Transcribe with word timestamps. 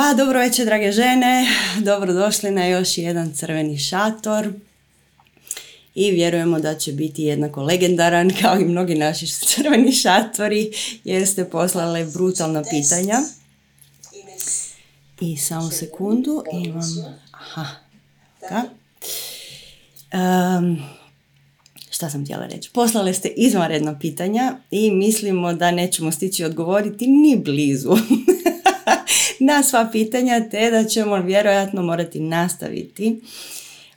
Pa 0.00 0.14
dobro 0.14 0.38
večer 0.38 0.66
drage 0.66 0.92
žene, 0.92 1.46
dobrodošli 1.84 2.50
na 2.50 2.66
još 2.66 2.98
jedan 2.98 3.32
crveni 3.32 3.78
šator 3.78 4.52
i 5.94 6.10
vjerujemo 6.10 6.60
da 6.60 6.74
će 6.74 6.92
biti 6.92 7.22
jednako 7.22 7.62
legendaran 7.62 8.30
kao 8.42 8.60
i 8.60 8.64
mnogi 8.64 8.94
naši 8.94 9.26
crveni 9.26 9.92
šatori 9.92 10.72
jer 11.04 11.26
ste 11.26 11.50
poslali 11.50 12.06
brutalna 12.12 12.62
pitanja. 12.70 13.18
I 15.20 15.36
samo 15.36 15.70
sekundu 15.70 16.42
imam... 16.52 17.16
Aha, 17.32 17.66
šta 21.90 22.10
sam 22.10 22.24
htjela 22.24 22.46
reći? 22.46 22.70
Poslali 22.72 23.14
ste 23.14 23.28
izvanredna 23.28 23.98
pitanja 23.98 24.56
i 24.70 24.90
mislimo 24.90 25.52
da 25.52 25.70
nećemo 25.70 26.12
stići 26.12 26.44
odgovoriti 26.44 27.06
ni 27.06 27.36
blizu. 27.36 27.96
na 29.40 29.62
sva 29.62 29.88
pitanja, 29.92 30.48
te 30.50 30.70
da 30.70 30.84
ćemo 30.84 31.16
vjerojatno 31.16 31.82
morati 31.82 32.20
nastaviti 32.20 33.20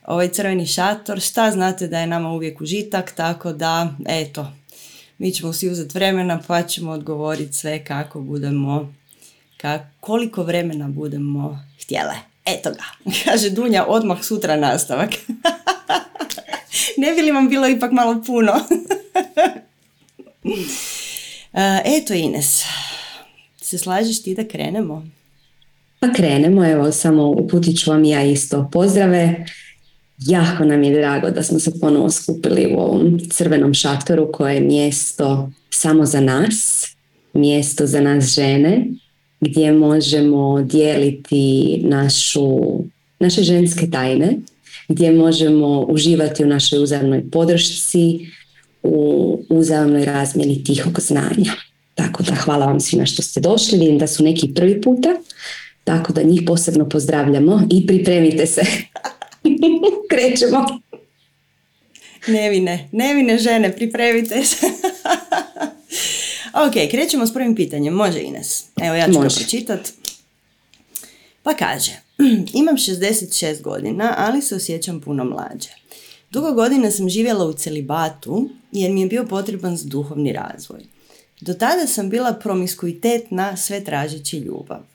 ovaj 0.06 0.28
crveni 0.28 0.66
šator. 0.66 1.20
Šta 1.20 1.50
znate 1.50 1.88
da 1.88 1.98
je 1.98 2.06
nama 2.06 2.32
uvijek 2.32 2.60
užitak, 2.60 3.12
tako 3.12 3.52
da, 3.52 3.94
eto, 4.06 4.52
mi 5.18 5.32
ćemo 5.32 5.52
si 5.52 5.68
uzeti 5.68 5.94
vremena 5.94 6.40
pa 6.46 6.62
ćemo 6.62 6.90
odgovoriti 6.90 7.52
sve 7.52 7.84
kako 7.84 8.20
budemo, 8.20 8.94
koliko 10.00 10.42
vremena 10.42 10.88
budemo 10.88 11.58
htjele. 11.82 12.14
Eto 12.44 12.70
ga, 12.70 12.84
kaže 13.24 13.50
Dunja, 13.50 13.84
odmah 13.88 14.24
sutra 14.24 14.56
nastavak. 14.56 15.10
ne 17.02 17.12
bi 17.12 17.22
li 17.22 17.32
vam 17.32 17.48
bilo 17.48 17.68
ipak 17.68 17.92
malo 17.92 18.22
puno? 18.26 18.52
Eto 21.98 22.14
Ines, 22.14 22.62
se 23.60 23.78
slažeš 23.78 24.22
ti 24.22 24.34
da 24.34 24.48
krenemo? 24.48 25.06
Pa 26.04 26.12
krenemo, 26.12 26.66
evo 26.66 26.92
samo 26.92 27.30
uputit 27.30 27.78
ću 27.78 27.90
vam 27.90 28.04
ja 28.04 28.24
isto 28.24 28.68
pozdrave. 28.72 29.44
Jako 30.18 30.64
nam 30.64 30.82
je 30.82 30.94
drago 30.94 31.30
da 31.30 31.42
smo 31.42 31.58
se 31.58 31.80
ponovo 31.80 32.10
skupili 32.10 32.74
u 32.74 32.78
ovom 32.78 33.20
crvenom 33.30 33.74
šatoru 33.74 34.32
koje 34.32 34.54
je 34.54 34.60
mjesto 34.60 35.50
samo 35.70 36.06
za 36.06 36.20
nas, 36.20 36.86
mjesto 37.32 37.86
za 37.86 38.00
nas 38.00 38.34
žene, 38.34 38.86
gdje 39.40 39.72
možemo 39.72 40.62
dijeliti 40.62 41.80
našu, 41.84 42.60
naše 43.20 43.42
ženske 43.42 43.90
tajne, 43.90 44.36
gdje 44.88 45.12
možemo 45.12 45.80
uživati 45.80 46.44
u 46.44 46.46
našoj 46.48 46.82
uzajamnoj 46.82 47.30
podršci, 47.30 48.18
u 48.82 49.38
uzajamnoj 49.48 50.04
razmjeni 50.04 50.64
tihog 50.64 51.00
znanja. 51.00 51.52
Tako 51.94 52.22
da 52.22 52.34
hvala 52.34 52.66
vam 52.66 52.80
svima 52.80 53.06
što 53.06 53.22
ste 53.22 53.40
došli, 53.40 53.78
vidim 53.78 53.98
da 53.98 54.06
su 54.06 54.24
neki 54.24 54.54
prvi 54.54 54.80
puta, 54.80 55.08
tako 55.84 56.12
da 56.12 56.22
njih 56.22 56.42
posebno 56.46 56.88
pozdravljamo 56.88 57.62
i 57.70 57.86
pripremite 57.86 58.46
se. 58.46 58.62
Krećemo. 60.10 60.66
Nevine, 62.26 62.88
nevine 62.92 63.38
žene, 63.38 63.76
pripremite 63.76 64.44
se. 64.44 64.66
ok, 66.66 66.90
krećemo 66.90 67.26
s 67.26 67.34
prvim 67.34 67.54
pitanjem. 67.54 67.94
Može 67.94 68.20
Ines. 68.20 68.64
Evo 68.82 68.94
ja 68.94 69.06
ću 69.12 69.20
ga 69.20 69.28
pročitat. 69.28 69.92
Pa 71.42 71.54
kaže, 71.54 71.92
imam 72.60 72.76
66 72.76 73.62
godina, 73.62 74.14
ali 74.18 74.42
se 74.42 74.54
osjećam 74.54 75.00
puno 75.00 75.24
mlađe. 75.24 75.70
Dugo 76.30 76.52
godina 76.52 76.90
sam 76.90 77.08
živjela 77.08 77.44
u 77.44 77.52
celibatu 77.52 78.48
jer 78.72 78.90
mi 78.90 79.00
je 79.00 79.06
bio 79.06 79.26
potreban 79.26 79.78
duhovni 79.84 80.32
razvoj. 80.32 80.80
Do 81.40 81.54
tada 81.54 81.86
sam 81.86 82.10
bila 82.10 82.32
promiskuitetna 82.32 83.56
sve 83.56 83.84
tražeći 83.84 84.38
ljubav. 84.38 84.93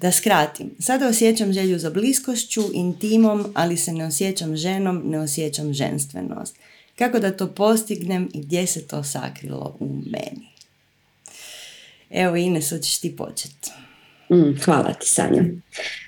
Da 0.00 0.12
skratim, 0.12 0.70
sada 0.78 1.08
osjećam 1.08 1.52
želju 1.52 1.78
za 1.78 1.90
bliskošću, 1.90 2.62
intimom, 2.72 3.46
ali 3.54 3.76
se 3.76 3.92
ne 3.92 4.06
osjećam 4.06 4.56
ženom, 4.56 5.02
ne 5.04 5.20
osjećam 5.20 5.72
ženstvenost. 5.72 6.56
Kako 6.98 7.18
da 7.18 7.36
to 7.36 7.46
postignem 7.46 8.28
i 8.34 8.40
gdje 8.40 8.66
se 8.66 8.86
to 8.86 9.02
sakrilo 9.02 9.76
u 9.80 9.86
meni? 9.86 10.48
Evo 12.10 12.36
Ines, 12.36 12.70
hoćeš 12.70 12.98
ti 12.98 13.16
početi. 13.16 13.70
Mm, 14.32 14.60
hvala 14.64 14.92
ti 14.92 15.08
Sanja. 15.08 15.44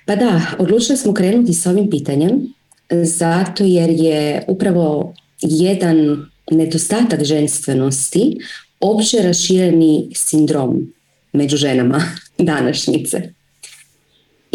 Pa 0.05 0.15
da, 0.15 0.41
odlučili 0.59 0.97
smo 0.97 1.13
krenuti 1.13 1.53
s 1.53 1.65
ovim 1.65 1.89
pitanjem 1.89 2.53
zato 2.89 3.63
jer 3.63 3.89
je 3.89 4.43
upravo 4.47 5.13
jedan 5.41 6.25
nedostatak 6.51 7.23
ženstvenosti 7.23 8.37
opće 8.79 9.17
rašireni 9.21 10.09
sindrom 10.15 10.93
među 11.33 11.57
ženama 11.57 12.01
današnjice. 12.37 13.33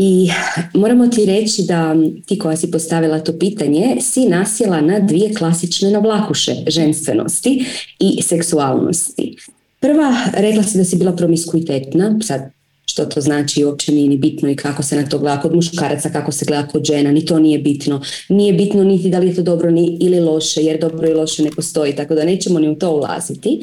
I 0.00 0.30
moramo 0.74 1.06
ti 1.06 1.24
reći 1.24 1.62
da 1.62 1.94
ti 2.26 2.38
koja 2.38 2.56
si 2.56 2.70
postavila 2.70 3.20
to 3.20 3.38
pitanje 3.38 3.96
si 4.00 4.28
nasjela 4.28 4.80
na 4.80 5.00
dvije 5.00 5.34
klasične 5.34 5.90
navlakuše 5.90 6.54
ženstvenosti 6.66 7.64
i 7.98 8.22
seksualnosti. 8.22 9.36
Prva, 9.80 10.16
rekla 10.32 10.62
si 10.62 10.78
da 10.78 10.84
si 10.84 10.96
bila 10.96 11.16
promiskuitetna, 11.16 12.18
sad 12.22 12.50
što 12.86 13.04
to 13.04 13.20
znači 13.20 13.64
uopće 13.64 13.92
nije 13.92 14.08
ni 14.08 14.16
bitno 14.16 14.50
i 14.50 14.56
kako 14.56 14.82
se 14.82 14.96
na 14.96 15.08
to 15.08 15.18
gleda 15.18 15.40
kod 15.40 15.54
muškaraca, 15.54 16.10
kako 16.10 16.32
se 16.32 16.44
gleda 16.44 16.66
kod 16.66 16.84
žena, 16.84 17.12
ni 17.12 17.24
to 17.26 17.38
nije 17.38 17.58
bitno. 17.58 18.02
Nije 18.28 18.52
bitno 18.52 18.84
niti 18.84 19.10
da 19.10 19.18
li 19.18 19.28
je 19.28 19.34
to 19.34 19.42
dobro 19.42 19.70
ni, 19.70 19.98
ili 20.00 20.20
loše, 20.20 20.62
jer 20.62 20.80
dobro 20.80 21.08
i 21.08 21.14
loše 21.14 21.42
ne 21.42 21.50
postoji, 21.50 21.96
tako 21.96 22.14
da 22.14 22.24
nećemo 22.24 22.58
ni 22.58 22.68
u 22.68 22.74
to 22.74 22.90
ulaziti. 22.90 23.60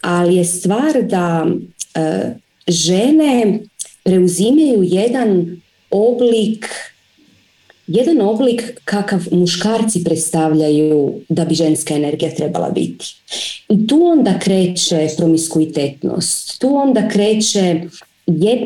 Ali 0.00 0.36
je 0.36 0.44
stvar 0.44 1.02
da 1.02 1.46
e, 1.94 2.34
žene 2.68 3.58
preuzimaju 4.02 4.82
jedan 4.82 5.60
oblik 5.90 6.66
jedan 7.88 8.20
oblik 8.20 8.80
kakav 8.84 9.20
muškarci 9.32 10.04
predstavljaju 10.04 11.14
da 11.28 11.44
bi 11.44 11.54
ženska 11.54 11.94
energija 11.94 12.34
trebala 12.34 12.70
biti. 12.70 13.06
I 13.68 13.86
tu 13.86 14.04
onda 14.04 14.38
kreće 14.38 15.08
promiskuitetnost, 15.16 16.60
tu 16.60 16.76
onda 16.76 17.08
kreće 17.08 17.80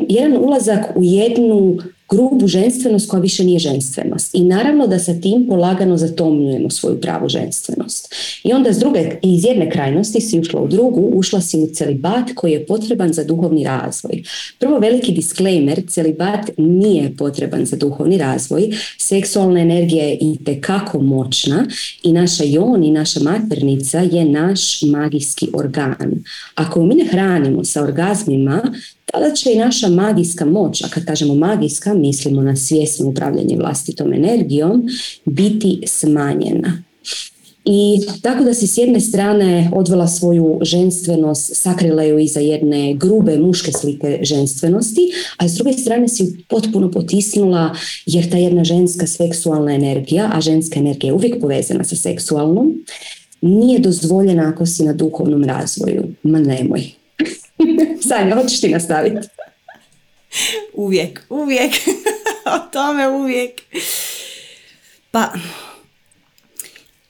jedan 0.09 0.37
ulazak 0.37 0.85
u 0.95 1.03
jednu 1.03 1.77
grubu 2.13 2.47
ženstvenost 2.47 3.09
koja 3.09 3.21
više 3.21 3.43
nije 3.43 3.59
ženstvenost. 3.59 4.35
I 4.35 4.43
naravno 4.43 4.87
da 4.87 4.99
sa 4.99 5.13
tim 5.13 5.47
polagano 5.47 5.97
zatomljujemo 5.97 6.69
svoju 6.69 7.01
pravu 7.01 7.29
ženstvenost. 7.29 8.15
I 8.43 8.53
onda 8.53 8.73
s 8.73 8.79
druge, 8.79 9.11
iz 9.21 9.45
jedne 9.45 9.71
krajnosti 9.71 10.21
si 10.21 10.39
ušla 10.39 10.61
u 10.61 10.67
drugu, 10.67 11.11
ušla 11.13 11.41
si 11.41 11.57
u 11.57 11.67
celibat 11.67 12.23
koji 12.35 12.51
je 12.51 12.65
potreban 12.65 13.13
za 13.13 13.23
duhovni 13.23 13.63
razvoj. 13.63 14.23
Prvo 14.59 14.79
veliki 14.79 15.11
disclaimer, 15.11 15.81
celibat 15.89 16.49
nije 16.57 17.17
potreban 17.17 17.65
za 17.65 17.77
duhovni 17.77 18.17
razvoj. 18.17 18.69
Seksualna 18.97 19.59
energija 19.59 20.03
je 20.03 20.17
i 20.21 20.37
tekako 20.45 21.01
moćna 21.01 21.65
i 22.03 22.13
naša 22.13 22.43
jon 22.43 22.83
i 22.83 22.91
naša 22.91 23.19
maternica 23.19 23.99
je 23.99 24.25
naš 24.25 24.81
magijski 24.81 25.47
organ. 25.53 26.23
Ako 26.55 26.85
mi 26.85 26.95
ne 26.95 27.05
hranimo 27.05 27.63
sa 27.63 27.83
orgazmima, 27.83 28.61
tada 29.05 29.35
će 29.35 29.51
i 29.51 29.57
naša 29.57 29.89
magijska 29.89 30.45
moć, 30.45 30.83
a 30.83 30.87
kad 30.89 31.05
kažemo 31.05 31.35
magijska, 31.35 31.93
mislimo 31.93 32.41
na 32.41 32.55
svjesno 32.55 33.07
upravljanje 33.07 33.57
vlastitom 33.57 34.13
energijom, 34.13 34.87
biti 35.25 35.81
smanjena. 35.85 36.83
I 37.65 37.99
tako 38.21 38.43
da 38.43 38.53
si 38.53 38.67
s 38.67 38.77
jedne 38.77 38.99
strane 38.99 39.69
odvela 39.73 40.07
svoju 40.07 40.59
ženstvenost, 40.61 41.55
sakrila 41.55 42.03
ju 42.03 42.19
iza 42.19 42.39
jedne 42.39 42.93
grube 42.93 43.37
muške 43.37 43.71
slike 43.71 44.19
ženstvenosti, 44.21 45.01
a 45.37 45.47
s 45.49 45.53
druge 45.53 45.73
strane 45.73 46.07
si 46.07 46.35
potpuno 46.49 46.91
potisnula 46.91 47.75
jer 48.05 48.31
ta 48.31 48.37
jedna 48.37 48.63
ženska 48.63 49.07
seksualna 49.07 49.73
energija, 49.73 50.31
a 50.33 50.41
ženska 50.41 50.79
energija 50.79 51.09
je 51.09 51.13
uvijek 51.13 51.41
povezana 51.41 51.83
sa 51.83 51.95
seksualnom, 51.95 52.73
nije 53.41 53.79
dozvoljena 53.79 54.49
ako 54.49 54.65
si 54.65 54.83
na 54.83 54.93
duhovnom 54.93 55.43
razvoju. 55.43 56.03
Ma 56.23 56.39
nemoj. 56.39 57.02
Sanja, 58.13 58.35
hoćeš 58.35 58.61
ti 58.61 58.69
nastaviti? 58.69 59.27
uvijek, 60.73 61.21
uvijek. 61.29 61.71
o 62.55 62.59
tome 62.71 63.07
uvijek. 63.07 63.61
Pa, 65.11 65.29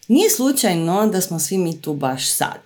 nije 0.07 0.29
slučajno 0.29 1.07
da 1.07 1.21
smo 1.21 1.39
svi 1.39 1.57
mi 1.57 1.81
tu 1.81 1.94
baš 1.94 2.31
sad. 2.31 2.61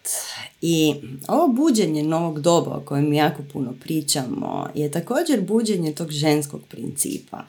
I 0.62 0.96
ovo 1.28 1.48
buđenje 1.48 2.04
novog 2.04 2.42
doba 2.42 2.72
o 2.72 2.82
kojem 2.86 3.14
jako 3.14 3.44
puno 3.54 3.74
pričamo 3.84 4.68
je 4.76 4.92
također 4.92 5.42
buđenje 5.42 5.96
tog 5.96 6.12
ženskog 6.12 6.62
principa. 6.70 7.44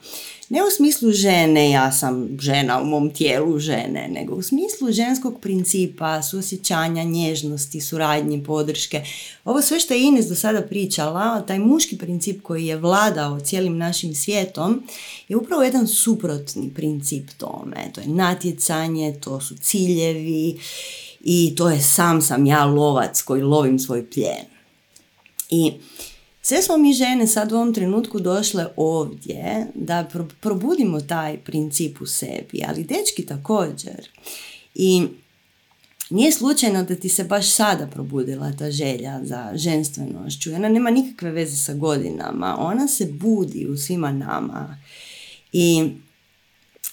Ne 0.49 0.63
u 0.63 0.71
smislu 0.77 1.11
žene, 1.11 1.69
ja 1.71 1.91
sam 1.91 2.27
žena 2.39 2.81
u 2.81 2.85
mom 2.85 3.09
tijelu 3.09 3.59
žene, 3.59 4.07
nego 4.11 4.35
u 4.35 4.41
smislu 4.41 4.91
ženskog 4.91 5.39
principa, 5.41 6.21
suosjećanja, 6.21 7.03
nježnosti, 7.03 7.81
suradnje, 7.81 8.43
podrške. 8.43 9.03
Ovo 9.45 9.61
sve 9.61 9.79
što 9.79 9.93
je 9.93 10.03
Ines 10.03 10.25
do 10.25 10.35
sada 10.35 10.61
pričala, 10.61 11.41
taj 11.41 11.59
muški 11.59 11.97
princip 11.97 12.41
koji 12.41 12.65
je 12.65 12.77
vladao 12.77 13.39
cijelim 13.39 13.77
našim 13.77 14.15
svijetom, 14.15 14.83
je 15.29 15.37
upravo 15.37 15.63
jedan 15.63 15.87
suprotni 15.87 16.73
princip 16.73 17.29
tome. 17.37 17.91
To 17.93 18.01
je 18.01 18.07
natjecanje, 18.07 19.19
to 19.21 19.41
su 19.41 19.55
ciljevi 19.57 20.59
i 21.21 21.55
to 21.55 21.69
je 21.69 21.81
sam 21.81 22.21
sam 22.21 22.45
ja 22.45 22.65
lovac 22.65 23.21
koji 23.21 23.41
lovim 23.41 23.79
svoj 23.79 24.09
plijen. 24.09 24.45
I 25.49 25.73
sve 26.41 26.61
smo 26.61 26.77
mi 26.77 26.93
žene 26.93 27.27
sad 27.27 27.51
u 27.51 27.55
ovom 27.55 27.73
trenutku 27.73 28.19
došle 28.19 28.67
ovdje 28.75 29.67
da 29.75 30.09
probudimo 30.41 31.01
taj 31.01 31.37
princip 31.37 32.01
u 32.01 32.05
sebi, 32.05 32.63
ali 32.67 32.83
dečki 32.83 33.25
također. 33.25 34.09
I 34.75 35.07
nije 36.09 36.31
slučajno 36.31 36.83
da 36.83 36.95
ti 36.95 37.09
se 37.09 37.23
baš 37.23 37.51
sada 37.55 37.87
probudila 37.87 38.51
ta 38.59 38.71
želja 38.71 39.19
za 39.23 39.51
ženstvenošću. 39.55 40.53
Ona 40.55 40.69
nema 40.69 40.89
nikakve 40.91 41.31
veze 41.31 41.55
sa 41.55 41.73
godinama. 41.73 42.55
Ona 42.59 42.87
se 42.87 43.05
budi 43.11 43.67
u 43.67 43.77
svima 43.77 44.11
nama. 44.11 44.77
I 45.53 45.91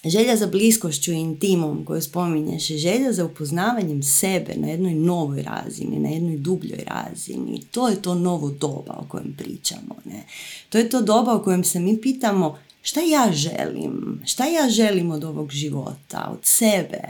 želja 0.05 0.37
za 0.37 0.47
bliskošću 0.47 1.12
i 1.12 1.20
intimom 1.20 1.85
koju 1.85 2.03
spominješ 2.03 2.70
je 2.70 2.79
želja 2.79 3.12
za 3.12 3.25
upoznavanjem 3.25 4.03
sebe 4.03 4.55
na 4.56 4.69
jednoj 4.69 4.94
novoj 4.94 5.43
razini, 5.43 5.99
na 5.99 6.08
jednoj 6.08 6.37
dubljoj 6.37 6.85
razini. 6.87 7.62
To 7.70 7.88
je 7.88 8.03
to 8.03 8.14
novo 8.14 8.50
doba 8.50 8.94
o 8.99 9.06
kojem 9.08 9.35
pričamo. 9.38 9.97
Ne? 10.05 10.25
To 10.69 10.79
je 10.79 10.91
to 10.91 11.03
doba 11.03 11.35
o 11.35 11.43
kojem 11.43 11.64
se 11.64 11.81
mi 11.81 12.00
pitamo 12.00 12.58
šta 12.82 13.00
ja 13.00 13.32
želim, 13.32 14.20
šta 14.25 14.44
ja 14.44 14.70
želim 14.70 15.11
od 15.11 15.25
ovog 15.25 15.50
života, 15.50 16.29
od 16.32 16.38
sebe, 16.43 17.00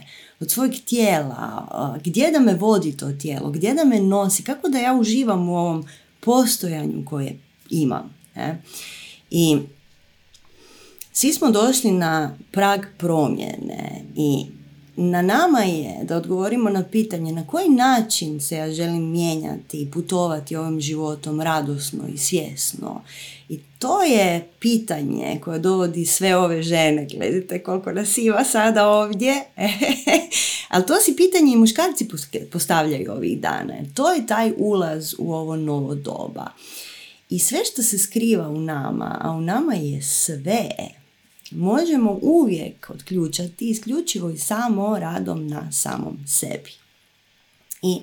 od 0.40 0.50
svojeg 0.50 0.74
tijela, 0.84 1.98
gdje 2.04 2.30
da 2.30 2.40
me 2.40 2.54
vodi 2.54 2.96
to 2.96 3.12
tijelo, 3.12 3.50
gdje 3.50 3.74
da 3.74 3.84
me 3.84 4.00
nosi, 4.00 4.42
kako 4.42 4.68
da 4.68 4.78
ja 4.78 4.94
uživam 4.94 5.48
u 5.48 5.56
ovom 5.56 5.84
postojanju 6.20 7.04
koje 7.04 7.38
imam. 7.70 8.14
Ne? 8.34 8.62
I 9.30 9.58
svi 11.16 11.32
smo 11.32 11.50
došli 11.50 11.92
na 11.92 12.36
prag 12.50 12.80
promjene 12.98 14.02
i 14.16 14.46
na 14.96 15.22
nama 15.22 15.60
je 15.60 16.04
da 16.04 16.16
odgovorimo 16.16 16.70
na 16.70 16.84
pitanje 16.84 17.32
na 17.32 17.46
koji 17.46 17.68
način 17.68 18.40
se 18.40 18.56
ja 18.56 18.72
želim 18.72 19.10
mijenjati 19.10 19.82
i 19.82 19.90
putovati 19.90 20.56
ovim 20.56 20.80
životom 20.80 21.40
radosno 21.40 22.04
i 22.14 22.18
svjesno. 22.18 23.02
I 23.48 23.58
to 23.78 24.02
je 24.02 24.48
pitanje 24.58 25.40
koje 25.44 25.58
dovodi 25.58 26.06
sve 26.06 26.36
ove 26.36 26.62
žene. 26.62 27.06
Gledajte 27.16 27.62
koliko 27.62 27.92
nas 27.92 28.18
ima 28.18 28.44
sada 28.44 28.88
ovdje. 28.88 29.34
Ali 30.68 30.86
to 30.86 30.94
si 31.00 31.16
pitanje 31.16 31.52
i 31.52 31.56
muškarci 31.56 32.08
postavljaju 32.52 33.12
ovih 33.12 33.40
dana. 33.40 33.74
To 33.94 34.12
je 34.12 34.26
taj 34.26 34.52
ulaz 34.56 35.14
u 35.18 35.32
ovo 35.34 35.56
novo 35.56 35.94
doba. 35.94 36.46
I 37.30 37.38
sve 37.38 37.58
što 37.64 37.82
se 37.82 37.98
skriva 37.98 38.48
u 38.48 38.60
nama, 38.60 39.18
a 39.20 39.30
u 39.30 39.40
nama 39.40 39.74
je 39.74 40.02
sve, 40.02 40.68
možemo 41.50 42.18
uvijek 42.22 42.90
otključati 42.90 43.70
isključivo 43.70 44.30
i 44.30 44.38
samo 44.38 44.98
radom 44.98 45.48
na 45.48 45.72
samom 45.72 46.18
sebi. 46.26 46.72
I 47.82 48.00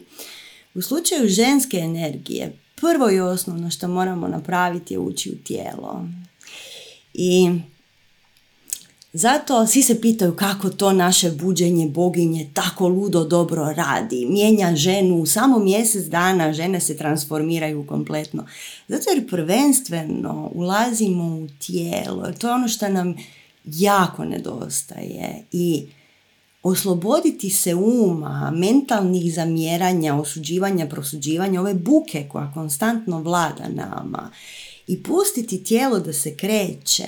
u 0.73 0.81
slučaju 0.81 1.27
ženske 1.29 1.77
energije, 1.77 2.57
prvo 2.75 3.11
i 3.11 3.19
osnovno 3.19 3.69
što 3.69 3.87
moramo 3.87 4.27
napraviti 4.27 4.93
je 4.93 4.99
ući 4.99 5.31
u 5.31 5.43
tijelo. 5.43 6.05
I 7.13 7.49
zato 9.13 9.67
svi 9.67 9.83
se 9.83 10.01
pitaju 10.01 10.35
kako 10.35 10.69
to 10.69 10.93
naše 10.93 11.31
buđenje 11.31 11.87
boginje 11.87 12.49
tako 12.53 12.87
ludo 12.87 13.23
dobro 13.23 13.73
radi. 13.75 14.25
Mijenja 14.29 14.75
ženu 14.75 15.15
u 15.15 15.25
samo 15.25 15.59
mjesec 15.59 16.05
dana, 16.05 16.53
žene 16.53 16.79
se 16.79 16.97
transformiraju 16.97 17.87
kompletno. 17.87 18.45
Zato 18.87 19.09
jer 19.09 19.29
prvenstveno 19.29 20.51
ulazimo 20.53 21.23
u 21.23 21.47
tijelo. 21.65 22.31
To 22.39 22.47
je 22.47 22.53
ono 22.53 22.67
što 22.67 22.89
nam 22.89 23.15
jako 23.65 24.25
nedostaje. 24.25 25.43
I 25.51 25.87
osloboditi 26.63 27.49
se 27.49 27.75
uma, 27.75 28.51
mentalnih 28.55 29.33
zamjeranja, 29.33 30.15
osuđivanja, 30.15 30.87
prosuđivanja, 30.87 31.61
ove 31.61 31.73
buke 31.73 32.25
koja 32.31 32.51
konstantno 32.53 33.21
vlada 33.21 33.67
nama 33.69 34.31
i 34.87 35.03
pustiti 35.03 35.63
tijelo 35.63 35.99
da 35.99 36.13
se 36.13 36.35
kreće. 36.35 37.07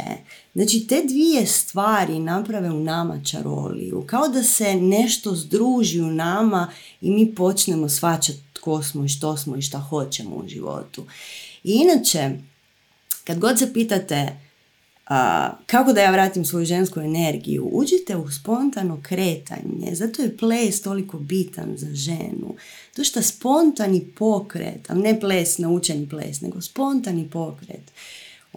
Znači 0.56 0.88
te 0.88 1.04
dvije 1.07 1.46
stvari 1.46 2.19
naprave 2.19 2.72
u 2.72 2.80
nama 2.80 3.24
čaroliju, 3.24 4.04
kao 4.07 4.28
da 4.28 4.44
se 4.44 4.75
nešto 4.75 5.36
združi 5.36 6.02
u 6.02 6.12
nama 6.12 6.72
i 7.02 7.12
mi 7.12 7.36
počnemo 7.36 7.90
svačati 7.90 8.40
tko 8.54 8.84
smo 8.84 9.06
i 9.06 9.10
što 9.10 9.38
smo 9.38 9.56
i 9.56 9.62
šta 9.62 9.80
hoćemo 9.80 10.36
u 10.36 10.48
životu. 10.48 11.06
I 11.63 11.72
inače, 11.72 12.30
kad 13.24 13.40
god 13.40 13.60
se 13.60 13.74
pitate 13.74 14.38
a, 15.07 15.50
kako 15.66 15.94
da 15.94 16.02
ja 16.02 16.12
vratim 16.12 16.46
svoju 16.46 16.66
žensku 16.66 17.00
energiju? 17.00 17.69
Uđite 17.72 18.16
u 18.16 18.31
spontano 18.31 19.00
kretanje, 19.04 19.92
zato 19.92 20.22
je 20.22 20.38
ples 20.38 20.81
toliko 20.81 21.19
bitan 21.19 21.74
za 21.78 21.96
ženu. 21.96 22.56
To 22.96 23.04
što 23.04 23.22
spontani 23.22 24.06
pokret, 24.18 24.90
a 24.90 24.94
ne 24.94 25.19
ples, 25.19 25.58
naučeni 25.58 26.10
ples, 26.10 26.42
nego 26.42 26.62
spontani 26.62 27.30
pokret, 27.30 27.92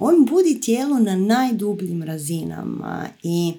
on 0.00 0.24
budi 0.24 0.60
tijelo 0.60 0.98
na 0.98 1.16
najdubljim 1.16 2.02
razinama 2.02 3.08
i 3.22 3.52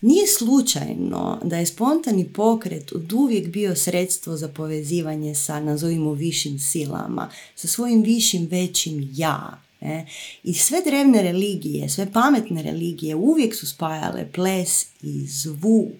nije 0.00 0.26
slučajno 0.26 1.40
da 1.44 1.56
je 1.56 1.66
spontani 1.66 2.28
pokret 2.28 2.92
od 2.92 3.12
uvijek 3.12 3.48
bio 3.48 3.76
sredstvo 3.76 4.36
za 4.36 4.48
povezivanje 4.48 5.34
sa, 5.34 5.60
nazovimo, 5.60 6.12
višim 6.12 6.58
silama, 6.58 7.30
sa 7.54 7.68
svojim 7.68 8.02
višim, 8.02 8.46
većim 8.50 9.08
ja. 9.12 9.60
E, 9.80 10.04
I 10.44 10.54
sve 10.54 10.82
drevne 10.84 11.22
religije, 11.22 11.88
sve 11.88 12.12
pametne 12.12 12.62
religije 12.62 13.14
uvijek 13.14 13.54
su 13.54 13.66
spajale 13.66 14.28
ples 14.32 14.86
i 15.02 15.26
zvuk, 15.26 15.92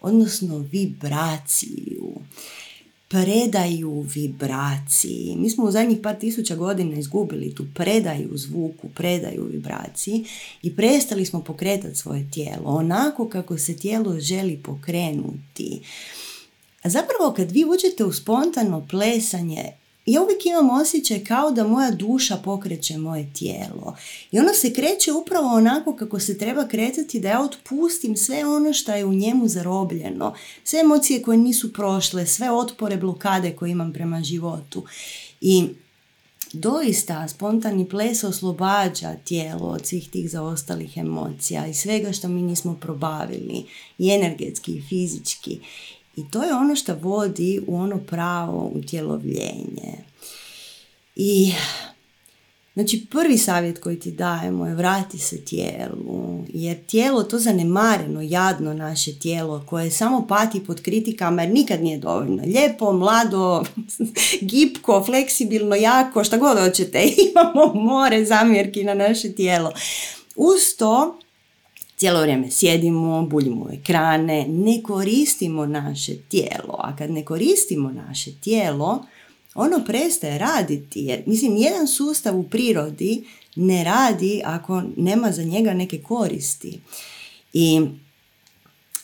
odnosno 0.00 0.58
vibraciju. 0.58 2.12
Predaju 3.08 4.00
vibraciji. 4.00 5.36
Mi 5.38 5.50
smo 5.50 5.64
u 5.64 5.70
zadnjih 5.70 5.98
par 6.02 6.18
tisuća 6.18 6.56
godina 6.56 6.98
izgubili 6.98 7.54
tu 7.54 7.66
predaju 7.74 8.30
zvuku, 8.32 8.88
predaju 8.94 9.44
vibraciji 9.44 10.24
i 10.62 10.76
prestali 10.76 11.26
smo 11.26 11.44
pokretati 11.44 11.94
svoje 11.94 12.30
tijelo 12.30 12.64
onako 12.64 13.28
kako 13.28 13.58
se 13.58 13.76
tijelo 13.76 14.20
želi 14.20 14.62
pokrenuti. 14.62 15.80
Zapravo 16.84 17.34
kad 17.36 17.50
vi 17.50 17.64
uđete 17.64 18.04
u 18.04 18.12
spontano 18.12 18.86
plesanje, 18.90 19.72
ja 20.06 20.22
uvijek 20.22 20.46
imam 20.46 20.70
osjećaj 20.70 21.24
kao 21.24 21.50
da 21.50 21.68
moja 21.68 21.90
duša 21.90 22.36
pokreće 22.36 22.98
moje 22.98 23.32
tijelo. 23.32 23.96
I 24.32 24.38
ono 24.38 24.52
se 24.54 24.72
kreće 24.72 25.12
upravo 25.12 25.48
onako 25.54 25.96
kako 25.96 26.20
se 26.20 26.38
treba 26.38 26.68
kretati 26.68 27.20
da 27.20 27.28
ja 27.28 27.42
otpustim 27.42 28.16
sve 28.16 28.46
ono 28.46 28.72
što 28.72 28.94
je 28.94 29.04
u 29.04 29.14
njemu 29.14 29.48
zarobljeno. 29.48 30.34
Sve 30.64 30.80
emocije 30.80 31.22
koje 31.22 31.38
nisu 31.38 31.72
prošle, 31.72 32.26
sve 32.26 32.50
otpore, 32.50 32.96
blokade 32.96 33.52
koje 33.52 33.70
imam 33.70 33.92
prema 33.92 34.22
životu. 34.22 34.84
I 35.40 35.68
doista 36.52 37.28
spontani 37.28 37.88
ples 37.88 38.24
oslobađa 38.24 39.14
tijelo 39.24 39.68
od 39.68 39.86
svih 39.86 40.10
tih 40.10 40.30
zaostalih 40.30 40.96
emocija 40.96 41.66
i 41.66 41.74
svega 41.74 42.12
što 42.12 42.28
mi 42.28 42.42
nismo 42.42 42.78
probavili 42.80 43.64
i 43.98 44.10
energetski 44.10 44.72
i 44.72 44.82
fizički 44.88 45.60
i 46.16 46.30
to 46.30 46.42
je 46.42 46.54
ono 46.54 46.76
što 46.76 46.94
vodi 46.94 47.60
u 47.66 47.76
ono 47.76 47.98
pravo 47.98 48.70
utjelovljenje. 48.74 49.92
I 51.16 51.52
Znači 52.76 53.06
prvi 53.10 53.38
savjet 53.38 53.78
koji 53.78 54.00
ti 54.00 54.10
dajemo 54.10 54.66
je 54.66 54.74
vrati 54.74 55.18
se 55.18 55.44
tijelu, 55.44 56.44
jer 56.48 56.76
tijelo 56.86 57.22
to 57.22 57.38
zanemareno, 57.38 58.20
jadno 58.22 58.74
naše 58.74 59.18
tijelo 59.18 59.64
koje 59.66 59.90
samo 59.90 60.26
pati 60.26 60.64
pod 60.64 60.82
kritikama 60.82 61.42
jer 61.42 61.52
nikad 61.52 61.82
nije 61.82 61.98
dovoljno. 61.98 62.42
Lijepo, 62.42 62.92
mlado, 62.92 63.64
gipko, 64.50 65.04
fleksibilno, 65.04 65.74
jako, 65.74 66.24
šta 66.24 66.36
god 66.36 66.58
hoćete, 66.58 67.02
imamo 67.30 67.74
more 67.74 68.24
zamjerki 68.24 68.84
na 68.84 68.94
naše 68.94 69.32
tijelo. 69.32 69.72
Uz 70.36 70.60
to 70.78 71.18
cijelo 71.96 72.20
vrijeme 72.20 72.50
sjedimo, 72.50 73.26
buljimo 73.26 73.68
ekrane, 73.72 74.46
ne 74.48 74.82
koristimo 74.82 75.66
naše 75.66 76.16
tijelo. 76.16 76.74
A 76.78 76.96
kad 76.96 77.10
ne 77.10 77.24
koristimo 77.24 77.90
naše 77.90 78.30
tijelo, 78.40 79.06
ono 79.54 79.84
prestaje 79.86 80.38
raditi. 80.38 81.00
Jer, 81.00 81.22
mislim, 81.26 81.56
jedan 81.56 81.86
sustav 81.86 82.38
u 82.38 82.42
prirodi 82.42 83.24
ne 83.56 83.84
radi 83.84 84.42
ako 84.44 84.82
nema 84.96 85.32
za 85.32 85.42
njega 85.42 85.74
neke 85.74 85.98
koristi. 86.02 86.80
I 87.52 87.80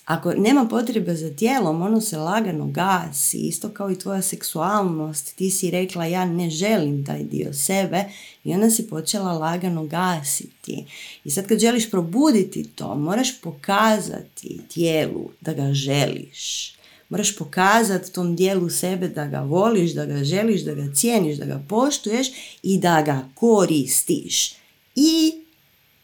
ako 0.04 0.34
nema 0.34 0.68
potrebe 0.68 1.14
za 1.14 1.30
tijelom, 1.36 1.82
ono 1.82 2.00
se 2.00 2.18
lagano 2.18 2.66
gasi, 2.66 3.38
isto 3.38 3.68
kao 3.68 3.90
i 3.90 3.98
tvoja 3.98 4.22
seksualnost. 4.22 5.36
Ti 5.36 5.50
si 5.50 5.70
rekla 5.70 6.06
ja 6.06 6.24
ne 6.24 6.50
želim 6.50 7.04
taj 7.04 7.22
dio 7.22 7.52
sebe 7.52 8.04
i 8.44 8.54
ona 8.54 8.70
se 8.70 8.88
počela 8.88 9.32
lagano 9.32 9.84
gasiti. 9.86 10.84
I 11.24 11.30
sad 11.30 11.46
kad 11.46 11.58
želiš 11.58 11.90
probuditi 11.90 12.64
to, 12.64 12.94
moraš 12.94 13.40
pokazati 13.40 14.60
tijelu 14.68 15.30
da 15.40 15.52
ga 15.52 15.72
želiš. 15.72 16.72
Moraš 17.08 17.36
pokazati 17.36 18.12
tom 18.12 18.36
dijelu 18.36 18.70
sebe 18.70 19.08
da 19.08 19.26
ga 19.26 19.40
voliš, 19.40 19.92
da 19.92 20.06
ga 20.06 20.24
želiš, 20.24 20.62
da 20.62 20.74
ga 20.74 20.94
cijeniš, 20.94 21.36
da 21.36 21.44
ga 21.44 21.62
poštuješ 21.68 22.28
i 22.62 22.78
da 22.78 23.02
ga 23.02 23.28
koristiš. 23.34 24.54
I 24.94 25.41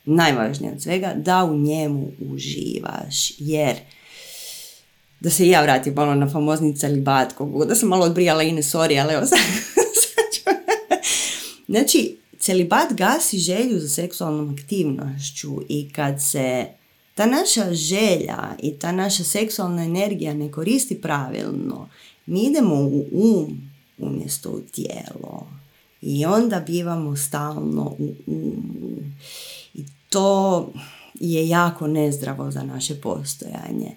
najvažnije 0.09 0.73
od 0.73 0.83
svega, 0.83 1.15
da 1.17 1.45
u 1.45 1.57
njemu 1.57 2.11
uživaš. 2.31 3.33
Jer 3.39 3.77
da 5.21 5.31
se 5.31 5.49
ja 5.49 5.63
vratim 5.63 5.95
malo 5.95 6.15
na 6.15 6.31
famozni 6.31 6.77
celibat, 6.77 7.35
da 7.69 7.75
sam 7.75 7.89
malo 7.89 8.05
odbrijala 8.05 8.43
Ine, 8.43 8.63
sorry, 8.63 9.03
ali 9.03 9.15
evo 9.15 9.27
sad, 9.33 9.39
Znači, 11.69 12.17
celibat 12.39 12.93
gasi 12.93 13.39
želju 13.39 13.81
za 13.81 13.89
seksualnom 13.89 14.57
aktivnošću 14.59 15.61
i 15.69 15.93
kad 15.93 16.23
se 16.23 16.67
ta 17.15 17.27
naša 17.27 17.75
želja 17.75 18.57
i 18.63 18.79
ta 18.79 18.93
naša 18.93 19.25
seksualna 19.25 19.85
energija 19.85 20.35
ne 20.35 20.51
koristi 20.51 21.01
pravilno, 21.01 21.89
mi 22.27 22.43
idemo 22.43 22.75
u 22.75 23.05
um 23.13 23.71
umjesto 23.99 24.51
u 24.51 24.61
tijelo. 24.61 25.47
I 26.03 26.27
onda 26.27 26.61
bivamo 26.61 27.17
stalno 27.17 27.97
u 27.99 28.15
umu. 28.27 28.97
To 30.09 30.69
je 31.15 31.49
jako 31.49 31.87
nezdravo 31.87 32.51
za 32.51 32.63
naše 32.63 33.01
postojanje. 33.01 33.97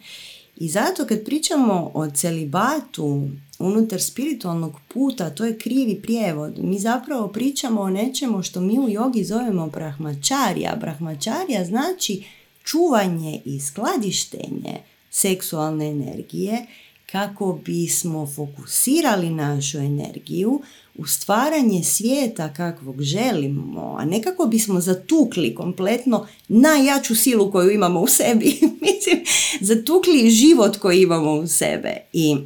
I 0.57 0.69
zato 0.69 1.05
kad 1.05 1.25
pričamo 1.25 1.91
o 1.93 2.09
celibatu 2.09 3.29
unutar 3.59 4.01
spiritualnog 4.01 4.79
puta, 4.93 5.29
to 5.29 5.45
je 5.45 5.57
krivi 5.57 6.01
prijevod. 6.01 6.53
Mi 6.57 6.79
zapravo 6.79 7.27
pričamo 7.27 7.81
o 7.81 7.89
nečemu 7.89 8.43
što 8.43 8.61
mi 8.61 8.79
u 8.79 8.89
jogi 8.89 9.23
zovemo 9.23 9.67
brahmačarija. 9.67 10.75
Brahmačarija 10.79 11.65
znači 11.65 12.23
čuvanje 12.63 13.41
i 13.45 13.59
skladištenje 13.59 14.77
seksualne 15.09 15.89
energije 15.89 16.65
kako 17.11 17.59
bismo 17.65 18.27
fokusirali 18.35 19.29
našu 19.29 19.77
energiju 19.77 20.61
u 20.95 21.05
stvaranje 21.07 21.83
svijeta 21.83 22.53
kakvog 22.53 23.01
želimo, 23.01 23.95
a 23.99 24.05
ne 24.05 24.21
kako 24.21 24.45
bismo 24.45 24.81
zatukli 24.81 25.55
kompletno 25.55 26.27
najjaču 26.47 27.15
silu 27.15 27.51
koju 27.51 27.71
imamo 27.71 28.01
u 28.01 28.07
sebi. 28.07 28.45
Mislim, 28.81 29.23
zatukli 29.61 30.29
život 30.29 30.77
koji 30.77 31.01
imamo 31.01 31.33
u 31.33 31.47
sebe. 31.47 31.97
I 32.13 32.37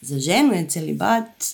za 0.00 0.18
ženu 0.18 0.52
je 0.52 0.68
celibat 0.68 1.44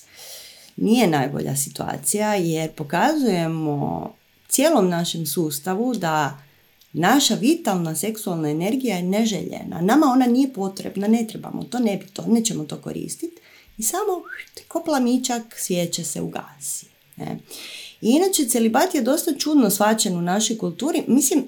nije 0.76 1.06
najbolja 1.06 1.56
situacija 1.56 2.34
jer 2.34 2.72
pokazujemo 2.72 4.12
cijelom 4.48 4.88
našem 4.88 5.26
sustavu 5.26 5.94
da 5.94 6.44
Naša 6.96 7.34
vitalna 7.34 7.94
seksualna 7.94 8.50
energija 8.50 8.96
je 8.96 9.02
neželjena. 9.02 9.80
Nama 9.80 10.06
ona 10.06 10.26
nije 10.26 10.52
potrebna, 10.52 11.06
ne 11.06 11.26
trebamo 11.26 11.64
to, 11.64 11.78
ne 11.78 11.96
bi 11.96 12.06
to, 12.06 12.24
nećemo 12.26 12.64
to 12.64 12.76
koristiti. 12.76 13.36
I 13.78 13.82
samo 13.82 14.22
ko 14.68 14.82
plamičak 14.84 15.42
svijeće 15.58 16.04
se 16.04 16.20
ugasi. 16.20 16.86
Ne? 17.16 17.38
I 18.00 18.08
inače, 18.08 18.48
celibat 18.48 18.94
je 18.94 19.02
dosta 19.02 19.34
čudno 19.38 19.70
svačen 19.70 20.16
u 20.16 20.22
našoj 20.22 20.58
kulturi. 20.58 21.02
Mislim, 21.06 21.44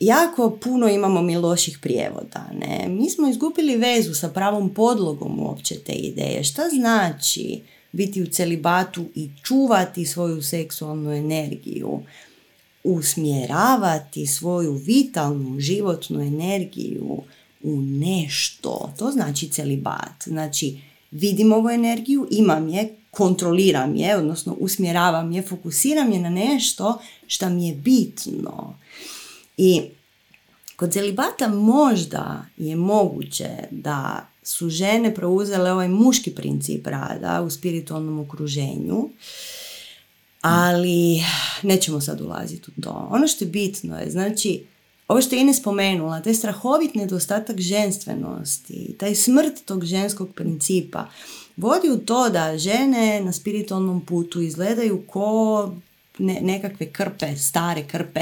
jako 0.00 0.50
puno 0.50 0.88
imamo 0.88 1.22
mi 1.22 1.36
loših 1.36 1.78
prijevoda. 1.82 2.50
Ne? 2.60 2.88
Mi 2.88 3.10
smo 3.10 3.28
izgubili 3.28 3.76
vezu 3.76 4.14
sa 4.14 4.28
pravom 4.28 4.74
podlogom 4.74 5.40
uopće 5.40 5.78
te 5.78 5.92
ideje. 5.92 6.44
Šta 6.44 6.68
znači 6.68 7.60
biti 7.92 8.22
u 8.22 8.26
celibatu 8.26 9.04
i 9.14 9.30
čuvati 9.42 10.06
svoju 10.06 10.42
seksualnu 10.42 11.12
energiju? 11.12 12.00
usmjeravati 12.86 14.26
svoju 14.26 14.72
vitalnu 14.72 15.60
životnu 15.60 16.20
energiju 16.20 17.22
u 17.62 17.76
nešto. 17.80 18.92
To 18.98 19.10
znači 19.10 19.48
celibat. 19.48 20.24
Znači, 20.24 20.78
vidim 21.18 21.52
ovu 21.52 21.70
energiju, 21.70 22.28
imam 22.30 22.68
je, 22.68 22.96
kontroliram 23.10 23.96
je, 23.96 24.16
odnosno 24.16 24.56
usmjeravam 24.58 25.32
je, 25.32 25.42
fokusiram 25.42 26.12
je 26.12 26.20
na 26.20 26.30
nešto 26.30 26.98
što 27.26 27.48
mi 27.48 27.68
je 27.68 27.74
bitno. 27.74 28.78
I 29.56 29.82
kod 30.76 30.92
celibata 30.92 31.48
možda 31.48 32.46
je 32.56 32.76
moguće 32.76 33.48
da 33.70 34.26
su 34.42 34.68
žene 34.68 35.14
preuzele 35.14 35.72
ovaj 35.72 35.88
muški 35.88 36.30
princip 36.30 36.86
rada 36.86 37.42
u 37.42 37.50
spiritualnom 37.50 38.18
okruženju, 38.20 39.08
ali 40.40 41.22
nećemo 41.62 42.00
sad 42.00 42.20
ulaziti 42.20 42.70
u 42.76 42.82
to. 42.82 43.08
Ono 43.10 43.28
što 43.28 43.44
je 43.44 43.50
bitno 43.50 43.98
je, 43.98 44.10
znači, 44.10 44.64
ovo 45.08 45.22
što 45.22 45.34
je 45.34 45.40
Ine 45.40 45.54
spomenula, 45.54 46.20
taj 46.20 46.34
strahovit 46.34 46.94
nedostatak 46.94 47.60
ženstvenosti, 47.60 48.94
taj 48.98 49.14
smrt 49.14 49.64
tog 49.64 49.84
ženskog 49.84 50.34
principa, 50.34 51.06
vodi 51.56 51.90
u 51.90 51.98
to 51.98 52.28
da 52.28 52.58
žene 52.58 53.20
na 53.20 53.32
spiritualnom 53.32 54.06
putu 54.06 54.40
izgledaju 54.40 55.02
ko 55.06 55.70
ne, 56.18 56.40
nekakve 56.40 56.86
krpe, 56.86 57.36
stare 57.36 57.84
krpe, 57.88 58.20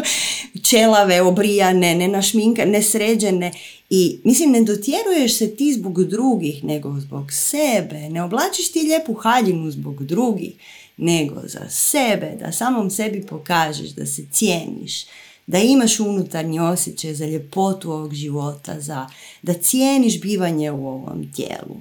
čelave, 0.70 1.22
obrijane, 1.22 1.94
ne 1.94 2.08
našminka, 2.08 2.64
nesređene. 2.64 3.52
I 3.90 4.18
mislim 4.24 4.50
ne 4.50 4.62
dotjeruješ 4.62 5.38
se 5.38 5.56
ti 5.56 5.72
zbog 5.72 6.04
drugih 6.04 6.64
nego 6.64 7.00
zbog 7.00 7.32
sebe, 7.32 8.08
ne 8.08 8.22
oblačiš 8.22 8.72
ti 8.72 8.78
lijepu 8.78 9.14
haljinu 9.14 9.70
zbog 9.70 10.04
drugih 10.04 10.52
nego 10.96 11.40
za 11.44 11.68
sebe, 11.70 12.36
da 12.40 12.52
samom 12.52 12.90
sebi 12.90 13.26
pokažeš 13.26 13.88
da 13.88 14.06
se 14.06 14.26
cijeniš, 14.32 15.04
da 15.46 15.58
imaš 15.58 16.00
unutarnji 16.00 16.60
osjećaj 16.60 17.14
za 17.14 17.26
ljepotu 17.26 17.92
ovog 17.92 18.14
života, 18.14 18.80
za, 18.80 19.06
da 19.42 19.54
cijeniš 19.54 20.20
bivanje 20.20 20.70
u 20.70 20.88
ovom 20.88 21.32
tijelu. 21.32 21.76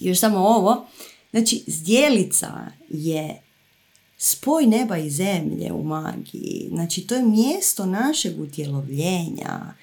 Još 0.00 0.18
samo 0.18 0.38
ovo, 0.38 0.86
znači 1.30 1.64
zdjelica 1.66 2.66
je 2.88 3.42
spoj 4.18 4.66
neba 4.66 4.98
i 4.98 5.10
zemlje 5.10 5.72
u 5.72 5.84
magiji. 5.84 6.68
Znači 6.68 7.06
to 7.06 7.14
je 7.14 7.22
mjesto 7.22 7.86
našeg 7.86 8.40
utjelovljenja 8.40 9.74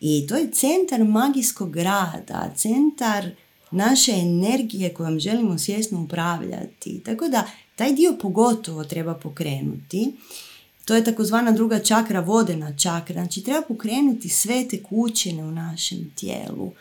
i 0.00 0.26
to 0.26 0.36
je 0.36 0.50
centar 0.52 1.04
magijskog 1.04 1.76
rada, 1.76 2.52
centar 2.56 3.30
naše 3.70 4.12
energije 4.12 4.94
kojom 4.94 5.20
želimo 5.20 5.58
svjesno 5.58 6.02
upravljati. 6.02 7.00
Tako 7.04 7.28
da 7.28 7.46
taj 7.76 7.92
dio 7.92 8.16
pogotovo 8.20 8.84
treba 8.84 9.14
pokrenuti. 9.14 10.12
To 10.88 10.94
je 10.94 11.04
takozvana 11.04 11.52
druga 11.52 11.78
čakra, 11.78 12.20
vodena 12.20 12.76
čakra. 12.76 13.14
Znači 13.14 13.42
treba 13.42 13.62
pokrenuti 13.62 14.28
sve 14.28 14.68
te 14.68 14.82
kućine 14.82 15.44
u 15.44 15.50
našem 15.50 16.10
tijelu. 16.14 16.72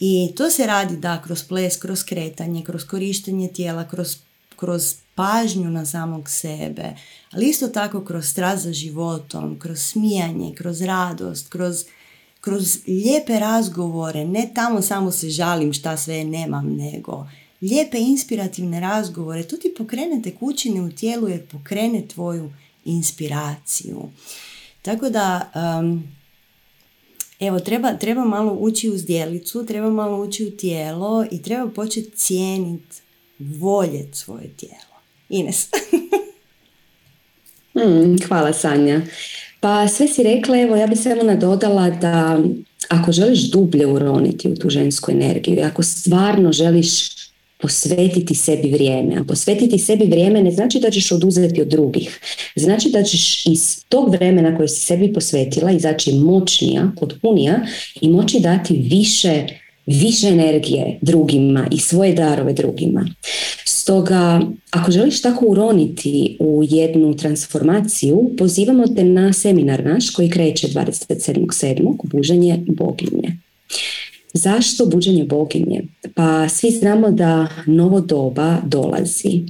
I 0.00 0.32
to 0.36 0.50
se 0.50 0.66
radi 0.66 0.96
da 0.96 1.22
kroz 1.22 1.42
ples, 1.42 1.76
kroz 1.76 2.04
kretanje, 2.04 2.64
kroz 2.64 2.84
korištenje 2.84 3.48
tijela, 3.48 3.88
kroz, 3.88 4.16
kroz 4.56 4.94
pažnju 5.14 5.70
na 5.70 5.86
samog 5.86 6.30
sebe, 6.30 6.94
ali 7.30 7.46
isto 7.46 7.68
tako 7.68 8.04
kroz 8.04 8.26
strast 8.26 8.62
za 8.62 8.72
životom, 8.72 9.58
kroz 9.58 9.78
smijanje, 9.78 10.54
kroz 10.54 10.82
radost, 10.82 11.48
kroz, 11.48 11.84
kroz 12.40 12.78
lijepe 12.86 13.38
razgovore, 13.38 14.24
ne 14.24 14.50
tamo 14.54 14.82
samo 14.82 15.10
se 15.10 15.30
žalim 15.30 15.72
šta 15.72 15.96
sve 15.96 16.24
nemam, 16.24 16.76
nego 16.76 17.26
lijepe 17.60 17.98
inspirativne 17.98 18.80
razgovore, 18.80 19.42
to 19.42 19.56
ti 19.56 19.74
pokrene 19.78 20.22
kućine 20.40 20.80
u 20.80 20.90
tijelu 20.90 21.28
jer 21.28 21.46
pokrene 21.46 22.08
tvoju 22.08 22.50
inspiraciju. 22.86 24.02
Tako 24.82 25.10
da, 25.10 25.50
evo, 27.40 27.60
treba, 27.60 27.94
treba 27.94 28.24
malo 28.24 28.52
ući 28.52 28.90
u 28.90 28.98
zdjelicu, 28.98 29.66
treba 29.66 29.90
malo 29.90 30.24
ući 30.24 30.44
u 30.44 30.50
tijelo 30.50 31.26
i 31.30 31.42
treba 31.42 31.70
početi 31.70 32.10
cijeniti, 32.10 32.96
voljeti 33.38 34.18
svoje 34.18 34.48
tijelo. 34.48 34.96
Ines. 35.28 35.68
Hmm, 37.72 38.16
hvala 38.28 38.52
Sanja. 38.52 39.00
Pa 39.60 39.88
sve 39.88 40.08
si 40.08 40.22
rekla, 40.22 40.60
evo 40.60 40.76
ja 40.76 40.86
bih 40.86 40.98
samo 41.00 41.22
nadodala 41.22 41.90
da 41.90 42.42
ako 42.88 43.12
želiš 43.12 43.50
dublje 43.50 43.86
uroniti 43.86 44.48
u 44.48 44.56
tu 44.56 44.70
žensku 44.70 45.10
energiju, 45.10 45.64
ako 45.64 45.82
stvarno 45.82 46.52
želiš 46.52 47.15
posvetiti 47.66 48.34
sebi 48.34 48.70
vrijeme. 48.70 49.16
A 49.16 49.24
posvetiti 49.24 49.78
sebi 49.78 50.04
vrijeme 50.04 50.42
ne 50.42 50.50
znači 50.50 50.80
da 50.80 50.90
ćeš 50.90 51.12
oduzeti 51.12 51.62
od 51.62 51.68
drugih. 51.68 52.20
Znači 52.56 52.90
da 52.90 53.02
ćeš 53.02 53.46
iz 53.46 53.84
tog 53.88 54.10
vremena 54.10 54.56
koje 54.56 54.68
si 54.68 54.80
sebi 54.80 55.12
posvetila 55.12 55.70
izaći 55.70 56.12
moćnija, 56.12 56.92
potpunija 57.00 57.60
i 58.00 58.08
moći 58.08 58.40
dati 58.40 58.74
više 58.74 59.46
više 59.86 60.28
energije 60.28 60.98
drugima 61.02 61.66
i 61.70 61.78
svoje 61.78 62.12
darove 62.12 62.52
drugima. 62.52 63.06
Stoga, 63.64 64.40
ako 64.70 64.90
želiš 64.90 65.22
tako 65.22 65.46
uroniti 65.46 66.36
u 66.40 66.62
jednu 66.68 67.16
transformaciju, 67.16 68.30
pozivamo 68.38 68.86
te 68.86 69.04
na 69.04 69.32
seminar 69.32 69.84
naš 69.84 70.10
koji 70.10 70.30
kreće 70.30 70.68
27.7. 70.68 71.96
buženje 72.04 72.64
boginje. 72.66 73.36
Zašto 74.36 74.86
buđenje 74.86 75.24
boginje? 75.24 75.82
Pa 76.14 76.48
svi 76.48 76.70
znamo 76.70 77.10
da 77.10 77.48
novo 77.66 78.00
doba 78.00 78.56
dolazi. 78.66 79.42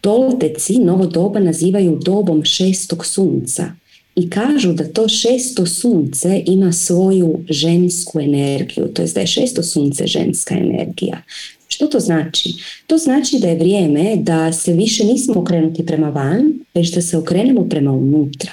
Tolteci 0.00 0.78
novo 0.78 1.06
doba 1.06 1.40
nazivaju 1.40 1.98
dobom 2.04 2.44
šestog 2.44 3.06
sunca 3.06 3.72
i 4.16 4.30
kažu 4.30 4.72
da 4.72 4.92
to 4.92 5.08
šesto 5.08 5.66
sunce 5.66 6.42
ima 6.46 6.72
svoju 6.72 7.40
žensku 7.48 8.20
energiju, 8.20 8.88
to 8.94 9.02
je 9.02 9.08
da 9.14 9.20
je 9.20 9.26
šesto 9.26 9.62
sunce 9.62 10.06
ženska 10.06 10.54
energija. 10.54 11.22
Što 11.68 11.86
to 11.86 12.00
znači? 12.00 12.52
To 12.86 12.98
znači 12.98 13.38
da 13.38 13.48
je 13.48 13.58
vrijeme 13.58 14.16
da 14.16 14.52
se 14.52 14.72
više 14.72 15.04
nismo 15.04 15.40
okrenuti 15.40 15.86
prema 15.86 16.10
van, 16.10 16.52
već 16.74 16.94
da 16.94 17.02
se 17.02 17.16
okrenemo 17.16 17.68
prema 17.68 17.92
unutra. 17.92 18.52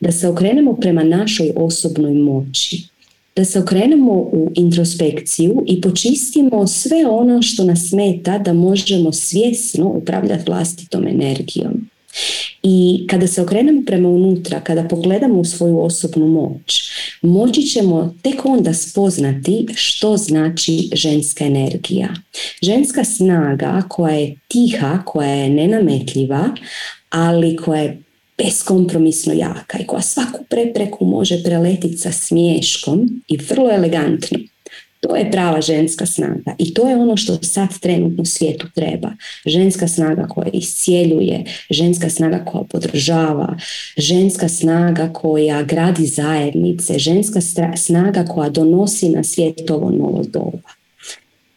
Da 0.00 0.12
se 0.12 0.28
okrenemo 0.28 0.76
prema 0.76 1.02
našoj 1.02 1.52
osobnoj 1.56 2.14
moći 2.14 2.87
da 3.38 3.44
se 3.44 3.58
okrenemo 3.58 4.12
u 4.12 4.50
introspekciju 4.54 5.64
i 5.66 5.80
počistimo 5.80 6.66
sve 6.66 7.06
ono 7.06 7.42
što 7.42 7.64
nas 7.64 7.88
smeta 7.88 8.38
da 8.38 8.52
možemo 8.52 9.12
svjesno 9.12 9.88
upravljati 9.88 10.50
vlastitom 10.50 11.06
energijom. 11.06 11.90
I 12.62 13.06
kada 13.10 13.26
se 13.26 13.42
okrenemo 13.42 13.82
prema 13.86 14.08
unutra, 14.08 14.60
kada 14.60 14.88
pogledamo 14.88 15.40
u 15.40 15.44
svoju 15.44 15.80
osobnu 15.80 16.26
moć, 16.26 16.90
moći 17.22 17.62
ćemo 17.62 18.14
tek 18.22 18.44
onda 18.44 18.74
spoznati 18.74 19.66
što 19.74 20.16
znači 20.16 20.90
ženska 20.92 21.44
energija. 21.44 22.08
Ženska 22.62 23.04
snaga 23.04 23.82
koja 23.88 24.14
je 24.14 24.36
tiha, 24.48 25.02
koja 25.04 25.30
je 25.30 25.50
nenametljiva, 25.50 26.50
ali 27.10 27.56
koja 27.56 27.82
je 27.82 28.02
beskompromisno 28.38 29.32
jaka 29.32 29.78
i 29.78 29.86
koja 29.86 30.02
svaku 30.02 30.44
prepreku 30.50 31.04
može 31.04 31.42
preletiti 31.42 31.96
sa 31.96 32.12
smješkom 32.12 33.22
i 33.28 33.36
vrlo 33.36 33.70
elegantno. 33.70 34.38
To 35.00 35.16
je 35.16 35.30
prava 35.30 35.60
ženska 35.60 36.06
snaga 36.06 36.54
i 36.58 36.74
to 36.74 36.88
je 36.88 36.96
ono 36.96 37.16
što 37.16 37.38
sad 37.42 37.78
trenutno 37.80 38.24
svijetu 38.24 38.66
treba. 38.74 39.10
Ženska 39.46 39.88
snaga 39.88 40.26
koja 40.26 40.48
iscijeljuje, 40.52 41.44
ženska 41.70 42.10
snaga 42.10 42.44
koja 42.44 42.64
podržava, 42.64 43.56
ženska 43.96 44.48
snaga 44.48 45.12
koja 45.12 45.62
gradi 45.62 46.06
zajednice, 46.06 46.98
ženska 46.98 47.40
snaga 47.76 48.24
koja 48.24 48.50
donosi 48.50 49.08
na 49.08 49.24
svijet 49.24 49.70
ovo 49.70 49.90
novo 49.90 50.24
doba. 50.32 50.68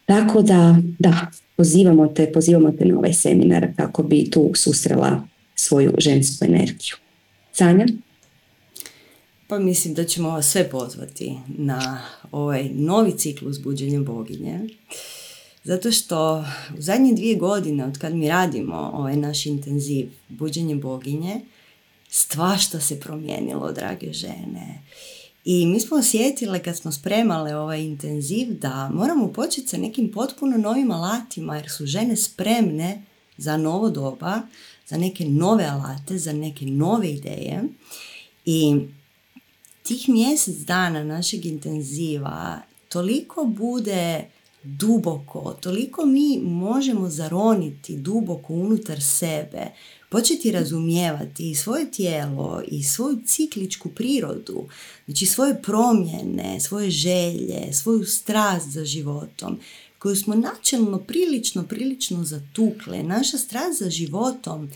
Tako 0.06 0.42
da, 0.42 0.78
da, 1.00 1.28
pozivamo 1.58 2.08
te, 2.08 2.32
pozivamo 2.32 2.72
te 2.72 2.86
na 2.86 2.98
ovaj 2.98 3.14
seminar 3.14 3.68
kako 3.78 4.04
bi 4.04 4.30
tu 4.30 4.52
susrela 4.56 5.31
svoju 5.62 5.94
žensku 5.98 6.46
energiju. 6.46 6.96
Sanja? 7.54 7.86
Pa 9.48 9.60
mislim 9.60 9.94
da 9.94 10.04
ćemo 10.04 10.30
vas 10.30 10.52
sve 10.52 10.70
pozvati 10.70 11.38
na 11.48 12.02
ovaj 12.32 12.70
novi 12.74 13.18
ciklus 13.18 13.60
buđenja 13.60 14.00
boginje. 14.00 14.60
Zato 15.64 15.92
što 15.92 16.46
u 16.78 16.82
zadnje 16.82 17.14
dvije 17.14 17.36
godine 17.36 17.86
od 17.86 17.98
kad 17.98 18.16
mi 18.16 18.30
radimo 18.30 18.92
ovaj 18.94 19.16
naš 19.16 19.46
intenziv 19.46 20.10
buđenje 20.30 20.76
boginje, 20.76 21.42
stvašta 22.10 22.80
se 22.80 23.00
promijenilo, 23.00 23.72
drage 23.72 24.14
žene. 24.14 24.82
I 25.46 25.66
mi 25.66 25.80
smo 25.80 25.98
osjetile 25.98 26.64
kad 26.64 26.78
smo 26.78 26.92
spremale 26.92 27.56
ovaj 27.56 27.82
intenziv 27.82 28.48
da 28.60 28.90
moramo 28.94 29.28
početi 29.28 29.68
sa 29.68 29.78
nekim 29.78 30.12
potpuno 30.12 30.58
novim 30.58 30.92
alatima 30.92 31.56
jer 31.56 31.70
su 31.70 31.86
žene 31.86 32.16
spremne 32.16 33.04
za 33.38 33.58
novo 33.58 33.90
doba, 33.90 34.42
za 34.92 34.98
neke 34.98 35.26
nove 35.26 35.66
alate, 35.66 36.18
za 36.18 36.34
neke 36.34 36.66
nove 36.66 37.12
ideje. 37.12 37.64
I 38.46 38.76
tih 39.84 40.10
mjesec 40.10 40.56
dana 40.56 41.04
našeg 41.04 41.46
intenziva 41.46 42.62
toliko 42.90 43.46
bude 43.46 44.26
duboko, 44.64 45.58
toliko 45.62 46.06
mi 46.06 46.40
možemo 46.44 47.10
zaroniti 47.10 47.98
duboko 47.98 48.54
unutar 48.54 49.02
sebe, 49.02 49.68
početi 50.10 50.52
razumijevati 50.52 51.52
i 51.52 51.56
svoje 51.56 51.92
tijelo 51.92 52.62
i 52.68 52.84
svoju 52.84 53.18
cikličku 53.26 53.90
prirodu, 53.90 54.68
znači 55.06 55.26
svoje 55.26 55.62
promjene, 55.62 56.60
svoje 56.60 56.90
želje, 56.90 57.74
svoju 57.74 58.06
strast 58.06 58.70
za 58.70 58.86
životom, 58.86 59.60
koju 60.02 60.16
smo 60.16 60.36
načelno 60.36 61.00
prilično, 61.00 61.64
prilično 61.64 62.24
zatukle. 62.24 63.04
Naša 63.04 63.38
strast 63.38 63.80
za 63.80 63.90
životom 63.90 64.70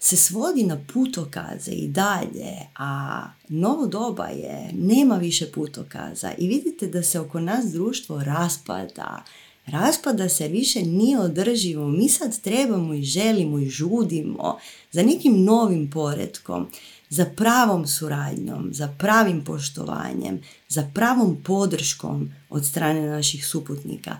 se 0.00 0.16
svodi 0.16 0.62
na 0.62 0.78
putokaze 0.92 1.70
i 1.70 1.88
dalje, 1.88 2.52
a 2.76 3.22
novo 3.48 3.86
doba 3.86 4.26
je, 4.26 4.70
nema 4.72 5.16
više 5.16 5.52
putokaza 5.52 6.32
i 6.38 6.48
vidite 6.48 6.86
da 6.86 7.02
se 7.02 7.20
oko 7.20 7.40
nas 7.40 7.72
društvo 7.72 8.24
raspada. 8.24 9.24
Raspada 9.66 10.28
se 10.28 10.48
više 10.48 10.82
nije 10.82 11.18
održivo, 11.18 11.88
mi 11.88 12.08
sad 12.08 12.40
trebamo 12.40 12.94
i 12.94 13.02
želimo 13.02 13.58
i 13.58 13.68
žudimo 13.68 14.58
za 14.92 15.02
nekim 15.02 15.44
novim 15.44 15.90
poredkom, 15.90 16.68
za 17.10 17.24
pravom 17.24 17.86
suradnjom, 17.86 18.68
za 18.72 18.88
pravim 18.98 19.44
poštovanjem, 19.44 20.40
za 20.68 20.90
pravom 20.94 21.36
podrškom 21.44 22.32
od 22.50 22.66
strane 22.66 23.06
naših 23.06 23.46
suputnika. 23.46 24.16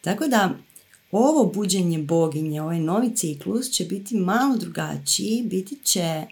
Tako 0.00 0.28
da 0.28 0.50
ovo 1.10 1.52
buđenje 1.52 1.98
boginje, 1.98 2.62
ovaj 2.62 2.80
novi 2.80 3.16
ciklus 3.16 3.70
će 3.70 3.84
biti 3.84 4.16
malo 4.16 4.56
drugačiji, 4.56 5.42
biti 5.42 5.78
će 5.84 6.26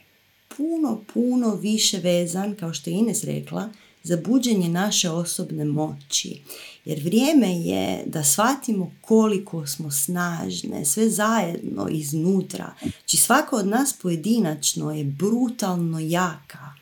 puno, 0.57 1.04
puno 1.14 1.54
više 1.54 1.98
vezan, 1.98 2.54
kao 2.54 2.74
što 2.74 2.90
je 2.90 2.96
Ines 2.96 3.24
rekla, 3.24 3.68
za 4.02 4.16
buđenje 4.24 4.68
naše 4.68 5.11
osobne 5.11 5.64
moći. 5.64 6.40
Jer 6.85 7.00
vrijeme 7.04 7.61
je 7.61 8.02
da 8.07 8.24
shvatimo 8.24 8.92
koliko 9.00 9.66
smo 9.66 9.90
snažne, 9.90 10.85
sve 10.85 11.09
zajedno 11.11 11.88
iznutra. 11.90 12.74
Znači 12.81 13.16
svaka 13.16 13.57
od 13.57 13.66
nas 13.66 13.92
pojedinačno 13.92 14.92
je 14.92 15.04
brutalno 15.04 15.98
jaka. 15.98 16.74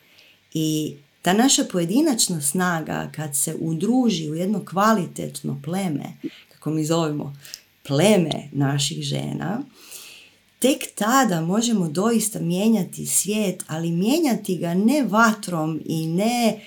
I 0.54 0.96
ta 1.22 1.32
naša 1.32 1.64
pojedinačna 1.64 2.40
snaga 2.40 3.10
kad 3.16 3.36
se 3.36 3.56
udruži 3.60 4.30
u 4.30 4.34
jedno 4.34 4.64
kvalitetno 4.64 5.60
pleme, 5.64 6.04
kako 6.66 6.74
mi 6.74 6.84
zovemo, 6.84 7.36
pleme 7.82 8.48
naših 8.52 9.02
žena, 9.02 9.62
tek 10.58 10.84
tada 10.94 11.40
možemo 11.40 11.88
doista 11.88 12.40
mijenjati 12.40 13.06
svijet, 13.06 13.64
ali 13.66 13.90
mijenjati 13.90 14.56
ga 14.56 14.74
ne 14.74 15.02
vatrom 15.02 15.80
i 15.84 16.06
ne, 16.06 16.60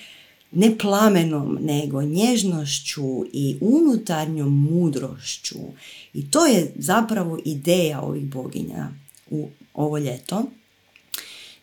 ne 0.52 0.78
plamenom, 0.78 1.58
nego 1.60 2.02
nježnošću 2.02 3.24
i 3.32 3.56
unutarnjom 3.60 4.68
mudrošću. 4.70 5.58
I 6.14 6.30
to 6.30 6.46
je 6.46 6.72
zapravo 6.76 7.38
ideja 7.44 8.00
ovih 8.00 8.24
boginja 8.24 8.88
u 9.30 9.48
ovo 9.74 9.98
ljeto. 9.98 10.44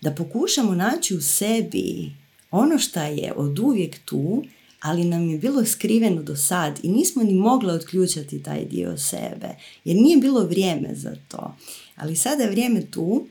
Da 0.01 0.11
pokušamo 0.11 0.75
naći 0.75 1.15
u 1.15 1.21
sebi 1.21 2.11
ono 2.51 2.79
što 2.79 3.01
je 3.01 3.33
od 3.35 3.59
uvijek 3.59 3.99
tu, 4.05 4.43
ali 4.81 5.03
nam 5.03 5.29
je 5.29 5.37
bilo 5.37 5.65
skriveno 5.65 6.23
do 6.23 6.35
sad 6.35 6.79
i 6.83 6.89
nismo 6.89 7.23
ni 7.23 7.33
mogli 7.33 7.71
otključati 7.71 8.43
taj 8.43 8.65
dio 8.65 8.97
sebe, 8.97 9.49
jer 9.85 9.95
nije 9.95 10.17
bilo 10.17 10.43
vrijeme 10.43 10.89
za 10.95 11.15
to. 11.27 11.55
Ali 11.95 12.15
sada 12.15 12.43
je 12.43 12.49
vrijeme 12.49 12.85
tu 12.91 13.27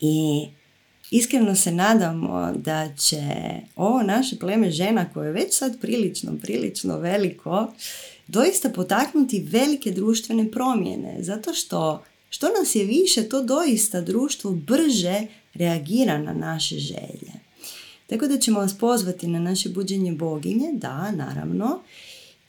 i 0.00 0.46
iskreno 1.10 1.54
se 1.54 1.72
nadamo 1.72 2.52
da 2.56 2.94
će 2.96 3.22
ovo 3.76 4.02
naše 4.02 4.38
pleme 4.38 4.70
žena 4.70 5.12
koje 5.12 5.26
je 5.26 5.32
već 5.32 5.58
sad 5.58 5.80
prilično, 5.80 6.38
prilično 6.42 6.98
veliko, 6.98 7.72
doista 8.26 8.68
potaknuti 8.68 9.46
velike 9.50 9.90
društvene 9.90 10.50
promjene, 10.50 11.16
zato 11.20 11.54
što 11.54 12.04
što 12.30 12.46
nas 12.58 12.74
je 12.74 12.84
više, 12.84 13.28
to 13.28 13.42
doista 13.42 14.00
društvo 14.00 14.50
brže 14.50 15.26
reagira 15.54 16.18
na 16.18 16.32
naše 16.32 16.78
želje. 16.78 17.43
Tako 18.06 18.26
da 18.26 18.38
ćemo 18.38 18.60
vas 18.60 18.78
pozvati 18.78 19.26
na 19.26 19.38
naše 19.38 19.68
buđenje 19.68 20.12
boginje, 20.12 20.72
da, 20.72 21.10
naravno, 21.10 21.80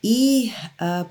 i 0.07 0.49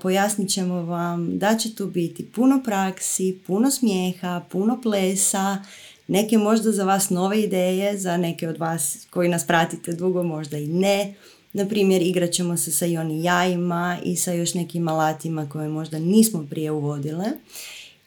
pojasnit 0.01 0.49
ćemo 0.49 0.83
vam 0.83 1.37
da 1.37 1.57
će 1.57 1.75
tu 1.75 1.85
biti 1.85 2.25
puno 2.25 2.61
praksi, 2.65 3.39
puno 3.47 3.71
smijeha, 3.71 4.41
puno 4.51 4.81
plesa, 4.81 5.63
neke 6.07 6.37
možda 6.37 6.71
za 6.71 6.83
vas 6.83 7.09
nove 7.09 7.41
ideje, 7.41 7.97
za 7.97 8.17
neke 8.17 8.49
od 8.49 8.57
vas 8.57 9.07
koji 9.09 9.29
nas 9.29 9.47
pratite 9.47 9.93
dugo 9.93 10.23
možda 10.23 10.57
i 10.57 10.67
ne. 10.67 11.13
Na 11.53 11.65
primjer, 11.65 12.01
igrat 12.01 12.31
ćemo 12.31 12.57
se 12.57 12.71
sa 12.71 12.85
i 12.85 13.23
jajima 13.23 13.97
i 14.03 14.15
sa 14.15 14.33
još 14.33 14.53
nekim 14.53 14.87
alatima 14.87 15.49
koje 15.49 15.69
možda 15.69 15.99
nismo 15.99 16.47
prije 16.49 16.71
uvodile. 16.71 17.25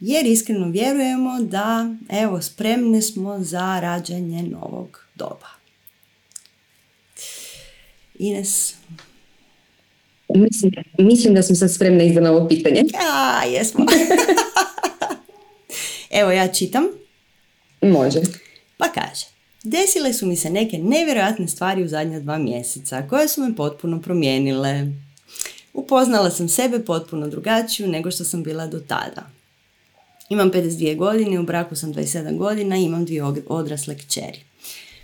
Jer 0.01 0.27
iskreno 0.27 0.68
vjerujemo 0.68 1.40
da, 1.40 1.94
evo, 2.09 2.42
spremne 2.42 3.03
smo 3.03 3.42
za 3.44 3.81
rađanje 3.81 4.42
novog 4.42 5.01
doba. 5.14 5.57
Ines? 8.18 8.74
Mislim, 10.35 10.72
mislim 10.98 11.35
da 11.35 11.42
sam 11.42 11.57
sad 11.57 11.74
spremna 11.74 12.04
i 12.04 12.14
za 12.14 12.33
ovo 12.33 12.48
pitanje. 12.48 12.83
Ja, 12.92 13.44
jesmo. 13.44 13.87
Evo 16.20 16.31
ja 16.31 16.48
čitam. 16.48 16.85
Može. 17.83 18.20
Pa 18.76 18.88
kaže. 18.88 19.26
Desile 19.62 20.12
su 20.12 20.26
mi 20.26 20.37
se 20.37 20.50
neke 20.50 20.78
nevjerojatne 20.78 21.48
stvari 21.48 21.85
u 21.85 21.88
zadnja 21.88 22.20
dva 22.20 22.38
mjeseca 22.38 23.07
koje 23.11 23.28
su 23.28 23.40
me 23.40 23.57
potpuno 23.57 24.02
promijenile. 24.02 24.87
Upoznala 25.72 26.31
sam 26.31 26.48
sebe 26.48 26.85
potpuno 26.85 27.28
drugačiju 27.28 27.88
nego 27.88 28.11
što 28.11 28.24
sam 28.24 28.42
bila 28.42 28.66
do 28.66 28.81
tada. 28.81 29.31
Imam 30.28 30.50
52 30.50 30.96
godine, 30.96 31.40
u 31.40 31.42
braku 31.42 31.76
sam 31.76 31.94
27 31.94 32.37
godina 32.37 32.76
i 32.76 32.83
imam 32.83 33.04
dvije 33.04 33.24
odrasle 33.46 33.98
kćeri. 33.98 34.47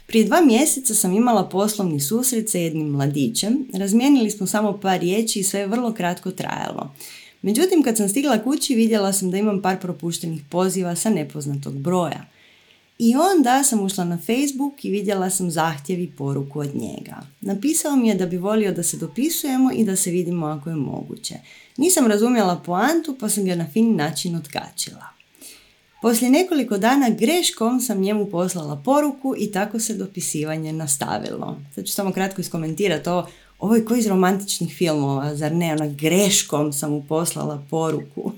Prije 0.07 0.25
dva 0.25 0.41
mjeseca 0.41 0.95
sam 0.95 1.13
imala 1.13 1.49
poslovni 1.49 2.01
susret 2.01 2.51
sa 2.51 2.59
jednim 2.59 2.89
mladićem, 2.89 3.69
razmijenili 3.73 4.31
smo 4.31 4.47
samo 4.47 4.81
par 4.81 5.01
riječi 5.01 5.41
i 5.41 5.45
sve 5.45 5.61
je 5.61 5.67
vrlo 5.67 5.93
kratko 5.93 6.31
trajalo. 6.31 6.95
Međutim, 7.43 7.83
kad 7.83 7.97
sam 7.97 8.09
stigla 8.09 8.43
kući 8.43 8.75
vidjela 8.75 9.13
sam 9.13 9.31
da 9.31 9.39
imam 9.39 9.63
par 9.63 9.81
propuštenih 9.81 10.43
poziva 10.51 10.97
sa 10.97 11.11
nepoznatog 11.11 11.79
broja. 11.79 12.27
I 12.99 13.15
onda 13.17 13.65
sam 13.65 13.81
ušla 13.81 14.05
na 14.05 14.19
Facebook 14.19 14.85
i 14.85 14.91
vidjela 14.91 15.31
sam 15.31 15.51
zahtjev 15.51 16.01
i 16.01 16.11
poruku 16.11 16.61
od 16.61 16.75
njega. 16.75 17.27
Napisao 17.41 17.97
mi 17.97 18.09
je 18.09 18.15
da 18.15 18.27
bi 18.27 18.37
volio 18.37 18.73
da 18.73 18.83
se 18.83 18.97
dopisujemo 18.97 19.73
i 19.73 19.85
da 19.85 19.97
se 19.97 20.11
vidimo 20.11 20.47
ako 20.47 20.71
je 20.71 20.77
moguće. 20.77 21.35
Nisam 21.77 22.07
razumjela 22.07 22.63
poantu 22.67 23.17
pa 23.21 23.29
sam 23.29 23.45
ga 23.45 23.55
na 23.55 23.67
fin 23.73 23.97
način 23.97 24.37
otkačila. 24.37 25.14
Poslije 26.05 26.31
nekoliko 26.31 26.79
dana 26.79 27.11
greškom 27.11 27.81
sam 27.81 28.01
njemu 28.01 28.27
poslala 28.27 28.83
poruku 28.85 29.35
i 29.39 29.53
tako 29.53 29.81
se 29.81 29.95
dopisivanje 29.95 30.73
nastavilo. 30.73 31.61
Sad 31.75 31.85
ću 31.87 31.93
samo 31.93 32.13
kratko 32.13 32.41
iskomentirati 32.41 33.09
ovo. 33.09 33.29
Ovo 33.59 33.75
je 33.75 33.85
koji 33.85 33.99
iz 33.99 34.07
romantičnih 34.07 34.75
filmova, 34.77 35.37
zar 35.37 35.53
ne? 35.53 35.73
Ona 35.73 35.87
greškom 35.87 36.73
sam 36.73 36.91
mu 36.91 37.05
poslala 37.09 37.67
poruku. 37.71 38.33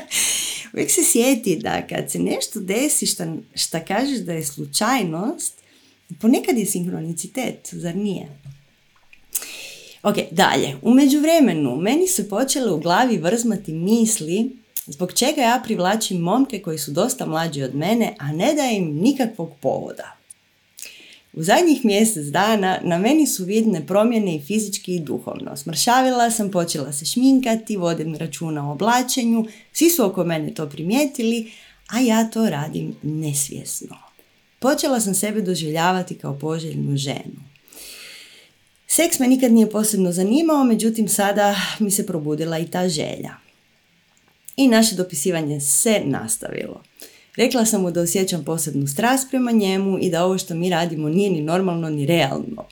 Uvijek 0.72 0.90
se 0.90 1.00
sjeti 1.04 1.56
da 1.56 1.86
kad 1.86 2.10
se 2.10 2.18
nešto 2.18 2.60
desi 2.60 3.06
šta, 3.06 3.26
šta 3.54 3.80
kažeš 3.80 4.18
da 4.18 4.32
je 4.32 4.44
slučajnost, 4.44 5.54
ponekad 6.20 6.58
je 6.58 6.66
sinkronicitet, 6.66 7.68
zar 7.72 7.96
nije? 7.96 8.28
Ok, 10.02 10.16
dalje. 10.30 10.76
U 10.82 10.94
međuvremenu 10.94 11.76
meni 11.76 12.08
su 12.08 12.28
počele 12.28 12.72
u 12.72 12.80
glavi 12.80 13.16
vrzmati 13.16 13.72
misli 13.72 14.61
zbog 14.86 15.12
čega 15.12 15.42
ja 15.42 15.60
privlačim 15.64 16.20
momke 16.20 16.62
koji 16.62 16.78
su 16.78 16.90
dosta 16.90 17.26
mlađi 17.26 17.62
od 17.62 17.74
mene, 17.74 18.14
a 18.18 18.32
ne 18.32 18.54
da 18.54 18.62
im 18.62 18.94
nikakvog 18.94 19.50
povoda. 19.60 20.16
U 21.32 21.42
zadnjih 21.42 21.84
mjesec 21.84 22.26
dana 22.26 22.78
na 22.82 22.98
meni 22.98 23.26
su 23.26 23.44
vidne 23.44 23.86
promjene 23.86 24.36
i 24.36 24.40
fizički 24.40 24.94
i 24.94 25.00
duhovno. 25.00 25.56
Smršavila 25.56 26.30
sam, 26.30 26.50
počela 26.50 26.92
se 26.92 27.04
šminkati, 27.04 27.76
vodim 27.76 28.14
računa 28.14 28.68
o 28.68 28.72
oblačenju, 28.72 29.46
svi 29.72 29.90
su 29.90 30.06
oko 30.06 30.24
mene 30.24 30.54
to 30.54 30.68
primijetili, 30.68 31.52
a 31.88 32.00
ja 32.00 32.30
to 32.30 32.50
radim 32.50 32.96
nesvjesno. 33.02 33.96
Počela 34.58 35.00
sam 35.00 35.14
sebe 35.14 35.40
doživljavati 35.40 36.18
kao 36.18 36.38
poželjnu 36.38 36.96
ženu. 36.96 37.52
Seks 38.86 39.18
me 39.18 39.28
nikad 39.28 39.52
nije 39.52 39.70
posebno 39.70 40.12
zanimao, 40.12 40.64
međutim 40.64 41.08
sada 41.08 41.56
mi 41.78 41.90
se 41.90 42.06
probudila 42.06 42.58
i 42.58 42.66
ta 42.66 42.88
želja. 42.88 43.41
I 44.56 44.68
naše 44.68 44.94
dopisivanje 44.94 45.60
se 45.60 46.00
nastavilo. 46.04 46.82
Rekla 47.36 47.64
sam 47.64 47.82
mu 47.82 47.90
da 47.90 48.00
osjećam 48.00 48.44
posebnu 48.44 48.86
strast 48.86 49.30
prema 49.30 49.50
njemu 49.50 49.98
i 50.00 50.10
da 50.10 50.24
ovo 50.24 50.38
što 50.38 50.54
mi 50.54 50.70
radimo 50.70 51.08
nije 51.08 51.30
ni 51.30 51.42
normalno 51.42 51.90
ni 51.90 52.06
realno. 52.06 52.66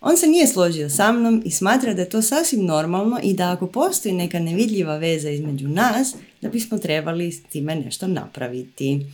On 0.00 0.16
se 0.16 0.26
nije 0.26 0.46
složio 0.46 0.90
sa 0.90 1.12
mnom 1.12 1.42
i 1.44 1.50
smatra 1.50 1.94
da 1.94 2.02
je 2.02 2.08
to 2.08 2.22
sasvim 2.22 2.64
normalno 2.64 3.20
i 3.22 3.34
da 3.34 3.52
ako 3.52 3.66
postoji 3.66 4.14
neka 4.14 4.38
nevidljiva 4.38 4.96
veza 4.96 5.30
između 5.30 5.68
nas, 5.68 6.14
da 6.40 6.48
bismo 6.48 6.78
trebali 6.78 7.32
s 7.32 7.42
time 7.42 7.76
nešto 7.76 8.06
napraviti. 8.06 9.06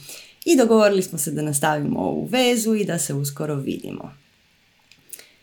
I 0.45 0.57
dogovorili 0.57 1.03
smo 1.03 1.19
se 1.19 1.31
da 1.31 1.43
nastavimo 1.43 2.01
ovu 2.01 2.25
vezu 2.25 2.75
i 2.75 2.85
da 2.85 2.99
se 2.99 3.15
uskoro 3.15 3.55
vidimo. 3.55 4.15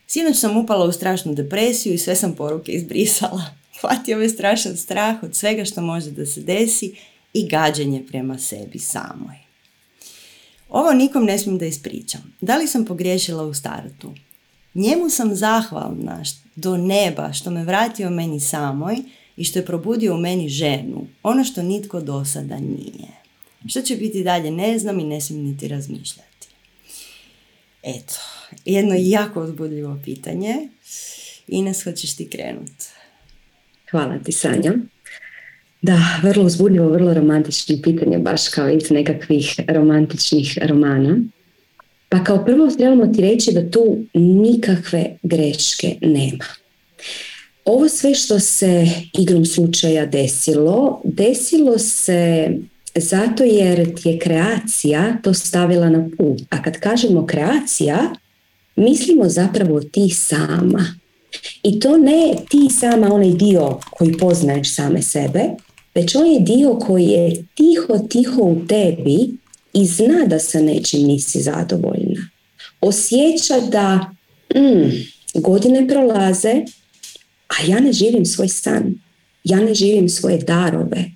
Sinoć 0.08 0.38
sam 0.38 0.58
upala 0.58 0.86
u 0.86 0.91
strašnu 0.91 1.34
depresiju 1.34 1.93
i 1.93 1.97
sve 1.97 2.15
sam 2.15 2.36
poruke 2.36 2.71
izbrisala. 2.71 3.41
Hvatio 3.81 4.17
me 4.17 4.29
strašan 4.29 4.77
strah 4.77 5.23
od 5.23 5.35
svega 5.35 5.65
što 5.65 5.81
može 5.81 6.11
da 6.11 6.25
se 6.25 6.41
desi 6.41 6.95
i 7.33 7.47
gađenje 7.47 8.03
prema 8.07 8.37
sebi 8.37 8.79
samoj. 8.79 9.35
Ovo 10.69 10.93
nikom 10.93 11.25
ne 11.25 11.37
smijem 11.39 11.57
da 11.57 11.65
ispričam. 11.65 12.33
Da 12.41 12.57
li 12.57 12.67
sam 12.67 12.85
pogriješila 12.85 13.43
u 13.43 13.53
startu? 13.53 14.13
Njemu 14.73 15.09
sam 15.09 15.35
zahvalna 15.35 16.23
do 16.55 16.77
neba 16.77 17.33
što 17.33 17.51
me 17.51 17.63
vratio 17.63 18.09
meni 18.09 18.39
samoj 18.39 18.95
i 19.37 19.43
što 19.43 19.59
je 19.59 19.65
probudio 19.65 20.15
u 20.15 20.17
meni 20.17 20.49
ženu, 20.49 21.07
ono 21.23 21.43
što 21.43 21.63
nitko 21.63 22.01
do 22.01 22.25
sada 22.25 22.59
nije. 22.59 23.07
Što 23.67 23.81
će 23.81 23.95
biti 23.95 24.23
dalje 24.23 24.51
ne 24.51 24.79
znam 24.79 24.99
i 24.99 25.03
ne 25.03 25.21
smijem 25.21 25.45
niti 25.45 25.67
razmišljati. 25.67 26.47
Eto, 27.83 28.13
jedno 28.65 28.95
jako 28.97 29.43
uzbudljivo 29.43 29.99
pitanje. 30.05 30.69
Ines, 31.47 31.83
hoćeš 31.83 32.15
ti 32.15 32.29
krenut? 32.29 32.96
Hvala 33.91 34.19
ti, 34.23 34.32
Sanja. 34.32 34.73
Da, 35.82 36.19
vrlo 36.23 36.45
uzbudljivo, 36.45 36.89
vrlo 36.89 37.13
romantično 37.13 37.76
pitanje, 37.84 38.17
baš 38.17 38.50
kao 38.50 38.69
iz 38.69 38.91
nekakvih 38.91 39.56
romantičnih 39.67 40.58
romana. 40.62 41.17
Pa 42.10 42.23
kao 42.23 42.45
prvo 42.45 42.71
trebamo 42.71 43.08
ti 43.08 43.21
reći 43.21 43.52
da 43.52 43.71
tu 43.71 43.97
nikakve 44.13 45.17
greške 45.23 45.95
nema. 46.02 46.45
Ovo 47.65 47.89
sve 47.89 48.13
što 48.13 48.39
se 48.39 48.88
igrom 49.19 49.45
slučaja 49.45 50.06
desilo, 50.06 51.02
desilo 51.04 51.78
se 51.78 52.50
zato 52.95 53.43
jer 53.43 53.95
ti 53.95 54.10
je 54.10 54.19
kreacija 54.19 55.17
to 55.23 55.34
stavila 55.34 55.89
na 55.89 56.10
put. 56.17 56.41
A 56.50 56.63
kad 56.63 56.80
kažemo 56.80 57.26
kreacija, 57.26 58.13
mislimo 58.76 59.30
zapravo 59.30 59.82
ti 59.82 60.10
sama. 60.10 61.00
I 61.63 61.79
to 61.79 61.97
ne 61.97 62.35
ti 62.49 62.69
sama 62.79 63.13
onaj 63.13 63.31
dio 63.31 63.79
koji 63.91 64.17
poznaješ 64.17 64.75
same 64.75 65.01
sebe, 65.01 65.43
već 65.95 66.15
on 66.15 66.27
je 66.27 66.39
dio 66.39 66.79
koji 66.79 67.05
je 67.05 67.45
tiho, 67.55 68.07
tiho 68.09 68.41
u 68.41 68.65
tebi 68.67 69.37
i 69.73 69.85
zna 69.85 70.25
da 70.27 70.39
sa 70.39 70.61
nečim 70.61 71.07
nisi 71.07 71.41
zadovoljna. 71.41 72.29
Osjeća 72.81 73.59
da 73.59 74.11
mm, 74.55 74.89
godine 75.33 75.87
prolaze, 75.87 76.53
a 77.47 77.65
ja 77.67 77.79
ne 77.79 77.93
živim 77.93 78.25
svoj 78.25 78.47
san, 78.47 78.95
ja 79.43 79.59
ne 79.59 79.73
živim 79.73 80.09
svoje 80.09 80.37
darove. 80.37 81.11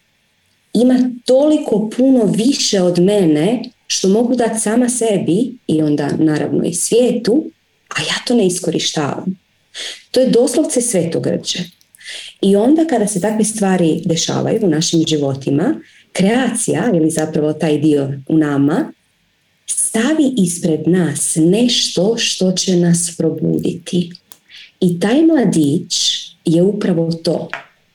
Ima 0.74 1.12
toliko 1.26 1.90
puno 1.98 2.26
više 2.26 2.82
od 2.82 3.00
mene 3.00 3.64
što 3.88 4.10
mogu 4.10 4.36
dati 4.36 4.60
sama 4.60 4.90
sebi 4.90 5.58
i 5.68 5.82
onda 5.82 6.10
naravno 6.18 6.64
i 6.64 6.74
svijetu, 6.74 7.46
a 7.90 8.02
ja 8.02 8.16
to 8.28 8.36
ne 8.36 8.48
iskorištavam. 8.48 9.41
To 10.12 10.20
je 10.20 10.30
doslovce 10.30 10.82
svetogrđe. 10.82 11.60
I 12.42 12.56
onda 12.56 12.86
kada 12.86 13.08
se 13.08 13.22
takve 13.22 13.46
stvari 13.46 14.02
dešavaju 14.06 14.60
u 14.64 14.70
našim 14.70 15.04
životima, 15.08 15.76
kreacija 16.14 16.92
ili 16.94 17.10
zapravo 17.10 17.54
taj 17.54 17.78
dio 17.78 18.14
u 18.28 18.38
nama 18.38 18.94
stavi 19.66 20.34
ispred 20.38 20.80
nas 20.88 21.36
nešto 21.36 22.18
što 22.18 22.52
će 22.52 22.76
nas 22.76 23.16
probuditi. 23.18 24.12
I 24.80 25.00
taj 25.00 25.22
mladić 25.22 25.94
je 26.46 26.64
upravo 26.64 27.12
to. 27.12 27.50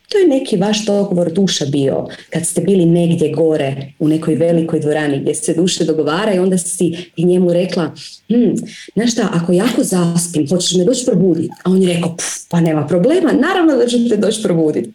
To 0.08 0.18
je 0.18 0.28
neki 0.28 0.56
vaš 0.56 0.84
dogovor 0.84 1.32
duša 1.32 1.64
bio 1.66 2.06
kad 2.30 2.46
ste 2.46 2.60
bili 2.60 2.86
negdje 2.86 3.32
gore 3.32 3.92
u 3.98 4.08
nekoj 4.08 4.34
velikoj 4.34 4.80
dvorani 4.80 5.20
gdje 5.20 5.34
se 5.34 5.54
duše 5.54 5.84
dogovara 5.84 6.34
i 6.34 6.38
onda 6.38 6.58
si 6.58 6.96
i 7.16 7.24
njemu 7.24 7.52
rekla 7.52 7.94
hm, 8.28 8.54
znaš 8.94 9.12
šta, 9.12 9.28
ako 9.32 9.52
jako 9.52 9.82
zaspim, 9.82 10.48
hoćeš 10.48 10.74
me 10.74 10.84
doći 10.84 11.06
probuditi? 11.06 11.54
A 11.64 11.70
on 11.70 11.82
je 11.82 11.94
rekao, 11.94 12.16
pa 12.50 12.60
nema 12.60 12.86
problema, 12.86 13.32
naravno 13.32 13.76
da 13.76 13.86
ću 13.86 14.08
te 14.08 14.16
doći 14.16 14.42
probuditi. 14.42 14.90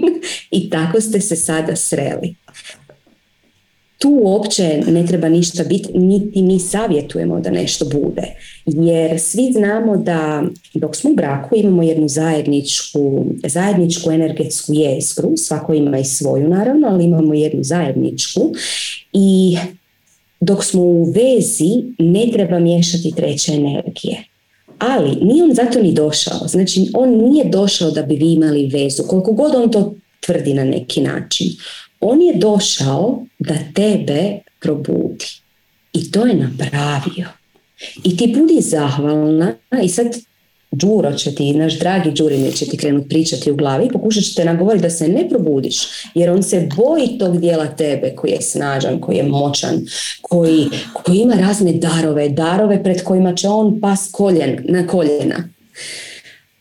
I 0.50 0.70
tako 0.70 1.00
ste 1.00 1.20
se 1.20 1.36
sada 1.36 1.76
sreli 1.76 2.34
tu 4.04 4.18
uopće 4.22 4.82
ne 4.86 5.06
treba 5.06 5.28
ništa 5.28 5.64
biti, 5.64 5.98
niti 5.98 6.42
mi 6.42 6.58
savjetujemo 6.58 7.40
da 7.40 7.50
nešto 7.50 7.84
bude. 7.84 8.22
Jer 8.66 9.20
svi 9.20 9.52
znamo 9.52 9.96
da 9.96 10.42
dok 10.74 10.96
smo 10.96 11.10
u 11.10 11.14
braku 11.14 11.56
imamo 11.56 11.82
jednu 11.82 12.08
zajedničku, 12.08 13.24
zajedničku 13.46 14.10
energetsku 14.10 14.72
jezgru, 14.74 15.32
svako 15.36 15.74
ima 15.74 15.98
i 15.98 16.04
svoju 16.04 16.48
naravno, 16.48 16.88
ali 16.88 17.04
imamo 17.04 17.34
jednu 17.34 17.62
zajedničku 17.62 18.52
i 19.12 19.56
dok 20.40 20.64
smo 20.64 20.82
u 20.82 21.04
vezi 21.04 21.82
ne 21.98 22.26
treba 22.32 22.58
miješati 22.58 23.12
treće 23.16 23.52
energije. 23.52 24.24
Ali 24.78 25.16
nije 25.22 25.44
on 25.44 25.54
zato 25.54 25.82
ni 25.82 25.92
došao. 25.92 26.48
Znači 26.48 26.90
on 26.94 27.10
nije 27.10 27.44
došao 27.44 27.90
da 27.90 28.02
bi 28.02 28.14
vi 28.14 28.32
imali 28.32 28.66
vezu. 28.66 29.02
Koliko 29.02 29.32
god 29.32 29.54
on 29.54 29.70
to 29.70 29.94
tvrdi 30.26 30.54
na 30.54 30.64
neki 30.64 31.00
način. 31.00 31.46
On 32.06 32.22
je 32.22 32.34
došao 32.34 33.24
da 33.38 33.54
tebe 33.74 34.38
probudi. 34.60 35.26
I 35.92 36.10
to 36.10 36.26
je 36.26 36.34
napravio. 36.34 37.28
I 38.04 38.16
ti 38.16 38.34
budi 38.36 38.60
zahvalna 38.60 39.54
i 39.82 39.88
sad 39.88 40.06
Đuro 40.70 41.12
će 41.12 41.34
ti, 41.34 41.52
naš 41.52 41.78
dragi 41.78 42.10
Đurin 42.10 42.52
će 42.52 42.66
ti 42.66 42.76
krenuti 42.76 43.08
pričati 43.08 43.50
u 43.50 43.56
glavi 43.56 43.86
i 43.86 43.92
pokušat 43.92 44.24
ćete 44.24 44.44
nagovoriti 44.44 44.82
da 44.82 44.90
se 44.90 45.08
ne 45.08 45.28
probudiš 45.28 45.76
jer 46.14 46.30
on 46.30 46.42
se 46.42 46.68
boji 46.76 47.18
tog 47.18 47.40
dijela 47.40 47.66
tebe 47.66 48.12
koji 48.16 48.30
je 48.30 48.40
snažan, 48.40 49.00
koji 49.00 49.16
je 49.16 49.22
moćan, 49.22 49.86
koji, 50.22 50.68
koji 50.92 51.18
ima 51.18 51.34
razne 51.34 51.72
darove, 51.72 52.28
darove 52.28 52.82
pred 52.82 53.02
kojima 53.02 53.34
će 53.34 53.48
on 53.48 53.80
pas 53.80 54.08
koljen, 54.12 54.64
na 54.68 54.86
koljena. 54.86 55.48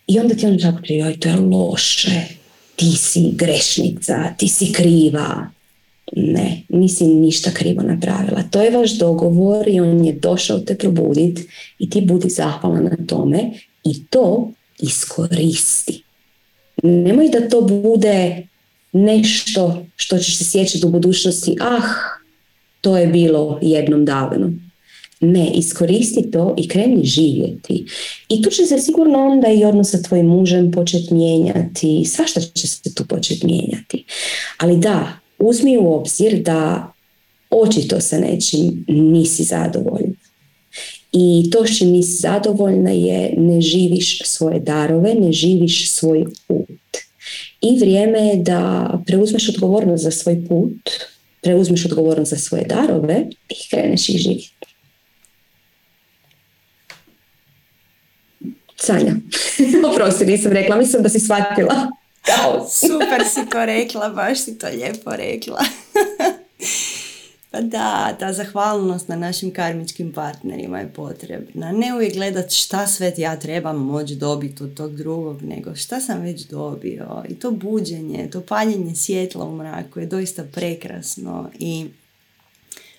I 0.08 0.20
onda 0.20 0.36
ti 0.36 0.46
on 0.46 0.60
tako 0.60 0.80
joj 0.84 1.20
to 1.20 1.30
je 1.30 1.36
loše, 1.36 2.22
ti 2.76 2.92
si 2.98 3.32
grešnica, 3.36 4.34
ti 4.38 4.48
si 4.48 4.74
kriva. 4.74 5.50
Ne, 6.16 6.62
nisi 6.70 7.06
ništa 7.06 7.52
krivo 7.52 7.84
napravila. 7.84 8.44
To 8.52 8.62
je 8.62 8.72
vaš 8.72 8.92
dogovor 8.92 9.68
i 9.68 9.80
on 9.80 10.06
je 10.06 10.14
došao 10.14 10.60
te 10.60 10.78
probuditi 10.78 11.48
i 11.80 11.90
ti 11.90 12.02
budi 12.02 12.30
zahvala 12.30 12.80
na 12.80 12.98
tome 13.08 13.52
i 13.84 14.06
to 14.06 14.52
iskoristi. 14.80 16.04
Nemoj 16.84 17.30
da 17.30 17.50
to 17.50 17.62
bude 17.62 18.48
nešto 18.92 19.86
što 19.96 20.18
ćeš 20.18 20.38
se 20.38 20.44
sjećati 20.44 20.86
u 20.86 20.90
budućnosti, 20.90 21.58
ah, 21.62 21.88
to 22.82 22.98
je 22.98 23.08
bilo 23.08 23.60
jednom 23.62 24.06
davno. 24.06 24.52
Ne, 25.20 25.52
iskoristi 25.54 26.32
to 26.32 26.56
i 26.58 26.68
kreni 26.68 27.06
živjeti. 27.06 27.86
I 28.30 28.42
tu 28.42 28.50
će 28.50 28.66
se 28.66 28.80
sigurno 28.80 29.26
onda 29.26 29.48
i 29.48 29.66
odnos 29.66 29.92
sa 29.92 30.02
tvojim 30.02 30.26
mužem 30.26 30.72
početi 30.72 31.14
mijenjati, 31.14 32.06
svašta 32.06 32.42
će 32.42 32.68
se 32.68 32.94
tu 32.96 33.06
početi 33.08 33.46
mijenjati. 33.46 34.04
Ali 34.58 34.78
da, 34.78 35.20
uzmi 35.40 35.78
u 35.78 35.94
obzir 35.94 36.42
da 36.42 36.92
očito 37.50 38.02
sa 38.02 38.20
nečim 38.20 38.86
nisi 38.88 39.44
zadovoljna. 39.44 40.14
I 41.12 41.50
to 41.52 41.66
što 41.66 41.86
nisi 41.86 42.12
zadovoljna 42.12 42.92
je 42.92 43.34
ne 43.38 43.62
živiš 43.62 44.22
svoje 44.26 44.60
darove, 44.60 45.14
ne 45.16 45.32
živiš 45.32 45.92
svoj 45.92 46.26
put. 46.48 46.98
I 47.62 47.80
vrijeme 47.80 48.20
je 48.20 48.36
da 48.36 48.90
preuzmeš 49.06 49.50
odgovornost 49.50 50.04
za 50.04 50.12
svoj 50.12 50.46
put, 50.48 50.90
preuzmeš 51.42 51.86
odgovornost 51.86 52.30
za 52.30 52.38
svoje 52.38 52.66
darove 52.66 53.26
i 53.50 53.70
kreneš 53.70 54.10
ih 54.10 54.18
živjeti. 54.18 54.63
Sanja, 58.76 59.16
oprosti, 59.92 60.26
nisam 60.26 60.52
rekla, 60.52 60.76
mislim 60.76 61.04
da 61.04 61.10
si 61.10 61.20
shvatila. 61.20 61.92
Super 62.80 63.22
si 63.34 63.50
to 63.50 63.66
rekla, 63.66 64.10
baš 64.10 64.40
si 64.40 64.58
to 64.58 64.68
lijepo 64.68 65.16
rekla. 65.16 65.60
Pa 67.52 67.62
da, 67.62 68.16
ta 68.20 68.34
zahvalnost 68.34 69.08
na 69.08 69.16
našim 69.16 69.54
karmičkim 69.54 70.12
partnerima 70.12 70.80
je 70.80 70.94
potrebna. 70.94 71.72
Ne 71.72 71.94
uvijek 71.96 72.14
gledat 72.14 72.52
šta 72.52 72.88
sve 72.88 73.14
ja 73.18 73.40
trebam 73.40 73.78
moći 73.78 74.16
dobiti 74.16 74.64
od 74.64 74.74
tog 74.74 74.96
drugog, 74.96 75.42
nego 75.42 75.76
šta 75.76 76.00
sam 76.00 76.22
već 76.22 76.42
dobio. 76.42 77.24
I 77.30 77.36
to 77.36 77.52
buđenje, 77.52 78.30
to 78.32 78.42
paljenje 78.42 78.96
svjetla 78.96 79.46
u 79.46 79.56
mraku 79.56 80.00
je 80.00 80.06
doista 80.06 80.44
prekrasno. 80.44 81.50
I 81.60 81.86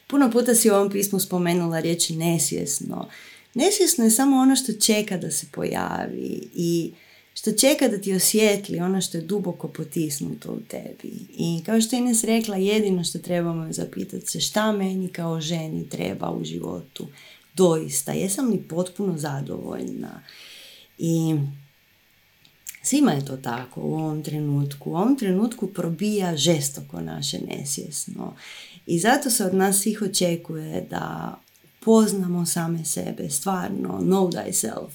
puno 0.06 0.30
puta 0.30 0.54
si 0.54 0.70
u 0.70 0.74
ovom 0.74 0.90
pismu 0.90 1.20
spomenula 1.20 1.80
riječi 1.80 2.16
nesvjesno. 2.16 3.08
Nesvjesno 3.54 4.04
je 4.04 4.10
samo 4.10 4.36
ono 4.36 4.56
što 4.56 4.72
čeka 4.72 5.16
da 5.16 5.30
se 5.30 5.46
pojavi 5.52 6.48
i 6.54 6.92
što 7.34 7.52
čeka 7.52 7.88
da 7.88 8.00
ti 8.00 8.14
osjetli 8.14 8.80
ono 8.80 9.00
što 9.00 9.18
je 9.18 9.24
duboko 9.24 9.68
potisnuto 9.68 10.52
u 10.52 10.60
tebi. 10.68 11.12
I 11.38 11.62
kao 11.66 11.80
što 11.80 11.96
je 11.96 12.00
Ines 12.00 12.24
rekla, 12.24 12.56
jedino 12.56 13.04
što 13.04 13.18
trebamo 13.18 13.64
je 13.64 13.72
zapitati 13.72 14.26
se 14.26 14.40
šta 14.40 14.72
meni 14.72 15.08
kao 15.08 15.40
ženi 15.40 15.88
treba 15.88 16.30
u 16.30 16.44
životu. 16.44 17.06
Doista, 17.54 18.12
jesam 18.12 18.50
li 18.50 18.62
potpuno 18.68 19.18
zadovoljna? 19.18 20.22
I 20.98 21.34
svima 22.82 23.12
je 23.12 23.24
to 23.24 23.36
tako 23.36 23.80
u 23.80 23.94
ovom 23.94 24.22
trenutku. 24.22 24.90
U 24.90 24.94
ovom 24.94 25.16
trenutku 25.18 25.66
probija 25.66 26.36
žestoko 26.36 27.00
naše 27.00 27.38
nesvjesno. 27.38 28.36
I 28.86 28.98
zato 28.98 29.30
se 29.30 29.44
od 29.44 29.54
nas 29.54 29.78
svih 29.78 30.02
očekuje 30.02 30.86
da 30.90 31.34
poznamo 31.84 32.46
same 32.46 32.84
sebe, 32.84 33.30
stvarno, 33.30 33.98
know 33.98 34.30
thyself 34.32 34.90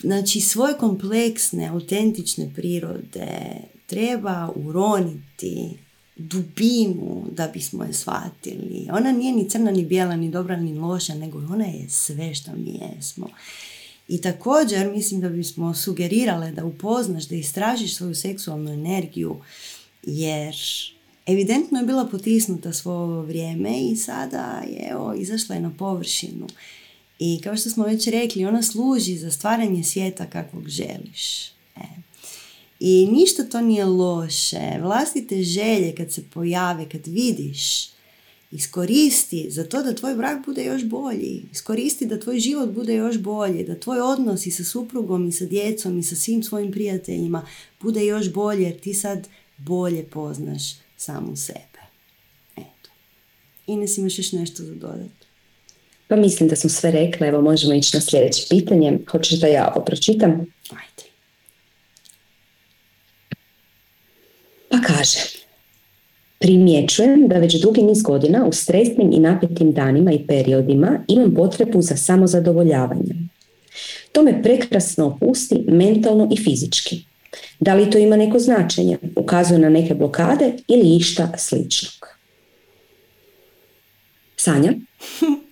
Znači, 0.00 0.40
svoje 0.40 0.78
kompleksne, 0.78 1.66
autentične 1.68 2.50
prirode 2.56 3.28
treba 3.86 4.52
uroniti 4.54 5.78
dubinu 6.16 7.24
da 7.32 7.48
bismo 7.48 7.84
je 7.84 7.92
shvatili. 7.92 8.88
Ona 8.92 9.12
nije 9.12 9.32
ni 9.32 9.50
crna, 9.50 9.70
ni 9.70 9.84
bijela, 9.84 10.16
ni 10.16 10.30
dobra, 10.30 10.56
ni 10.56 10.78
loša, 10.78 11.14
nego 11.14 11.38
ona 11.38 11.64
je 11.64 11.88
sve 11.88 12.34
što 12.34 12.50
mi 12.52 12.80
jesmo. 12.80 13.28
I 14.08 14.20
također 14.20 14.90
mislim 14.90 15.20
da 15.20 15.28
bismo 15.28 15.74
sugerirale 15.74 16.52
da 16.52 16.64
upoznaš, 16.64 17.28
da 17.28 17.36
istražiš 17.36 17.96
svoju 17.96 18.14
seksualnu 18.14 18.72
energiju, 18.72 19.40
jer 20.02 20.54
evidentno 21.28 21.78
je 21.78 21.86
bila 21.86 22.06
potisnuta 22.06 22.72
svo 22.72 22.92
ovo 22.92 23.22
vrijeme 23.22 23.80
i 23.80 23.96
sada 23.96 24.62
je 24.66 24.88
evo, 24.90 25.14
izašla 25.14 25.54
je 25.54 25.60
na 25.60 25.72
površinu. 25.78 26.46
I 27.18 27.40
kao 27.44 27.56
što 27.56 27.70
smo 27.70 27.84
već 27.84 28.06
rekli, 28.06 28.44
ona 28.44 28.62
služi 28.62 29.16
za 29.16 29.30
stvaranje 29.30 29.84
svijeta 29.84 30.26
kakvog 30.26 30.68
želiš. 30.68 31.48
E. 31.76 31.80
I 32.80 33.08
ništa 33.12 33.44
to 33.44 33.60
nije 33.60 33.84
loše. 33.84 34.78
Vlastite 34.82 35.42
želje 35.42 35.94
kad 35.94 36.12
se 36.12 36.22
pojave, 36.34 36.88
kad 36.88 37.06
vidiš, 37.06 37.88
iskoristi 38.50 39.50
za 39.50 39.64
to 39.64 39.82
da 39.82 39.94
tvoj 39.94 40.14
brak 40.14 40.46
bude 40.46 40.64
još 40.64 40.84
bolji. 40.84 41.42
Iskoristi 41.52 42.06
da 42.06 42.20
tvoj 42.20 42.38
život 42.38 42.70
bude 42.70 42.94
još 42.94 43.18
bolji, 43.18 43.64
da 43.64 43.80
tvoj 43.80 44.00
odnos 44.00 44.46
i 44.46 44.50
sa 44.50 44.64
suprugom 44.64 45.28
i 45.28 45.32
sa 45.32 45.44
djecom 45.44 45.98
i 45.98 46.02
sa 46.02 46.16
svim 46.16 46.42
svojim 46.42 46.72
prijateljima 46.72 47.46
bude 47.80 48.06
još 48.06 48.32
bolje 48.32 48.62
jer 48.62 48.80
ti 48.80 48.94
sad 48.94 49.28
bolje 49.58 50.04
poznaš 50.04 50.87
samu 50.98 51.36
sebe. 51.36 51.80
Eto. 52.56 52.90
Ines, 53.66 53.98
imaš 53.98 54.18
još 54.18 54.32
nešto 54.32 54.62
za 54.62 54.74
dodati? 54.74 55.26
Pa 56.08 56.16
mislim 56.16 56.48
da 56.48 56.56
smo 56.56 56.70
sve 56.70 56.90
rekli, 56.90 57.26
evo 57.26 57.42
možemo 57.42 57.74
ići 57.74 57.96
na 57.96 58.00
sljedeće 58.00 58.46
pitanje. 58.50 58.98
Hoćeš 59.10 59.40
da 59.40 59.46
ja 59.46 59.72
ovo 59.74 59.84
pročitam? 59.84 60.30
Ajde. 60.70 61.08
Pa 64.68 64.78
kaže, 64.80 65.20
primjećujem 66.38 67.28
da 67.28 67.38
već 67.38 67.60
dugi 67.62 67.82
niz 67.82 68.02
godina 68.02 68.46
u 68.46 68.52
stresnim 68.52 69.12
i 69.12 69.20
napetim 69.20 69.72
danima 69.72 70.12
i 70.12 70.26
periodima 70.26 71.04
imam 71.08 71.34
potrebu 71.34 71.82
za 71.82 71.96
samozadovoljavanjem. 71.96 73.30
To 74.12 74.22
me 74.22 74.42
prekrasno 74.42 75.06
opusti 75.06 75.64
mentalno 75.68 76.28
i 76.32 76.36
fizički. 76.36 77.07
Da 77.60 77.74
li 77.74 77.90
to 77.90 77.98
ima 77.98 78.16
neko 78.16 78.38
značenje? 78.38 78.98
Ukazuje 79.16 79.58
na 79.58 79.68
neke 79.68 79.94
blokade 79.94 80.52
ili 80.68 80.96
išta 80.96 81.32
sličnog? 81.38 82.08
Sanja? 84.36 84.72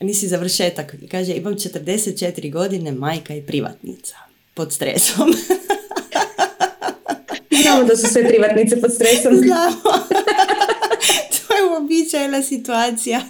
nisi 0.00 0.28
završetak. 0.28 0.94
Kaže, 1.10 1.32
imam 1.32 1.54
44 1.54 2.52
godine, 2.52 2.92
majka 2.92 3.34
i 3.34 3.42
privatnica. 3.42 4.16
Pod 4.54 4.72
stresom. 4.72 5.34
Znamo 7.62 7.84
da 7.84 7.96
su 7.96 8.06
sve 8.06 8.28
privatnice 8.28 8.80
pod 8.80 8.94
stresom. 8.94 9.36
Znamo. 9.46 9.82
to 11.48 11.54
je 11.54 11.64
uobičajena 11.70 12.42
situacija. 12.42 13.20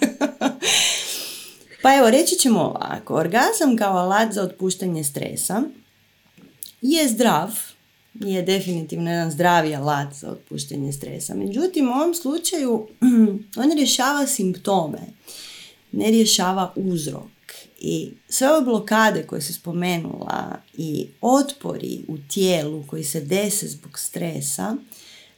pa 1.81 1.95
evo, 1.95 2.09
reći 2.09 2.35
ćemo 2.35 2.59
ovako. 2.59 3.15
Orgazam 3.15 3.77
kao 3.77 3.97
alat 3.97 4.33
za 4.33 4.43
otpuštanje 4.43 5.03
stresa 5.03 5.63
je 6.93 7.07
zdrav, 7.07 7.51
je 8.13 8.41
definitivno 8.41 9.11
jedan 9.11 9.31
zdravi 9.31 9.75
alat 9.75 10.13
za 10.13 10.31
otpuštanje 10.31 10.93
stresa. 10.93 11.35
Međutim, 11.35 11.87
u 11.87 11.91
ovom 11.91 12.13
slučaju 12.13 12.87
on 13.63 13.71
rješava 13.77 14.27
simptome 14.27 15.01
ne 15.91 16.11
rješava 16.11 16.73
uzrok. 16.75 17.31
I 17.79 18.11
sve 18.29 18.49
ove 18.51 18.65
blokade 18.65 19.23
koje 19.23 19.41
se 19.41 19.53
spomenula 19.53 20.57
i 20.77 21.07
otpori 21.21 22.01
u 22.07 22.17
tijelu 22.17 22.83
koji 22.87 23.03
se 23.03 23.21
dese 23.21 23.67
zbog 23.67 23.99
stresa 23.99 24.75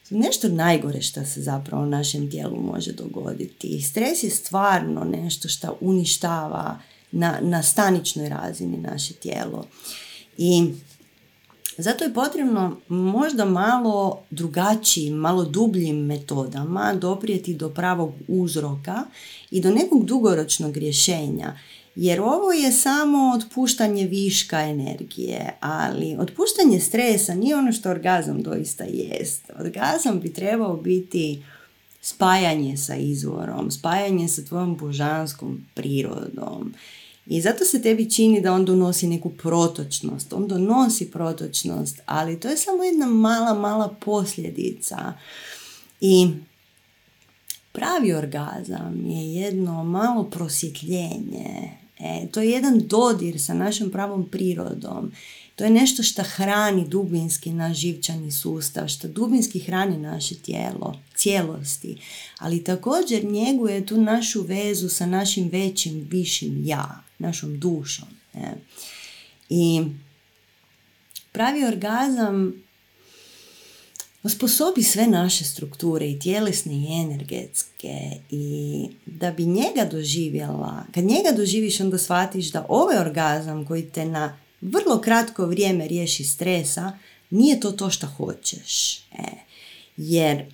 su 0.03 0.17
nešto 0.17 0.47
najgore 0.47 1.01
što 1.01 1.25
se 1.25 1.41
zapravo 1.41 1.83
u 1.83 1.89
našem 1.89 2.31
tijelu 2.31 2.61
može 2.61 2.91
dogoditi. 2.91 3.81
Stres 3.81 4.23
je 4.23 4.29
stvarno 4.29 5.03
nešto 5.03 5.47
što 5.47 5.77
uništava 5.81 6.79
na, 7.11 7.39
na 7.41 7.63
staničnoj 7.63 8.29
razini 8.29 8.77
naše 8.77 9.13
tijelo. 9.13 9.67
I 10.37 10.71
zato 11.77 12.03
je 12.03 12.13
potrebno 12.13 12.77
možda 12.87 13.45
malo 13.45 14.19
drugačijim, 14.31 15.13
malo 15.13 15.45
dubljim 15.45 16.05
metodama 16.05 16.93
doprijeti 16.93 17.53
do 17.53 17.69
pravog 17.69 18.13
uzroka 18.27 19.03
i 19.51 19.61
do 19.61 19.71
nekog 19.71 20.05
dugoročnog 20.05 20.77
rješenja. 20.77 21.57
Jer 21.95 22.21
ovo 22.21 22.51
je 22.51 22.71
samo 22.71 23.33
otpuštanje 23.35 24.07
viška 24.07 24.61
energije, 24.61 25.57
ali 25.59 26.15
otpuštanje 26.19 26.79
stresa 26.79 27.35
nije 27.35 27.55
ono 27.55 27.71
što 27.71 27.89
orgazam 27.89 28.43
doista 28.43 28.83
jest. 28.83 29.51
Orgazam 29.59 30.19
bi 30.19 30.33
trebao 30.33 30.77
biti 30.77 31.43
spajanje 32.01 32.77
sa 32.77 32.95
izvorom, 32.95 33.71
spajanje 33.71 34.27
sa 34.27 34.41
tvojom 34.43 34.77
božanskom 34.77 35.65
prirodom, 35.73 36.73
i 37.29 37.41
zato 37.41 37.65
se 37.65 37.81
tebi 37.81 38.11
čini 38.11 38.41
da 38.41 38.53
on 38.53 38.65
donosi 38.65 39.07
neku 39.07 39.29
protočnost. 39.29 40.33
On 40.33 40.47
donosi 40.47 41.11
protočnost, 41.11 41.99
ali 42.05 42.39
to 42.39 42.47
je 42.47 42.57
samo 42.57 42.83
jedna 42.83 43.05
mala, 43.05 43.53
mala 43.53 43.95
posljedica. 44.05 45.13
I 46.01 46.27
pravi 47.71 48.13
orgazam 48.13 49.05
je 49.05 49.33
jedno 49.33 49.83
malo 49.83 50.23
prosvjetljenje. 50.23 51.71
E, 51.99 52.27
to 52.31 52.41
je 52.41 52.49
jedan 52.49 52.79
dodir 52.79 53.41
sa 53.41 53.53
našom 53.53 53.91
pravom 53.91 54.29
prirodom. 54.29 55.11
To 55.55 55.63
je 55.63 55.69
nešto 55.69 56.03
što 56.03 56.23
hrani 56.23 56.87
dubinski 56.87 57.53
naš 57.53 57.77
živčani 57.77 58.31
sustav, 58.31 58.87
što 58.87 59.07
dubinski 59.07 59.59
hrani 59.59 59.97
naše 59.97 60.35
tijelo, 60.35 60.99
cijelosti, 61.15 61.97
ali 62.37 62.63
također 62.63 63.25
njeguje 63.25 63.85
tu 63.85 64.01
našu 64.01 64.41
vezu 64.41 64.89
sa 64.89 65.05
našim 65.05 65.49
većim, 65.49 66.07
višim 66.11 66.61
ja 66.65 67.06
našom 67.17 67.59
dušom. 67.59 68.07
Ne? 68.33 68.53
I 69.49 69.81
pravi 71.31 71.65
orgazam 71.65 72.63
osposobi 74.23 74.83
sve 74.83 75.07
naše 75.07 75.43
strukture 75.43 76.09
i 76.09 76.19
tjelesne 76.19 76.73
i 76.73 77.01
energetske 77.01 78.11
i 78.31 78.87
da 79.05 79.31
bi 79.31 79.45
njega 79.45 79.89
doživjela, 79.91 80.83
kad 80.93 81.03
njega 81.03 81.31
doživiš 81.37 81.79
onda 81.79 81.97
shvatiš 81.97 82.51
da 82.51 82.65
ovaj 82.69 82.97
orgazam 82.97 83.65
koji 83.65 83.89
te 83.89 84.05
na 84.05 84.37
vrlo 84.61 85.01
kratko 85.01 85.45
vrijeme 85.45 85.87
riješi 85.87 86.23
stresa, 86.23 86.97
nije 87.29 87.59
to 87.59 87.71
to 87.71 87.89
što 87.89 88.07
hoćeš. 88.07 88.97
E, 88.97 89.23
jer 89.97 90.45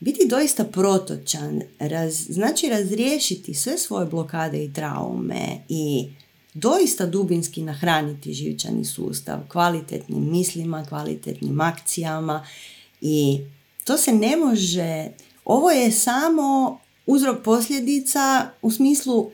biti 0.00 0.26
doista 0.28 0.64
protočan, 0.64 1.62
raz, 1.78 2.26
znači 2.28 2.68
razriješiti 2.68 3.54
sve 3.54 3.78
svoje 3.78 4.06
blokade 4.06 4.64
i 4.64 4.72
traume 4.72 5.64
i 5.68 6.08
doista 6.54 7.06
dubinski 7.06 7.62
nahraniti 7.62 8.32
živčani 8.32 8.84
sustav 8.84 9.38
kvalitetnim 9.48 10.30
mislima, 10.30 10.86
kvalitetnim 10.88 11.60
akcijama 11.60 12.46
i 13.00 13.40
to 13.84 13.96
se 13.98 14.12
ne 14.12 14.36
može, 14.36 15.06
ovo 15.44 15.70
je 15.70 15.92
samo 15.92 16.78
uzrok 17.06 17.42
posljedica 17.44 18.50
u 18.62 18.70
smislu 18.70 19.30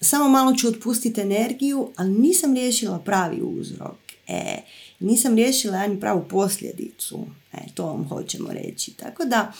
samo 0.00 0.28
malo 0.28 0.54
ću 0.54 0.68
otpustiti 0.68 1.20
energiju, 1.20 1.90
ali 1.96 2.10
nisam 2.10 2.54
riješila 2.54 2.98
pravi 2.98 3.42
uzrok. 3.42 3.96
E, 4.28 4.56
nisam 5.00 5.36
riješila 5.36 5.76
ani 5.76 6.00
pravu 6.00 6.24
posljedicu. 6.28 7.26
E, 7.52 7.58
to 7.74 7.86
vam 7.86 8.08
hoćemo 8.08 8.48
reći. 8.52 8.94
Tako 8.96 9.24
da, 9.24 9.52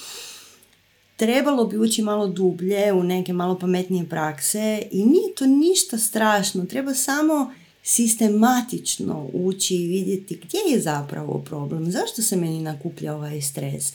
trebalo 1.17 1.65
bi 1.65 1.79
ući 1.79 2.03
malo 2.03 2.27
dublje 2.27 2.93
u 2.93 3.03
neke 3.03 3.33
malo 3.33 3.59
pametnije 3.59 4.09
prakse 4.09 4.83
i 4.91 5.07
nije 5.07 5.35
to 5.35 5.47
ništa 5.47 5.99
strašno. 5.99 6.65
Treba 6.65 6.95
samo 6.95 7.53
sistematično 7.83 9.31
ući 9.33 9.75
i 9.77 9.87
vidjeti 9.87 10.41
gdje 10.45 10.59
je 10.73 10.81
zapravo 10.81 11.39
problem, 11.39 11.91
zašto 11.91 12.23
se 12.23 12.37
meni 12.37 12.61
nakuplja 12.61 13.15
ovaj 13.17 13.41
stres. 13.41 13.93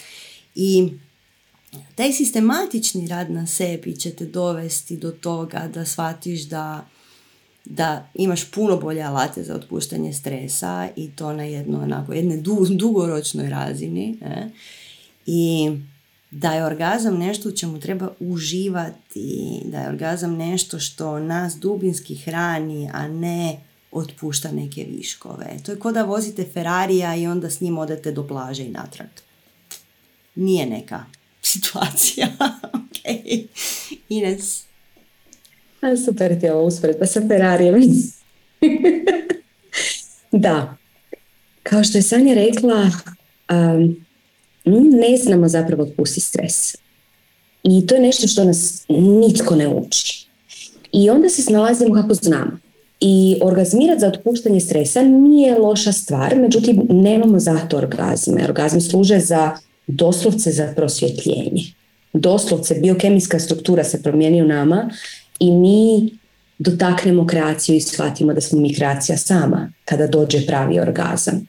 I 0.56 0.90
taj 1.96 2.12
sistematični 2.12 3.08
rad 3.08 3.32
na 3.32 3.48
sebi 3.48 3.96
će 3.96 4.12
te 4.12 4.26
dovesti 4.26 4.98
do 4.98 5.12
toga 5.12 5.70
da 5.74 5.86
shvatiš 5.86 6.42
da, 6.42 6.88
da 7.66 8.10
imaš 8.14 8.52
puno 8.52 8.78
bolje 8.78 9.02
alate 9.02 9.44
za 9.44 9.56
otpuštanje 9.56 10.14
stresa 10.14 10.90
i 10.96 11.10
to 11.12 11.34
na 11.34 11.44
jedno, 11.44 11.82
onako, 11.82 12.14
jedne 12.14 12.44
dugoročnoj 12.70 13.50
razini. 13.50 14.18
Ne? 14.22 14.52
I 15.26 15.72
da 16.32 16.54
je 16.54 16.66
orgazam 16.66 17.18
nešto 17.18 17.50
u 17.50 17.52
čemu 17.52 17.80
treba 17.80 18.10
uživati, 18.20 19.62
da 19.66 19.80
je 19.80 19.90
orgazam 19.90 20.38
nešto 20.38 20.80
što 20.80 21.20
nas 21.20 21.56
dubinski 21.56 22.16
hrani, 22.16 22.90
a 22.94 23.08
ne 23.08 23.60
otpušta 23.92 24.52
neke 24.52 24.84
viškove. 24.84 25.58
To 25.66 25.72
je 25.72 25.80
kao 25.80 25.92
da 25.92 26.04
vozite 26.04 26.46
Ferrarija 26.54 27.16
i 27.16 27.28
onda 27.28 27.50
s 27.50 27.62
njim 27.62 27.78
odete 27.78 28.12
do 28.12 28.28
plaže 28.28 28.66
i 28.66 28.70
natrag. 28.70 29.10
Nije 30.36 30.66
neka 30.66 31.06
situacija. 31.42 32.28
ok. 32.64 32.98
Ines. 34.10 34.64
A 35.82 35.98
super 36.06 36.40
ti 36.40 36.46
je 36.46 36.54
ovo 36.54 36.68
usporedba 36.68 37.06
sa 37.06 37.22
Ferrarijem. 37.28 37.82
da. 40.32 40.78
Kao 41.64 41.84
što 41.84 41.98
je 41.98 42.02
Sanja 42.02 42.34
rekla, 42.34 42.92
um, 43.52 44.06
ne 44.72 45.18
znamo 45.18 45.48
zapravo 45.48 45.84
otpustiti 45.84 46.26
stres. 46.26 46.76
I 47.64 47.88
to 47.88 47.96
je 47.96 48.02
nešto 48.02 48.28
što 48.28 48.44
nas 48.44 48.84
nitko 48.90 49.56
ne 49.56 49.68
uči. 49.68 50.28
I 50.92 51.10
onda 51.10 51.30
se 51.30 51.42
snalazimo 51.42 51.94
kako 51.94 52.14
znamo. 52.14 52.60
I 53.00 53.38
orgazmirati 53.42 54.00
za 54.00 54.08
otpuštanje 54.08 54.60
stresa 54.60 55.02
nije 55.02 55.60
loša 55.60 55.92
stvar, 55.92 56.36
međutim 56.36 56.82
nemamo 56.90 57.40
zato 57.40 57.78
orgazme. 57.78 58.44
Orgazmi 58.44 58.82
služe 58.82 59.20
za 59.20 59.52
doslovce 59.88 60.52
za 60.52 60.74
prosvjetljenje. 60.76 61.64
Doslovce 62.14 62.76
biokemijska 62.76 63.40
struktura 63.40 63.84
se 63.84 64.04
promijeni 64.04 64.42
u 64.42 64.48
nama 64.48 64.90
i 65.40 65.52
mi 65.52 66.10
dotaknemo 66.60 67.28
kreaciju 67.28 67.76
i 67.76 67.82
shvatimo 67.82 68.34
da 68.34 68.42
smo 68.42 68.60
mi 68.60 68.76
kreacija 68.76 69.18
sama 69.18 69.72
kada 69.86 70.08
dođe 70.08 70.46
pravi 70.46 70.80
orgazam. 70.80 71.48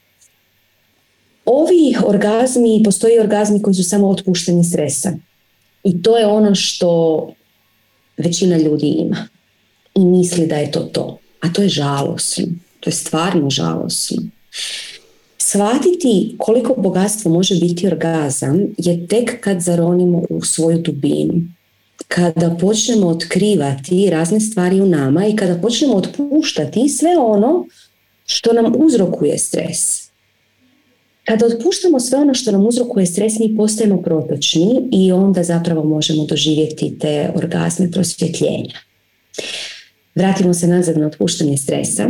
Ovi 1.45 1.95
orgazmi, 2.05 2.81
postoji 2.85 3.19
orgazmi 3.19 3.61
koji 3.61 3.73
su 3.73 3.83
samo 3.83 4.09
otpuštanje 4.09 4.63
stresa. 4.63 5.13
I 5.83 6.01
to 6.01 6.17
je 6.17 6.25
ono 6.25 6.55
što 6.55 7.29
većina 8.17 8.57
ljudi 8.57 8.87
ima. 8.87 9.27
I 9.95 10.05
misli 10.05 10.47
da 10.47 10.55
je 10.55 10.71
to 10.71 10.79
to. 10.79 11.17
A 11.41 11.53
to 11.53 11.61
je 11.61 11.69
žalosno. 11.69 12.45
To 12.79 12.89
je 12.89 12.93
stvarno 12.93 13.49
žalosno. 13.49 14.23
Shvatiti 15.37 16.35
koliko 16.37 16.73
bogatstvo 16.77 17.31
može 17.31 17.55
biti 17.55 17.87
orgazam 17.87 18.59
je 18.77 19.07
tek 19.07 19.41
kad 19.41 19.61
zaronimo 19.61 20.23
u 20.29 20.41
svoju 20.41 20.81
dubinu. 20.81 21.33
Kada 22.07 22.57
počnemo 22.61 23.07
otkrivati 23.07 24.09
razne 24.09 24.39
stvari 24.39 24.81
u 24.81 24.85
nama 24.85 25.27
i 25.27 25.35
kada 25.35 25.61
počnemo 25.61 25.95
otpuštati 25.95 26.89
sve 26.89 27.17
ono 27.17 27.65
što 28.25 28.53
nam 28.53 28.73
uzrokuje 28.77 29.37
stres. 29.37 30.00
Kada 31.25 31.45
otpuštamo 31.45 31.99
sve 31.99 32.17
ono 32.17 32.33
što 32.33 32.51
nam 32.51 32.67
uzrokuje 32.67 33.05
stres, 33.05 33.39
mi 33.39 33.55
postajemo 33.57 34.01
protočni 34.01 34.89
i 34.91 35.11
onda 35.11 35.43
zapravo 35.43 35.83
možemo 35.83 36.25
doživjeti 36.25 36.99
te 36.99 37.31
orgazme 37.35 37.91
prosvjetljenja. 37.91 38.75
Vratimo 40.15 40.53
se 40.53 40.67
nazad 40.67 40.97
na 40.97 41.07
otpuštanje 41.07 41.57
stresa. 41.57 42.09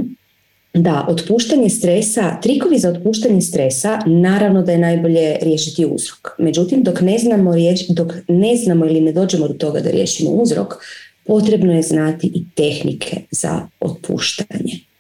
Da, 0.74 1.06
otpuštanje 1.10 1.70
stresa, 1.70 2.40
trikovi 2.42 2.80
za 2.80 2.90
otpuštanje 2.90 3.42
stresa, 3.42 4.00
naravno 4.06 4.62
da 4.62 4.72
je 4.72 4.78
najbolje 4.78 5.38
riješiti 5.42 5.86
uzrok. 5.86 6.30
Međutim, 6.38 6.84
dok 6.84 7.02
ne 7.02 7.18
znamo, 7.18 7.54
dok 7.90 8.14
ne 8.28 8.56
znamo 8.56 8.86
ili 8.86 9.02
ne 9.02 9.12
dođemo 9.12 9.48
do 9.48 9.54
toga 9.54 9.80
da 9.80 9.92
riješimo 9.92 10.30
uzrok, 10.30 10.74
potrebno 11.26 11.74
je 11.74 11.82
znati 11.82 12.28
i 12.28 12.46
tehnike 12.56 13.22
za 13.32 13.68
otpuštanje. 13.80 14.91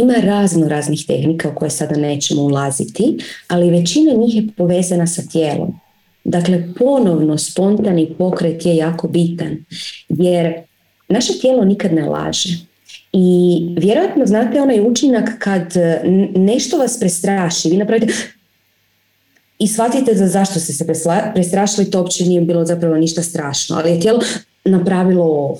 Ima 0.00 0.14
razno 0.14 0.68
raznih 0.68 1.04
tehnika 1.06 1.48
u 1.48 1.54
koje 1.54 1.70
sada 1.70 1.96
nećemo 1.96 2.42
ulaziti, 2.42 3.18
ali 3.48 3.70
većina 3.70 4.12
njih 4.12 4.34
je 4.34 4.48
povezana 4.56 5.06
sa 5.06 5.22
tijelom. 5.32 5.80
Dakle, 6.24 6.64
ponovno 6.78 7.38
spontani 7.38 8.14
pokret 8.18 8.66
je 8.66 8.76
jako 8.76 9.08
bitan, 9.08 9.64
jer 10.08 10.54
naše 11.08 11.32
tijelo 11.40 11.64
nikad 11.64 11.92
ne 11.92 12.04
laže. 12.08 12.58
I 13.12 13.58
vjerojatno 13.78 14.26
znate 14.26 14.60
onaj 14.60 14.80
učinak 14.80 15.38
kad 15.38 15.74
nešto 16.36 16.78
vas 16.78 17.00
prestraši, 17.00 17.70
vi 17.70 17.76
napravite 17.76 18.12
i 19.58 19.68
shvatite 19.68 20.14
da 20.14 20.26
zašto 20.26 20.60
ste 20.60 20.72
se 20.72 20.86
prestrašili, 21.34 21.90
to 21.90 22.00
uopće 22.00 22.24
nije 22.24 22.40
bilo 22.40 22.64
zapravo 22.64 22.96
ništa 22.96 23.22
strašno, 23.22 23.76
ali 23.76 23.90
je 23.90 24.00
tijelo 24.00 24.20
napravilo 24.64 25.24
ovo. 25.24 25.58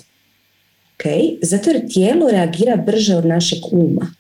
Okay? 0.99 1.39
Zato 1.43 1.71
jer 1.71 1.89
tijelo 1.89 2.31
reagira 2.31 2.77
brže 2.77 3.17
od 3.17 3.27
našeg 3.27 3.59
uma 3.73 4.18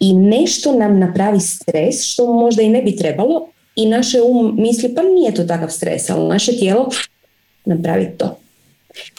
i 0.00 0.12
nešto 0.12 0.72
nam 0.78 0.98
napravi 0.98 1.40
stres 1.40 2.04
što 2.04 2.32
možda 2.32 2.62
i 2.62 2.68
ne 2.68 2.82
bi 2.82 2.96
trebalo 2.96 3.48
i 3.76 3.86
naše 3.86 4.22
um 4.22 4.54
misli 4.58 4.94
pa 4.94 5.02
nije 5.02 5.34
to 5.34 5.44
takav 5.44 5.68
stres, 5.68 6.10
ali 6.10 6.28
naše 6.28 6.52
tijelo 6.52 6.88
napravi 7.64 8.08
to. 8.18 8.38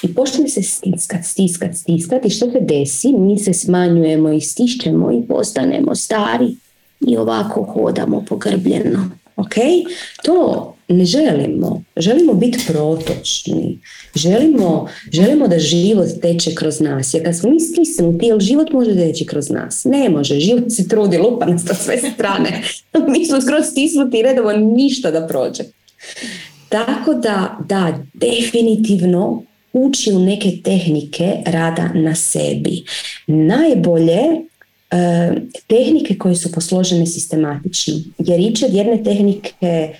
I 0.03 0.13
počne 0.13 0.47
se 0.47 0.61
stiskat, 0.61 1.25
stiskat, 1.25 1.75
stiskat 1.75 2.25
i 2.25 2.29
što 2.29 2.51
se 2.51 2.59
desi? 2.61 3.13
Mi 3.13 3.39
se 3.39 3.53
smanjujemo 3.53 4.31
i 4.31 4.41
stišćemo 4.41 5.11
i 5.11 5.27
postanemo 5.27 5.95
stari 5.95 6.55
i 7.07 7.17
ovako 7.17 7.63
hodamo 7.63 8.25
pogrbljeno. 8.29 9.11
Ok? 9.35 9.53
To 10.23 10.73
ne 10.89 11.06
želimo. 11.06 11.84
Želimo 11.97 12.34
biti 12.34 12.60
protočni. 12.67 13.80
Želimo, 14.15 14.88
želimo 15.12 15.47
da 15.47 15.60
život 15.60 16.08
teče 16.21 16.56
kroz 16.56 16.80
nas. 16.80 17.13
Jer 17.13 17.23
kad 17.26 17.38
smo 17.38 17.50
mi 17.50 17.60
stisnuti, 17.60 18.26
jel 18.26 18.39
život 18.39 18.71
može 18.71 18.95
teći 18.95 19.26
kroz 19.26 19.50
nas? 19.50 19.84
Ne 19.86 20.10
može. 20.10 20.39
Život 20.39 20.63
se 20.69 20.88
trudi, 20.88 21.17
lupa 21.17 21.45
nas 21.45 21.65
to 21.65 21.76
sve 21.76 21.97
strane. 22.13 22.62
mi 23.13 23.26
smo 23.26 23.41
skroz 23.41 23.65
stisnuti 23.65 24.19
i 24.19 24.23
ne 24.23 24.58
ništa 24.58 25.12
da 25.12 25.28
prođe. 25.28 25.63
Tako 26.69 27.13
da, 27.13 27.58
da, 27.69 28.04
definitivno 28.13 29.43
uči 29.73 30.12
u 30.12 30.19
neke 30.19 30.52
tehnike 30.63 31.34
rada 31.45 31.91
na 31.93 32.15
sebi. 32.15 32.84
Najbolje 33.28 34.47
E, 34.91 35.32
tehnike 35.67 36.17
koje 36.17 36.36
su 36.36 36.52
posložene 36.52 37.06
sistematično. 37.06 37.93
Jer 38.17 38.39
ići 38.39 38.65
od 38.65 38.73
jedne 38.73 39.04
tehnike 39.04 39.95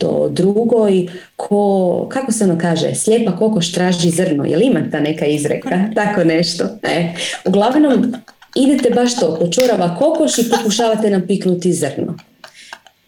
do 0.00 0.28
drugoj, 0.32 1.08
ko, 1.36 2.06
kako 2.12 2.32
se 2.32 2.44
ono 2.44 2.58
kaže, 2.58 2.94
slijepa 2.94 3.36
kokoš 3.36 3.72
traži 3.72 4.10
zrno, 4.10 4.44
jel 4.44 4.62
ima 4.62 4.80
ta 4.90 5.00
neka 5.00 5.26
izreka, 5.26 5.84
tako 5.94 6.24
nešto. 6.24 6.64
E. 6.82 7.14
Uglavnom, 7.44 8.14
idete 8.54 8.90
baš 8.90 9.16
to, 9.20 9.38
počorava 9.40 9.96
kokoš 9.98 10.38
i 10.38 10.50
pokušavate 10.50 11.10
napiknuti 11.10 11.72
zrno. 11.72 12.16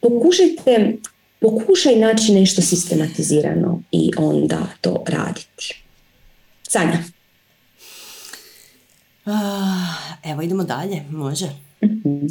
Pokušajte, 0.01 0.97
pokušaj 1.41 1.97
naći 1.97 2.33
nešto 2.33 2.63
sistematizirano 2.63 3.83
i 3.93 4.11
onda 4.17 4.59
to 4.81 5.05
raditi. 5.09 5.85
Sanja. 6.69 6.99
Ah, 9.25 10.21
evo 10.25 10.43
idemo 10.43 10.65
dalje, 10.65 11.03
može. 11.11 11.47
Mhm. 11.85 12.27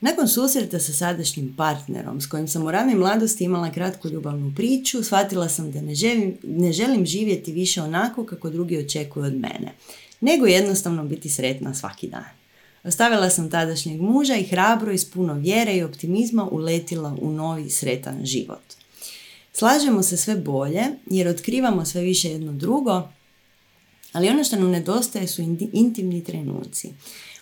Nakon 0.00 0.28
susreta 0.28 0.78
sa 0.80 0.92
sadašnjim 0.92 1.54
partnerom 1.56 2.20
s 2.20 2.26
kojim 2.26 2.48
sam 2.48 2.66
u 2.66 2.70
ranoj 2.70 2.94
mladosti 2.94 3.44
imala 3.44 3.72
kratku 3.72 4.08
ljubavnu 4.08 4.52
priču, 4.56 5.02
shvatila 5.02 5.48
sam 5.48 5.72
da 5.72 5.80
ne 5.80 5.94
želim, 5.94 6.38
ne 6.42 6.72
želim 6.72 7.06
živjeti 7.06 7.52
više 7.52 7.82
onako 7.82 8.26
kako 8.26 8.50
drugi 8.50 8.78
očekuju 8.78 9.24
od 9.24 9.34
mene, 9.34 9.72
nego 10.20 10.46
jednostavno 10.46 11.04
biti 11.04 11.28
sretna 11.28 11.74
svaki 11.74 12.08
dan. 12.08 12.24
Ostavila 12.84 13.30
sam 13.30 13.50
tadašnjeg 13.50 14.00
muža 14.00 14.34
i 14.34 14.44
hrabro 14.44 14.92
iz 14.92 15.10
puno 15.10 15.34
vjere 15.34 15.76
i 15.76 15.82
optimizma 15.82 16.48
uletila 16.48 17.16
u 17.20 17.32
novi 17.32 17.70
sretan 17.70 18.24
život. 18.24 18.62
Slažemo 19.52 20.02
se 20.02 20.16
sve 20.16 20.36
bolje 20.36 20.82
jer 21.06 21.28
otkrivamo 21.28 21.84
sve 21.84 22.02
više 22.02 22.30
jedno 22.30 22.52
drugo, 22.52 23.08
ali 24.12 24.28
ono 24.28 24.44
što 24.44 24.56
nam 24.56 24.70
nedostaje 24.70 25.28
su 25.28 25.42
intimni 25.72 26.24
trenuci. 26.24 26.92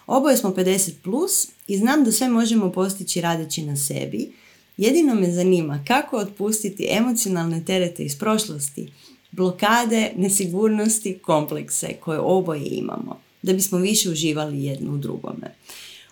Oboje 0.09 0.37
smo 0.37 0.51
50 0.51 0.91
plus 1.03 1.49
i 1.67 1.79
znam 1.79 2.05
da 2.05 2.13
sve 2.13 2.29
možemo 2.29 2.73
postići 2.73 3.21
radeći 3.21 3.63
na 3.63 3.77
sebi. 3.77 4.33
Jedino 4.77 5.15
me 5.15 5.33
zanima 5.33 5.85
kako 5.87 6.17
otpustiti 6.17 6.89
emocionalne 6.91 7.65
terete 7.65 8.03
iz 8.03 8.19
prošlosti, 8.19 8.93
blokade, 9.31 10.13
nesigurnosti, 10.17 11.19
komplekse 11.19 11.93
koje 12.01 12.19
oboje 12.19 12.67
imamo, 12.67 13.21
da 13.43 13.53
bismo 13.53 13.79
više 13.79 14.11
uživali 14.11 14.65
jedno 14.65 14.93
u 14.93 14.99
drugome. 14.99 15.55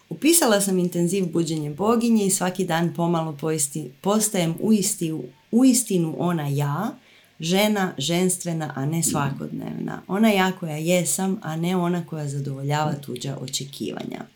Upisala 0.09 0.61
sam 0.61 0.79
intenziv 0.79 1.27
buđenje 1.33 1.71
boginje 1.71 2.27
i 2.27 2.31
svaki 2.31 2.65
dan 2.65 2.95
pomalo 2.95 3.39
postajem 4.01 4.55
u 5.53 5.65
istinu 5.65 6.15
ona 6.19 6.49
ja, 6.49 6.99
žena, 7.41 7.95
ženstvena, 7.99 8.73
a 8.77 8.87
ne 8.87 9.03
svakodnevna. 9.03 10.03
Ona 10.09 10.29
ja 10.29 10.53
koja 10.61 10.77
jesam, 10.77 11.41
a 11.43 11.57
ne 11.57 11.77
ona 11.77 12.07
koja 12.07 12.29
zadovoljava 12.29 12.95
tuđa 12.95 13.37
očekivanja. 13.41 14.27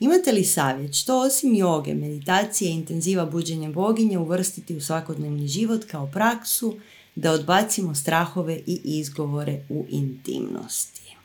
Imate 0.00 0.32
li 0.32 0.44
savjet 0.44 0.94
što 0.94 1.20
osim 1.20 1.54
joge, 1.54 1.94
meditacije 1.94 2.70
i 2.70 2.74
intenziva 2.74 3.26
buđenja 3.26 3.70
boginje 3.70 4.18
uvrstiti 4.18 4.76
u 4.76 4.80
svakodnevni 4.80 5.48
život 5.48 5.84
kao 5.84 6.06
praksu 6.06 6.78
da 7.14 7.32
odbacimo 7.32 7.94
strahove 7.94 8.60
i 8.66 8.80
izgovore 8.84 9.60
u 9.68 9.86
intimnosti? 9.88 11.16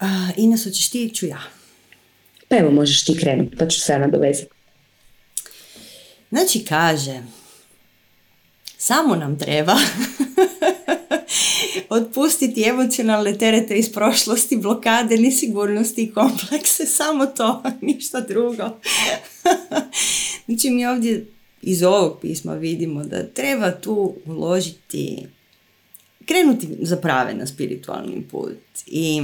A, 0.00 0.28
Ines, 0.36 0.64
hoćeš 0.64 0.90
ti 0.90 1.10
ću 1.14 1.26
ja? 1.26 1.42
Pa 2.48 2.56
evo 2.56 2.70
možeš 2.70 3.04
ti 3.04 3.18
krenuti, 3.20 3.56
pa 3.56 3.68
ću 3.68 3.80
se 3.80 3.98
nadovezati. 3.98 4.50
Znači 6.30 6.64
kaže, 6.64 7.22
samo 8.82 9.16
nam 9.16 9.38
treba 9.38 9.76
otpustiti 11.98 12.62
emocionalne 12.62 13.38
terete 13.38 13.74
iz 13.76 13.92
prošlosti, 13.92 14.56
blokade, 14.56 15.16
nesigurnosti 15.16 16.02
i 16.02 16.12
komplekse. 16.12 16.86
Samo 16.86 17.26
to, 17.26 17.62
ništa 17.80 18.20
drugo. 18.20 18.70
znači 20.46 20.70
mi 20.70 20.86
ovdje 20.86 21.26
iz 21.62 21.82
ovog 21.82 22.18
pisma 22.20 22.54
vidimo 22.54 23.04
da 23.04 23.26
treba 23.26 23.70
tu 23.70 24.14
uložiti, 24.26 25.26
krenuti 26.26 26.68
za 26.80 26.96
prave 26.96 27.34
na 27.34 27.46
spiritualni 27.46 28.22
put. 28.30 28.58
I 28.86 29.22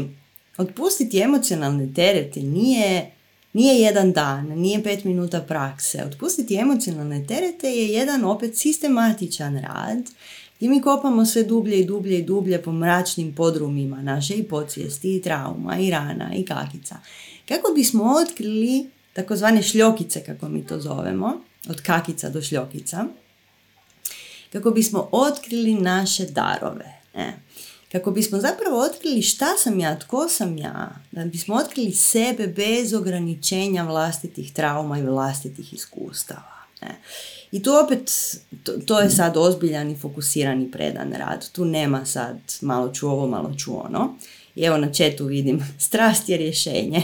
otpustiti 0.57 1.21
emocionalne 1.21 1.95
terete 1.95 2.41
nije 2.41 3.11
nije 3.53 3.81
jedan 3.81 4.13
dan, 4.13 4.47
nije 4.47 4.83
pet 4.83 5.05
minuta 5.05 5.41
prakse. 5.41 6.05
Otpustiti 6.05 6.57
emocionalne 6.57 7.27
terete 7.27 7.69
je 7.71 7.89
jedan 7.89 8.25
opet 8.25 8.57
sistematičan 8.57 9.59
rad 9.59 10.11
gdje 10.59 10.69
mi 10.69 10.83
kopamo 10.83 11.27
sve 11.27 11.43
dublje 11.43 11.81
i 11.81 11.85
dublje 11.85 12.19
i 12.19 12.23
dublje 12.23 12.63
po 12.63 12.73
mračnim 12.73 13.35
podrumima 13.35 14.03
naše 14.03 14.35
i 14.35 14.43
podsvijesti 14.43 15.17
i 15.17 15.23
trauma 15.23 15.79
i 15.79 15.91
rana 15.91 16.35
i 16.35 16.45
kakica. 16.45 16.97
Kako 17.49 17.73
bismo 17.75 18.05
otkrili 18.23 18.91
takozvane 19.13 19.63
šljokice, 19.63 20.25
kako 20.25 20.49
mi 20.49 20.67
to 20.67 20.81
zovemo, 20.81 21.41
od 21.69 21.83
kakica 21.83 22.29
do 22.29 22.43
šljokica, 22.43 23.05
kako 24.53 24.71
bismo 24.71 25.09
otkrili 25.13 25.75
naše 25.75 26.27
darove. 26.27 27.01
E 27.15 27.33
kako 27.93 28.11
bismo 28.11 28.39
zapravo 28.39 28.80
otkrili 28.80 29.22
šta 29.22 29.57
sam 29.57 29.80
ja, 29.80 29.99
tko 29.99 30.28
sam 30.28 30.59
ja, 30.59 30.91
da 31.12 31.24
bismo 31.24 31.55
otkrili 31.55 31.93
sebe 31.93 32.47
bez 32.47 32.95
ograničenja 32.95 33.82
vlastitih 33.82 34.53
trauma 34.53 34.99
i 34.99 35.03
vlastitih 35.03 35.74
iskustava. 35.74 36.59
Ne. 36.82 37.01
I 37.53 37.62
tu 37.62 37.70
opet, 37.84 38.12
to, 38.62 38.72
to, 38.72 39.01
je 39.01 39.11
sad 39.11 39.36
ozbiljan 39.36 39.91
i 39.91 39.97
fokusirani 39.97 40.70
predan 40.70 41.12
rad. 41.12 41.51
Tu 41.53 41.64
nema 41.64 42.07
sad 42.07 42.39
malo 42.61 42.93
ću 42.93 43.09
ovo, 43.09 43.26
malo 43.26 43.55
ću 43.59 43.86
ono. 43.86 44.16
I 44.55 44.64
evo 44.64 44.76
na 44.76 44.93
četu 44.93 45.24
vidim, 45.24 45.61
strast 45.86 46.28
je 46.28 46.36
rješenje. 46.36 47.03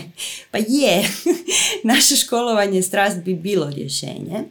Pa 0.51 0.59
je, 0.59 1.09
naše 1.95 2.17
školovanje 2.17 2.83
strast 2.83 3.19
bi 3.19 3.35
bilo 3.35 3.71
rješenje. 3.71 4.45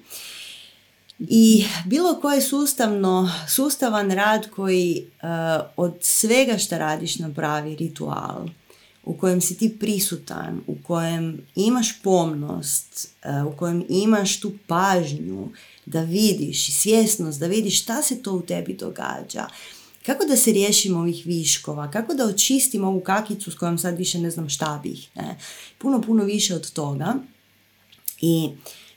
I 1.29 1.65
bilo 1.85 2.19
koji 2.21 2.41
sustavno, 2.41 3.31
sustavan 3.49 4.11
rad 4.11 4.49
koji 4.49 5.05
uh, 5.05 5.29
od 5.77 5.97
svega 6.01 6.57
što 6.57 6.77
radiš 6.77 7.19
napravi 7.19 7.75
ritual 7.75 8.47
u 9.03 9.17
kojem 9.17 9.41
si 9.41 9.57
ti 9.57 9.77
prisutan, 9.79 10.61
u 10.67 10.75
kojem 10.83 11.41
imaš 11.55 12.01
pomnost, 12.01 13.09
uh, 13.45 13.53
u 13.53 13.57
kojem 13.57 13.85
imaš 13.89 14.39
tu 14.39 14.51
pažnju 14.67 15.49
da 15.85 16.01
vidiš 16.01 16.69
i 16.69 16.71
svjesnost 16.71 17.39
da 17.39 17.47
vidiš 17.47 17.81
šta 17.81 18.01
se 18.01 18.21
to 18.21 18.33
u 18.33 18.41
tebi 18.41 18.73
događa. 18.73 19.47
Kako 20.05 20.25
da 20.25 20.37
se 20.37 20.51
riješimo 20.51 20.99
ovih 20.99 21.25
viškova, 21.25 21.91
kako 21.91 22.13
da 22.13 22.25
očistim 22.25 22.83
ovu 22.83 22.99
kakicu 22.99 23.51
s 23.51 23.55
kojom 23.55 23.77
sad 23.77 23.97
više 23.97 24.19
ne 24.19 24.31
znam 24.31 24.49
šta 24.49 24.79
bih. 24.83 25.09
Ne? 25.15 25.37
Puno, 25.77 26.01
puno 26.01 26.23
više 26.23 26.55
od 26.55 26.71
toga. 26.71 27.15
I 28.21 28.49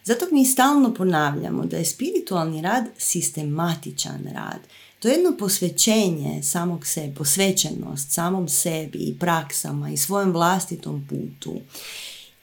zato 0.06 0.26
mi 0.32 0.44
stalno 0.44 0.94
ponavljamo 0.94 1.64
da 1.64 1.76
je 1.76 1.84
spiritualni 1.84 2.62
rad 2.62 2.84
sistematičan 2.98 4.28
rad. 4.34 4.60
To 4.98 5.08
je 5.08 5.14
jedno 5.14 5.36
posvećenje 5.38 6.42
samog 6.42 6.86
sebe, 6.86 7.14
posvećenost 7.14 8.10
samom 8.10 8.48
sebi 8.48 8.98
i 8.98 9.18
praksama 9.18 9.90
i 9.90 9.96
svojem 9.96 10.32
vlastitom 10.32 11.06
putu. 11.08 11.60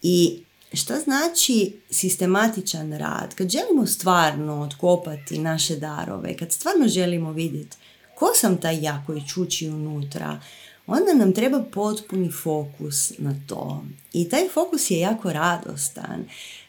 I 0.01 0.43
šta 0.73 0.99
znači 0.99 1.75
sistematičan 1.89 2.93
rad? 2.93 3.35
Kad 3.35 3.49
želimo 3.49 3.85
stvarno 3.87 4.61
otkopati 4.61 5.39
naše 5.39 5.75
darove, 5.75 6.37
kad 6.37 6.51
stvarno 6.51 6.87
želimo 6.87 7.31
vidjeti 7.31 7.77
ko 8.15 8.31
sam 8.35 8.57
taj 8.57 8.81
ja 8.81 9.03
koji 9.05 9.27
čuči 9.27 9.67
unutra, 9.69 10.39
onda 10.87 11.13
nam 11.13 11.33
treba 11.33 11.63
potpuni 11.73 12.31
fokus 12.31 13.13
na 13.17 13.35
to. 13.47 13.83
I 14.13 14.29
taj 14.29 14.49
fokus 14.53 14.91
je 14.91 14.99
jako 14.99 15.33
radostan. 15.33 16.25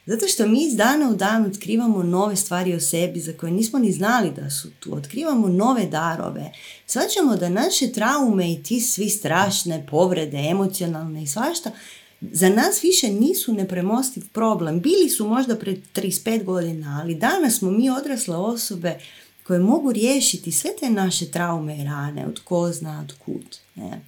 Zato 0.06 0.28
što 0.28 0.46
mi 0.46 0.66
iz 0.66 0.76
dana 0.76 1.10
u 1.10 1.14
dan 1.14 1.46
otkrivamo 1.46 2.02
nove 2.02 2.36
stvari 2.36 2.74
o 2.74 2.80
sebi 2.80 3.20
za 3.20 3.32
koje 3.32 3.52
nismo 3.52 3.78
ni 3.78 3.92
znali 3.92 4.30
da 4.30 4.50
su 4.50 4.70
tu. 4.80 4.94
Otkrivamo 4.94 5.48
nove 5.48 5.86
darove. 5.86 6.52
Svačamo 6.86 7.36
da 7.36 7.48
naše 7.48 7.92
traume 7.92 8.52
i 8.52 8.62
ti 8.62 8.80
svi 8.80 9.08
strašne 9.08 9.86
povrede, 9.90 10.38
emocionalne 10.38 11.22
i 11.22 11.26
svašta, 11.26 11.70
za 12.20 12.48
nas 12.48 12.84
više 12.84 13.08
nisu 13.08 13.52
nepremostiv 13.52 14.22
problem. 14.32 14.80
Bili 14.80 15.08
su 15.08 15.28
možda 15.28 15.56
pred 15.56 15.78
35 15.94 16.44
godina, 16.44 17.00
ali 17.02 17.14
danas 17.14 17.58
smo 17.58 17.70
mi 17.70 17.90
odrasle 17.90 18.36
osobe 18.36 18.98
koje 19.46 19.58
mogu 19.58 19.92
riješiti 19.92 20.52
sve 20.52 20.70
te 20.80 20.90
naše 20.90 21.30
traume 21.30 21.76
i 21.80 21.84
rane, 21.84 22.26
od 22.26 22.40
ko 22.44 22.72
zna, 22.72 23.00
od 23.00 23.14
kud. 23.24 23.58
Ne? 23.74 24.00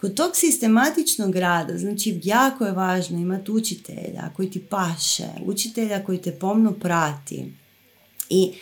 Kod 0.00 0.14
tog 0.14 0.36
sistematičnog 0.36 1.36
rada, 1.36 1.78
znači 1.78 2.20
jako 2.24 2.64
je 2.64 2.72
važno 2.72 3.18
imati 3.18 3.50
učitelja 3.50 4.30
koji 4.36 4.50
ti 4.50 4.60
paše, 4.60 5.28
učitelja 5.44 6.04
koji 6.04 6.22
te 6.22 6.32
pomno 6.32 6.72
prati. 6.72 7.52
I 8.30 8.52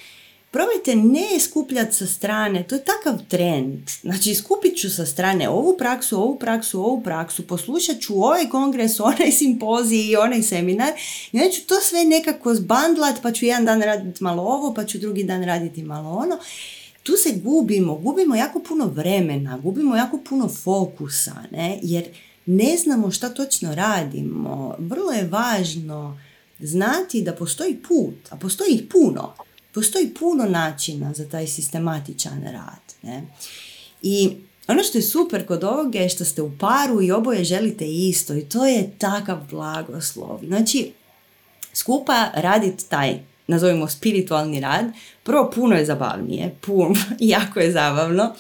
probajte 0.51 0.97
ne 0.97 1.41
skupljati 1.41 1.95
sa 1.95 2.07
strane, 2.07 2.63
to 2.63 2.75
je 2.75 2.85
takav 2.85 3.19
trend. 3.29 3.91
Znači 4.03 4.35
skupit 4.35 4.77
ću 4.77 4.91
sa 4.91 5.07
strane 5.07 5.49
ovu 5.49 5.77
praksu, 5.79 6.17
ovu 6.17 6.39
praksu, 6.39 6.81
ovu 6.81 7.03
praksu, 7.03 7.47
poslušat 7.47 8.01
ću 8.01 8.15
ovaj 8.15 8.49
kongres, 8.49 9.01
onaj 9.11 9.33
simpozij 9.33 10.11
i 10.11 10.17
onaj 10.17 10.43
seminar 10.43 10.93
i 11.33 11.39
onda 11.39 11.51
ću 11.51 11.67
to 11.67 11.75
sve 11.83 12.05
nekako 12.05 12.55
zbandlat 12.55 13.23
pa 13.23 13.33
ću 13.33 13.45
jedan 13.45 13.65
dan 13.65 13.83
raditi 13.83 14.25
malo 14.25 14.43
ovo, 14.43 14.75
pa 14.75 14.85
ću 14.85 14.99
drugi 14.99 15.25
dan 15.25 15.45
raditi 15.45 15.83
malo 15.83 16.11
ono 16.11 16.39
tu 17.07 17.13
se 17.17 17.33
gubimo, 17.43 17.95
gubimo 17.95 18.35
jako 18.35 18.61
puno 18.61 18.87
vremena, 18.87 19.59
gubimo 19.59 19.97
jako 19.97 20.19
puno 20.29 20.49
fokusa, 20.49 21.35
ne? 21.51 21.79
jer 21.83 22.05
ne 22.47 22.77
znamo 22.77 23.11
šta 23.11 23.29
točno 23.29 23.75
radimo. 23.75 24.75
Vrlo 24.79 25.13
je 25.13 25.29
važno 25.29 26.19
znati 26.59 27.23
da 27.23 27.33
postoji 27.33 27.77
put, 27.77 28.15
a 28.31 28.37
postoji 28.37 28.75
ih 28.75 28.83
puno. 28.91 29.35
Postoji 29.75 30.15
puno 30.15 30.45
načina 30.45 31.13
za 31.13 31.29
taj 31.29 31.47
sistematičan 31.47 32.43
rad. 32.43 32.95
Ne? 33.03 33.27
I 34.03 34.31
ono 34.69 34.83
što 34.83 34.99
je 34.99 35.03
super 35.03 35.47
kod 35.47 35.65
ovoga 35.65 35.99
je 35.99 36.09
što 36.09 36.25
ste 36.25 36.43
u 36.43 36.59
paru 36.59 37.03
i 37.03 37.13
oboje 37.13 37.45
želite 37.45 37.89
isto 37.89 38.35
i 38.35 38.45
to 38.45 38.67
je 38.67 38.91
takav 38.99 39.39
blagoslov. 39.51 40.41
Znači, 40.47 40.93
skupa 41.73 42.31
raditi 42.35 42.89
taj 42.89 43.21
nazovimo 43.47 43.89
spiritualni 43.89 44.61
rad, 44.61 44.85
prvo 45.23 45.51
puno 45.55 45.77
je 45.77 45.85
zabavnije, 45.85 46.55
puno, 46.61 46.95
jako 47.21 47.61
je 47.61 47.73
zabavno. 47.73 48.35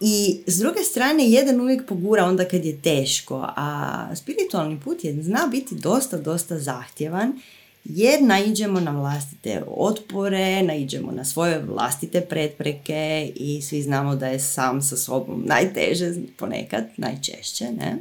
I 0.00 0.40
s 0.46 0.58
druge 0.58 0.80
strane, 0.80 1.30
jedan 1.30 1.60
uvijek 1.60 1.86
pogura 1.86 2.24
onda 2.24 2.44
kad 2.44 2.64
je 2.64 2.82
teško, 2.82 3.48
a 3.56 4.06
spiritualni 4.14 4.80
put 4.80 5.04
je 5.04 5.22
zna 5.22 5.48
biti 5.50 5.74
dosta, 5.74 6.18
dosta 6.18 6.58
zahtjevan, 6.58 7.40
jer 7.84 8.22
naiđemo 8.22 8.80
na 8.80 8.90
vlastite 8.90 9.62
otpore, 9.76 10.62
naiđemo 10.62 11.12
na 11.12 11.24
svoje 11.24 11.58
vlastite 11.58 12.20
pretpreke 12.20 13.32
i 13.36 13.62
svi 13.62 13.82
znamo 13.82 14.16
da 14.16 14.26
je 14.26 14.40
sam 14.40 14.82
sa 14.82 14.96
sobom 14.96 15.42
najteže 15.46 16.12
ponekad, 16.36 16.84
najčešće, 16.96 17.64
ne? 17.64 17.96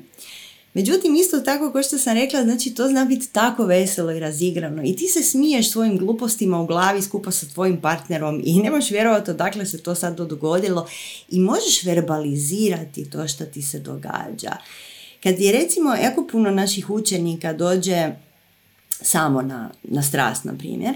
Međutim, 0.73 1.15
isto 1.15 1.39
tako, 1.39 1.71
kao 1.71 1.83
što 1.83 1.97
sam 1.97 2.13
rekla, 2.13 2.43
znači 2.43 2.73
to 2.73 2.87
zna 2.87 3.05
biti 3.05 3.27
tako 3.27 3.65
veselo 3.65 4.11
i 4.11 4.19
razigrano 4.19 4.83
i 4.85 4.95
ti 4.95 5.07
se 5.07 5.23
smiješ 5.23 5.71
svojim 5.71 5.97
glupostima 5.97 6.61
u 6.61 6.65
glavi 6.65 7.01
skupa 7.01 7.31
sa 7.31 7.45
tvojim 7.53 7.81
partnerom 7.81 8.41
i 8.43 8.59
ne 8.59 8.71
možeš 8.71 8.91
vjerovati 8.91 9.31
odakle 9.31 9.65
se 9.65 9.83
to 9.83 9.95
sad 9.95 10.17
dogodilo 10.17 10.87
i 11.29 11.39
možeš 11.39 11.83
verbalizirati 11.83 13.09
to 13.09 13.27
što 13.27 13.45
ti 13.45 13.61
se 13.61 13.79
događa. 13.79 14.57
Kad 15.23 15.39
je 15.39 15.51
recimo 15.51 15.93
jako 15.95 16.27
puno 16.31 16.51
naših 16.51 16.89
učenika 16.89 17.53
dođe 17.53 18.11
samo 18.89 19.41
na, 19.41 19.69
na 19.83 20.03
strast, 20.03 20.43
na 20.43 20.53
primjer, 20.57 20.95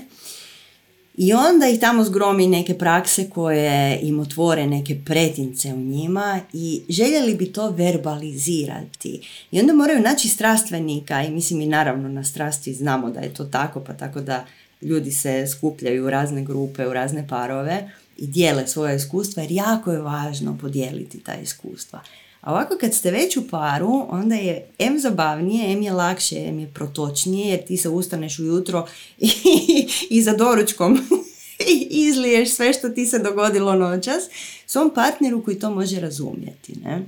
i 1.18 1.34
onda 1.34 1.68
ih 1.68 1.80
tamo 1.80 2.04
zgromi 2.04 2.48
neke 2.48 2.78
prakse 2.78 3.30
koje 3.30 4.00
im 4.02 4.20
otvore 4.20 4.68
neke 4.68 4.96
pretince 5.06 5.74
u 5.74 5.78
njima 5.78 6.40
i 6.54 6.82
željeli 6.90 7.36
bi 7.36 7.54
to 7.54 7.70
verbalizirati. 7.70 9.22
I 9.52 9.60
onda 9.60 9.74
moraju 9.74 10.02
naći 10.02 10.30
strastvenika 10.30 11.24
i 11.24 11.32
mislim 11.32 11.62
i 11.62 11.68
naravno 11.68 12.10
na 12.10 12.24
strasti 12.24 12.74
znamo 12.74 13.10
da 13.10 13.20
je 13.20 13.34
to 13.34 13.44
tako, 13.44 13.80
pa 13.80 13.94
tako 13.94 14.22
da 14.22 14.46
ljudi 14.82 15.12
se 15.12 15.48
skupljaju 15.48 16.06
u 16.06 16.10
razne 16.10 16.44
grupe, 16.44 16.88
u 16.88 16.94
razne 16.94 17.28
parove 17.28 17.92
i 18.18 18.28
dijele 18.28 18.68
svoje 18.68 18.96
iskustva 18.96 19.44
jer 19.44 19.52
jako 19.52 19.92
je 19.92 20.02
važno 20.02 20.58
podijeliti 20.62 21.20
ta 21.20 21.36
iskustva. 21.36 22.00
A 22.48 22.52
ovako 22.52 22.78
kad 22.80 22.94
ste 22.94 23.12
već 23.12 23.38
u 23.38 23.48
paru, 23.48 24.06
onda 24.10 24.36
je 24.36 24.68
M 24.80 25.00
zabavnije, 25.00 25.72
M 25.72 25.82
je 25.82 25.92
lakše, 25.92 26.36
M 26.36 26.60
je 26.60 26.72
protočnije, 26.74 27.50
jer 27.50 27.66
ti 27.66 27.78
se 27.78 27.90
ustaneš 27.90 28.40
ujutro 28.40 28.88
i, 29.18 29.30
i 30.16 30.22
za 30.22 30.34
doručkom 30.34 31.00
izliješ 32.08 32.50
sve 32.50 32.74
što 32.74 32.90
ti 32.90 33.06
se 33.06 33.20
dogodilo 33.20 33.76
noćas 33.76 34.24
svom 34.66 34.92
partneru 34.96 35.44
koji 35.44 35.60
to 35.60 35.72
može 35.72 36.00
razumjeti. 36.00 36.74
Ne? 36.84 37.06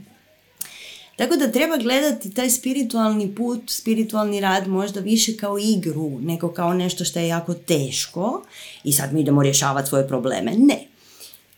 Tako 1.15 1.35
da 1.35 1.51
treba 1.51 1.77
gledati 1.77 2.33
taj 2.33 2.49
spiritualni 2.49 3.35
put, 3.35 3.61
spiritualni 3.67 4.39
rad 4.39 4.67
možda 4.67 4.99
više 4.99 5.37
kao 5.37 5.57
igru, 5.57 6.19
nego 6.21 6.53
kao 6.53 6.73
nešto 6.73 7.05
što 7.05 7.19
je 7.19 7.27
jako 7.27 7.53
teško 7.53 8.45
i 8.83 8.93
sad 8.93 9.13
mi 9.13 9.21
idemo 9.21 9.43
rješavati 9.43 9.89
svoje 9.89 10.07
probleme. 10.07 10.51
Ne 10.57 10.98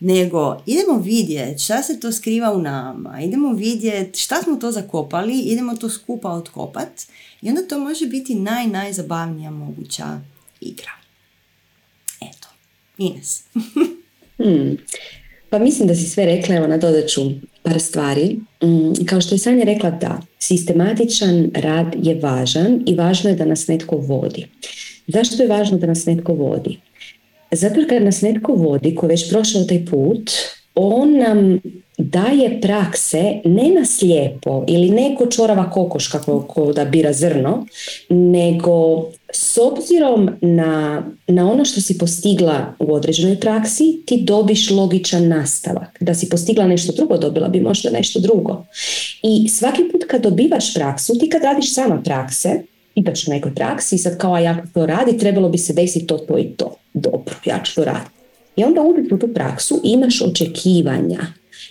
nego 0.01 0.63
idemo 0.65 0.97
vidjeti 0.97 1.63
šta 1.63 1.83
se 1.83 1.99
to 1.99 2.11
skriva 2.11 2.53
u 2.53 2.61
nama, 2.61 3.21
idemo 3.21 3.53
vidjeti 3.53 4.19
šta 4.19 4.41
smo 4.41 4.55
to 4.55 4.71
zakopali, 4.71 5.39
idemo 5.39 5.75
to 5.75 5.89
skupa 5.89 6.29
otkopat 6.29 7.01
i 7.41 7.49
onda 7.49 7.61
to 7.67 7.79
može 7.79 8.05
biti 8.05 8.35
naj, 8.35 8.67
najzabavnija 8.67 9.51
moguća 9.51 10.05
igra. 10.61 10.91
Eto, 12.21 12.47
Ines. 12.97 13.43
hmm. 14.37 14.77
Pa 15.49 15.59
mislim 15.59 15.87
da 15.87 15.95
si 15.95 16.09
sve 16.09 16.25
rekla, 16.25 16.55
evo 16.55 16.67
nadodat 16.67 17.09
ću 17.09 17.21
par 17.63 17.79
stvari. 17.79 18.39
Mm, 18.63 19.05
kao 19.05 19.21
što 19.21 19.35
je 19.35 19.39
Sanja 19.39 19.63
rekla 19.63 19.89
da, 19.89 20.21
sistematičan 20.39 21.51
rad 21.53 21.95
je 22.03 22.15
važan 22.15 22.83
i 22.87 22.95
važno 22.95 23.29
je 23.29 23.35
da 23.35 23.45
nas 23.45 23.67
netko 23.67 23.97
vodi. 23.97 24.47
Zašto 25.07 25.43
je 25.43 25.49
važno 25.49 25.77
da 25.77 25.87
nas 25.87 26.05
netko 26.05 26.33
vodi? 26.33 26.79
Zato 27.51 27.81
kad 27.89 28.03
nas 28.03 28.21
netko 28.21 28.53
vodi, 28.53 28.95
ko 28.95 29.07
već 29.07 29.29
prošao 29.29 29.63
taj 29.63 29.85
put, 29.85 30.31
on 30.75 31.17
nam 31.17 31.59
daje 31.97 32.61
prakse 32.61 33.41
ne 33.45 33.69
na 33.69 33.85
slijepo 33.85 34.65
ili 34.67 34.89
neko 34.89 35.25
čorava 35.25 35.69
kokoška 35.69 36.19
ko, 36.47 36.73
da 36.73 36.85
bira 36.85 37.13
zrno, 37.13 37.65
nego 38.09 39.05
s 39.33 39.57
obzirom 39.57 40.29
na, 40.41 41.03
na 41.27 41.51
ono 41.51 41.65
što 41.65 41.81
si 41.81 41.97
postigla 41.97 42.73
u 42.79 42.93
određenoj 42.93 43.39
praksi, 43.39 44.01
ti 44.05 44.21
dobiš 44.23 44.69
logičan 44.69 45.27
nastavak. 45.27 45.97
Da 45.99 46.13
si 46.13 46.29
postigla 46.29 46.67
nešto 46.67 46.93
drugo, 46.93 47.17
dobila 47.17 47.47
bi 47.47 47.59
možda 47.59 47.89
nešto 47.89 48.19
drugo. 48.19 48.65
I 49.23 49.49
svaki 49.49 49.81
put 49.91 50.03
kad 50.07 50.21
dobivaš 50.21 50.73
praksu, 50.73 51.19
ti 51.19 51.29
kad 51.29 51.43
radiš 51.43 51.73
sama 51.73 52.01
prakse, 52.03 52.61
ideš 52.95 53.27
u 53.27 53.31
nekoj 53.31 53.55
praksi 53.55 53.95
i 53.95 53.99
sad 53.99 54.17
kao 54.17 54.37
ja 54.37 54.63
to 54.73 54.85
radi, 54.85 55.17
trebalo 55.17 55.49
bi 55.49 55.57
se 55.57 55.73
desiti 55.73 56.07
to, 56.07 56.17
to 56.17 56.37
i 56.37 56.43
to. 56.43 56.75
Dobro, 56.93 57.35
ja 57.45 57.61
ću 57.63 57.75
to 57.75 57.85
raditi. 57.85 58.11
I 58.55 58.63
onda 58.63 58.81
uđeš 58.81 59.11
u 59.11 59.17
tu 59.17 59.33
praksu 59.33 59.81
imaš 59.83 60.21
očekivanja, 60.21 61.19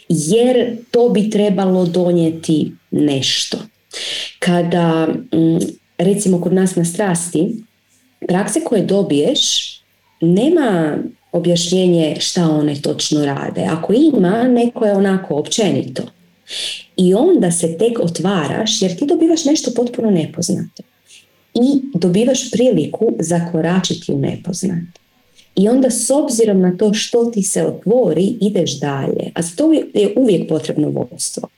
jer 0.09 0.77
to 0.91 1.09
bi 1.09 1.31
trebalo 1.31 1.87
donijeti 1.87 2.73
nešto. 2.91 3.59
Kada, 4.39 5.07
mm, 5.35 5.59
recimo 5.99 6.41
kod 6.41 6.53
nas 6.53 6.77
na 6.77 6.85
strasti, 6.85 7.57
prakse 8.29 8.61
koje 8.65 8.83
dobiješ, 8.83 9.41
nema 10.21 10.99
objašnjenje 11.33 12.17
šta 12.21 12.51
one 12.51 12.75
točno 12.83 13.25
rade. 13.25 13.67
Ako 13.71 13.93
ima, 13.93 14.43
neko 14.43 14.85
je 14.85 14.93
onako 14.93 15.35
općenito. 15.35 16.03
I 16.97 17.15
onda 17.15 17.51
se 17.51 17.79
tek 17.79 17.99
otvaraš 17.99 18.83
jer 18.83 18.99
ti 18.99 19.07
dobivaš 19.07 19.45
nešto 19.45 19.71
potpuno 19.77 20.11
nepoznato 20.11 20.83
i 21.55 21.81
dobivaš 21.95 22.51
priliku 22.51 23.13
zakoračiti 23.19 24.13
u 24.13 24.19
nepoznat. 24.19 25.01
I 25.57 25.69
onda 25.69 25.91
s 25.91 26.11
obzirom 26.11 26.61
na 26.61 26.77
to 26.77 26.95
što 26.95 27.25
ti 27.25 27.43
se 27.43 27.67
otvori, 27.67 28.37
ideš 28.41 28.81
dalje. 28.81 29.31
A 29.35 29.43
za 29.43 29.57
to 29.57 29.73
je 29.73 30.15
uvijek 30.17 30.49
potrebno 30.49 30.91
vodstvo. 30.91 31.49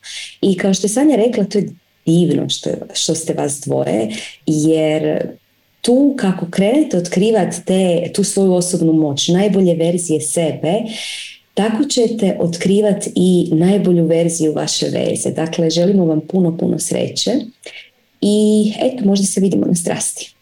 I 0.40 0.56
kao 0.56 0.74
što 0.74 0.84
je 0.84 0.88
Sanja 0.88 1.16
rekla, 1.16 1.44
to 1.44 1.58
je 1.58 1.68
divno 2.06 2.48
što, 2.48 2.70
što 2.94 3.14
ste 3.14 3.34
vas 3.34 3.60
dvoje, 3.66 4.08
jer 4.46 5.26
tu 5.80 6.14
kako 6.18 6.46
krenete 6.50 6.96
otkrivati 6.96 7.56
te, 7.66 8.10
tu 8.14 8.24
svoju 8.24 8.52
osobnu 8.52 8.92
moć, 8.92 9.28
najbolje 9.28 9.74
verzije 9.74 10.20
sebe, 10.20 10.72
tako 11.54 11.84
ćete 11.84 12.36
otkrivati 12.40 13.12
i 13.14 13.48
najbolju 13.52 14.06
verziju 14.06 14.52
vaše 14.52 14.86
veze. 14.86 15.30
Dakle, 15.30 15.70
želimo 15.70 16.04
vam 16.04 16.20
puno, 16.20 16.56
puno 16.56 16.78
sreće 16.78 17.30
i 18.22 18.72
eto, 18.80 19.04
možda 19.04 19.26
se 19.26 19.40
vidimo 19.40 19.66
na 19.66 19.74
strasti. 19.74 20.34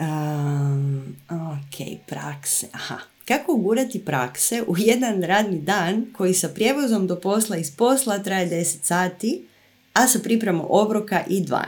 Um, 0.00 1.16
ok, 1.30 2.06
prakse. 2.06 2.66
Aha. 2.72 2.98
Kako 3.24 3.52
ugurati 3.52 4.04
prakse 4.04 4.62
u 4.66 4.74
jedan 4.78 5.22
radni 5.22 5.58
dan 5.58 6.06
koji 6.16 6.34
sa 6.34 6.48
prijevozom 6.48 7.06
do 7.06 7.20
posla 7.20 7.56
iz 7.56 7.76
posla 7.76 8.18
traje 8.18 8.50
10 8.50 8.76
sati, 8.82 9.46
a 9.92 10.06
sa 10.06 10.18
pripremom 10.18 10.66
obroka 10.68 11.24
i 11.28 11.40
12? 11.40 11.58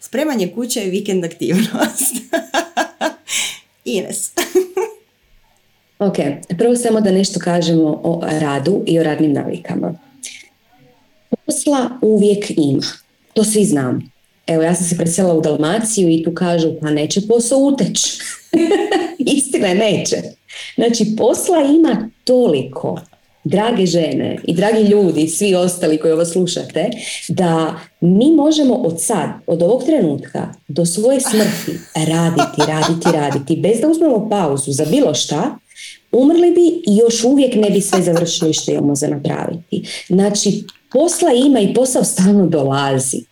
Spremanje 0.00 0.52
kuće 0.54 0.84
i 0.84 0.90
vikend 0.90 1.24
aktivnost. 1.24 2.16
Ines. 3.84 4.32
ok, 5.98 6.16
prvo 6.58 6.76
samo 6.76 7.00
da 7.00 7.10
nešto 7.10 7.40
kažemo 7.40 8.00
o 8.02 8.20
radu 8.40 8.82
i 8.86 8.98
o 9.00 9.02
radnim 9.02 9.32
navikama. 9.32 9.94
Posla 11.52 11.90
uvijek 12.02 12.50
ima. 12.56 12.82
To 13.34 13.44
svi 13.44 13.64
znamo. 13.64 14.00
Evo, 14.46 14.62
ja 14.62 14.74
sam 14.74 14.86
se 14.86 14.96
preselila 14.96 15.34
u 15.34 15.40
Dalmaciju 15.40 16.08
i 16.08 16.22
tu 16.24 16.34
kažu, 16.34 16.68
pa 16.80 16.90
neće 16.90 17.20
posao 17.28 17.58
uteć. 17.58 18.20
Istina 19.36 19.68
je, 19.68 19.74
neće. 19.74 20.16
Znači, 20.74 21.16
posla 21.16 21.62
ima 21.62 22.10
toliko, 22.24 23.00
drage 23.44 23.86
žene 23.86 24.38
i 24.44 24.54
dragi 24.54 24.82
ljudi, 24.82 25.28
svi 25.28 25.54
ostali 25.54 25.98
koji 25.98 26.12
ovo 26.12 26.24
slušate, 26.24 26.90
da 27.28 27.80
mi 28.00 28.36
možemo 28.36 28.74
od 28.74 29.00
sad, 29.00 29.30
od 29.46 29.62
ovog 29.62 29.84
trenutka 29.84 30.54
do 30.68 30.86
svoje 30.86 31.20
smrti 31.20 31.80
raditi, 31.94 32.62
raditi, 32.68 33.08
raditi, 33.12 33.56
bez 33.56 33.80
da 33.80 33.88
uzmemo 33.88 34.28
pauzu 34.30 34.72
za 34.72 34.84
bilo 34.84 35.14
šta, 35.14 35.56
umrli 36.12 36.50
bi 36.50 36.92
i 36.92 36.96
još 36.96 37.24
uvijek 37.24 37.54
ne 37.54 37.70
bi 37.70 37.80
sve 37.80 38.02
završili 38.02 38.52
što 38.52 38.70
imamo 38.70 38.94
za 38.94 39.08
napraviti. 39.08 40.04
Znači, 40.08 40.64
posla 40.92 41.32
ima 41.32 41.60
i 41.60 41.74
posao 41.74 42.04
stalno 42.04 42.46
dolazi. 42.46 43.24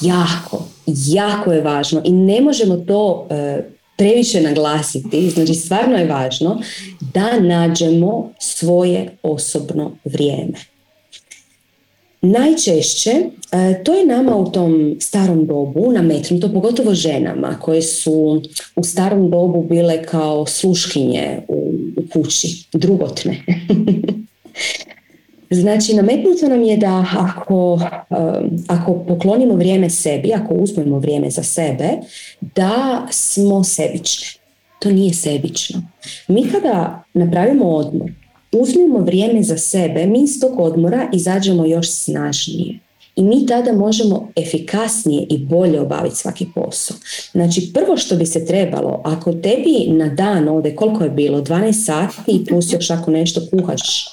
Jako, 0.00 0.64
jako 0.86 1.52
je 1.52 1.60
važno 1.60 2.02
i 2.04 2.12
ne 2.12 2.40
možemo 2.40 2.76
to 2.76 3.26
e, 3.30 3.62
previše 3.96 4.40
naglasiti. 4.40 5.30
Znači, 5.30 5.54
stvarno 5.54 5.96
je 5.96 6.06
važno 6.06 6.60
da 7.00 7.40
nađemo 7.40 8.30
svoje 8.40 9.16
osobno 9.22 9.92
vrijeme. 10.04 10.73
Najčešće 12.24 13.10
e, 13.10 13.84
to 13.84 13.94
je 13.94 14.06
nama 14.06 14.36
u 14.36 14.50
tom 14.52 14.96
starom 15.00 15.46
dobu 15.46 15.92
nametnuto, 15.92 16.52
pogotovo 16.52 16.94
ženama 16.94 17.58
koje 17.60 17.82
su 17.82 18.42
u 18.76 18.84
starom 18.84 19.30
dobu 19.30 19.62
bile 19.62 20.02
kao 20.02 20.46
sluškinje 20.46 21.40
u, 21.48 21.72
kući, 22.12 22.66
drugotne. 22.72 23.40
Znači, 25.50 25.94
nametnuto 25.94 26.48
nam 26.48 26.62
je 26.62 26.76
da 26.76 27.06
ako, 27.18 27.80
ako 28.68 29.04
poklonimo 29.08 29.54
vrijeme 29.54 29.90
sebi, 29.90 30.32
ako 30.32 30.54
uzmemo 30.54 30.98
vrijeme 30.98 31.30
za 31.30 31.42
sebe, 31.42 31.88
da 32.40 33.06
smo 33.10 33.64
sebični. 33.64 34.26
To 34.78 34.90
nije 34.90 35.14
sebično. 35.14 35.82
Mi 36.28 36.48
kada 36.52 37.04
napravimo 37.14 37.68
odmor, 37.68 38.10
uzmemo 38.54 38.98
vrijeme 38.98 39.42
za 39.42 39.58
sebe, 39.58 40.06
mi 40.06 40.22
iz 40.22 40.40
tog 40.40 40.60
odmora 40.60 41.08
izađemo 41.12 41.66
još 41.66 41.90
snažnije. 41.90 42.78
I 43.16 43.22
mi 43.22 43.46
tada 43.46 43.72
možemo 43.72 44.28
efikasnije 44.36 45.26
i 45.30 45.38
bolje 45.38 45.80
obaviti 45.80 46.16
svaki 46.16 46.46
posao. 46.54 46.96
Znači, 47.32 47.70
prvo 47.74 47.96
što 47.96 48.16
bi 48.16 48.26
se 48.26 48.46
trebalo, 48.46 49.00
ako 49.04 49.32
tebi 49.32 49.86
na 49.88 50.08
dan 50.08 50.48
ode, 50.48 50.76
koliko 50.76 51.04
je 51.04 51.10
bilo, 51.10 51.40
12 51.40 51.84
sati 51.84 52.32
i 52.32 52.44
plus 52.44 52.72
još 52.72 52.90
ako 52.90 53.10
nešto 53.10 53.40
kuhaš 53.50 54.06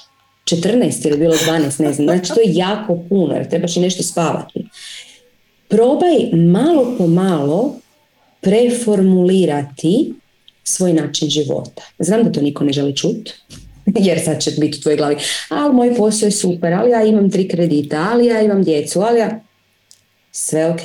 14 0.44 1.08
ili 1.08 1.18
bilo 1.18 1.34
12, 1.34 1.82
ne 1.82 1.92
znam. 1.92 2.06
Znači 2.06 2.32
to 2.34 2.40
je 2.40 2.54
jako 2.54 2.98
puno 3.08 3.34
jer 3.34 3.48
trebaš 3.48 3.76
i 3.76 3.80
nešto 3.80 4.02
spavati. 4.02 4.66
Probaj 5.68 6.30
malo 6.32 6.94
po 6.98 7.06
malo 7.06 7.74
preformulirati 8.40 10.14
svoj 10.64 10.92
način 10.92 11.28
života. 11.28 11.82
Znam 11.98 12.24
da 12.24 12.32
to 12.32 12.40
niko 12.40 12.64
ne 12.64 12.72
želi 12.72 12.96
čuti, 12.96 13.32
jer 14.06 14.20
sad 14.24 14.40
će 14.40 14.50
biti 14.50 14.78
u 14.78 14.80
tvojoj 14.80 14.96
glavi, 14.96 15.16
ali 15.48 15.74
moj 15.74 15.94
posao 15.96 16.26
je 16.26 16.30
super, 16.30 16.72
ali 16.72 16.90
ja 16.90 17.04
imam 17.04 17.30
tri 17.30 17.48
kredita, 17.48 18.08
ali 18.12 18.26
ja 18.26 18.40
imam 18.40 18.62
djecu, 18.62 19.00
ali 19.00 19.18
ja... 19.18 19.40
Sve 20.32 20.70
ok. 20.70 20.80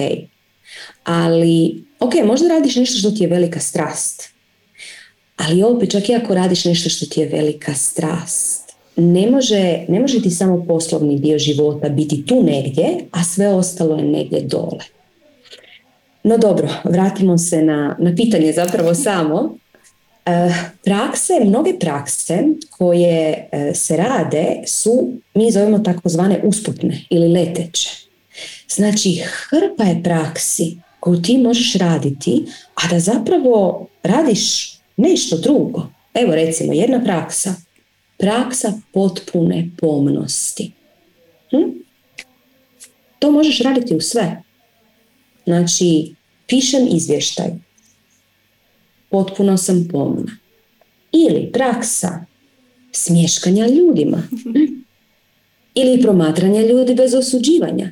Ali, 1.04 1.84
ok, 2.00 2.14
možda 2.26 2.48
radiš 2.48 2.76
nešto 2.76 2.98
što 3.00 3.12
ti 3.12 3.24
je 3.24 3.30
velika 3.30 3.60
strast. 3.60 4.30
Ali 5.38 5.64
opet, 5.64 5.92
čak 5.92 6.10
i 6.10 6.16
ako 6.16 6.36
radiš 6.36 6.66
nešto 6.66 6.90
što 6.90 7.06
ti 7.06 7.20
je 7.20 7.28
velika 7.28 7.74
strast, 7.74 8.68
ne 8.96 9.32
može, 9.32 9.86
ne 9.88 10.00
može 10.00 10.22
ti 10.22 10.30
samo 10.30 10.66
poslovni 10.68 11.20
dio 11.20 11.40
života 11.40 11.90
biti 11.90 12.26
tu 12.26 12.44
negdje, 12.44 12.88
a 13.12 13.24
sve 13.24 13.48
ostalo 13.48 13.96
je 13.96 14.04
negdje 14.04 14.42
dole. 14.42 14.84
No 16.24 16.38
dobro, 16.38 16.70
vratimo 16.84 17.38
se 17.38 17.62
na, 17.62 17.96
na 18.00 18.16
pitanje 18.16 18.54
zapravo 18.54 18.94
samo. 18.94 19.58
E, 20.28 20.54
prakse, 20.84 21.34
mnoge 21.46 21.80
prakse 21.80 22.44
koje 22.70 23.50
e, 23.52 23.74
se 23.74 23.98
rade 23.98 24.64
su, 24.68 25.14
mi 25.34 25.52
zovemo 25.52 25.80
takozvane 25.80 26.42
usputne 26.44 27.06
ili 27.10 27.28
leteće. 27.28 27.90
Znači, 28.70 29.22
hrpa 29.26 29.84
je 29.84 30.04
praksi 30.04 30.78
koju 31.00 31.22
ti 31.22 31.38
možeš 31.38 31.74
raditi, 31.74 32.46
a 32.76 32.88
da 32.88 33.00
zapravo 33.00 33.88
radiš 34.04 34.78
nešto 34.98 35.38
drugo. 35.38 35.88
Evo 36.14 36.36
recimo, 36.36 36.74
jedna 36.74 37.04
praksa. 37.04 37.54
Praksa 38.18 38.74
potpune 38.94 39.70
pomnosti. 39.80 40.72
Hm? 41.50 41.72
To 43.20 43.32
možeš 43.32 43.60
raditi 43.60 43.96
u 43.96 44.02
sve. 44.02 44.44
Znači, 45.46 46.16
pišem 46.48 46.88
izvještaj. 46.92 47.67
Potpuno 49.10 49.58
sam 49.58 49.88
pomna. 49.92 50.38
Ili 51.12 51.50
praksa 51.54 52.26
smješkanja 52.92 53.68
ljudima. 53.68 54.24
Ili 55.82 56.02
promatranja 56.02 56.62
ljudi 56.62 56.96
bez 56.96 57.14
osuđivanja. 57.14 57.92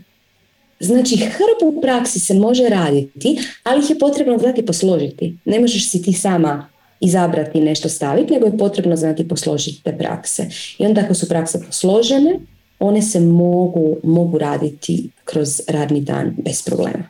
Znači, 0.79 1.17
hrpu 1.17 1.81
praksi 1.81 2.19
se 2.19 2.33
može 2.33 2.69
raditi, 2.69 3.39
ali 3.63 3.83
ih 3.83 3.89
je 3.89 3.99
potrebno 3.99 4.37
znati 4.37 4.65
posložiti. 4.65 5.37
Ne 5.45 5.59
možeš 5.59 5.89
si 5.91 6.01
ti 6.01 6.13
sama 6.13 6.69
izabrati 6.99 7.61
nešto 7.61 7.89
staviti, 7.89 8.33
nego 8.33 8.45
je 8.45 8.57
potrebno 8.57 8.95
znati 8.95 9.27
posložiti 9.27 9.83
te 9.83 9.97
prakse. 9.97 10.49
I 10.79 10.85
onda 10.85 11.01
ako 11.01 11.13
su 11.13 11.29
prakse 11.29 11.61
posložene, 11.65 12.39
one 12.79 13.01
se 13.01 13.19
mogu, 13.19 13.97
mogu 14.03 14.37
raditi 14.37 15.09
kroz 15.25 15.61
radni 15.67 16.01
dan 16.01 16.35
bez 16.37 16.61
problema. 16.61 17.09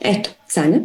Eto, 0.00 0.30
Sanja? 0.48 0.80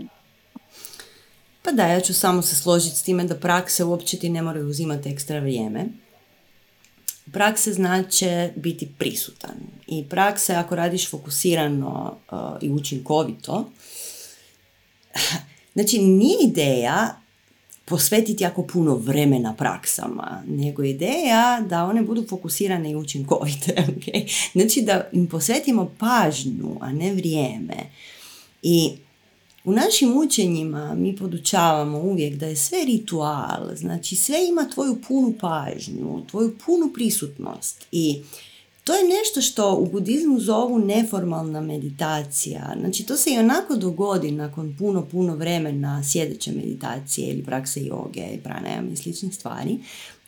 Pa 1.68 1.74
da, 1.74 1.88
ja 1.88 2.00
ću 2.00 2.14
samo 2.14 2.42
se 2.42 2.56
složiti 2.56 2.96
s 2.96 3.04
time 3.04 3.24
da 3.24 3.36
prakse 3.36 3.84
uopće 3.84 4.18
ti 4.18 4.30
ne 4.30 4.42
moraju 4.42 4.68
uzimati 4.68 5.10
ekstra 5.10 5.40
vrijeme. 5.40 5.86
Prakse 7.32 7.74
znače 7.74 8.52
biti 8.56 8.90
prisutan. 8.98 9.56
I 9.88 10.06
prakse 10.10 10.56
ako 10.56 10.76
radiš 10.76 11.10
fokusirano 11.10 12.18
uh, 12.32 12.40
i 12.62 12.70
učinkovito, 12.70 13.72
znači 15.74 16.00
nije 16.00 16.38
ideja 16.44 17.22
posvetiti 17.86 18.44
jako 18.44 18.64
puno 18.64 18.96
vremena 18.96 19.54
praksama, 19.54 20.44
nego 20.48 20.84
ideja 20.84 21.66
da 21.70 21.86
one 21.86 22.02
budu 22.02 22.26
fokusirane 22.30 22.92
i 22.92 22.96
učinkovite. 22.96 23.76
Okay? 23.88 24.52
Znači 24.54 24.82
da 24.82 25.10
im 25.12 25.28
posvetimo 25.28 25.96
pažnju, 26.00 26.78
a 26.82 26.92
ne 26.92 27.14
vrijeme. 27.14 27.76
I 28.62 28.92
u 29.68 29.72
našim 29.72 30.18
učenjima 30.18 30.96
mi 30.96 31.16
podučavamo 31.16 32.00
uvijek 32.00 32.36
da 32.36 32.46
je 32.46 32.56
sve 32.56 32.86
ritual, 32.86 33.76
znači 33.76 34.16
sve 34.16 34.48
ima 34.50 34.70
tvoju 34.74 35.02
punu 35.08 35.34
pažnju, 35.40 36.24
tvoju 36.32 36.56
punu 36.66 36.92
prisutnost 36.94 37.88
i 37.92 38.22
to 38.84 38.94
je 38.94 39.10
nešto 39.18 39.42
što 39.42 39.76
u 39.76 39.86
budizmu 39.86 40.40
zovu 40.40 40.80
neformalna 40.80 41.62
meditacija. 41.62 42.76
Znači 42.80 43.04
to 43.04 43.18
se 43.18 43.34
i 43.34 43.38
onako 43.38 43.76
dogodi 43.76 44.32
nakon 44.32 44.76
puno, 44.80 45.06
puno 45.12 45.36
vremena 45.36 46.04
sjedeće 46.04 46.52
meditacije 46.52 47.28
ili 47.28 47.44
prakse 47.44 47.86
joge 47.86 48.28
i 48.34 48.40
pranajama 48.44 48.92
i 48.92 48.96
sličnih 48.96 49.36
stvari, 49.36 49.78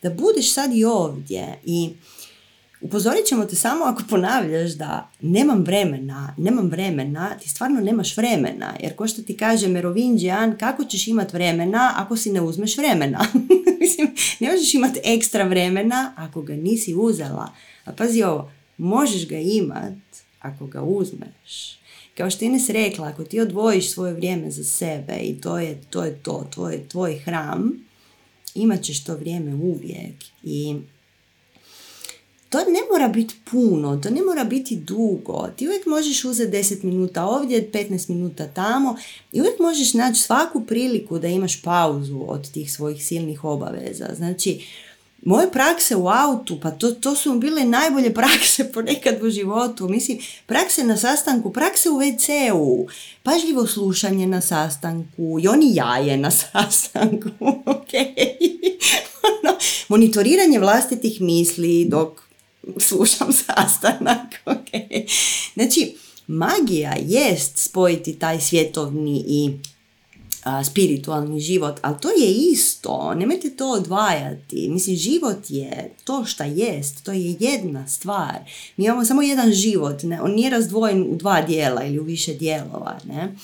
da 0.02 0.10
budeš 0.10 0.52
sad 0.52 0.74
i 0.74 0.84
ovdje 0.84 1.60
i 1.64 1.90
Upozorit 2.80 3.26
ćemo 3.26 3.44
te 3.44 3.56
samo 3.56 3.84
ako 3.84 4.02
ponavljaš 4.08 4.70
da 4.70 5.10
nemam 5.20 5.62
vremena, 5.62 6.34
nemam 6.38 6.68
vremena, 6.68 7.38
ti 7.38 7.48
stvarno 7.48 7.80
nemaš 7.80 8.16
vremena. 8.16 8.74
Jer 8.80 8.96
ko 8.96 9.08
što 9.08 9.22
ti 9.22 9.36
kaže 9.36 9.68
Merovinđijan, 9.68 10.58
kako 10.58 10.84
ćeš 10.84 11.08
imat 11.08 11.32
vremena 11.32 11.92
ako 11.96 12.16
si 12.16 12.32
ne 12.32 12.40
uzmeš 12.40 12.78
vremena? 12.78 13.26
Mislim, 13.80 14.14
ne 14.40 14.50
možeš 14.52 14.74
imat 14.74 14.96
ekstra 15.04 15.44
vremena 15.44 16.12
ako 16.16 16.42
ga 16.42 16.52
nisi 16.52 16.94
uzela. 16.94 17.52
A 17.84 17.92
pazi 17.92 18.22
ovo, 18.22 18.52
možeš 18.78 19.28
ga 19.28 19.38
imat 19.38 19.98
ako 20.40 20.66
ga 20.66 20.82
uzmeš. 20.82 21.80
Kao 22.16 22.30
što 22.30 22.44
Ines 22.44 22.68
rekla, 22.68 23.08
ako 23.08 23.24
ti 23.24 23.40
odvojiš 23.40 23.92
svoje 23.92 24.14
vrijeme 24.14 24.50
za 24.50 24.64
sebe 24.64 25.16
i 25.22 25.40
to 25.40 25.58
je 25.58 25.80
to, 25.90 26.04
je 26.04 26.18
to 26.22 26.46
tvoj, 26.54 26.88
tvoj 26.88 27.18
hram, 27.18 27.72
imat 28.54 28.82
ćeš 28.82 29.04
to 29.04 29.16
vrijeme 29.16 29.54
uvijek. 29.54 30.14
I 30.42 30.76
to 32.50 32.58
ne 32.58 32.80
mora 32.92 33.08
biti 33.08 33.34
puno, 33.50 33.96
to 33.96 34.10
ne 34.10 34.22
mora 34.22 34.44
biti 34.44 34.76
dugo. 34.76 35.48
Ti 35.56 35.66
uvijek 35.66 35.86
možeš 35.86 36.24
uzeti 36.24 36.56
10 36.56 36.84
minuta 36.84 37.24
ovdje, 37.24 37.70
15 37.72 38.10
minuta 38.10 38.46
tamo 38.46 38.96
i 39.32 39.40
uvijek 39.40 39.58
možeš 39.58 39.94
naći 39.94 40.20
svaku 40.20 40.60
priliku 40.60 41.18
da 41.18 41.28
imaš 41.28 41.62
pauzu 41.62 42.24
od 42.26 42.50
tih 42.50 42.72
svojih 42.72 43.06
silnih 43.06 43.44
obaveza. 43.44 44.08
Znači, 44.16 44.66
moje 45.22 45.52
prakse 45.52 45.96
u 45.96 46.08
autu, 46.08 46.60
pa 46.62 46.70
to, 46.70 46.90
to 46.90 47.16
su 47.16 47.34
bile 47.34 47.64
najbolje 47.64 48.14
prakse 48.14 48.64
ponekad 48.74 49.22
u 49.22 49.30
životu. 49.30 49.88
Mislim, 49.88 50.18
prakse 50.46 50.84
na 50.84 50.96
sastanku, 50.96 51.52
prakse 51.52 51.90
u 51.90 51.96
WC-u, 51.98 52.86
pažljivo 53.22 53.66
slušanje 53.66 54.26
na 54.26 54.40
sastanku, 54.40 55.38
i 55.42 55.48
oni 55.48 55.74
jaje 55.74 56.16
na 56.16 56.30
sastanku, 56.40 57.28
okay. 57.64 58.14
ono, 59.28 59.56
monitoriranje 59.88 60.58
vlastitih 60.58 61.20
misli 61.20 61.84
dok 61.84 62.29
slušam 62.78 63.32
sastanak. 63.32 64.34
Okay. 64.44 65.08
Znači, 65.54 65.96
magija 66.26 66.94
jest 67.06 67.58
spojiti 67.58 68.18
taj 68.18 68.40
svjetovni 68.40 69.24
i 69.26 69.50
spiritualni 70.64 71.40
život, 71.40 71.78
ali 71.82 71.96
to 72.00 72.08
je 72.08 72.32
isto, 72.32 73.14
nemojte 73.14 73.50
to 73.50 73.70
odvajati. 73.70 74.68
Mislim, 74.68 74.96
život 74.96 75.38
je 75.48 75.94
to 76.04 76.24
šta 76.24 76.44
jest, 76.44 77.04
to 77.04 77.12
je 77.12 77.36
jedna 77.40 77.88
stvar. 77.88 78.38
Mi 78.76 78.84
imamo 78.84 79.04
samo 79.04 79.22
jedan 79.22 79.52
život, 79.52 80.02
ne? 80.02 80.22
on 80.22 80.30
nije 80.30 80.50
razdvojen 80.50 81.02
u 81.02 81.16
dva 81.16 81.42
dijela 81.42 81.84
ili 81.84 81.98
u 81.98 82.04
više 82.04 82.34
dijelova. 82.34 82.98
Ne? 83.04 83.36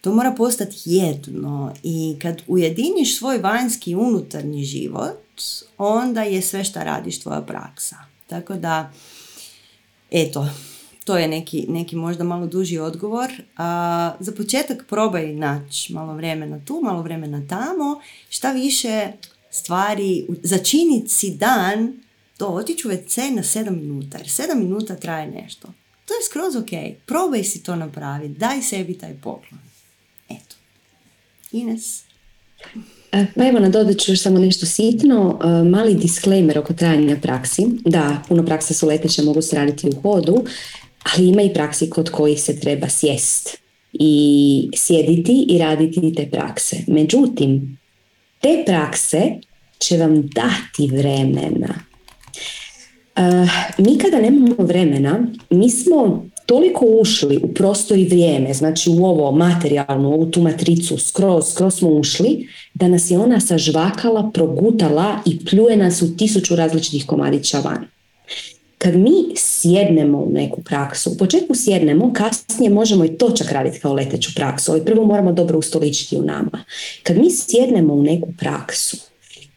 To 0.00 0.14
mora 0.14 0.32
postati 0.32 0.76
jedno 0.84 1.74
i 1.82 2.16
kad 2.22 2.42
ujediniš 2.46 3.18
svoj 3.18 3.38
vanjski 3.38 3.94
unutarnji 3.94 4.64
život, 4.64 5.20
onda 5.78 6.22
je 6.22 6.42
sve 6.42 6.64
šta 6.64 6.84
radiš 6.84 7.20
tvoja 7.20 7.40
praksa. 7.40 8.09
Tako 8.30 8.54
da, 8.54 8.92
eto, 10.10 10.48
to 11.04 11.18
je 11.18 11.28
neki, 11.28 11.66
neki 11.68 11.96
možda 11.96 12.24
malo 12.24 12.46
duži 12.46 12.78
odgovor. 12.78 13.32
A, 13.56 14.12
za 14.20 14.32
početak 14.32 14.86
probaj 14.88 15.32
naći 15.34 15.92
malo 15.92 16.14
vremena 16.14 16.60
tu, 16.64 16.80
malo 16.82 17.02
vremena 17.02 17.42
tamo. 17.48 18.00
Šta 18.28 18.52
više 18.52 19.12
stvari, 19.50 20.26
začiniti 20.42 21.08
si 21.08 21.34
dan, 21.34 22.02
to 22.36 22.46
otiću 22.46 22.88
u 22.88 22.90
na 22.90 23.42
7 23.42 23.70
minuta, 23.70 24.18
jer 24.18 24.26
7 24.26 24.54
minuta 24.54 24.96
traje 24.96 25.30
nešto. 25.30 25.68
To 26.06 26.14
je 26.14 26.22
skroz 26.26 26.56
ok. 26.56 26.70
Probaj 27.06 27.44
si 27.44 27.62
to 27.62 27.76
napraviti. 27.76 28.38
Daj 28.38 28.62
sebi 28.62 28.98
taj 28.98 29.14
poklon. 29.14 29.60
Eto. 30.28 30.56
Ines? 31.52 32.02
E, 33.12 33.26
pa 33.36 33.48
evo, 33.48 33.58
nadodat 33.58 33.98
ću 33.98 34.12
još 34.12 34.20
samo 34.20 34.38
nešto 34.38 34.66
sitno. 34.66 35.38
E, 35.44 35.68
mali 35.68 35.94
disclaimer 35.94 36.58
oko 36.58 36.72
trajanja 36.72 37.16
praksi. 37.22 37.66
Da, 37.84 38.22
puno 38.28 38.46
praksa 38.46 38.74
su 38.74 38.86
leteće, 38.86 39.22
mogu 39.22 39.42
se 39.42 39.56
raditi 39.56 39.88
u 39.88 40.00
hodu, 40.00 40.44
ali 41.02 41.28
ima 41.28 41.42
i 41.42 41.54
praksi 41.54 41.90
kod 41.90 42.10
kojih 42.10 42.42
se 42.42 42.60
treba 42.60 42.88
sjest 42.88 43.56
i 43.92 44.70
sjediti 44.76 45.46
i 45.48 45.58
raditi 45.58 46.14
te 46.16 46.28
prakse. 46.30 46.76
Međutim, 46.86 47.78
te 48.40 48.62
prakse 48.66 49.22
će 49.78 49.96
vam 49.96 50.22
dati 50.22 50.86
vremena. 50.96 51.74
Uh, 53.16 53.48
mi 53.78 53.98
kada 53.98 54.20
nemamo 54.20 54.54
vremena, 54.58 55.26
mi 55.50 55.70
smo 55.70 56.29
toliko 56.50 56.86
ušli 57.00 57.40
u 57.42 57.54
prostor 57.54 57.98
i 57.98 58.04
vrijeme, 58.04 58.54
znači 58.54 58.90
u 58.90 59.04
ovo 59.04 59.32
materijalno, 59.32 60.08
u 60.08 60.12
ovu 60.12 60.30
tu 60.30 60.42
matricu, 60.42 60.98
skroz, 60.98 61.44
skroz 61.52 61.74
smo 61.74 61.88
ušli, 61.88 62.48
da 62.74 62.88
nas 62.88 63.10
je 63.10 63.18
ona 63.18 63.40
sažvakala, 63.40 64.30
progutala 64.34 65.18
i 65.26 65.44
pljuje 65.44 65.76
nas 65.76 66.02
u 66.02 66.16
tisuću 66.16 66.56
različitih 66.56 67.06
komadića 67.06 67.60
van. 67.60 67.86
kad 68.78 68.96
mi 68.96 69.12
sjednemo 69.36 70.18
u 70.18 70.30
neku 70.32 70.62
praksu, 70.62 71.10
u 71.10 71.16
početku 71.16 71.54
sjednemo, 71.54 72.12
kasnije 72.12 72.70
možemo 72.70 73.04
i 73.04 73.18
to 73.18 73.30
čak 73.30 73.52
raditi 73.52 73.80
kao 73.80 73.94
leteću 73.94 74.30
praksu, 74.34 74.72
ali 74.72 74.84
prvo 74.84 75.04
moramo 75.04 75.32
dobro 75.32 75.58
ustoličiti 75.58 76.16
u 76.16 76.22
nama. 76.22 76.64
Kad 77.02 77.18
mi 77.18 77.30
sjednemo 77.30 77.94
u 77.94 78.02
neku 78.02 78.28
praksu, 78.38 78.96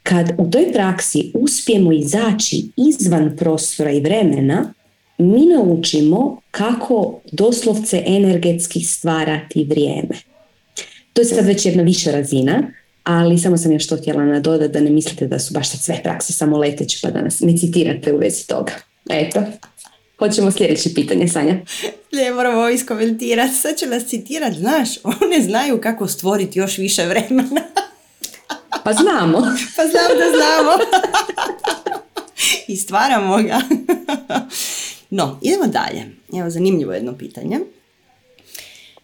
kad 0.03 0.31
u 0.37 0.49
toj 0.51 0.71
praksi 0.73 1.31
uspijemo 1.33 1.91
izaći 1.91 2.65
izvan 2.77 3.35
prostora 3.37 3.91
i 3.91 4.01
vremena, 4.01 4.73
mi 5.17 5.45
naučimo 5.45 6.41
kako 6.51 7.21
doslovce 7.31 8.03
energetski 8.05 8.79
stvarati 8.79 9.63
vrijeme. 9.63 10.15
To 11.13 11.21
je 11.21 11.25
sad 11.25 11.45
već 11.45 11.65
jedna 11.65 11.83
viša 11.83 12.11
razina, 12.11 12.63
ali 13.03 13.39
samo 13.39 13.57
sam 13.57 13.71
još 13.71 13.87
to 13.87 13.97
htjela 13.97 14.25
nadodati 14.25 14.73
da 14.73 14.79
ne 14.79 14.89
mislite 14.89 15.27
da 15.27 15.39
su 15.39 15.53
baš 15.53 15.69
sve 15.69 15.99
prakse 16.03 16.33
samo 16.33 16.57
leteće 16.57 16.99
pa 17.01 17.11
da 17.11 17.21
nas 17.21 17.39
ne 17.39 17.57
citirate 17.57 18.13
u 18.13 18.17
vezi 18.17 18.47
toga. 18.47 18.71
Eto, 19.09 19.43
hoćemo 20.19 20.51
sljedeće 20.51 20.93
pitanje, 20.95 21.27
Sanja. 21.27 21.57
Ne 22.11 22.31
moramo 22.31 22.57
ovo 22.57 22.69
iskomentirati, 22.69 23.55
sad 23.55 23.77
će 23.77 23.87
nas 23.87 24.05
citirati, 24.05 24.59
znaš, 24.59 24.89
one 25.21 25.41
znaju 25.41 25.81
kako 25.81 26.07
stvoriti 26.07 26.59
još 26.59 26.77
više 26.77 27.05
vremena. 27.05 27.61
Pa 28.83 28.93
znamo. 28.93 29.37
pa 29.75 29.83
znam 29.87 30.17
da 30.19 30.25
znamo. 30.37 30.71
I 32.67 32.77
stvaramo 32.77 33.37
ga. 33.37 33.61
No, 35.15 35.39
idemo 35.41 35.67
dalje. 35.67 36.05
Evo, 36.33 36.49
zanimljivo 36.49 36.93
jedno 36.93 37.17
pitanje. 37.17 37.59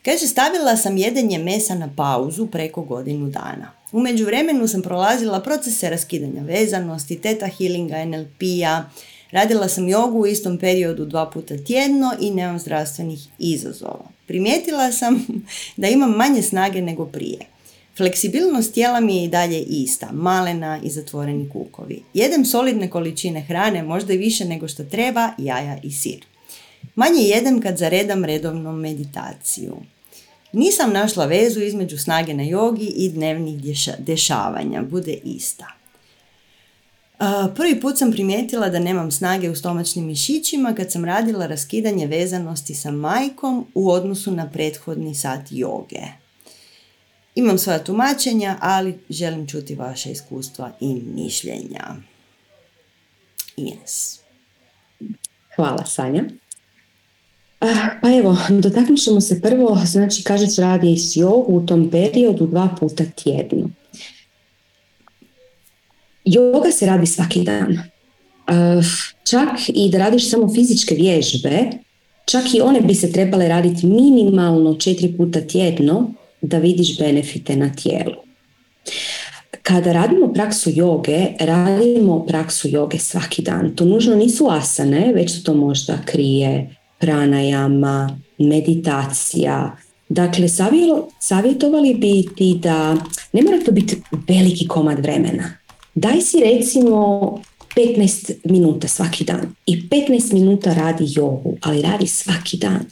Kaže, 0.05 0.27
stavila 0.27 0.77
sam 0.77 0.97
jedenje 0.97 1.37
mesa 1.37 1.75
na 1.75 1.89
pauzu 1.97 2.47
preko 2.47 2.81
godinu 2.81 3.29
dana. 3.29 3.71
U 3.91 3.99
međuvremenu 3.99 4.67
sam 4.67 4.81
prolazila 4.81 5.39
procese 5.39 5.89
raskidanja 5.89 6.41
vezanosti, 6.41 7.21
teta 7.21 7.47
healinga, 7.47 8.05
NLP-a, 8.05 8.83
radila 9.31 9.67
sam 9.67 9.87
jogu 9.87 10.19
u 10.19 10.27
istom 10.27 10.57
periodu 10.57 11.05
dva 11.05 11.29
puta 11.29 11.57
tjedno 11.57 12.13
i 12.19 12.31
nemam 12.31 12.59
zdravstvenih 12.59 13.19
izazova. 13.39 14.05
Primijetila 14.27 14.91
sam 14.91 15.27
da 15.77 15.87
imam 15.87 16.11
manje 16.11 16.41
snage 16.41 16.81
nego 16.81 17.05
prije. 17.05 17.39
Fleksibilnost 17.99 18.73
tijela 18.73 18.99
mi 18.99 19.17
je 19.17 19.23
i 19.23 19.27
dalje 19.27 19.59
ista, 19.59 20.09
malena 20.11 20.79
i 20.83 20.89
zatvoreni 20.89 21.49
kukovi. 21.49 22.03
Jedem 22.13 22.45
solidne 22.45 22.89
količine 22.89 23.41
hrane, 23.41 23.83
možda 23.83 24.13
i 24.13 24.17
više 24.17 24.45
nego 24.45 24.67
što 24.67 24.83
treba, 24.83 25.31
jaja 25.37 25.77
i 25.83 25.91
sir. 25.91 26.25
Manje 26.95 27.21
jedem 27.21 27.61
kad 27.61 27.77
zaredam 27.77 28.25
redovnu 28.25 28.71
meditaciju. 28.71 29.77
Nisam 30.53 30.93
našla 30.93 31.25
vezu 31.25 31.61
između 31.61 31.97
snage 31.97 32.33
na 32.33 32.43
jogi 32.43 32.85
i 32.85 33.09
dnevnih 33.09 33.61
dešavanja, 33.97 34.81
bude 34.81 35.13
ista. 35.23 35.67
Prvi 37.55 37.81
put 37.81 37.97
sam 37.97 38.11
primijetila 38.11 38.69
da 38.69 38.79
nemam 38.79 39.11
snage 39.11 39.49
u 39.49 39.55
stomačnim 39.55 40.05
mišićima 40.05 40.73
kad 40.73 40.91
sam 40.91 41.05
radila 41.05 41.47
raskidanje 41.47 42.07
vezanosti 42.07 42.75
sa 42.75 42.91
majkom 42.91 43.67
u 43.73 43.89
odnosu 43.91 44.31
na 44.31 44.49
prethodni 44.49 45.15
sat 45.15 45.41
joge. 45.49 46.28
Imam 47.35 47.57
svoja 47.57 47.83
tumačenja, 47.83 48.57
ali 48.61 48.99
želim 49.09 49.47
čuti 49.47 49.75
vaše 49.75 50.11
iskustva 50.11 50.71
i 50.79 50.93
mišljenja. 50.93 51.95
Yes. 53.57 54.19
Hvala 55.55 55.85
Sanja. 55.85 56.23
Pa 58.01 58.11
evo, 58.19 58.37
dotaknut 58.49 58.99
ćemo 58.99 59.21
se 59.21 59.41
prvo, 59.41 59.81
znači 59.85 60.23
kažeš 60.23 60.55
radi 60.55 60.97
s 60.97 61.17
jogu 61.17 61.57
u 61.57 61.65
tom 61.65 61.89
periodu 61.91 62.47
dva 62.47 62.75
puta 62.79 63.03
tjedno. 63.05 63.69
Yoga 66.25 66.71
se 66.71 66.85
radi 66.85 67.05
svaki 67.05 67.43
dan. 67.43 67.79
Čak 69.29 69.49
i 69.67 69.89
da 69.91 69.97
radiš 69.97 70.29
samo 70.29 70.53
fizičke 70.53 70.95
vježbe, 70.95 71.69
čak 72.25 72.53
i 72.53 72.61
one 72.61 72.81
bi 72.81 72.95
se 72.95 73.11
trebale 73.11 73.47
raditi 73.47 73.87
minimalno 73.87 74.75
četiri 74.75 75.17
puta 75.17 75.41
tjedno 75.41 76.13
da 76.41 76.57
vidiš 76.57 76.97
benefite 76.99 77.55
na 77.55 77.73
tijelu. 77.75 78.15
Kada 79.61 79.93
radimo 79.93 80.33
praksu 80.33 80.69
joge, 80.73 81.25
radimo 81.39 82.25
praksu 82.25 82.67
joge 82.67 82.99
svaki 82.99 83.41
dan. 83.41 83.75
To 83.75 83.85
nužno 83.85 84.15
nisu 84.15 84.47
asane, 84.49 85.13
već 85.15 85.31
su 85.31 85.43
to 85.43 85.53
možda 85.53 85.97
krije, 86.05 86.75
pranajama, 86.99 88.19
meditacija. 88.37 89.77
Dakle, 90.09 90.47
savjetovali 91.19 91.93
bi 91.93 92.25
ti 92.35 92.59
da 92.63 92.97
ne 93.33 93.41
mora 93.41 93.59
to 93.65 93.71
biti 93.71 94.01
veliki 94.27 94.67
komad 94.67 94.99
vremena. 94.99 95.53
Daj 95.95 96.21
si 96.21 96.39
recimo 96.39 96.99
15 97.75 98.33
minuta 98.43 98.87
svaki 98.87 99.23
dan 99.23 99.55
i 99.65 99.81
15 99.89 100.33
minuta 100.33 100.73
radi 100.73 101.05
jogu, 101.07 101.57
ali 101.61 101.81
radi 101.81 102.07
svaki 102.07 102.57
dan. 102.57 102.85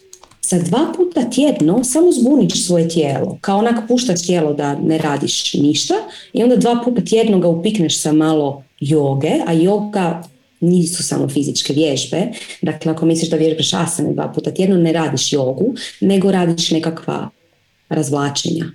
Za 0.50 0.60
dva 0.60 0.93
puta 0.98 1.30
tjedno 1.30 1.84
samo 1.84 2.12
zbuniš 2.12 2.66
svoje 2.66 2.89
tijelo, 2.89 3.38
kao 3.41 3.58
onak 3.58 3.88
puštaš 3.88 4.26
tijelo 4.26 4.54
da 4.54 4.76
ne 4.76 4.98
radiš 4.98 5.54
ništa 5.54 5.93
i 6.34 6.43
onda 6.43 6.56
dva 6.56 6.82
puta 6.86 7.02
tjedno 7.02 7.39
ga 7.39 7.48
upikneš 7.48 8.02
sa 8.02 8.14
malo 8.14 8.64
joge, 8.80 9.32
a 9.48 9.54
joga 9.54 10.24
nisu 10.60 11.04
samo 11.04 11.30
fizičke 11.30 11.74
vježbe. 11.74 12.28
Dakle, 12.62 12.91
ako 12.91 13.06
misliš 13.06 13.30
da 13.30 13.38
vježbaš 13.38 13.74
asane 13.74 14.14
dva 14.14 14.32
puta 14.36 14.52
tjedno, 14.52 14.78
ne 14.78 14.93
radiš 14.93 15.34
jogu, 15.34 15.74
nego 16.02 16.32
radiš 16.32 16.72
nekakva 16.72 17.30
razvlačenja. 17.89 18.66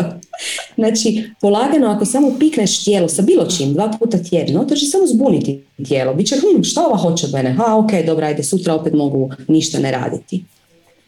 znači, 0.78 1.30
polagano 1.40 1.86
ako 1.86 2.04
samo 2.04 2.32
pikneš 2.38 2.84
tijelo 2.84 3.08
sa 3.08 3.22
bilo 3.22 3.46
čim 3.46 3.72
dva 3.72 3.92
puta 3.98 4.18
tjedno, 4.18 4.64
to 4.64 4.74
će 4.74 4.86
samo 4.86 5.06
zbuniti 5.06 5.64
tijelo. 5.86 6.14
Biće, 6.14 6.36
hm, 6.36 6.62
šta 6.62 6.86
ova 6.86 6.96
hoće 6.96 7.26
od 7.26 7.32
mene? 7.32 7.52
Ha, 7.52 7.76
ok, 7.76 7.90
dobro, 8.06 8.26
ajde, 8.26 8.42
sutra 8.42 8.74
opet 8.74 8.92
mogu 8.92 9.30
ništa 9.48 9.78
ne 9.78 9.90
raditi. 9.90 10.44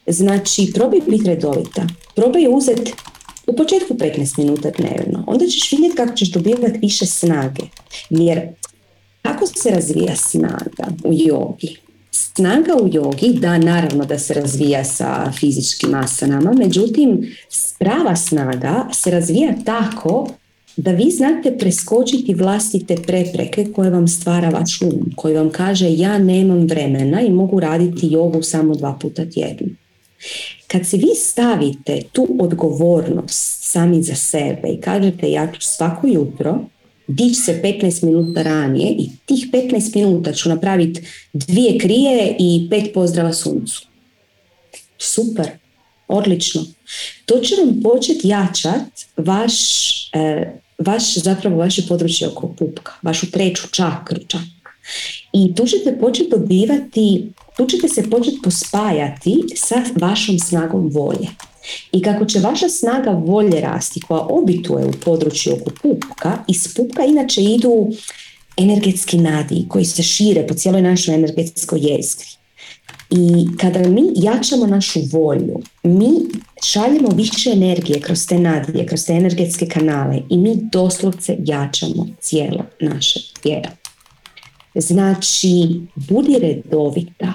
Znači, 0.07 0.73
probaj 0.75 1.01
biti 1.09 1.27
redovita. 1.27 1.87
Probaj 2.15 2.47
uzeti 2.51 2.93
u 3.47 3.57
početku 3.57 3.95
15 3.95 4.39
minuta 4.39 4.71
dnevno. 4.71 5.25
Onda 5.27 5.47
ćeš 5.47 5.73
vidjeti 5.73 5.97
kako 5.97 6.15
ćeš 6.15 6.33
dobivati 6.33 6.79
više 6.79 7.07
snage. 7.07 7.63
Jer 8.11 8.41
kako 9.23 9.47
se 9.47 9.71
razvija 9.71 10.17
snaga 10.17 10.87
u 11.05 11.13
jogi? 11.13 11.77
Snaga 12.11 12.73
u 12.83 12.89
jogi, 12.93 13.39
da, 13.41 13.59
naravno 13.59 14.05
da 14.05 14.19
se 14.19 14.35
razvija 14.35 14.85
sa 14.85 15.33
fizičkim 15.41 15.95
asanama, 15.95 16.53
međutim, 16.53 17.35
prava 17.79 18.17
snaga 18.17 18.89
se 18.93 19.11
razvija 19.11 19.55
tako 19.65 20.29
da 20.77 20.91
vi 20.91 21.11
znate 21.11 21.59
preskočiti 21.59 22.35
vlastite 22.35 22.97
prepreke 22.97 23.67
koje 23.73 23.91
vam 23.91 24.09
stvara 24.09 24.49
vaš 24.49 24.83
um, 24.83 25.13
koji 25.17 25.35
vam 25.35 25.51
kaže 25.51 25.93
ja 25.93 26.19
nemam 26.19 26.67
vremena 26.67 27.21
i 27.21 27.31
mogu 27.31 27.61
raditi 27.61 28.09
jogu 28.11 28.43
samo 28.43 28.75
dva 28.75 28.99
puta 29.01 29.25
tjedno. 29.31 29.69
Kad 30.67 30.87
se 30.87 30.97
vi 30.97 31.15
stavite 31.17 32.03
tu 32.13 32.37
odgovornost 32.41 33.63
sami 33.63 34.03
za 34.03 34.15
sebe 34.15 34.69
i 34.69 34.81
kažete 34.81 35.31
ja 35.31 35.53
ću 35.53 35.61
svako 35.61 36.07
jutro 36.07 36.65
dići 37.07 37.35
se 37.35 37.61
15 37.65 38.05
minuta 38.05 38.43
ranije 38.43 38.91
i 38.99 39.11
tih 39.27 39.49
15 39.53 39.97
minuta 39.97 40.33
ću 40.33 40.49
napraviti 40.49 41.01
dvije 41.33 41.79
krije 41.79 42.37
i 42.39 42.67
pet 42.71 42.95
pozdrava 42.95 43.33
suncu. 43.33 43.87
Super, 44.99 45.47
odlično. 46.09 46.65
To 47.27 47.39
će 47.39 47.55
vam 47.55 47.81
početi 47.83 48.29
jačat 48.29 48.91
vaš, 49.17 49.55
e, 50.13 50.53
vaš, 50.79 51.15
zapravo 51.15 51.57
vaše 51.57 51.83
područje 51.89 52.29
oko 52.29 52.55
pupka, 52.59 52.93
vašu 53.03 53.31
treću 53.31 53.63
čakru 53.71 54.19
čak. 54.27 54.41
I 55.33 55.55
tu 55.55 55.67
ćete 55.67 55.99
početi 56.01 56.31
dobivati, 56.31 57.33
tu 57.57 57.67
ćete 57.67 57.89
se 57.89 58.11
početi 58.11 58.41
pospajati 58.43 59.43
sa 59.55 59.75
vašom 60.01 60.39
snagom 60.39 60.91
volje. 60.93 61.29
I 61.93 62.03
kako 62.03 62.25
će 62.25 62.41
vaša 62.41 62.69
snaga 62.69 63.11
volje 63.11 63.61
rasti 63.61 64.01
koja 64.01 64.21
obituje 64.21 64.87
u 64.87 64.93
području 65.05 65.53
oko 65.53 65.71
pupka, 65.83 66.39
iz 66.49 66.75
pupka 66.75 67.05
inače 67.05 67.43
idu 67.43 67.89
energetski 68.57 69.19
nadi 69.19 69.67
koji 69.69 69.85
se 69.85 70.03
šire 70.03 70.47
po 70.47 70.55
cijeloj 70.55 70.83
našoj 70.83 71.15
energetskoj 71.15 71.79
jezgri. 71.83 72.29
I 73.11 73.47
kada 73.59 73.89
mi 73.89 74.03
jačamo 74.17 74.67
našu 74.67 75.01
volju, 75.13 75.61
mi 75.83 76.11
šaljemo 76.65 77.09
više 77.09 77.51
energije 77.51 78.01
kroz 78.01 78.27
te 78.27 78.39
nadije, 78.39 78.87
kroz 78.87 79.07
te 79.07 79.13
energetske 79.13 79.67
kanale 79.67 80.21
i 80.31 80.37
mi 80.39 80.57
doslovce 80.73 81.37
jačamo 81.45 82.07
cijelo 82.21 82.65
naše 82.81 83.21
tijelo. 83.43 83.71
Znači, 84.75 85.81
budi 85.95 86.39
redovita, 86.39 87.33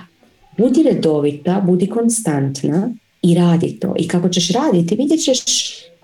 budi 0.59 0.83
redovita, 0.83 1.63
budi 1.67 1.87
konstantna 1.87 2.89
i 3.21 3.35
radi 3.35 3.79
to. 3.79 3.93
I 3.97 4.07
kako 4.07 4.29
ćeš 4.29 4.51
raditi, 4.51 4.95
vidjet 4.95 5.23
ćeš 5.23 5.39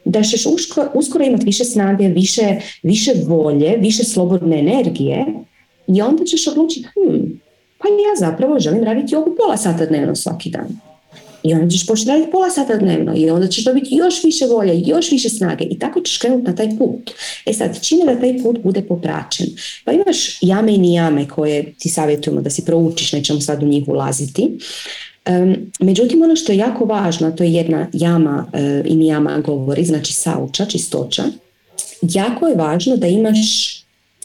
da 0.05 0.23
ćeš 0.23 0.45
uskoro, 0.93 1.25
imati 1.25 1.45
više 1.45 1.63
snage, 1.63 2.07
više, 2.07 2.55
više 2.83 3.11
volje, 3.27 3.77
više 3.77 4.03
slobodne 4.03 4.59
energije 4.59 5.25
i 5.87 6.01
onda 6.01 6.23
ćeš 6.23 6.47
odlučiti, 6.47 6.87
hm, 6.93 7.25
pa 7.77 7.87
ja 7.87 8.29
zapravo 8.29 8.59
želim 8.59 8.83
raditi 8.83 9.15
jogu 9.15 9.35
pola 9.37 9.57
sata 9.57 9.85
dnevno 9.85 10.15
svaki 10.15 10.49
dan. 10.49 10.79
I 11.45 11.53
onda 11.53 11.69
ćeš 11.69 11.85
početi 11.85 12.09
raditi 12.09 12.31
pola 12.31 12.49
sata 12.49 12.77
dnevno 12.77 13.13
i 13.17 13.29
onda 13.29 13.47
ćeš 13.47 13.63
dobiti 13.63 13.95
još 13.95 14.23
više 14.23 14.45
volje, 14.45 14.81
još 14.85 15.11
više 15.11 15.29
snage 15.29 15.63
i 15.63 15.79
tako 15.79 16.01
ćeš 16.01 16.17
krenuti 16.17 16.47
na 16.47 16.55
taj 16.55 16.77
put. 16.77 17.11
E 17.45 17.53
sad, 17.53 17.81
čini 17.81 18.01
da 18.05 18.19
taj 18.19 18.43
put 18.43 18.59
bude 18.63 18.81
popraćen. 18.81 19.47
Pa 19.83 19.91
imaš 19.91 20.37
jame 20.41 20.73
i 20.73 20.77
nijame 20.77 21.27
koje 21.27 21.73
ti 21.79 21.89
savjetujemo 21.89 22.41
da 22.41 22.49
si 22.49 22.65
proučiš, 22.65 23.13
nećemo 23.13 23.41
sad 23.41 23.63
u 23.63 23.67
njih 23.67 23.87
ulaziti. 23.87 24.57
međutim, 25.79 26.21
ono 26.21 26.35
što 26.35 26.51
je 26.51 26.57
jako 26.57 26.85
važno, 26.85 27.31
to 27.31 27.43
je 27.43 27.53
jedna 27.53 27.87
jama 27.93 28.45
uh, 28.53 28.91
i 28.91 28.95
nijama 28.95 29.39
govori, 29.39 29.85
znači 29.85 30.13
sauča, 30.13 30.65
čistoća. 30.65 31.23
Jako 32.01 32.47
je 32.47 32.55
važno 32.55 32.97
da 32.97 33.07
imaš 33.07 33.39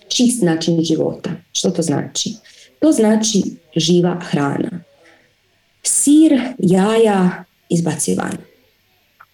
čist 0.08 0.42
način 0.42 0.84
života. 0.84 1.30
Što 1.52 1.70
to 1.70 1.82
znači? 1.82 2.34
To 2.80 2.92
znači 2.92 3.42
živa 3.76 4.20
hrana 4.20 4.89
sir, 5.82 6.40
jaja 6.58 7.44
izbaci 7.68 8.14
van. 8.14 8.36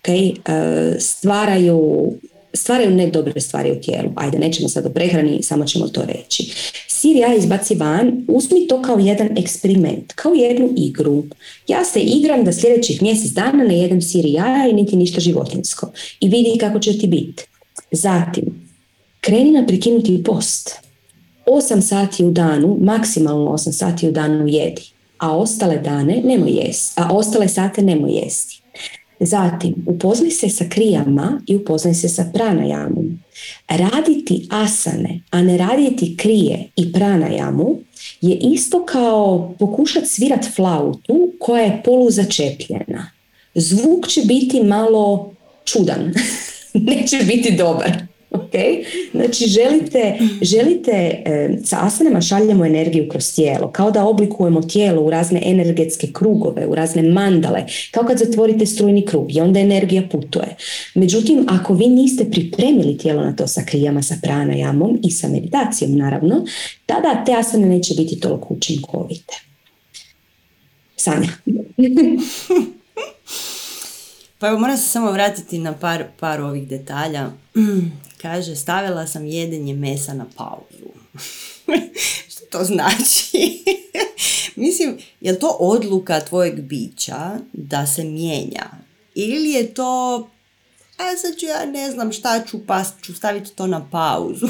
Okay? 0.03 0.37
E, 0.45 1.01
stvaraju, 1.01 2.13
stvaraju 2.55 2.91
ne 2.91 3.11
dobre 3.11 3.41
stvari 3.41 3.73
u 3.73 3.81
tijelu. 3.81 4.13
Ajde, 4.15 4.39
nećemo 4.39 4.69
sad 4.69 4.87
o 4.87 4.91
prehrani, 4.91 5.43
samo 5.43 5.65
ćemo 5.65 5.89
to 5.89 6.03
reći. 6.05 6.55
Sir 6.89 7.17
jaja 7.17 7.35
izbaci 7.35 7.75
van, 7.75 8.25
uzmi 8.29 8.69
to 8.69 8.83
kao 8.83 8.99
jedan 8.99 9.39
eksperiment, 9.39 10.13
kao 10.13 10.33
jednu 10.35 10.73
igru. 10.77 11.25
Ja 11.69 11.85
se 11.85 12.01
igram 12.01 12.45
da 12.45 12.53
sljedećih 12.53 13.03
mjesec 13.03 13.31
dana 13.31 13.65
ne 13.65 13.79
jedem 13.79 14.03
sir 14.03 14.25
jaja 14.27 14.69
i 14.69 14.73
niti 14.73 14.97
ništa 14.97 15.21
životinsko. 15.21 15.93
I 16.21 16.29
vidi 16.29 16.59
kako 16.59 16.79
će 16.79 16.99
ti 16.99 17.07
biti. 17.07 17.45
Zatim, 17.91 18.45
kreni 19.21 19.51
na 19.51 19.67
prekinuti 19.67 20.23
post. 20.25 20.71
8 21.47 21.81
sati 21.81 22.25
u 22.25 22.31
danu, 22.31 22.79
maksimalno 22.81 23.51
8 23.51 23.73
sati 23.73 24.09
u 24.09 24.13
danu 24.13 24.49
jedi 24.49 24.96
a 25.19 25.37
ostale 25.37 25.79
dane 25.79 26.23
nemoj 26.25 26.51
jesti, 26.51 27.01
a 27.01 27.13
ostale 27.13 27.49
sate 27.49 27.83
nemoj 27.83 28.13
jesti. 28.13 28.63
Zatim, 29.21 29.75
upoznaj 29.87 30.31
se 30.31 30.49
sa 30.49 30.65
krijama 30.69 31.41
i 31.47 31.57
upoznaj 31.57 31.95
se 31.95 32.09
sa 32.09 32.31
pranajamom. 32.35 33.19
Raditi 33.69 34.49
asane, 34.51 35.21
a 35.31 35.43
ne 35.43 35.57
raditi 35.59 36.17
krije 36.17 36.69
i 36.77 36.93
pranajamu 36.93 37.79
je 38.21 38.37
isto 38.37 38.85
kao 38.85 39.55
pokušati 39.59 40.07
svirat 40.07 40.47
flautu 40.57 41.33
koja 41.39 41.63
je 41.63 41.83
poluzačepljena. 41.85 43.11
Zvuk 43.55 44.09
će 44.09 44.21
biti 44.25 44.63
malo 44.63 45.33
čudan, 45.65 46.13
neće 46.89 47.17
biti 47.17 47.57
dobar. 47.57 48.16
Okay? 48.31 48.85
Znači 49.11 49.45
želite, 49.47 50.19
želite 50.43 50.91
e, 51.25 51.57
sa 51.65 51.79
asanama 51.81 52.21
šaljemo 52.21 52.65
energiju 52.65 53.09
kroz 53.09 53.35
tijelo, 53.35 53.71
kao 53.71 53.91
da 53.91 54.05
oblikujemo 54.05 54.63
tijelo 54.63 55.03
u 55.03 55.11
razne 55.11 55.43
energetske 55.45 56.07
krugove, 56.13 56.67
u 56.67 56.75
razne 56.75 57.03
mandale, 57.03 57.65
kao 57.91 58.05
kad 58.05 58.19
zatvorite 58.19 58.67
strujni 58.67 59.07
krug 59.07 59.37
i 59.37 59.41
onda 59.41 59.61
energija 59.61 60.03
putuje. 60.11 60.57
Međutim, 60.95 61.47
ako 61.49 61.75
vi 61.75 61.87
niste 61.87 62.31
pripremili 62.31 62.99
tijelo 62.99 63.23
na 63.23 63.37
to 63.37 63.47
sa 63.47 63.63
krijama, 63.67 64.03
sa 64.03 64.15
pranajamom 64.23 64.99
i 65.03 65.11
sa 65.11 65.29
meditacijom 65.29 65.97
naravno, 65.97 66.45
tada 66.87 67.25
te 67.27 67.33
asane 67.33 67.67
neće 67.67 67.95
biti 67.95 68.21
toliko 68.21 68.55
učinkovite. 68.55 69.35
Sanja. 70.97 71.29
Pa 74.39 74.49
evo, 74.49 74.59
moram 74.59 74.77
se 74.77 74.89
samo 74.89 75.13
vratiti 75.13 75.59
na 75.59 75.73
par, 75.73 76.05
par 76.21 76.41
ovih 76.41 76.69
detalja. 76.69 77.31
Kaže, 78.23 78.57
stavila 78.57 79.07
sam 79.07 79.27
jedenje 79.27 79.75
mesa 79.75 80.15
na 80.15 80.27
pauzu. 80.37 80.91
Što 82.31 82.45
to 82.51 82.65
znači? 82.65 83.65
Mislim, 84.57 84.99
je 85.21 85.39
to 85.39 85.57
odluka 85.61 86.21
tvojeg 86.21 86.61
bića 86.61 87.39
da 87.53 87.87
se 87.87 88.05
mijenja? 88.05 88.71
Ili 89.15 89.51
je 89.51 89.75
to, 89.75 90.17
a 90.97 91.17
sad 91.17 91.37
ću 91.39 91.47
ja 91.47 91.67
ne 91.67 91.91
znam 91.91 92.13
šta 92.13 92.45
ću, 92.45 92.67
pa 92.67 92.85
ću 93.03 93.15
staviti 93.15 93.51
to 93.51 93.67
na 93.67 93.89
pauzu. 93.91 94.49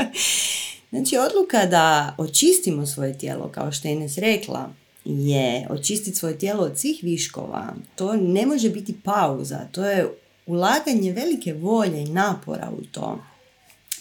znači, 0.90 1.16
odluka 1.16 1.66
da 1.66 2.14
očistimo 2.18 2.86
svoje 2.86 3.18
tijelo, 3.18 3.48
kao 3.48 3.72
što 3.72 3.88
je 3.88 3.94
Ines 3.94 4.18
rekla, 4.18 4.70
je 5.06 5.66
očistiti 5.70 6.16
svoje 6.16 6.38
tijelo 6.38 6.62
od 6.62 6.78
svih 6.78 6.98
viškova. 7.02 7.74
To 7.94 8.16
ne 8.16 8.46
može 8.46 8.70
biti 8.70 8.94
pauza, 9.04 9.68
to 9.72 9.84
je 9.84 10.08
ulaganje 10.46 11.12
velike 11.12 11.54
volje 11.54 12.02
i 12.02 12.08
napora 12.08 12.72
u 12.78 12.84
to. 12.84 13.18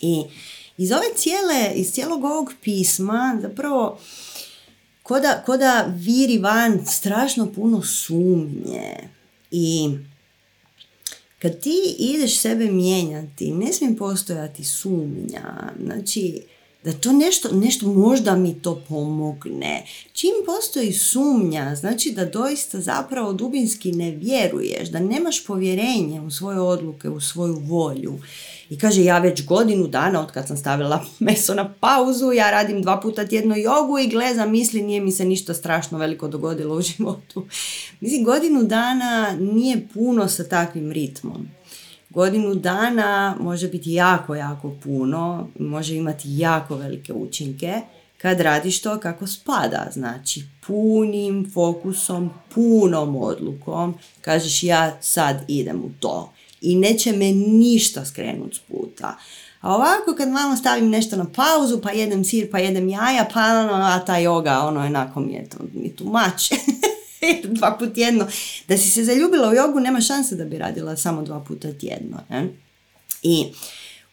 I 0.01 0.23
iz 0.77 0.91
ove 0.91 1.05
cijele, 1.15 1.73
iz 1.75 1.91
cijelog 1.91 2.23
ovog 2.23 2.53
pisma 2.63 3.39
zapravo 3.41 3.99
koda, 5.03 5.43
koda 5.45 5.93
viri 5.95 6.37
van 6.37 6.85
strašno 6.85 7.51
puno 7.53 7.81
sumnje 7.83 9.09
i 9.51 9.89
kad 11.39 11.59
ti 11.59 11.95
ideš 11.99 12.39
sebe 12.39 12.71
mijenjati, 12.71 13.51
ne 13.51 13.73
smije 13.73 13.97
postojati 13.97 14.63
sumnja. 14.63 15.73
Znači, 15.83 16.41
da 16.85 16.93
to 16.93 17.11
nešto, 17.11 17.49
nešto 17.51 17.87
možda 17.87 18.35
mi 18.35 18.61
to 18.61 18.83
pomogne. 18.89 19.85
Čim 20.13 20.31
postoji 20.45 20.93
sumnja, 20.93 21.75
znači 21.75 22.11
da 22.11 22.25
doista 22.25 22.81
zapravo 22.81 23.33
dubinski 23.33 23.91
ne 23.91 24.11
vjeruješ, 24.11 24.89
da 24.89 24.99
nemaš 24.99 25.45
povjerenje 25.45 26.21
u 26.21 26.31
svoje 26.31 26.59
odluke, 26.59 27.09
u 27.09 27.19
svoju 27.19 27.59
volju. 27.59 28.19
I 28.69 28.77
kaže, 28.77 29.03
ja 29.03 29.19
već 29.19 29.45
godinu 29.45 29.87
dana 29.87 30.21
od 30.21 30.31
kad 30.31 30.47
sam 30.47 30.57
stavila 30.57 31.05
meso 31.19 31.53
na 31.53 31.73
pauzu, 31.73 32.31
ja 32.31 32.51
radim 32.51 32.81
dva 32.81 32.99
puta 32.99 33.27
tjedno 33.27 33.55
jogu 33.55 33.99
i 33.99 34.07
gleda 34.07 34.45
misli, 34.45 34.81
nije 34.81 35.01
mi 35.01 35.11
se 35.11 35.25
ništa 35.25 35.53
strašno 35.53 35.97
veliko 35.97 36.27
dogodilo 36.27 36.75
u 36.75 36.81
životu. 36.81 37.45
Mislim, 37.99 38.23
godinu 38.23 38.63
dana 38.63 39.37
nije 39.39 39.87
puno 39.93 40.27
sa 40.27 40.43
takvim 40.43 40.91
ritmom 40.91 41.47
godinu 42.15 42.55
dana 42.55 43.35
može 43.39 43.67
biti 43.67 43.93
jako, 43.93 44.35
jako 44.35 44.71
puno, 44.83 45.47
može 45.59 45.95
imati 45.95 46.27
jako 46.37 46.75
velike 46.75 47.13
učinke 47.13 47.81
kad 48.17 48.39
radiš 48.39 48.81
to 48.81 48.99
kako 48.99 49.27
spada, 49.27 49.87
znači 49.93 50.43
punim 50.67 51.51
fokusom, 51.53 52.29
punom 52.53 53.15
odlukom, 53.15 53.93
kažeš 54.21 54.63
ja 54.63 54.97
sad 55.01 55.45
idem 55.47 55.77
u 55.77 55.89
to 55.99 56.33
i 56.61 56.75
neće 56.75 57.11
me 57.11 57.31
ništa 57.31 58.05
skrenuti 58.05 58.55
s 58.55 58.59
puta. 58.59 59.17
A 59.61 59.75
ovako 59.75 60.15
kad 60.17 60.29
malo 60.29 60.55
stavim 60.55 60.89
nešto 60.89 61.15
na 61.15 61.25
pauzu, 61.35 61.81
pa 61.81 61.91
jedem 61.91 62.23
sir, 62.23 62.51
pa 62.51 62.59
jedem 62.59 62.89
jaja, 62.89 63.27
pa 63.33 63.39
ono, 63.39 63.73
a 63.73 64.05
ta 64.05 64.17
joga, 64.17 64.59
ono, 64.59 64.79
onako 64.79 65.19
mi 65.19 65.33
je 65.33 65.49
to, 65.49 65.57
mi 65.73 65.95
tu 65.95 66.05
dva 67.43 67.77
put 67.79 67.93
tjedno. 67.93 68.27
Da 68.67 68.77
si 68.77 68.89
se 68.89 69.03
zaljubila 69.03 69.49
u 69.49 69.53
jogu, 69.53 69.79
nema 69.79 70.01
šanse 70.01 70.35
da 70.35 70.45
bi 70.45 70.57
radila 70.57 70.95
samo 70.95 71.21
dva 71.21 71.39
puta 71.39 71.73
tjedno. 71.73 72.17
Ne? 72.29 72.47
I 73.23 73.45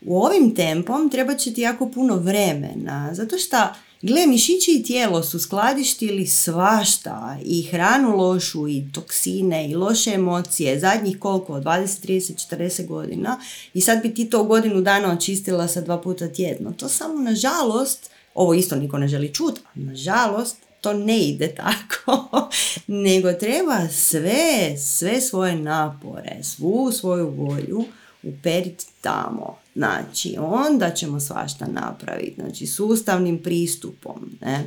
u 0.01 0.23
ovim 0.23 0.55
tempom 0.55 1.11
treba 1.11 1.35
će 1.35 1.55
ti 1.55 1.61
jako 1.61 1.91
puno 1.91 2.17
vremena, 2.17 3.15
zato 3.15 3.39
što 3.39 3.57
Gle, 4.03 4.27
mišići 4.27 4.73
i 4.73 4.83
tijelo 4.83 5.23
su 5.23 5.39
skladištili 5.39 6.27
svašta 6.27 7.39
i 7.45 7.63
hranu 7.63 8.17
lošu 8.17 8.69
i 8.69 8.85
toksine 8.93 9.71
i 9.71 9.75
loše 9.75 10.11
emocije 10.11 10.81
zadnjih 10.81 11.19
koliko, 11.19 11.53
20, 11.53 12.07
30, 12.07 12.57
40 12.57 12.87
godina 12.87 13.41
i 13.75 13.81
sad 13.81 14.03
bi 14.03 14.15
ti 14.15 14.31
to 14.31 14.45
godinu 14.45 14.81
dana 14.81 15.13
očistila 15.13 15.69
sa 15.69 15.81
dva 15.81 16.01
puta 16.01 16.29
tjedno. 16.29 16.73
To 16.73 16.89
samo 16.89 17.21
nažalost, 17.21 18.11
ovo 18.35 18.55
isto 18.55 18.77
niko 18.77 18.99
ne 18.99 19.09
želi 19.09 19.35
čuti, 19.35 19.61
nažalost 19.75 20.57
to 20.83 20.93
ne 20.93 21.19
ide 21.19 21.55
tako, 21.65 22.49
nego 22.87 23.33
treba 23.33 23.89
sve, 23.89 24.77
sve 24.79 25.21
svoje 25.21 25.57
napore, 25.57 26.39
svu 26.43 26.93
svoju 26.93 27.31
volju 27.31 27.85
uperiti 28.23 28.87
tamo. 29.01 29.59
Znači, 29.75 30.37
onda 30.39 30.91
ćemo 30.91 31.21
svašta 31.21 31.67
napraviti, 31.67 32.35
znači 32.35 32.67
sustavnim 32.67 33.43
pristupom. 33.43 34.39
Ne? 34.41 34.65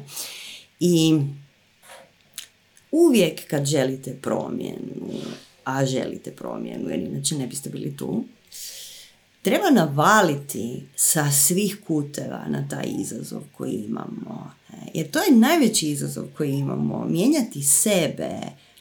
I 0.79 1.19
uvijek 2.91 3.47
kad 3.47 3.65
želite 3.65 4.17
promjenu, 4.21 5.11
a 5.63 5.85
želite 5.85 6.31
promjenu, 6.31 6.89
jer 6.89 6.99
inače 6.99 7.35
ne 7.35 7.47
biste 7.47 7.69
bili 7.69 7.97
tu, 7.97 8.23
treba 9.41 9.69
navaliti 9.69 10.83
sa 10.95 11.31
svih 11.31 11.77
kuteva 11.87 12.45
na 12.47 12.67
taj 12.69 12.85
izazov 12.99 13.41
koji 13.57 13.73
imamo. 13.73 14.51
Jer 14.93 15.11
to 15.11 15.19
je 15.19 15.31
najveći 15.31 15.89
izazov 15.89 16.25
koji 16.37 16.51
imamo, 16.51 17.05
mijenjati 17.09 17.63
sebe. 17.63 18.29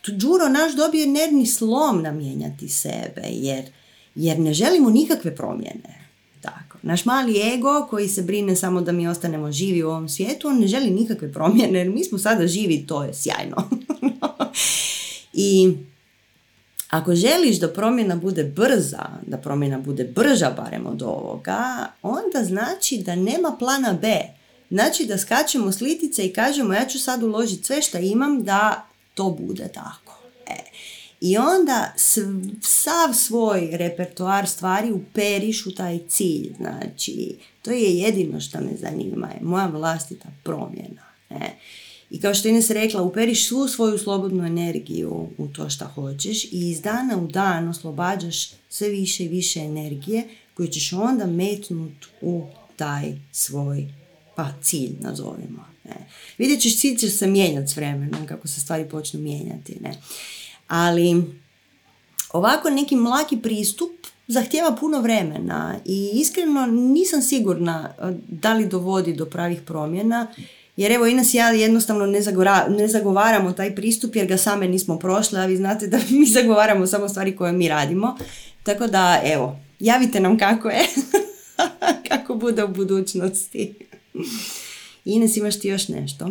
Tu 0.02 0.12
Đuro 0.12 0.48
naš 0.48 0.76
dobije 0.76 1.06
nervni 1.06 1.46
slom 1.46 2.02
na 2.02 2.12
mijenjati 2.12 2.68
sebe, 2.68 3.22
jer, 3.30 3.64
jer 4.14 4.38
ne 4.38 4.54
želimo 4.54 4.90
nikakve 4.90 5.36
promjene. 5.36 6.04
Tako. 6.40 6.78
Naš 6.82 7.04
mali 7.04 7.54
ego 7.54 7.86
koji 7.90 8.08
se 8.08 8.22
brine 8.22 8.56
samo 8.56 8.80
da 8.80 8.92
mi 8.92 9.08
ostanemo 9.08 9.52
živi 9.52 9.82
u 9.82 9.88
ovom 9.88 10.08
svijetu, 10.08 10.48
on 10.48 10.58
ne 10.58 10.66
želi 10.66 10.90
nikakve 10.90 11.32
promjene, 11.32 11.78
jer 11.78 11.90
mi 11.90 12.04
smo 12.04 12.18
sada 12.18 12.46
živi, 12.46 12.86
to 12.86 13.04
je 13.04 13.14
sjajno. 13.14 13.56
I 15.32 15.76
ako 16.90 17.14
želiš 17.14 17.60
da 17.60 17.72
promjena 17.72 18.16
bude 18.16 18.44
brza, 18.44 19.06
da 19.26 19.38
promjena 19.38 19.78
bude 19.78 20.04
brža 20.04 20.50
barem 20.56 20.86
od 20.86 21.02
ovoga, 21.02 21.86
onda 22.02 22.44
znači 22.44 22.98
da 22.98 23.14
nema 23.16 23.56
plana 23.58 23.92
B. 23.92 24.20
Znači 24.74 25.06
da 25.06 25.18
skačemo 25.18 25.72
s 25.72 25.80
litice 25.80 26.26
i 26.26 26.32
kažemo 26.32 26.74
ja 26.74 26.86
ću 26.86 26.98
sad 26.98 27.22
uložiti 27.22 27.64
sve 27.64 27.82
što 27.82 27.98
imam 27.98 28.44
da 28.44 28.86
to 29.14 29.30
bude 29.40 29.68
tako. 29.74 30.18
E. 30.46 30.56
I 31.20 31.36
onda 31.36 31.92
sav 32.62 33.14
svoj 33.14 33.68
repertoar 33.72 34.48
stvari 34.48 34.92
uperiš 34.92 35.66
u 35.66 35.74
taj 35.74 35.98
cilj. 36.08 36.54
Znači, 36.56 37.36
to 37.62 37.70
je 37.70 37.98
jedino 37.98 38.40
što 38.40 38.60
me 38.60 38.76
zanima, 38.80 39.26
je 39.26 39.40
moja 39.42 39.66
vlastita 39.66 40.28
promjena. 40.44 41.02
Ne? 41.30 41.58
I 42.10 42.20
kao 42.20 42.34
što 42.34 42.48
Ines 42.48 42.70
rekla, 42.70 43.02
uperiš 43.02 43.48
svu 43.48 43.68
svoju 43.68 43.98
slobodnu 43.98 44.46
energiju 44.46 45.28
u 45.38 45.48
to 45.48 45.70
što 45.70 45.84
hoćeš 45.84 46.44
i 46.44 46.70
iz 46.70 46.80
dana 46.80 47.18
u 47.18 47.26
dan 47.26 47.68
oslobađaš 47.68 48.50
sve 48.68 48.88
više 48.88 49.24
i 49.24 49.28
više 49.28 49.60
energije 49.60 50.28
koju 50.54 50.68
ćeš 50.68 50.92
onda 50.92 51.26
metnut 51.26 52.06
u 52.20 52.46
taj 52.76 53.12
svoj 53.32 54.03
pa 54.36 54.48
cilj 54.62 54.96
nazovimo. 55.00 55.64
Ne. 55.84 56.06
Vidjet 56.38 56.60
ćeš, 56.60 56.80
cilj 56.80 56.96
će 56.96 57.10
se 57.10 57.26
mijenjati 57.26 57.72
s 57.72 57.76
vremenom 57.76 58.26
kako 58.26 58.48
se 58.48 58.60
stvari 58.60 58.88
počnu 58.88 59.20
mijenjati. 59.20 59.76
Ne. 59.80 59.94
Ali 60.68 61.24
ovako 62.32 62.70
neki 62.70 62.96
mlaki 62.96 63.36
pristup 63.36 63.90
zahtjeva 64.26 64.76
puno 64.76 65.00
vremena 65.00 65.76
i 65.84 66.10
iskreno 66.14 66.66
nisam 66.66 67.22
sigurna 67.22 67.94
da 68.28 68.54
li 68.54 68.68
dovodi 68.68 69.12
do 69.12 69.26
pravih 69.26 69.60
promjena 69.66 70.26
jer 70.76 70.92
evo 70.92 71.06
Ines 71.06 71.34
i 71.34 71.36
ja 71.36 71.50
jednostavno 71.50 72.06
ne, 72.06 72.20
ne 72.68 72.88
zagovaramo 72.88 73.52
taj 73.52 73.74
pristup 73.74 74.16
jer 74.16 74.26
ga 74.26 74.36
same 74.36 74.68
nismo 74.68 74.98
prošle, 74.98 75.40
a 75.40 75.46
vi 75.46 75.56
znate 75.56 75.86
da 75.86 75.98
mi 76.10 76.26
zagovaramo 76.26 76.86
samo 76.86 77.08
stvari 77.08 77.36
koje 77.36 77.52
mi 77.52 77.68
radimo. 77.68 78.16
Tako 78.62 78.86
da 78.86 79.20
evo, 79.24 79.58
javite 79.80 80.20
nam 80.20 80.38
kako 80.38 80.68
je, 80.68 80.86
kako 82.08 82.34
bude 82.34 82.64
u 82.64 82.68
budućnosti. 82.68 83.74
Ines, 85.04 85.36
imaš 85.36 85.60
ti 85.60 85.68
još 85.68 85.88
nešto? 85.88 86.30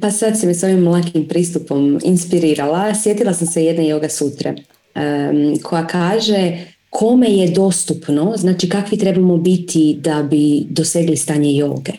Pa 0.00 0.10
sad 0.10 0.40
si 0.40 0.46
me 0.46 0.54
s 0.54 0.62
ovim 0.62 0.88
lakim 0.88 1.28
pristupom 1.28 2.00
inspirirala. 2.04 2.94
Sjetila 3.02 3.34
sam 3.34 3.46
se 3.46 3.64
jedne 3.64 3.84
yoga 3.84 4.08
sutre 4.08 4.54
koja 5.62 5.86
kaže 5.86 6.58
kome 6.90 7.28
je 7.28 7.50
dostupno, 7.50 8.34
znači 8.36 8.68
kakvi 8.68 8.98
trebamo 8.98 9.36
biti 9.36 9.98
da 10.00 10.22
bi 10.22 10.66
dosegli 10.70 11.16
stanje 11.16 11.54
joge. 11.54 11.92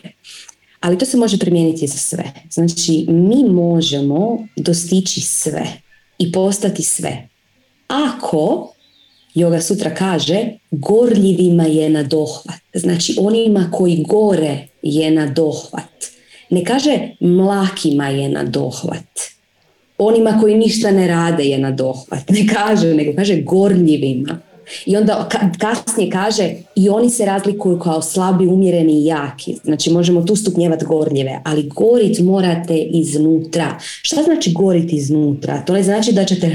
Ali 0.80 0.98
to 0.98 1.06
se 1.06 1.16
može 1.16 1.38
primijeniti 1.38 1.86
za 1.86 1.98
sve. 1.98 2.32
Znači, 2.50 3.06
mi 3.08 3.44
možemo 3.50 4.46
dostići 4.56 5.20
sve 5.20 5.66
i 6.18 6.32
postati 6.32 6.82
sve. 6.82 7.28
Ako, 7.88 8.74
Yoga 9.34 9.60
Sutra 9.60 9.94
kaže, 9.94 10.58
gorljivima 10.70 11.64
je 11.64 11.90
na 11.90 12.02
dohvat. 12.02 12.60
Znači, 12.74 13.16
onima 13.18 13.70
koji 13.72 14.04
gore 14.08 14.68
je 14.82 15.10
na 15.10 15.26
dohvat. 15.26 15.84
Ne 16.50 16.64
kaže 16.64 16.98
mlakima 17.20 18.08
je 18.08 18.28
na 18.28 18.44
dohvat. 18.44 19.20
Onima 19.98 20.38
koji 20.40 20.58
ništa 20.58 20.90
ne 20.90 21.08
rade 21.08 21.44
je 21.44 21.58
na 21.58 21.70
dohvat. 21.70 22.28
Ne 22.28 22.46
kaže, 22.54 22.94
nego 22.94 23.12
kaže 23.16 23.40
gorljivima. 23.42 24.38
I 24.86 24.96
onda 24.96 25.28
kasnije 25.58 26.10
kaže 26.10 26.54
i 26.76 26.88
oni 26.88 27.10
se 27.10 27.24
razlikuju 27.24 27.78
kao 27.78 28.02
slabi, 28.02 28.46
umjereni 28.46 28.92
i 28.92 29.04
jaki. 29.04 29.56
Znači 29.64 29.90
možemo 29.90 30.22
tu 30.22 30.36
stupnjevati 30.36 30.84
gorljive, 30.84 31.40
ali 31.44 31.68
gorit 31.68 32.18
morate 32.18 32.78
iznutra. 32.78 33.78
Šta 34.02 34.22
znači 34.22 34.52
gorit 34.52 34.92
iznutra? 34.92 35.62
To 35.64 35.72
ne 35.72 35.82
znači 35.82 36.12
da 36.12 36.24
ćete 36.24 36.52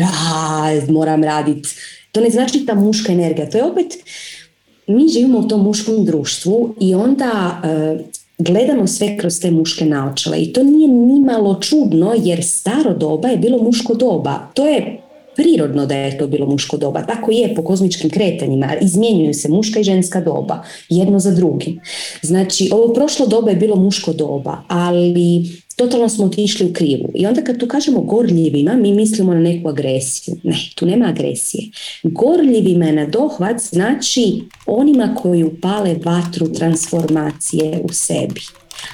moram 0.90 1.24
raditi. 1.24 1.70
To 2.12 2.22
ne 2.22 2.30
znači 2.30 2.66
ta 2.66 2.76
muška 2.76 3.14
energija. 3.14 3.50
To 3.50 3.58
je 3.58 3.64
opet 3.64 3.98
mi 4.88 5.08
živimo 5.08 5.40
u 5.40 5.48
tom 5.48 5.64
muškom 5.64 6.06
društvu 6.06 6.76
i 6.80 6.96
onda 6.96 7.62
e, 7.64 7.98
gledamo 8.38 8.88
sve 8.88 9.18
kroz 9.18 9.40
te 9.40 9.52
muške 9.52 9.86
naočale 9.86 10.42
i 10.42 10.54
to 10.54 10.64
nije 10.64 10.88
nimalo 10.88 11.60
čudno 11.62 12.14
jer 12.18 12.44
staro 12.44 12.94
doba 12.94 13.28
je 13.28 13.38
bilo 13.38 13.64
muško 13.64 13.94
doba. 13.94 14.40
To 14.54 14.68
je 14.68 15.02
prirodno 15.36 15.86
da 15.86 15.96
je 15.96 16.18
to 16.18 16.28
bilo 16.28 16.46
muško 16.46 16.78
doba. 16.78 17.02
Tako 17.02 17.32
je 17.32 17.56
po 17.56 17.64
kozmičkim 17.64 18.10
kretanjima. 18.10 18.76
Izmjenjuju 18.82 19.34
se 19.34 19.50
muška 19.50 19.80
i 19.80 19.84
ženska 19.84 20.22
doba. 20.22 20.64
Jedno 20.90 21.20
za 21.20 21.32
drugim. 21.32 21.80
Znači, 22.22 22.70
ovo 22.72 22.94
prošlo 22.94 23.28
doba 23.28 23.50
je 23.50 23.56
bilo 23.56 23.76
muško 23.76 24.14
doba, 24.14 24.58
ali 24.68 25.14
totalno 25.76 26.10
smo 26.10 26.26
otišli 26.26 26.66
u 26.66 26.74
krivu. 26.74 27.12
I 27.16 27.26
onda 27.26 27.42
kad 27.42 27.60
tu 27.60 27.68
kažemo 27.68 28.02
gorljivima, 28.02 28.74
mi 28.74 28.94
mislimo 28.94 29.34
na 29.34 29.40
neku 29.40 29.70
agresiju. 29.70 30.36
Ne, 30.44 30.58
tu 30.76 30.86
nema 30.86 31.06
agresije. 31.06 31.64
Gorljivima 32.04 32.86
je 32.86 32.94
na 32.94 33.06
dohvat 33.06 33.62
znači 33.62 34.42
onima 34.66 35.16
koji 35.22 35.44
upale 35.44 35.96
vatru 36.06 36.54
transformacije 36.54 37.82
u 37.84 37.94
sebi. 37.94 38.42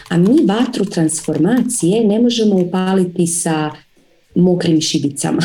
A 0.09 0.17
mi 0.17 0.45
vatru 0.45 0.85
transformacije 0.85 2.07
ne 2.07 2.19
možemo 2.19 2.55
upaliti 2.55 3.27
sa 3.27 3.71
mokrim 4.35 4.81
šibicama. 4.81 5.41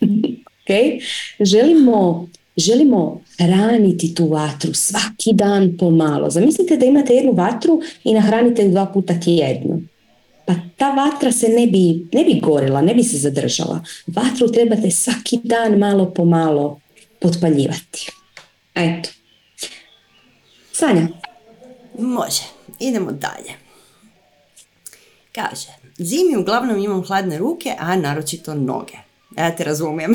okay? 0.64 1.00
Želimo, 1.40 2.28
želimo 2.56 3.20
hraniti 3.38 4.14
tu 4.14 4.26
vatru 4.26 4.74
svaki 4.74 5.32
dan 5.32 5.76
pomalo. 5.78 6.30
Zamislite 6.30 6.76
da 6.76 6.86
imate 6.86 7.14
jednu 7.14 7.32
vatru 7.32 7.80
i 8.04 8.14
nahranite 8.14 8.62
ju 8.62 8.70
dva 8.70 8.86
puta 8.86 9.20
tjedno. 9.20 9.80
Pa 10.46 10.54
ta 10.76 10.90
vatra 10.90 11.32
se 11.32 11.48
ne 11.48 11.66
bi, 11.66 12.08
ne 12.12 12.24
bi 12.24 12.40
gorila, 12.42 12.82
ne 12.82 12.94
bi 12.94 13.04
se 13.04 13.18
zadržala. 13.18 13.84
Vatru 14.06 14.48
trebate 14.52 14.90
svaki 14.90 15.40
dan 15.42 15.78
malo 15.78 16.14
po 16.14 16.24
malo 16.24 16.80
potpaljivati. 17.20 18.10
Eto. 18.74 19.10
Sanja. 20.72 21.08
Može. 21.98 22.42
Idemo 22.80 23.12
dalje. 23.12 23.52
Kaže, 25.32 25.68
zimi 25.98 26.36
uglavnom 26.36 26.78
imam 26.78 27.04
hladne 27.04 27.38
ruke, 27.38 27.74
a 27.78 27.96
naročito 27.96 28.54
noge. 28.54 28.94
Ja 29.36 29.56
te 29.56 29.64
razumijem. 29.64 30.12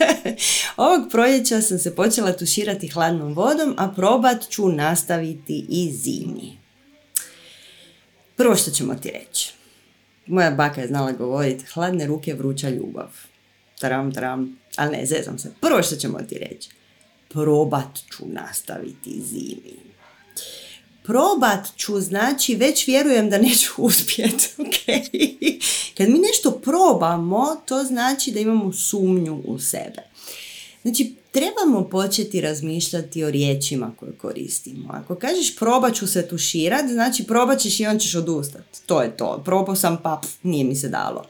Ovog 0.76 1.10
proljeća 1.10 1.62
sam 1.62 1.78
se 1.78 1.94
počela 1.96 2.32
tuširati 2.32 2.88
hladnom 2.88 3.34
vodom, 3.34 3.74
a 3.78 3.88
probat 3.88 4.48
ću 4.48 4.68
nastaviti 4.68 5.66
i 5.68 5.92
zimi. 5.92 6.63
Prvo 8.36 8.56
što 8.56 8.70
ćemo 8.70 8.94
ti 8.94 9.10
reći. 9.10 9.52
Moja 10.26 10.50
baka 10.50 10.80
je 10.80 10.86
znala 10.86 11.12
govoriti 11.12 11.64
hladne 11.64 12.06
ruke 12.06 12.34
vruća 12.34 12.68
ljubav. 12.68 13.10
Tram, 13.78 14.14
tram. 14.14 14.58
Ali 14.76 14.96
ne, 14.96 15.06
zezam 15.06 15.38
se. 15.38 15.52
Prvo 15.60 15.82
što 15.82 15.96
ćemo 15.96 16.18
ti 16.18 16.38
reći. 16.38 16.70
Probat 17.28 17.98
ću 18.10 18.24
nastaviti 18.26 19.22
zimi 19.22 19.94
probat 21.04 21.76
ću, 21.76 22.00
znači 22.00 22.54
već 22.54 22.86
vjerujem 22.86 23.30
da 23.30 23.38
neću 23.38 23.72
uspjeti. 23.82 24.48
Kad 25.96 26.08
mi 26.08 26.18
nešto 26.18 26.50
probamo, 26.50 27.56
to 27.66 27.84
znači 27.84 28.30
da 28.30 28.40
imamo 28.40 28.72
sumnju 28.72 29.42
u 29.44 29.58
sebe. 29.58 30.02
Znači, 30.82 31.14
trebamo 31.34 31.88
početi 31.88 32.40
razmišljati 32.40 33.24
o 33.24 33.30
riječima 33.30 33.92
koje 34.00 34.12
koristimo. 34.12 34.88
Ako 34.92 35.14
kažeš 35.14 35.56
probat 35.56 35.94
ću 35.94 36.06
se 36.06 36.28
tuširat, 36.28 36.90
znači 36.92 37.24
probat 37.24 37.58
ćeš 37.58 37.80
i 37.80 37.86
on 37.86 37.98
ćeš 37.98 38.14
odustati. 38.14 38.80
To 38.86 39.02
je 39.02 39.16
to. 39.16 39.42
Probao 39.44 39.76
sam 39.76 39.98
pa 40.02 40.20
nije 40.42 40.64
mi 40.64 40.76
se 40.76 40.88
dalo. 40.88 41.24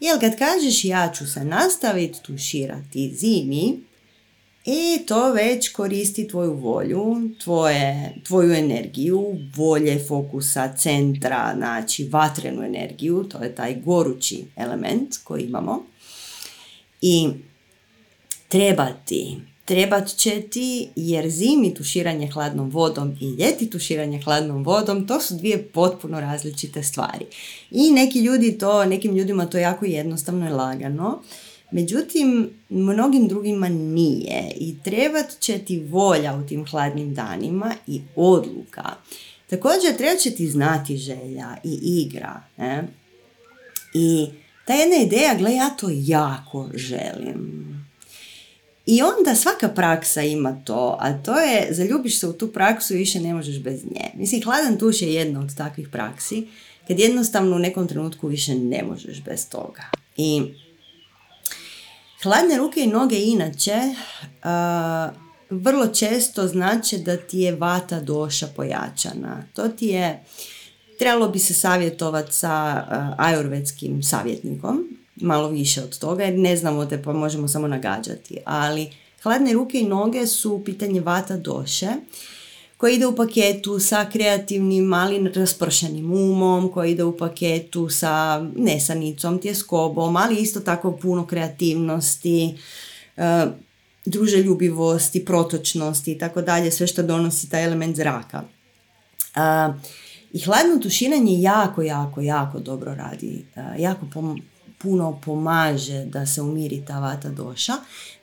Jel 0.00 0.20
kad 0.20 0.38
kažeš 0.38 0.84
ja 0.84 1.12
ću 1.18 1.26
se 1.26 1.44
nastaviti 1.44 2.22
tuširati 2.22 3.14
zimi, 3.14 3.80
i 4.64 5.06
to 5.06 5.32
već 5.32 5.68
koristi 5.68 6.28
tvoju 6.28 6.54
volju, 6.54 7.04
tvoje, 7.44 8.14
tvoju 8.26 8.52
energiju, 8.52 9.36
volje, 9.56 10.04
fokusa, 10.08 10.72
centra, 10.76 11.52
znači 11.56 12.04
vatrenu 12.04 12.62
energiju, 12.62 13.24
to 13.24 13.38
je 13.38 13.54
taj 13.54 13.74
gorući 13.84 14.44
element 14.56 15.16
koji 15.24 15.42
imamo. 15.42 15.86
I 17.00 17.28
treba 18.50 18.86
ti, 19.04 19.36
trebat 19.64 20.08
će 20.08 20.40
ti 20.40 20.88
jer 20.96 21.30
zimi 21.30 21.74
tuširanje 21.74 22.26
hladnom 22.26 22.70
vodom 22.70 23.16
i 23.20 23.30
ljeti 23.30 23.70
tuširanje 23.70 24.22
hladnom 24.22 24.64
vodom, 24.64 25.06
to 25.06 25.20
su 25.20 25.34
dvije 25.34 25.62
potpuno 25.62 26.20
različite 26.20 26.82
stvari. 26.82 27.26
I 27.70 27.90
neki 27.90 28.20
ljudi 28.20 28.58
to, 28.58 28.84
nekim 28.84 29.16
ljudima 29.16 29.46
to 29.46 29.58
jako 29.58 29.84
jednostavno 29.84 30.46
i 30.46 30.52
lagano. 30.52 31.22
Međutim, 31.70 32.50
mnogim 32.68 33.28
drugima 33.28 33.68
nije 33.68 34.52
i 34.56 34.74
trebat 34.84 35.38
će 35.40 35.58
ti 35.58 35.84
volja 35.88 36.36
u 36.36 36.46
tim 36.46 36.66
hladnim 36.66 37.14
danima 37.14 37.74
i 37.86 38.00
odluka. 38.16 38.94
Također 39.50 39.96
treba 39.96 40.16
će 40.16 40.30
ti 40.30 40.48
znati 40.48 40.96
želja 40.96 41.56
i 41.64 41.78
igra. 41.82 42.42
Ne? 42.56 42.88
I 43.94 44.26
ta 44.66 44.74
jedna 44.74 44.96
ideja, 44.96 45.34
gle 45.38 45.54
ja 45.54 45.70
to 45.70 45.86
jako 45.90 46.70
želim. 46.74 47.70
I 48.90 49.02
onda 49.02 49.34
svaka 49.34 49.68
praksa 49.68 50.22
ima 50.22 50.60
to, 50.64 50.96
a 51.00 51.22
to 51.22 51.40
je 51.40 51.68
zaljubiš 51.70 52.20
se 52.20 52.26
u 52.26 52.32
tu 52.32 52.52
praksu 52.52 52.94
i 52.94 52.96
više 52.96 53.20
ne 53.20 53.34
možeš 53.34 53.62
bez 53.62 53.84
nje. 53.84 54.10
Mislim, 54.14 54.42
hladan 54.42 54.78
tuš 54.78 55.02
je 55.02 55.14
jedna 55.14 55.40
od 55.40 55.56
takvih 55.56 55.88
praksi, 55.88 56.46
kad 56.88 56.98
jednostavno 56.98 57.56
u 57.56 57.58
nekom 57.58 57.88
trenutku 57.88 58.28
više 58.28 58.54
ne 58.54 58.82
možeš 58.82 59.22
bez 59.24 59.48
toga. 59.48 59.82
I 60.16 60.42
Hladne 62.22 62.56
ruke 62.56 62.80
i 62.80 62.86
noge 62.86 63.18
inače 63.18 63.80
vrlo 65.50 65.86
često 65.86 66.46
znači 66.46 66.98
da 66.98 67.16
ti 67.16 67.38
je 67.38 67.56
vata 67.56 68.00
doša 68.00 68.46
pojačana. 68.56 69.42
To 69.54 69.68
ti 69.68 69.86
je, 69.86 70.24
trebalo 70.98 71.28
bi 71.28 71.38
se 71.38 71.54
savjetovati 71.54 72.32
sa 72.32 72.84
uh, 73.18 74.02
savjetnikom, 74.02 74.99
malo 75.20 75.48
više 75.48 75.82
od 75.82 75.98
toga 75.98 76.24
jer 76.24 76.38
ne 76.38 76.56
znamo 76.56 76.86
te 76.86 77.02
pa 77.02 77.12
možemo 77.12 77.48
samo 77.48 77.68
nagađati. 77.68 78.38
Ali 78.44 78.90
hladne 79.22 79.52
ruke 79.52 79.80
i 79.80 79.88
noge 79.88 80.26
su 80.26 80.62
pitanje 80.64 81.00
vata 81.00 81.36
doše 81.36 81.88
koji 82.80 82.94
ide 82.94 83.06
u 83.06 83.16
paketu 83.16 83.78
sa 83.78 84.06
kreativnim, 84.12 84.84
malim 84.84 85.26
raspršenim 85.26 86.12
umom, 86.12 86.72
koji 86.72 86.92
ide 86.92 87.04
u 87.04 87.16
paketu 87.16 87.88
sa 87.88 88.44
nesanicom, 88.56 89.38
tjeskobom, 89.38 90.16
ali 90.16 90.36
isto 90.36 90.60
tako 90.60 90.96
puno 90.96 91.26
kreativnosti, 91.26 92.54
e, 93.16 93.46
druželjubivosti, 94.04 95.24
protočnosti 95.24 96.12
i 96.12 96.18
tako 96.18 96.42
dalje, 96.42 96.70
sve 96.70 96.86
što 96.86 97.02
donosi 97.02 97.50
taj 97.50 97.64
element 97.64 97.96
zraka. 97.96 98.42
E, 99.36 99.72
I 100.32 100.40
hladno 100.40 100.78
tuširanje 100.82 101.40
jako, 101.40 101.82
jako, 101.82 102.20
jako 102.20 102.58
dobro 102.58 102.94
radi. 102.94 103.44
E, 103.56 103.60
jako 103.78 104.06
puno 104.82 105.20
pomaže 105.24 106.04
da 106.04 106.26
se 106.26 106.42
umiri 106.42 106.84
ta 106.86 107.00
vata 107.00 107.28
doša. 107.28 107.72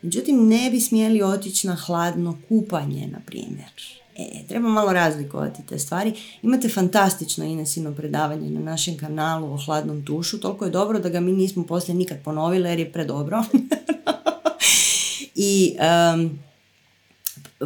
Međutim, 0.01 0.47
ne 0.47 0.70
bi 0.72 0.80
smjeli 0.80 1.22
otići 1.22 1.68
na 1.68 1.76
hladno 1.76 2.38
kupanje, 2.49 3.08
na 3.08 3.20
primjer. 3.26 3.70
E, 4.18 4.47
treba 4.47 4.70
malo 4.70 4.93
razlikovati 4.93 5.66
te 5.70 5.80
stvari. 5.80 6.14
Imate 6.41 6.70
fantastično 6.70 7.45
Inesino 7.45 7.93
predavanje 7.93 8.49
na 8.49 8.60
našem 8.60 8.97
kanalu 8.97 9.53
o 9.53 9.58
hladnom 9.66 10.05
tušu. 10.05 10.39
Toliko 10.39 10.66
je 10.66 10.72
dobro 10.72 10.99
da 10.99 11.10
ga 11.10 11.20
mi 11.20 11.32
nismo 11.32 11.64
poslije 11.64 11.95
nikad 11.95 12.24
ponovili 12.24 12.70
jer 12.70 12.80
je 12.80 12.91
predobro. 12.91 13.43
I 15.36 15.76
um, 16.14 16.39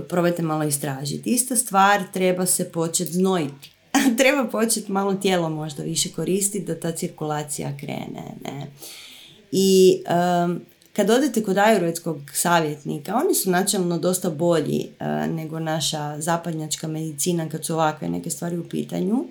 probajte 0.09 0.41
malo 0.41 0.63
istražiti. 0.63 1.29
Ista 1.29 1.55
stvar, 1.55 2.03
treba 2.13 2.45
se 2.45 2.71
početi 2.71 3.13
znojiti. 3.13 3.71
treba 4.17 4.47
početi 4.47 4.91
malo 4.91 5.13
tijelo 5.13 5.49
možda 5.49 5.83
više 5.83 6.09
koristiti 6.09 6.65
da 6.65 6.79
ta 6.79 6.91
cirkulacija 6.91 7.77
krene. 7.77 8.23
Ne? 8.43 8.67
I 9.51 9.97
um, 10.45 10.61
kad 10.93 11.09
odete 11.09 11.43
kod 11.43 11.57
ajurvedskog 11.57 12.17
savjetnika, 12.33 13.21
oni 13.25 13.35
su 13.35 13.51
načelno 13.51 13.97
dosta 13.97 14.29
bolji 14.29 14.87
uh, 14.99 15.35
nego 15.35 15.59
naša 15.59 16.21
zapadnjačka 16.21 16.87
medicina 16.87 17.49
kad 17.49 17.65
su 17.65 17.73
ovakve 17.73 18.09
neke 18.09 18.29
stvari 18.29 18.57
u 18.57 18.69
pitanju. 18.69 19.25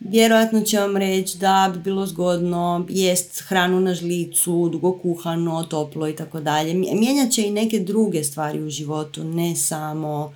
Vjerojatno 0.00 0.60
će 0.60 0.78
vam 0.78 0.96
reći 0.96 1.38
da 1.38 1.70
bi 1.74 1.80
bilo 1.80 2.06
zgodno 2.06 2.86
jest 2.88 3.40
hranu 3.40 3.80
na 3.80 3.94
žlicu, 3.94 4.68
dugo 4.72 4.98
kuhano, 4.98 5.62
toplo 5.62 6.08
i 6.08 6.16
tako 6.16 6.40
dalje. 6.40 6.74
Mijenjat 6.74 7.32
će 7.32 7.46
i 7.46 7.50
neke 7.50 7.80
druge 7.80 8.24
stvari 8.24 8.62
u 8.62 8.70
životu, 8.70 9.24
ne 9.24 9.56
samo 9.56 10.32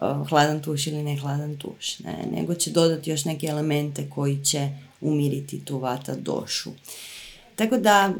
uh, 0.00 0.28
hladan 0.28 0.62
tuš 0.62 0.86
ili 0.86 1.02
ne 1.02 1.16
hladan 1.16 1.56
tuš, 1.56 1.98
ne, 1.98 2.16
nego 2.32 2.54
će 2.54 2.70
dodati 2.70 3.10
još 3.10 3.24
neke 3.24 3.46
elemente 3.46 4.10
koji 4.10 4.44
će 4.44 4.68
umiriti 5.00 5.64
tu 5.64 5.78
vata 5.78 6.14
došu. 6.14 6.70
Tako 7.56 7.78
da, 7.78 8.12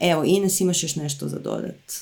evo, 0.00 0.24
Ines, 0.24 0.60
imaš 0.60 0.82
još 0.82 0.96
nešto 0.96 1.28
za 1.28 1.38
dodat? 1.38 1.92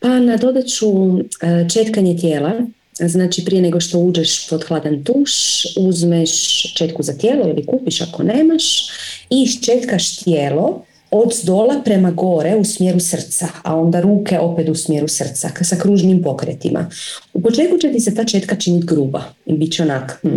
Pa 0.00 0.08
nadodat 0.08 0.66
ću 0.66 0.86
e, 1.18 1.68
četkanje 1.72 2.16
tijela. 2.16 2.52
Znači 3.00 3.44
prije 3.44 3.62
nego 3.62 3.80
što 3.80 3.98
uđeš 3.98 4.48
pod 4.48 4.64
hladan 4.64 5.04
tuš, 5.04 5.32
uzmeš 5.76 6.62
četku 6.74 7.02
za 7.02 7.12
tijelo 7.12 7.48
ili 7.48 7.66
kupiš 7.66 8.00
ako 8.00 8.22
nemaš 8.22 8.88
i 9.30 9.46
ščetkaš 9.46 10.16
tijelo 10.16 10.84
od 11.10 11.32
zdola 11.34 11.80
prema 11.84 12.10
gore 12.10 12.56
u 12.56 12.64
smjeru 12.64 13.00
srca, 13.00 13.48
a 13.62 13.76
onda 13.76 14.00
ruke 14.00 14.38
opet 14.38 14.68
u 14.68 14.74
smjeru 14.74 15.08
srca 15.08 15.50
sa 15.62 15.76
kružnim 15.76 16.22
pokretima. 16.22 16.90
U 17.34 17.42
početku 17.42 17.78
će 17.78 17.92
ti 17.92 18.00
se 18.00 18.14
ta 18.14 18.24
četka 18.24 18.56
činiti 18.56 18.86
gruba 18.86 19.22
i 19.46 19.52
bit 19.52 19.72
će 19.72 19.82
onak, 19.82 20.18
hm, 20.22 20.36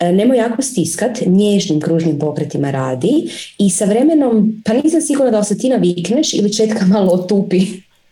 E, 0.00 0.12
nemoj 0.12 0.36
jako 0.36 0.62
stiskat, 0.62 1.20
nježnim 1.26 1.80
kružnim 1.80 2.18
pokretima 2.18 2.70
radi 2.70 3.30
i 3.58 3.70
sa 3.70 3.84
vremenom, 3.84 4.62
pa 4.64 4.72
nisam 4.72 5.00
sigurna 5.00 5.30
da 5.30 5.44
se 5.44 5.58
ti 5.58 5.68
navikneš 5.68 6.34
ili 6.34 6.52
četka 6.52 6.86
malo 6.94 7.12
otupi. 7.12 7.60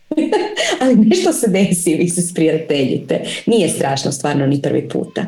Ali 0.81 0.95
nešto 0.95 1.33
se 1.33 1.47
desi, 1.47 1.95
vi 1.95 2.09
se 2.09 2.21
sprijateljite. 2.21 3.25
Nije 3.45 3.69
strašno 3.69 4.11
stvarno 4.11 4.47
ni 4.47 4.61
prvi 4.61 4.89
puta. 4.89 5.25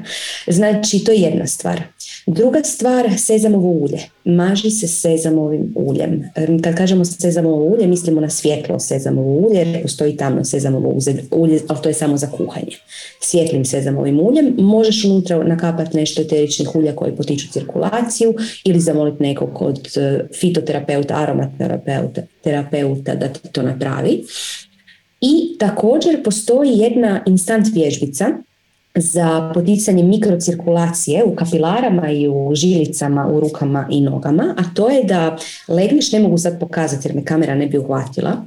Znači, 0.47 1.03
to 1.03 1.11
je 1.11 1.19
jedna 1.19 1.47
stvar. 1.47 1.81
Druga 2.31 2.63
stvar, 2.63 3.09
sezamovo 3.17 3.69
ulje. 3.69 3.99
Maži 4.25 4.69
se 4.69 4.87
sezamovim 4.87 5.73
uljem. 5.75 6.23
Kad 6.63 6.75
kažemo 6.75 7.05
sezamovo 7.05 7.63
ulje, 7.63 7.87
mislimo 7.87 8.21
na 8.21 8.29
svjetlo 8.29 8.79
sezamovo 8.79 9.47
ulje, 9.47 9.79
postoji 9.81 10.17
tamno 10.17 10.45
sezamovo 10.45 10.89
ulje, 11.31 11.61
ali 11.67 11.81
to 11.83 11.89
je 11.89 11.93
samo 11.93 12.17
za 12.17 12.27
kuhanje. 12.27 12.75
Svjetlim 13.19 13.65
sezamovim 13.65 14.19
uljem 14.19 14.55
možeš 14.57 15.05
unutra 15.05 15.43
nakapati 15.43 15.97
nešto 15.97 16.21
eteričnih 16.21 16.75
ulja 16.75 16.95
koji 16.95 17.15
potiču 17.15 17.47
cirkulaciju 17.51 18.33
ili 18.63 18.79
zamoliti 18.79 19.23
nekog 19.23 19.61
od 19.61 19.97
e, 19.97 20.19
fitoterapeuta, 20.39 21.15
aromaterapeuta 21.15 22.21
terapeuta 22.43 23.15
da 23.15 23.29
to 23.51 23.61
napravi. 23.61 24.23
I 25.21 25.57
također 25.59 26.23
postoji 26.23 26.77
jedna 26.77 27.23
instant 27.25 27.67
vježbica 27.73 28.25
za 29.01 29.51
poticanje 29.53 30.03
mikrocirkulacije 30.03 31.23
u 31.23 31.35
kapilarama 31.35 32.11
i 32.11 32.27
u 32.27 32.51
žilicama 32.55 33.27
u 33.27 33.39
rukama 33.39 33.87
i 33.91 34.01
nogama, 34.01 34.55
a 34.57 34.63
to 34.73 34.89
je 34.89 35.03
da 35.03 35.37
legneš, 35.67 36.11
ne 36.11 36.19
mogu 36.19 36.37
sad 36.37 36.59
pokazati 36.59 37.07
jer 37.07 37.15
me 37.15 37.25
kamera 37.25 37.55
ne 37.55 37.67
bi 37.67 37.77
uhvatila, 37.77 38.45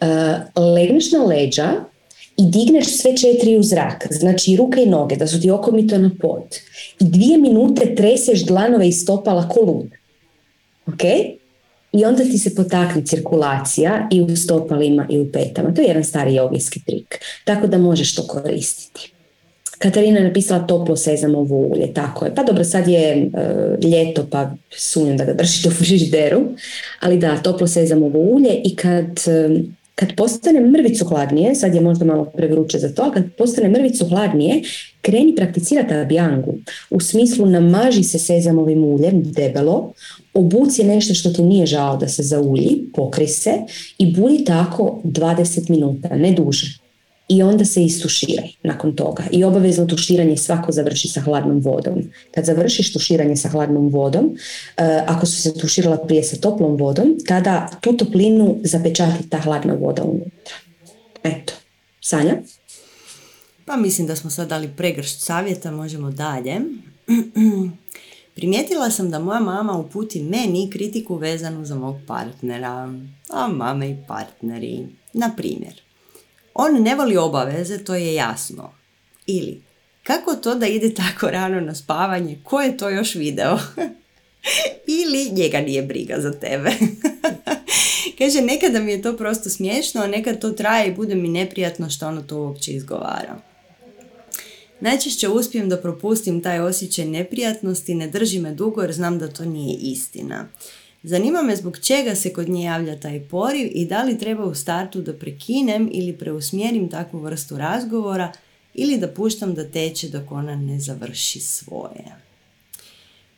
uh, 0.00 0.64
legneš 0.74 1.12
na 1.12 1.24
leđa 1.24 1.70
i 2.36 2.42
digneš 2.46 2.86
sve 2.86 3.16
četiri 3.16 3.56
u 3.58 3.62
zrak, 3.62 4.06
znači 4.10 4.56
ruke 4.56 4.82
i 4.82 4.86
noge, 4.86 5.16
da 5.16 5.26
su 5.26 5.40
ti 5.40 5.50
okomito 5.50 5.98
na 5.98 6.10
pod. 6.20 6.58
I 7.00 7.04
dvije 7.04 7.38
minute 7.38 7.94
treseš 7.94 8.44
dlanove 8.44 8.88
i 8.88 8.92
stopala 8.92 9.48
ko 9.48 9.60
lud. 9.60 9.90
Ok? 10.86 11.04
I 11.92 12.04
onda 12.04 12.24
ti 12.24 12.38
se 12.38 12.54
potakne 12.54 13.04
cirkulacija 13.06 14.08
i 14.12 14.22
u 14.22 14.36
stopalima 14.36 15.06
i 15.10 15.18
u 15.18 15.32
petama. 15.32 15.74
To 15.74 15.82
je 15.82 15.88
jedan 15.88 16.04
stari 16.04 16.34
jogijski 16.34 16.84
trik. 16.84 17.18
Tako 17.44 17.66
da 17.66 17.78
možeš 17.78 18.14
to 18.14 18.26
koristiti. 18.26 19.12
Katarina 19.80 20.18
je 20.18 20.24
napisala 20.24 20.66
toplo 20.66 20.96
sezamovo 20.96 21.56
ulje, 21.56 21.94
tako 21.94 22.24
je. 22.24 22.34
Pa 22.34 22.42
dobro, 22.42 22.64
sad 22.64 22.88
je 22.88 23.26
uh, 23.26 23.90
ljeto 23.90 24.26
pa 24.30 24.50
sumnjam 24.70 25.16
da 25.16 25.24
ga 25.24 25.32
držite 25.32 25.68
u 25.68 25.72
frižideru, 25.72 26.40
ali 27.00 27.18
da, 27.18 27.36
toplo 27.42 27.66
sezamovo 27.66 28.18
ulje 28.18 28.60
i 28.64 28.76
kad, 28.76 29.06
uh, 29.06 29.60
kad 29.94 30.16
postane 30.16 30.60
mrvicu 30.60 31.04
hladnije, 31.04 31.54
sad 31.54 31.74
je 31.74 31.80
možda 31.80 32.04
malo 32.04 32.24
prevruće 32.24 32.78
za 32.78 32.88
to, 32.88 33.02
a 33.02 33.12
kad 33.12 33.24
postane 33.38 33.68
mrvicu 33.68 34.08
hladnije, 34.08 34.62
kreni 35.00 35.36
prakticirati 35.36 35.94
abjangu. 35.94 36.54
U 36.90 37.00
smislu 37.00 37.46
namaži 37.46 38.02
se 38.02 38.18
sezamovim 38.18 38.84
uljem 38.84 39.22
debelo, 39.22 39.92
obuci 40.34 40.84
nešto 40.84 41.14
što 41.14 41.30
ti 41.30 41.42
nije 41.42 41.66
žao 41.66 41.96
da 41.96 42.08
se 42.08 42.22
zaulji, 42.22 42.84
pokri 42.94 43.26
se 43.26 43.52
i 43.98 44.16
budi 44.16 44.44
tako 44.44 45.00
20 45.04 45.70
minuta, 45.70 46.08
ne 46.16 46.32
duže 46.32 46.79
i 47.30 47.42
onda 47.42 47.64
se 47.64 47.82
istuširaj 47.82 48.48
nakon 48.62 48.96
toga. 48.96 49.24
I 49.30 49.44
obavezno 49.44 49.86
tuširanje 49.86 50.36
svako 50.36 50.72
završi 50.72 51.08
sa 51.08 51.20
hladnom 51.20 51.60
vodom. 51.60 51.94
Kad 52.34 52.44
završiš 52.44 52.92
tuširanje 52.92 53.36
sa 53.36 53.48
hladnom 53.48 53.88
vodom, 53.88 54.36
eh, 54.76 55.04
ako 55.06 55.26
su 55.26 55.42
se 55.42 55.54
tuširala 55.58 55.96
prije 55.96 56.22
sa 56.22 56.36
toplom 56.36 56.76
vodom, 56.76 57.16
tada 57.26 57.70
tu 57.80 57.96
toplinu 57.96 58.58
zapečati 58.62 59.28
ta 59.28 59.38
hladna 59.38 59.74
voda 59.74 60.02
unutra. 60.02 60.54
Eto, 61.22 61.52
Sanja? 62.00 62.36
Pa 63.64 63.76
mislim 63.76 64.06
da 64.06 64.16
smo 64.16 64.30
sad 64.30 64.48
dali 64.48 64.70
pregršt 64.76 65.20
savjeta, 65.20 65.70
možemo 65.70 66.10
dalje. 66.10 66.60
Primijetila 68.34 68.90
sam 68.90 69.10
da 69.10 69.18
moja 69.18 69.40
mama 69.40 69.78
uputi 69.78 70.22
meni 70.22 70.70
kritiku 70.70 71.16
vezanu 71.16 71.64
za 71.64 71.74
mog 71.74 71.96
partnera. 72.06 72.94
A 73.30 73.48
mame 73.48 73.90
i 73.90 73.96
partneri. 74.08 74.86
Na 75.12 75.30
primjer, 75.36 75.82
on 76.60 76.82
ne 76.82 76.94
voli 76.94 77.16
obaveze, 77.16 77.84
to 77.84 77.94
je 77.94 78.14
jasno. 78.14 78.72
Ili, 79.26 79.62
kako 80.02 80.34
to 80.34 80.54
da 80.54 80.66
ide 80.66 80.94
tako 80.94 81.30
rano 81.30 81.60
na 81.60 81.74
spavanje, 81.74 82.38
ko 82.44 82.60
je 82.60 82.76
to 82.76 82.88
još 82.88 83.14
video? 83.14 83.58
Ili 85.00 85.30
njega 85.32 85.60
nije 85.60 85.82
briga 85.82 86.14
za 86.18 86.32
tebe. 86.32 86.70
Kaže, 88.18 88.40
nekada 88.40 88.80
mi 88.80 88.92
je 88.92 89.02
to 89.02 89.16
prosto 89.16 89.50
smiješno, 89.50 90.02
a 90.02 90.06
nekad 90.06 90.40
to 90.40 90.50
traje 90.50 90.88
i 90.88 90.94
bude 90.94 91.14
mi 91.14 91.28
neprijatno 91.28 91.90
što 91.90 92.08
ono 92.08 92.22
to 92.22 92.38
uopće 92.38 92.72
izgovara. 92.72 93.36
Najčešće 94.80 95.28
uspijem 95.28 95.68
da 95.68 95.76
propustim 95.76 96.42
taj 96.42 96.60
osjećaj 96.60 97.04
neprijatnosti, 97.04 97.94
ne 97.94 98.08
drži 98.08 98.40
me 98.40 98.54
dugo 98.54 98.82
jer 98.82 98.92
znam 98.92 99.18
da 99.18 99.28
to 99.28 99.44
nije 99.44 99.78
istina. 99.80 100.48
Zanima 101.02 101.42
me 101.42 101.56
zbog 101.56 101.78
čega 101.78 102.14
se 102.14 102.32
kod 102.32 102.48
nje 102.48 102.64
javlja 102.64 103.00
taj 103.00 103.20
poriv 103.20 103.70
i 103.74 103.86
da 103.86 104.02
li 104.02 104.18
treba 104.18 104.44
u 104.44 104.54
startu 104.54 105.02
da 105.02 105.14
prekinem 105.14 105.90
ili 105.92 106.18
preusmjerim 106.18 106.88
takvu 106.88 107.20
vrstu 107.20 107.58
razgovora 107.58 108.32
ili 108.74 108.98
da 108.98 109.08
puštam 109.08 109.54
da 109.54 109.70
teče 109.70 110.08
dok 110.08 110.32
ona 110.32 110.56
ne 110.56 110.80
završi 110.80 111.40
svoje. 111.40 112.04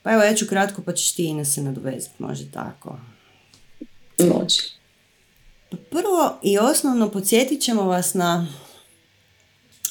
Pa 0.01 0.11
evo 0.13 0.23
ja 0.23 0.35
ću 0.35 0.45
kratko 0.47 0.81
pa 0.81 0.93
ćeš 0.93 1.11
ti 1.11 1.23
Ina 1.23 1.45
se 1.45 1.61
nadovezati, 1.61 2.23
može 2.23 2.51
tako. 2.51 2.99
Može. 4.19 4.59
Pa 5.69 5.77
prvo 5.77 6.39
i 6.43 6.57
osnovno 6.57 7.09
podsjetit 7.09 7.61
ćemo 7.61 7.83
vas 7.83 8.13
na 8.13 8.47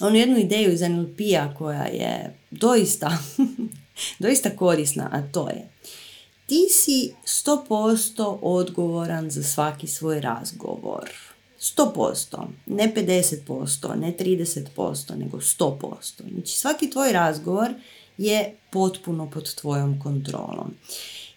onu 0.01 0.17
jednu 0.17 0.39
ideju 0.39 0.73
iz 0.73 0.81
NLP-a 0.81 1.55
koja 1.55 1.83
je 1.83 2.37
doista, 2.51 3.19
doista 4.19 4.57
korisna, 4.57 5.09
a 5.13 5.23
to 5.33 5.49
je 5.49 5.72
ti 6.53 6.69
si 6.71 7.15
100% 7.25 8.39
odgovoran 8.43 9.31
za 9.31 9.43
svaki 9.43 9.87
svoj 9.87 10.21
razgovor. 10.21 11.11
100%, 11.61 12.47
ne 12.67 12.93
50%, 12.97 13.95
ne 13.95 14.15
30%, 14.19 15.17
nego 15.17 15.39
100%. 15.39 16.33
Znači 16.33 16.59
svaki 16.59 16.91
tvoj 16.91 17.13
razgovor 17.13 17.75
je 18.19 18.57
potpuno 18.71 19.31
pod 19.31 19.55
tvojom 19.55 20.01
kontrolom. 20.01 20.75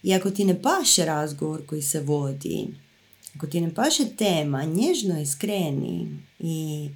I 0.02 0.14
ako 0.14 0.30
ti 0.30 0.44
ne 0.44 0.62
paše 0.62 1.04
razgovor 1.04 1.66
koji 1.66 1.82
se 1.82 2.00
vodi, 2.00 2.68
ako 3.36 3.46
ti 3.46 3.60
ne 3.60 3.74
paše 3.74 4.04
tema, 4.16 4.64
nježno 4.64 5.18
je 5.18 5.26
skreni 5.26 6.08
i 6.38 6.88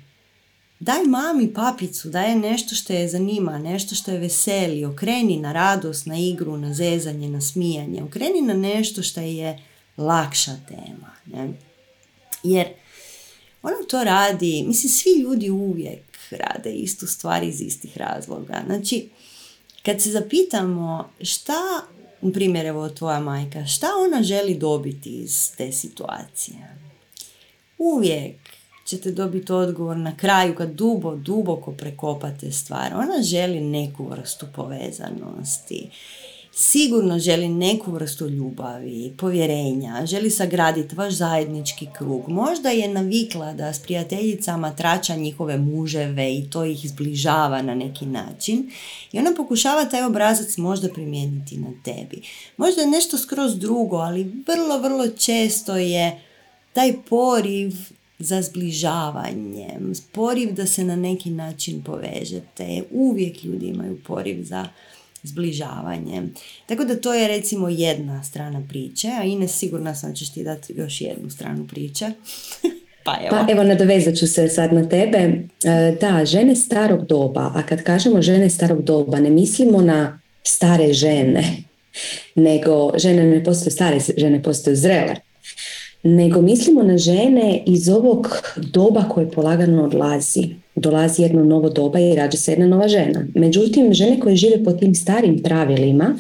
daj 0.81 1.05
mami 1.05 1.55
papicu, 1.55 2.09
daj 2.09 2.36
nešto 2.36 2.74
što 2.74 2.93
je 2.93 3.09
zanima, 3.09 3.59
nešto 3.59 3.94
što 3.94 4.11
je 4.11 4.19
veseli, 4.19 4.85
okreni 4.85 5.36
na 5.36 5.52
radost, 5.52 6.07
na 6.07 6.19
igru, 6.19 6.57
na 6.57 6.74
zezanje, 6.74 7.28
na 7.28 7.40
smijanje, 7.40 8.02
okreni 8.02 8.40
na 8.40 8.55
nešto 8.55 9.02
što 9.02 9.20
je 9.20 9.59
lakša 9.97 10.57
tema. 10.69 11.11
Ne? 11.27 11.52
Jer 12.43 12.66
ona 13.62 13.77
to 13.89 14.05
radi, 14.05 14.65
mislim 14.66 14.90
svi 14.90 15.11
ljudi 15.23 15.51
uvijek 15.51 16.02
rade 16.31 16.73
istu 16.73 17.07
stvar 17.07 17.43
iz 17.43 17.61
istih 17.61 17.98
razloga. 17.98 18.62
Znači, 18.66 19.09
kad 19.82 20.02
se 20.02 20.11
zapitamo 20.11 21.11
šta, 21.23 21.61
primjer 22.35 22.66
evo 22.66 22.89
tvoja 22.89 23.20
majka, 23.20 23.66
šta 23.66 23.86
ona 24.07 24.23
želi 24.23 24.55
dobiti 24.55 25.11
iz 25.11 25.57
te 25.57 25.73
situacije? 25.73 26.77
Uvijek 27.78 28.49
ćete 28.91 29.11
dobiti 29.11 29.53
odgovor 29.53 29.97
na 29.97 30.17
kraju 30.17 30.55
kad 30.55 30.71
dubo, 30.71 31.17
duboko 31.17 31.73
prekopate 31.73 32.53
stvar. 32.53 32.95
Ona 32.95 33.23
želi 33.23 33.61
neku 33.61 34.05
vrstu 34.05 34.47
povezanosti. 34.57 35.91
Sigurno 36.53 37.19
želi 37.19 37.49
neku 37.49 37.93
vrstu 37.93 38.29
ljubavi, 38.29 39.12
povjerenja, 39.19 40.07
želi 40.07 40.31
sagraditi 40.31 40.97
vaš 40.97 41.15
zajednički 41.15 41.87
krug. 41.99 42.29
Možda 42.29 42.71
je 42.71 42.89
navikla 42.89 43.53
da 43.53 43.73
s 43.73 43.83
prijateljicama 43.83 44.77
trača 44.77 45.15
njihove 45.17 45.59
muževe 45.59 46.35
i 46.35 46.51
to 46.51 46.65
ih 46.65 46.89
zbližava 46.89 47.62
na 47.62 47.75
neki 47.75 48.07
način. 48.07 48.71
I 49.12 49.19
ona 49.19 49.31
pokušava 49.37 49.85
taj 49.85 50.05
obrazac 50.05 50.57
možda 50.57 50.89
primijeniti 50.89 51.57
na 51.57 51.71
tebi. 51.85 52.23
Možda 52.57 52.81
je 52.81 52.91
nešto 52.91 53.19
skroz 53.19 53.59
drugo, 53.59 53.97
ali 53.97 54.33
vrlo, 54.47 54.79
vrlo 54.79 55.09
često 55.09 55.77
je 55.77 56.21
taj 56.73 56.93
poriv 57.09 57.73
za 58.21 58.43
zbližavanjem, 58.43 59.93
poriv 60.13 60.53
da 60.53 60.67
se 60.67 60.85
na 60.85 60.97
neki 60.97 61.31
način 61.31 61.83
povežete. 61.83 62.83
Uvijek 62.91 63.45
ljudi 63.45 63.67
imaju 63.67 63.99
poriv 64.07 64.45
za 64.45 64.67
zbližavanje. 65.23 66.23
Tako 66.67 66.85
da 66.85 67.01
to 67.01 67.15
je 67.15 67.29
recimo 67.29 67.69
jedna 67.69 68.23
strana 68.23 68.63
priče, 68.69 69.09
a 69.21 69.25
Ines 69.25 69.59
sigurna 69.59 69.95
sam 69.95 70.15
ćeš 70.15 70.33
ti 70.33 70.45
dati 70.45 70.73
još 70.77 71.01
jednu 71.01 71.31
stranu 71.31 71.67
priče. 71.67 72.07
pa 73.05 73.19
evo. 73.21 73.31
Pa 73.31 73.53
evo 73.53 73.63
nadovezat 73.63 74.17
ću 74.17 74.27
se 74.27 74.49
sad 74.49 74.73
na 74.73 74.89
tebe. 74.89 75.19
E, 75.19 75.97
da, 76.01 76.25
žene 76.25 76.57
starog 76.57 77.07
doba, 77.07 77.53
a 77.55 77.63
kad 77.63 77.83
kažemo 77.83 78.23
žene 78.23 78.51
starog 78.51 78.83
doba 78.83 79.21
ne 79.21 79.31
mislimo 79.31 79.81
na 79.81 80.21
stare 80.45 80.93
žene, 80.93 81.45
nego 82.35 82.93
žene 82.99 83.25
ne 83.25 83.45
postoje 83.45 83.71
stare, 83.71 83.99
žene 84.17 84.43
postoje 84.43 84.77
zrele 84.77 85.30
nego 86.02 86.43
mislimo 86.43 86.82
na 86.82 86.98
žene 86.98 87.62
iz 87.66 87.89
ovog 87.89 88.43
doba 88.56 89.05
koje 89.09 89.31
polagano 89.31 89.85
odlazi. 89.85 90.48
Dolazi 90.74 91.22
jedno 91.22 91.44
novo 91.44 91.68
doba 91.68 91.98
i 92.01 92.14
rađa 92.14 92.39
se 92.39 92.52
jedna 92.52 92.66
nova 92.66 92.89
žena. 92.89 93.27
Međutim, 93.35 93.94
žene 93.94 94.20
koje 94.20 94.36
žive 94.36 94.64
po 94.64 94.72
tim 94.72 94.94
starim 94.94 95.43
pravilima 95.43 96.14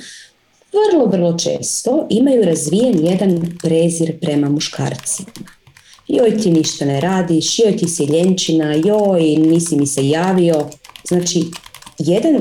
vrlo, 0.72 1.06
vrlo 1.06 1.38
često 1.38 2.06
imaju 2.10 2.44
razvijen 2.44 3.06
jedan 3.06 3.56
prezir 3.62 4.20
prema 4.20 4.48
muškarcima. 4.48 5.30
Joj 6.08 6.38
ti 6.38 6.50
ništa 6.50 6.84
ne 6.84 7.00
radiš, 7.00 7.58
joj 7.58 7.76
ti 7.76 7.88
si 7.88 8.04
ljenčina, 8.04 8.74
joj 8.74 9.22
nisi 9.22 9.76
mi 9.76 9.86
se 9.86 10.08
javio. 10.08 10.66
Znači, 11.08 11.44
jedan 11.98 12.38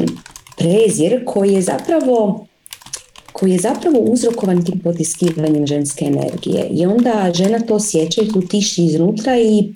prezir 0.58 1.26
koji 1.26 1.54
je 1.54 1.62
zapravo 1.62 2.46
koji 3.40 3.52
je 3.52 3.60
zapravo 3.60 4.00
uzrokovan 4.00 4.66
tim 4.66 4.80
potiskivanjem 4.80 5.68
ženske 5.68 6.06
energije. 6.06 6.68
I 6.72 6.86
onda 6.86 7.32
žena 7.34 7.60
to 7.60 7.76
osjeća 7.76 8.22
i 8.22 8.28
tu 8.28 8.42
tiši 8.42 8.84
iznutra 8.86 9.40
i 9.40 9.74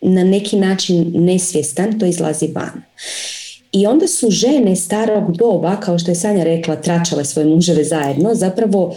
na 0.00 0.24
neki 0.24 0.56
način 0.56 1.12
nesvjestan 1.14 1.98
to 1.98 2.06
izlazi 2.06 2.46
van. 2.46 2.82
I 3.72 3.86
onda 3.86 4.06
su 4.06 4.30
žene 4.30 4.76
starog 4.76 5.36
doba, 5.36 5.80
kao 5.80 5.98
što 5.98 6.10
je 6.10 6.14
Sanja 6.14 6.44
rekla, 6.44 6.76
tračale 6.76 7.24
svoje 7.24 7.46
muževe 7.46 7.84
zajedno, 7.84 8.34
zapravo 8.34 8.96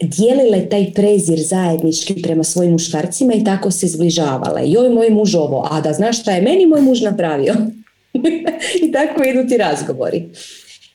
dijelile 0.00 0.68
taj 0.68 0.92
prezir 0.94 1.38
zajednički 1.42 2.22
prema 2.22 2.44
svojim 2.44 2.72
muškarcima 2.72 3.34
i 3.34 3.44
tako 3.44 3.70
se 3.70 3.86
zbližavale. 3.86 4.62
Joj, 4.64 4.90
moj 4.90 5.10
muž 5.10 5.34
ovo, 5.34 5.68
a 5.70 5.80
da 5.80 5.92
znaš 5.92 6.20
šta 6.20 6.32
je 6.32 6.42
meni 6.42 6.66
moj 6.66 6.80
muž 6.80 7.00
napravio? 7.00 7.54
I 8.82 8.92
tako 8.92 9.24
idu 9.24 9.48
ti 9.48 9.56
razgovori. 9.56 10.28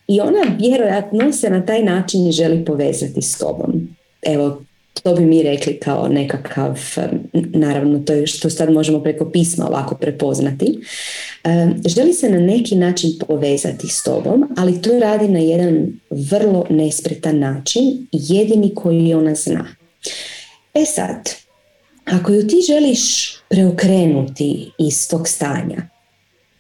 I 0.08 0.20
ona 0.20 0.56
vjerojatno 0.60 1.32
se 1.32 1.50
na 1.50 1.66
taj 1.66 1.84
način 1.84 2.32
želi 2.32 2.66
povezati 2.66 3.22
s 3.22 3.38
tobom. 3.38 3.96
Evo, 4.22 4.62
to 5.04 5.16
bi 5.16 5.26
mi 5.26 5.44
rekli 5.44 5.80
kao 5.80 6.08
nekakav, 6.08 6.80
naravno 7.34 8.00
to 8.00 8.14
je 8.14 8.28
što 8.28 8.50
sad 8.50 8.72
možemo 8.72 9.00
preko 9.00 9.30
pisma 9.30 9.68
ovako 9.68 9.96
prepoznati. 9.96 10.80
Želi 11.86 12.14
se 12.14 12.30
na 12.30 12.40
neki 12.40 12.76
način 12.76 13.12
povezati 13.28 13.88
s 13.88 14.04
tobom, 14.04 14.44
ali 14.58 14.82
to 14.82 15.00
radi 15.00 15.28
na 15.28 15.40
jedan 15.40 15.88
vrlo 16.10 16.66
nespretan 16.70 17.40
način, 17.40 18.08
jedini 18.12 18.76
koji 18.76 19.14
ona 19.14 19.36
zna. 19.36 19.66
E 20.74 20.86
sad, 20.86 21.30
ako 22.06 22.32
ju 22.34 22.48
ti 22.48 22.56
želiš 22.68 23.34
preokrenuti 23.50 24.72
iz 24.80 25.08
tog 25.10 25.28
stanja, 25.28 25.91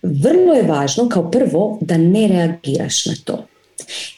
vrlo 0.04 0.54
je 0.54 0.64
važno 0.64 1.10
kao 1.10 1.32
prvo 1.32 1.78
da 1.82 1.98
ne 1.98 2.28
reagiraš 2.28 3.06
na 3.06 3.14
to. 3.24 3.46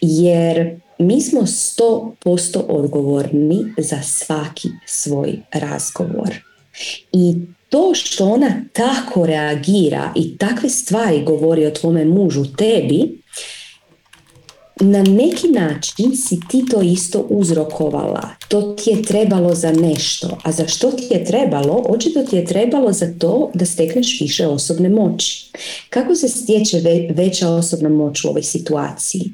Jer 0.01 0.79
mi 0.99 1.21
smo 1.21 1.41
100% 1.41 2.61
odgovorni 2.67 3.65
za 3.77 4.01
svaki 4.01 4.69
svoj 4.85 5.39
razgovor. 5.53 6.43
I 7.11 7.35
to 7.69 7.93
što 7.93 8.25
ona 8.25 8.63
tako 8.73 9.25
reagira 9.25 10.13
i 10.15 10.37
takve 10.37 10.69
stvari 10.69 11.23
govori 11.23 11.65
o 11.65 11.71
tvome 11.71 12.05
mužu 12.05 12.45
tebi, 12.57 13.22
na 14.83 15.03
neki 15.03 15.47
način 15.47 16.17
si 16.17 16.39
ti 16.49 16.65
to 16.71 16.81
isto 16.81 17.25
uzrokovala. 17.29 18.29
To 18.47 18.61
ti 18.61 18.89
je 18.89 19.01
trebalo 19.01 19.55
za 19.55 19.71
nešto. 19.71 20.37
A 20.43 20.51
za 20.51 20.67
što 20.67 20.91
ti 20.91 21.07
je 21.09 21.25
trebalo? 21.25 21.83
Očito 21.89 22.23
ti 22.23 22.35
je 22.35 22.45
trebalo 22.45 22.91
za 22.91 23.13
to 23.19 23.51
da 23.53 23.65
stekneš 23.65 24.21
više 24.21 24.47
osobne 24.47 24.89
moći. 24.89 25.51
Kako 25.89 26.15
se 26.15 26.27
stječe 26.27 26.81
veća 27.09 27.49
osobna 27.49 27.89
moć 27.89 28.23
u 28.23 28.29
ovoj 28.29 28.43
situaciji? 28.43 29.31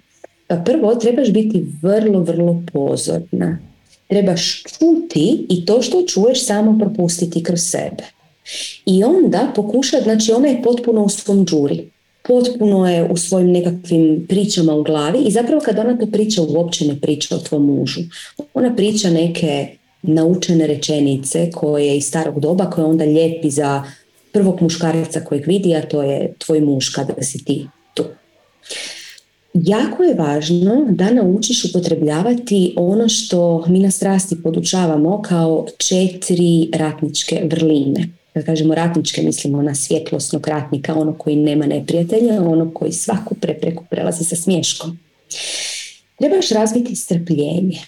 Pa 0.48 0.56
prvo, 0.56 0.96
trebaš 0.96 1.30
biti 1.32 1.66
vrlo, 1.82 2.20
vrlo 2.20 2.64
pozorna. 2.74 3.60
Trebaš 4.08 4.64
čuti 4.64 5.46
i 5.50 5.66
to 5.66 5.82
što 5.82 6.06
čuješ 6.08 6.46
samo 6.46 6.80
propustiti 6.80 7.44
kroz 7.44 7.62
sebe. 7.62 8.04
I 8.86 9.04
onda 9.04 9.52
pokušati, 9.56 10.04
znači 10.04 10.32
ona 10.32 10.48
je 10.48 10.64
potpuno 10.64 11.04
u 11.04 11.10
svom 11.10 11.46
džuri 11.46 11.90
potpuno 12.28 12.90
je 12.90 13.04
u 13.12 13.18
svojim 13.18 13.52
nekakvim 13.52 14.26
pričama 14.30 14.76
u 14.76 14.84
glavi 14.84 15.20
i 15.20 15.32
zapravo 15.32 15.62
kad 15.66 15.80
ona 15.80 15.98
to 15.98 16.06
priča 16.06 16.42
uopće 16.42 16.88
ne 16.88 17.02
priča 17.02 17.36
o 17.36 17.40
tvom 17.40 17.66
mužu. 17.66 18.02
Ona 18.54 18.76
priča 18.76 19.10
neke 19.10 19.68
naučene 20.02 20.68
rečenice 20.68 21.52
koje 21.52 21.98
iz 21.98 22.06
starog 22.06 22.40
doba 22.40 22.70
koje 22.70 22.86
onda 22.86 23.04
lijepi 23.04 23.50
za 23.50 23.84
prvog 24.32 24.62
muškarca 24.62 25.20
kojeg 25.26 25.48
vidi, 25.48 25.76
a 25.76 25.82
to 25.82 26.04
je 26.04 26.34
tvoj 26.38 26.62
muž 26.62 26.90
kada 26.90 27.24
si 27.24 27.46
ti 27.46 27.68
tu. 27.94 28.04
Jako 29.54 30.04
je 30.04 30.14
važno 30.14 30.86
da 30.90 31.12
naučiš 31.12 31.66
upotrebljavati 31.66 32.74
ono 32.78 33.10
što 33.10 33.66
mi 33.68 33.80
na 33.80 33.92
strasti 33.92 34.44
podučavamo 34.44 35.22
kao 35.22 35.66
četiri 35.78 36.70
ratničke 36.74 37.42
vrline 37.52 38.19
kad 38.34 38.46
kažemo 38.46 38.76
ratničke, 38.76 39.22
mislimo 39.22 39.62
na 39.62 39.76
svjetlosnog 39.76 40.48
ratnika, 40.48 40.96
ono 40.96 41.14
koji 41.14 41.36
nema 41.36 41.66
neprijatelja, 41.66 42.42
ono 42.42 42.72
koji 42.74 42.92
svaku 42.92 43.36
prepreku 43.36 43.84
prelazi 43.90 44.24
sa 44.24 44.36
smješkom. 44.36 45.00
Trebaš 46.20 46.50
razviti 46.50 46.96
strpljenje. 46.96 47.80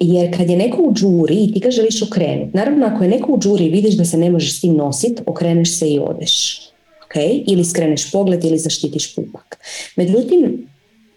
Jer 0.00 0.36
kad 0.36 0.50
je 0.50 0.56
neko 0.56 0.82
u 0.82 0.94
džuri 0.94 1.44
i 1.44 1.52
ti 1.52 1.60
ga 1.60 1.70
želiš 1.70 2.02
okrenuti, 2.02 2.56
naravno 2.56 2.86
ako 2.86 3.04
je 3.04 3.10
neko 3.10 3.32
u 3.32 3.38
džuri 3.38 3.68
vidiš 3.68 3.94
da 3.94 4.04
se 4.04 4.16
ne 4.16 4.30
možeš 4.30 4.56
s 4.56 4.60
tim 4.60 4.74
nositi, 4.74 5.22
okreneš 5.26 5.78
se 5.78 5.88
i 5.90 5.98
odeš. 5.98 6.60
Okay? 7.08 7.44
Ili 7.46 7.64
skreneš 7.64 8.10
pogled 8.10 8.44
ili 8.44 8.58
zaštitiš 8.58 9.14
pupak. 9.14 9.58
Međutim, 9.96 10.68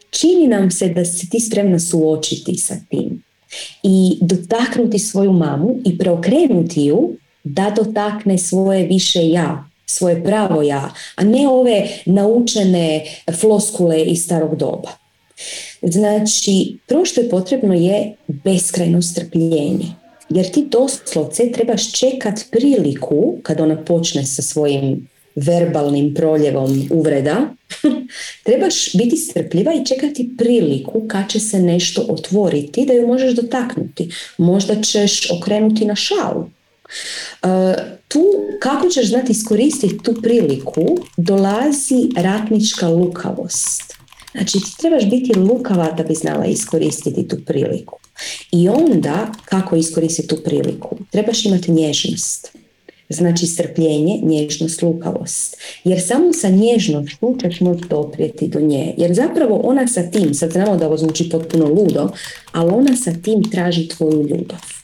čini 0.09 0.47
nam 0.47 0.71
se 0.71 0.89
da 0.89 1.05
si 1.05 1.29
ti 1.29 1.39
spremna 1.39 1.79
suočiti 1.79 2.57
sa 2.57 2.75
tim 2.89 3.23
i 3.83 4.17
dotaknuti 4.21 4.99
svoju 4.99 5.31
mamu 5.31 5.79
i 5.85 5.97
preokrenuti 5.97 6.85
ju 6.85 7.13
da 7.43 7.73
dotakne 7.75 8.37
svoje 8.37 8.85
više 8.85 9.29
ja, 9.29 9.69
svoje 9.85 10.23
pravo 10.23 10.61
ja, 10.61 10.93
a 11.15 11.23
ne 11.23 11.47
ove 11.47 11.87
naučene 12.05 13.03
floskule 13.39 14.03
iz 14.03 14.23
starog 14.23 14.55
doba. 14.55 14.89
Znači, 15.81 16.77
prvo 16.87 17.05
što 17.05 17.21
je 17.21 17.29
potrebno 17.29 17.73
je 17.73 18.15
beskrajno 18.27 19.01
strpljenje. 19.01 19.85
Jer 20.29 20.51
ti 20.51 20.65
doslovce 20.69 21.51
trebaš 21.51 21.91
čekat 21.91 22.39
priliku 22.51 23.37
kad 23.43 23.61
ona 23.61 23.83
počne 23.83 24.25
sa 24.25 24.41
svojim 24.41 25.07
verbalnim 25.35 26.13
proljevom 26.13 26.87
uvreda, 26.91 27.37
trebaš 28.45 28.93
biti 28.93 29.17
strpljiva 29.17 29.73
i 29.73 29.85
čekati 29.85 30.29
priliku 30.37 31.01
kad 31.07 31.29
će 31.29 31.39
se 31.39 31.59
nešto 31.59 32.05
otvoriti 32.09 32.85
da 32.85 32.93
ju 32.93 33.07
možeš 33.07 33.33
dotaknuti. 33.33 34.09
Možda 34.37 34.81
ćeš 34.81 35.31
okrenuti 35.31 35.85
na 35.85 35.95
šalu. 35.95 36.45
Uh, 37.43 37.49
tu, 38.07 38.23
kako 38.59 38.89
ćeš 38.89 39.09
znati 39.09 39.31
iskoristiti 39.31 39.97
tu 40.03 40.21
priliku, 40.21 40.97
dolazi 41.17 42.09
ratnička 42.15 42.89
lukavost. 42.89 43.93
Znači, 44.31 44.59
ti 44.59 44.77
trebaš 44.77 45.09
biti 45.09 45.39
lukava 45.39 45.91
da 45.91 46.03
bi 46.03 46.15
znala 46.15 46.45
iskoristiti 46.45 47.27
tu 47.27 47.37
priliku. 47.45 47.99
I 48.51 48.69
onda, 48.69 49.31
kako 49.45 49.75
iskoristiti 49.75 50.27
tu 50.27 50.37
priliku? 50.43 50.97
Trebaš 51.11 51.45
imati 51.45 51.71
nježnost. 51.71 52.51
Znači 53.09 53.47
strpljenje, 53.47 54.19
nježnost, 54.23 54.81
lukavost. 54.81 55.57
Jer 55.83 56.01
samo 56.01 56.33
sa 56.33 56.49
nježnošću 56.49 57.35
ćeš 57.41 57.61
moći 57.61 57.83
doprijeti 57.89 58.47
do 58.47 58.59
nje. 58.59 58.93
Jer 58.97 59.13
zapravo 59.13 59.61
ona 59.63 59.87
sa 59.87 60.03
tim, 60.11 60.33
sad 60.33 60.51
znamo 60.51 60.77
da 60.77 60.87
ovo 60.87 60.97
zvuči 60.97 61.29
potpuno 61.29 61.65
ludo, 61.65 62.09
ali 62.51 62.71
ona 62.73 62.95
sa 62.95 63.11
tim 63.23 63.51
traži 63.51 63.87
tvoju 63.87 64.21
ljubav. 64.21 64.80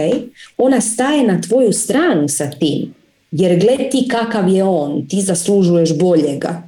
Okay? 0.00 0.28
Ona 0.56 0.80
staje 0.80 1.26
na 1.26 1.40
tvoju 1.40 1.72
stranu 1.72 2.28
sa 2.28 2.50
tim. 2.50 2.94
Jer 3.30 3.60
gled 3.60 3.90
ti 3.90 4.08
kakav 4.10 4.48
je 4.48 4.64
on, 4.64 5.08
ti 5.08 5.20
zaslužuješ 5.20 5.98
boljega. 5.98 6.62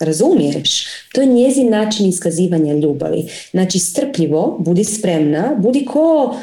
Razumiješ? 0.00 0.86
To 1.14 1.20
je 1.20 1.26
njezin 1.26 1.70
način 1.70 2.08
iskazivanja 2.08 2.74
ljubavi. 2.74 3.28
Znači 3.50 3.78
strpljivo, 3.78 4.56
budi 4.60 4.84
spremna, 4.84 5.54
budi 5.58 5.84
ko 5.84 6.36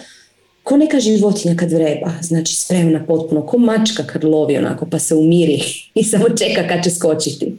ko 0.70 0.78
neka 0.78 1.00
životinja 1.00 1.56
kad 1.56 1.72
vreba, 1.72 2.12
znači 2.22 2.56
spremna 2.56 3.06
potpuno, 3.08 3.46
ko 3.46 3.58
mačka 3.58 4.04
kad 4.04 4.24
lovi 4.24 4.58
onako 4.58 4.86
pa 4.86 5.00
se 5.00 5.16
umiri 5.16 5.62
i 6.00 6.04
samo 6.04 6.26
čeka 6.30 6.68
kad 6.68 6.84
će 6.84 6.92
skočiti. 6.92 7.56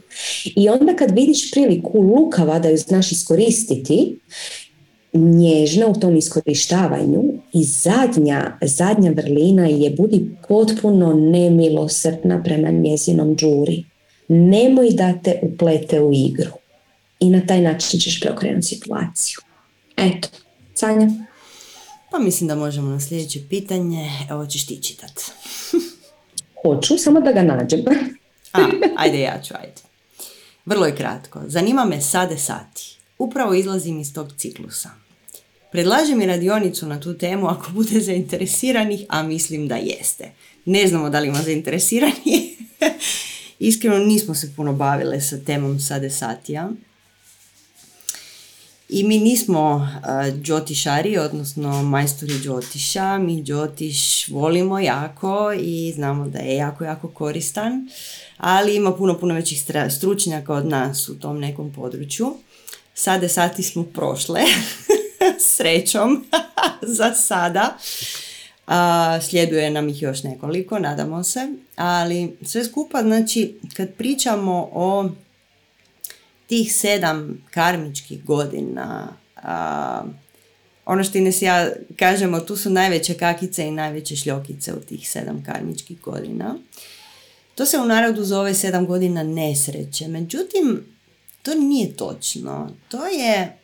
I 0.55 0.69
onda 0.69 0.95
kad 0.95 1.11
vidiš 1.11 1.51
priliku 1.51 2.01
lukava 2.01 2.59
da 2.59 2.69
ju 2.69 2.77
znaš 2.77 3.11
iskoristiti, 3.11 4.15
nježna 5.13 5.87
u 5.87 5.99
tom 5.99 6.17
iskorištavanju 6.17 7.23
i 7.53 7.63
zadnja, 7.63 8.57
zadnja 8.61 9.11
vrlina 9.11 9.65
je 9.65 9.89
budi 9.89 10.31
potpuno 10.47 11.13
nemilosrdna 11.13 12.43
prema 12.43 12.69
njezinom 12.69 13.35
džuri. 13.35 13.83
Nemoj 14.27 14.89
da 14.91 15.13
te 15.23 15.39
uplete 15.41 16.01
u 16.01 16.11
igru. 16.13 16.51
I 17.19 17.29
na 17.29 17.45
taj 17.47 17.61
način 17.61 17.99
ćeš 17.99 18.19
preokrenuti 18.19 18.67
situaciju. 18.67 19.39
Eto, 19.97 20.27
Sanja. 20.73 21.09
Pa 22.11 22.19
mislim 22.19 22.47
da 22.47 22.55
možemo 22.55 22.89
na 22.89 22.99
sljedeće 22.99 23.39
pitanje. 23.49 24.09
Evo 24.29 24.45
ćeš 24.45 24.65
ti 24.65 24.83
čitat. 24.83 25.11
Hoću, 26.61 26.97
samo 26.97 27.21
da 27.21 27.31
ga 27.31 27.43
nađem. 27.43 27.79
A, 28.53 28.59
ajde 28.97 29.19
ja 29.19 29.41
ću, 29.41 29.53
ajde. 29.61 29.81
Vrlo 30.65 30.85
je 30.85 30.95
kratko. 30.95 31.41
Zanima 31.47 31.85
me 31.85 32.01
sade 32.01 32.37
sati. 32.37 32.97
Upravo 33.17 33.53
izlazim 33.53 33.99
iz 33.99 34.13
tog 34.13 34.33
ciklusa. 34.37 35.00
Predlažem 35.71 36.21
i 36.21 36.25
radionicu 36.25 36.87
na 36.87 36.99
tu 36.99 37.17
temu 37.17 37.47
ako 37.47 37.71
bude 37.71 37.99
zainteresiranih, 37.99 39.05
a 39.09 39.23
mislim 39.23 39.67
da 39.67 39.75
jeste. 39.75 40.31
Ne 40.65 40.87
znamo 40.87 41.09
da 41.09 41.19
li 41.19 41.27
ima 41.27 41.41
zainteresirani. 41.41 42.57
Iskreno 43.59 43.97
nismo 43.97 44.35
se 44.35 44.51
puno 44.55 44.73
bavile 44.73 45.21
sa 45.21 45.37
temom 45.37 45.79
sade 45.79 46.09
satija. 46.09 46.69
I 48.89 49.03
mi 49.03 49.19
nismo 49.19 49.75
uh, 49.75 50.41
džotišari, 50.41 51.17
odnosno 51.17 51.83
majstori 51.83 52.33
džotiša. 52.43 53.17
Mi 53.17 53.43
džotiš 53.43 54.27
volimo 54.27 54.79
jako 54.79 55.53
i 55.59 55.93
znamo 55.95 56.27
da 56.27 56.39
je 56.39 56.55
jako, 56.55 56.83
jako 56.83 57.07
koristan. 57.07 57.89
Ali 58.37 58.75
ima 58.75 58.93
puno, 58.93 59.19
puno 59.19 59.33
većih 59.33 59.63
stručnjaka 59.89 60.53
od 60.53 60.65
nas 60.65 61.09
u 61.09 61.19
tom 61.19 61.39
nekom 61.39 61.73
području. 61.73 62.33
Sade 62.93 63.29
sati 63.29 63.63
smo 63.63 63.83
prošle. 63.83 64.41
Srećom. 65.55 66.25
za 66.97 67.13
sada. 67.13 67.77
Uh, 68.67 68.73
sljeduje 69.29 69.69
nam 69.69 69.89
ih 69.89 70.01
još 70.01 70.23
nekoliko, 70.23 70.79
nadamo 70.79 71.23
se. 71.23 71.47
Ali 71.75 72.37
sve 72.41 72.63
skupa, 72.63 73.01
znači, 73.01 73.59
kad 73.73 73.93
pričamo 73.93 74.69
o 74.73 75.09
tih 76.47 76.75
sedam 76.75 77.45
karmičkih 77.51 78.25
godina, 78.25 79.07
a, 79.35 80.03
ono 80.85 81.03
što 81.03 81.17
Ines 81.17 81.41
ja 81.41 81.69
kažemo, 81.99 82.39
tu 82.39 82.57
su 82.57 82.69
najveće 82.69 83.13
kakice 83.13 83.67
i 83.67 83.71
najveće 83.71 84.15
šljokice 84.15 84.73
u 84.73 84.79
tih 84.79 85.09
sedam 85.09 85.43
karmičkih 85.45 86.01
godina. 86.01 86.55
To 87.55 87.65
se 87.65 87.77
u 87.77 87.85
narodu 87.85 88.23
zove 88.23 88.53
sedam 88.53 88.85
godina 88.85 89.23
nesreće. 89.23 90.07
Međutim, 90.07 90.85
to 91.41 91.55
nije 91.55 91.95
točno. 91.95 92.69
To 92.89 93.05
je 93.05 93.60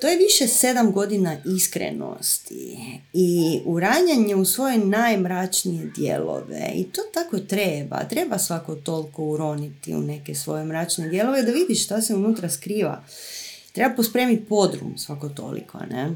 to 0.00 0.08
je 0.08 0.16
više 0.16 0.46
sedam 0.46 0.92
godina 0.92 1.36
iskrenosti 1.56 2.78
i 3.12 3.60
uranjanje 3.64 4.36
u 4.36 4.44
svoje 4.44 4.78
najmračnije 4.78 5.92
dijelove 5.96 6.72
i 6.74 6.84
to 6.84 7.02
tako 7.14 7.38
treba. 7.38 8.04
Treba 8.04 8.38
svako 8.38 8.74
toliko 8.74 9.24
uroniti 9.24 9.94
u 9.94 10.00
neke 10.00 10.34
svoje 10.34 10.64
mračne 10.64 11.08
dijelove 11.08 11.42
da 11.42 11.52
vidiš 11.52 11.84
šta 11.84 12.02
se 12.02 12.14
unutra 12.14 12.50
skriva. 12.50 13.04
Treba 13.72 13.94
pospremiti 13.94 14.44
podrum 14.44 14.98
svako 14.98 15.28
toliko, 15.28 15.78
ne? 15.90 16.14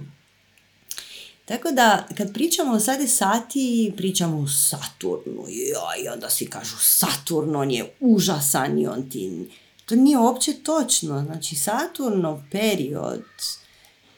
Tako 1.45 1.71
da, 1.71 2.07
kad 2.17 2.33
pričamo 2.33 2.73
o 2.73 2.81
sade 2.81 3.07
sati, 3.07 3.93
pričamo 3.97 4.39
o 4.39 4.49
Saturnu. 4.49 5.45
i 6.05 6.09
onda 6.09 6.31
svi 6.31 6.47
kažu 6.47 6.77
Saturn, 6.81 7.57
on 7.57 7.71
je 7.71 7.93
užasan 8.01 8.79
i 8.79 8.87
on 8.87 9.11
ti... 9.11 9.51
To 9.85 9.95
nije 9.95 10.19
uopće 10.19 10.53
točno. 10.53 11.25
Znači, 11.25 11.57
Saturnov 11.57 12.41
period 12.51 13.25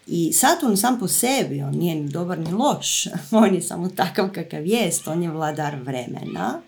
i 0.07 0.33
Saturn 0.33 0.77
sam 0.77 0.99
po 0.99 1.09
sebi, 1.09 1.63
on 1.63 1.75
nije 1.75 1.95
ni 1.95 2.09
dobar 2.09 2.39
ni 2.39 2.53
loš, 2.53 3.07
on 3.43 3.55
je 3.55 3.63
samo 3.63 3.89
takav 3.89 4.31
kakav 4.33 4.67
jest, 4.67 5.09
on 5.09 5.23
je 5.23 5.31
vladar 5.31 5.77
vremena. 5.77 6.63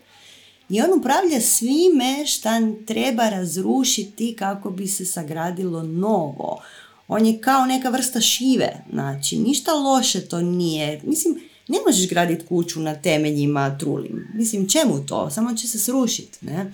I 0.69 0.81
on 0.81 0.99
upravlja 0.99 1.41
svime 1.41 2.27
šta 2.27 2.61
treba 2.87 3.29
razrušiti 3.29 4.37
kako 4.39 4.71
bi 4.71 4.87
se 4.87 5.07
sagradilo 5.07 5.83
novo. 5.83 6.63
On 7.09 7.27
je 7.27 7.41
kao 7.41 7.67
neka 7.67 7.89
vrsta 7.89 8.21
šive, 8.21 8.85
znači 8.93 9.37
ništa 9.39 9.73
loše 9.73 10.21
to 10.21 10.41
nije. 10.41 11.01
Mislim, 11.05 11.41
ne 11.69 11.79
možeš 11.87 12.09
graditi 12.09 12.47
kuću 12.47 12.81
na 12.81 12.95
temeljima 12.95 13.79
trulim. 13.79 14.29
Mislim, 14.35 14.69
čemu 14.69 15.07
to? 15.07 15.31
Samo 15.31 15.55
će 15.55 15.69
se 15.69 15.79
srušiti, 15.79 16.47
ne? 16.47 16.73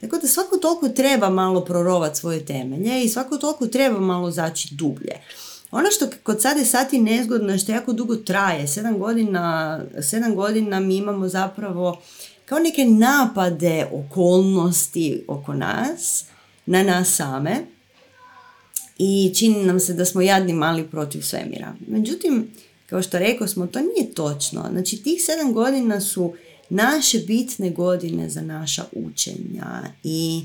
Tako 0.00 0.18
da 0.18 0.28
svako 0.28 0.56
toliko 0.56 0.88
treba 0.88 1.30
malo 1.30 1.64
prorovat 1.64 2.16
svoje 2.16 2.44
temelje 2.44 3.04
i 3.04 3.08
svako 3.08 3.36
toliko 3.36 3.66
treba 3.66 4.00
malo 4.00 4.30
zaći 4.30 4.74
dublje. 4.74 5.12
Ono 5.70 5.90
što 5.90 6.06
kod 6.22 6.42
sade 6.42 6.64
sati 6.64 6.98
nezgodno 6.98 7.52
je 7.52 7.58
što 7.58 7.72
jako 7.72 7.92
dugo 7.92 8.16
traje, 8.16 8.68
sedam 8.68 8.98
godina, 8.98 9.80
sedam 10.02 10.34
godina 10.34 10.80
mi 10.80 10.96
imamo 10.96 11.28
zapravo 11.28 12.00
kao 12.44 12.58
neke 12.58 12.84
napade 12.84 13.86
okolnosti 13.92 15.24
oko 15.28 15.54
nas, 15.54 16.24
na 16.66 16.82
nas 16.82 17.14
same 17.14 17.56
i 18.98 19.32
čini 19.34 19.64
nam 19.64 19.80
se 19.80 19.94
da 19.94 20.04
smo 20.04 20.20
jadni 20.20 20.52
mali 20.52 20.84
protiv 20.84 21.20
svemira. 21.20 21.74
Međutim, 21.86 22.50
kao 22.86 23.02
što 23.02 23.18
rekao 23.18 23.48
smo, 23.48 23.66
to 23.66 23.80
nije 23.80 24.14
točno. 24.14 24.68
Znači, 24.70 25.02
tih 25.02 25.22
sedam 25.24 25.52
godina 25.52 26.00
su 26.00 26.34
naše 26.68 27.18
bitne 27.18 27.70
godine 27.70 28.28
za 28.28 28.40
naša 28.40 28.84
učenja 28.92 29.82
i 30.04 30.44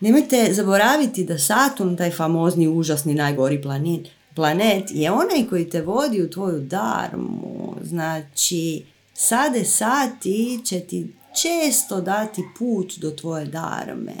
nemojte 0.00 0.48
zaboraviti 0.52 1.24
da 1.24 1.38
Saturn, 1.38 1.96
taj 1.96 2.10
famozni, 2.10 2.68
užasni, 2.68 3.14
najgori 3.14 3.62
planet, 3.62 4.08
planet 4.38 4.90
je 4.90 5.10
onaj 5.10 5.46
koji 5.50 5.70
te 5.70 5.82
vodi 5.82 6.22
u 6.22 6.30
tvoju 6.30 6.60
darmu. 6.60 7.76
Znači, 7.82 8.84
sade 9.14 9.64
sati 9.64 10.60
će 10.64 10.80
ti 10.80 11.06
često 11.42 12.00
dati 12.00 12.42
put 12.58 12.98
do 12.98 13.10
tvoje 13.10 13.46
darme. 13.46 14.16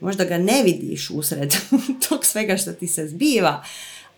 Možda 0.00 0.24
ga 0.24 0.38
ne 0.38 0.62
vidiš 0.62 1.10
usred 1.10 1.54
tog 2.08 2.24
svega 2.24 2.56
što 2.56 2.72
ti 2.72 2.86
se 2.86 3.08
zbiva, 3.08 3.64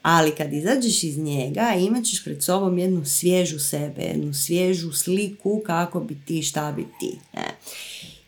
ali 0.02 0.30
kad 0.30 0.52
izađeš 0.52 1.02
iz 1.02 1.18
njega 1.18 1.74
imat 1.80 2.04
ćeš 2.04 2.24
pred 2.24 2.42
sobom 2.42 2.78
jednu 2.78 3.04
svježu 3.04 3.58
sebe, 3.58 4.02
jednu 4.02 4.34
svježu 4.34 4.92
sliku 4.92 5.62
kako 5.66 6.00
bi 6.00 6.16
ti, 6.26 6.42
šta 6.42 6.72
bi 6.72 6.86
ti. 7.00 7.18
Ne? 7.34 7.56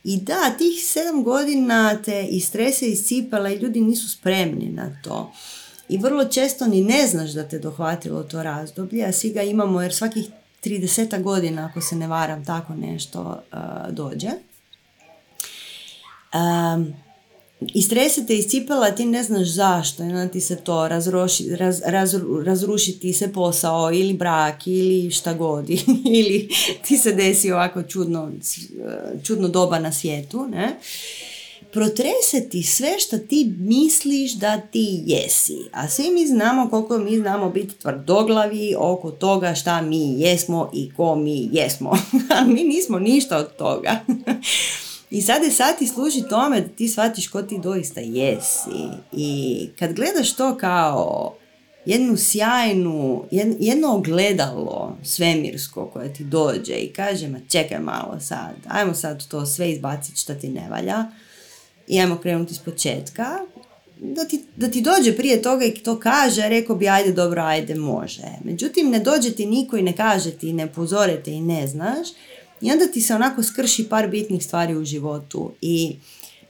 I 0.05 0.17
da, 0.17 0.55
tih 0.59 0.85
sedam 0.85 1.25
godina 1.25 2.03
te 2.05 2.27
i 2.31 2.41
strese 2.41 2.87
iscipala 2.87 3.51
i 3.51 3.59
ljudi 3.59 3.81
nisu 3.81 4.09
spremni 4.11 4.69
na 4.69 5.01
to 5.05 5.33
i 5.93 5.99
vrlo 5.99 6.25
često 6.25 6.67
ni 6.67 6.81
ne 6.81 7.07
znaš 7.07 7.31
da 7.31 7.49
te 7.49 7.59
dohvatilo 7.59 8.23
to 8.23 8.43
razdoblje, 8.43 9.05
a 9.05 9.13
svi 9.13 9.31
ga 9.31 9.43
imamo 9.43 9.83
jer 9.83 9.95
svakih 9.95 10.27
30 10.65 11.23
godina, 11.23 11.69
ako 11.71 11.81
se 11.81 11.97
ne 11.97 12.07
varam, 12.07 12.45
tako 12.45 12.75
nešto 12.75 13.21
uh, 13.53 13.95
dođe. 13.95 14.29
Um, 16.35 16.95
istresete 17.75 18.37
iz 18.37 18.47
cipela, 18.47 18.91
ti 18.91 19.05
ne 19.05 19.23
znaš 19.23 19.49
zašto, 19.49 20.03
onda 20.03 20.29
ti 20.29 20.41
se 20.41 20.57
to 20.57 20.89
razroši, 20.89 21.57
raz, 21.57 21.83
raz, 21.85 22.15
razruši 22.45 22.99
ti 22.99 23.13
se 23.13 23.33
posao 23.33 23.93
ili 23.93 24.15
brak 24.15 24.67
ili 24.67 25.11
šta 25.11 25.35
god, 25.35 25.71
ili 26.19 26.49
ti 26.87 26.99
se 26.99 27.13
desi 27.13 27.53
ovako 27.53 27.83
čudno, 27.83 28.33
čudno 29.23 29.49
doba 29.49 29.79
na 29.79 29.93
svijetu, 29.93 30.47
ne? 30.47 30.79
Protrese 31.73 32.49
ti 32.51 32.63
sve 32.63 32.99
što 32.99 33.19
ti 33.19 33.55
misliš 33.59 34.33
da 34.33 34.61
ti 34.61 35.03
jesi. 35.07 35.59
A 35.73 35.89
svi 35.89 36.11
mi 36.11 36.27
znamo 36.27 36.71
koliko 36.71 36.99
mi 36.99 37.17
znamo 37.17 37.51
biti 37.51 37.75
tvrdoglavi 37.75 38.75
oko 38.79 39.11
toga 39.11 39.55
šta 39.55 39.83
mi 39.83 40.21
jesmo 40.21 40.71
i 40.75 40.93
ko 40.97 41.15
mi 41.15 41.49
jesmo. 41.53 41.91
A 42.37 42.45
mi 42.45 42.65
nismo 42.65 42.99
ništa 42.99 43.39
od 43.39 43.57
toga. 43.57 44.01
I 45.11 45.23
sad 45.23 45.43
je 45.45 45.51
sati 45.51 45.87
služi 45.87 46.23
tome 46.31 46.61
da 46.61 46.69
ti 46.69 46.89
shvatiš 46.89 47.29
ko 47.29 47.43
ti 47.43 47.59
doista 47.63 48.01
jesi. 48.01 48.89
I 49.13 49.69
kad 49.79 49.93
gledaš 49.93 50.37
to 50.37 50.57
kao 50.57 51.35
jednu 51.87 52.17
sjajnu, 52.17 53.25
jedno 53.59 53.95
ogledalo 53.95 54.97
svemirsko 55.03 55.87
koje 55.87 56.15
ti 56.15 56.25
dođe 56.25 56.75
i 56.75 56.93
kaže 56.93 57.29
ma 57.29 57.39
čekaj 57.49 57.79
malo 57.79 58.21
sad, 58.21 58.55
ajmo 58.69 58.95
sad 58.95 59.27
to 59.27 59.47
sve 59.47 59.71
izbaciti 59.71 60.21
što 60.21 60.35
ti 60.35 60.49
ne 60.49 60.69
valja 60.71 61.05
i 61.89 62.01
ajmo 62.01 62.19
krenuti 62.19 62.55
s 62.55 62.59
početka, 62.59 63.39
da 64.03 64.25
ti, 64.25 64.45
da 64.57 64.71
ti 64.71 64.81
dođe 64.81 65.17
prije 65.17 65.43
toga 65.43 65.65
i 65.65 65.75
to 65.75 66.01
kaže, 66.01 66.49
rekao 66.49 66.77
bi 66.77 66.89
ajde 66.89 67.13
dobro, 67.13 67.43
ajde 67.43 67.75
može. 67.75 68.23
Međutim, 68.45 68.91
ne 68.91 68.99
dođe 68.99 69.33
ti 69.33 69.47
niko 69.47 69.77
i 69.77 69.83
ne 69.83 69.97
kaže 69.97 70.31
ti, 70.31 70.53
ne 70.53 70.67
pozore 70.67 71.23
i 71.27 71.41
ne 71.41 71.67
znaš. 71.67 72.09
I 72.61 72.73
onda 72.73 72.87
ti 72.87 73.01
se 73.01 73.15
onako 73.15 73.43
skrši 73.43 73.89
par 73.89 74.09
bitnih 74.09 74.45
stvari 74.45 74.77
u 74.77 74.85
životu. 74.85 75.53
I 75.61 75.97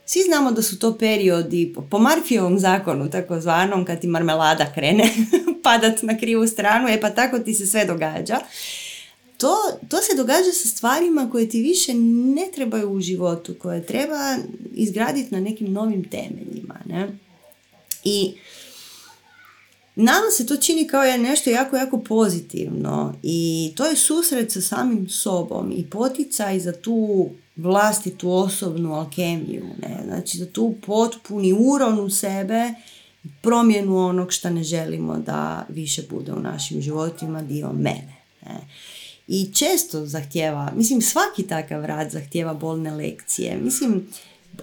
svi 0.05 0.21
znamo 0.21 0.51
da 0.51 0.61
su 0.61 0.79
to 0.79 0.97
periodi 0.97 1.73
po 1.89 1.99
Marfijevom 1.99 2.59
zakonu, 2.59 3.09
takozvanom, 3.09 3.85
kad 3.85 4.01
ti 4.01 4.07
marmelada 4.07 4.73
krene 4.73 5.09
padat 5.63 6.01
na 6.01 6.17
krivu 6.17 6.47
stranu, 6.47 6.89
e 6.89 7.01
pa 7.01 7.09
tako 7.09 7.39
ti 7.39 7.53
se 7.53 7.67
sve 7.67 7.85
događa 7.85 8.39
to, 9.43 9.55
to 9.87 9.97
se 9.97 10.15
događa 10.17 10.51
sa 10.53 10.67
stvarima 10.67 11.29
koje 11.31 11.49
ti 11.49 11.61
više 11.61 11.93
ne 12.35 12.47
trebaju 12.55 12.91
u 12.91 13.01
životu, 13.01 13.55
koje 13.59 13.85
treba 13.85 14.37
izgraditi 14.73 15.35
na 15.35 15.41
nekim 15.41 15.73
novim 15.73 16.03
temeljima. 16.03 16.75
Ne? 16.85 17.17
I 18.03 18.33
nama 19.95 20.31
se 20.31 20.45
to 20.45 20.57
čini 20.57 20.87
kao 20.87 21.03
je 21.03 21.17
nešto 21.17 21.49
jako, 21.49 21.75
jako 21.75 21.99
pozitivno 21.99 23.13
i 23.23 23.71
to 23.75 23.85
je 23.85 23.95
susret 23.95 24.51
sa 24.51 24.61
samim 24.61 25.09
sobom 25.09 25.73
i 25.77 25.89
poticaj 25.89 26.59
za 26.59 26.71
tu 26.71 27.29
vlastitu 27.55 28.31
osobnu 28.31 28.93
alkemiju, 28.93 29.65
ne? 29.81 30.03
znači 30.05 30.37
za 30.37 30.45
tu 30.45 30.75
potpuni 30.85 31.53
uron 31.53 31.99
u 31.99 32.09
sebe, 32.09 32.73
promjenu 33.41 33.97
onog 33.97 34.33
što 34.33 34.49
ne 34.49 34.63
želimo 34.63 35.17
da 35.17 35.65
više 35.69 36.03
bude 36.09 36.33
u 36.33 36.39
našim 36.39 36.81
životima 36.81 37.41
dio 37.41 37.73
mene. 37.73 38.15
Ne? 38.45 38.59
I 39.27 39.53
često 39.53 40.05
zahtjeva, 40.05 40.71
mislim 40.75 41.01
svaki 41.01 41.47
takav 41.47 41.85
rad 41.85 42.11
zahtjeva 42.11 42.53
bolne 42.53 42.91
lekcije. 42.91 43.57
Mislim, 43.57 44.07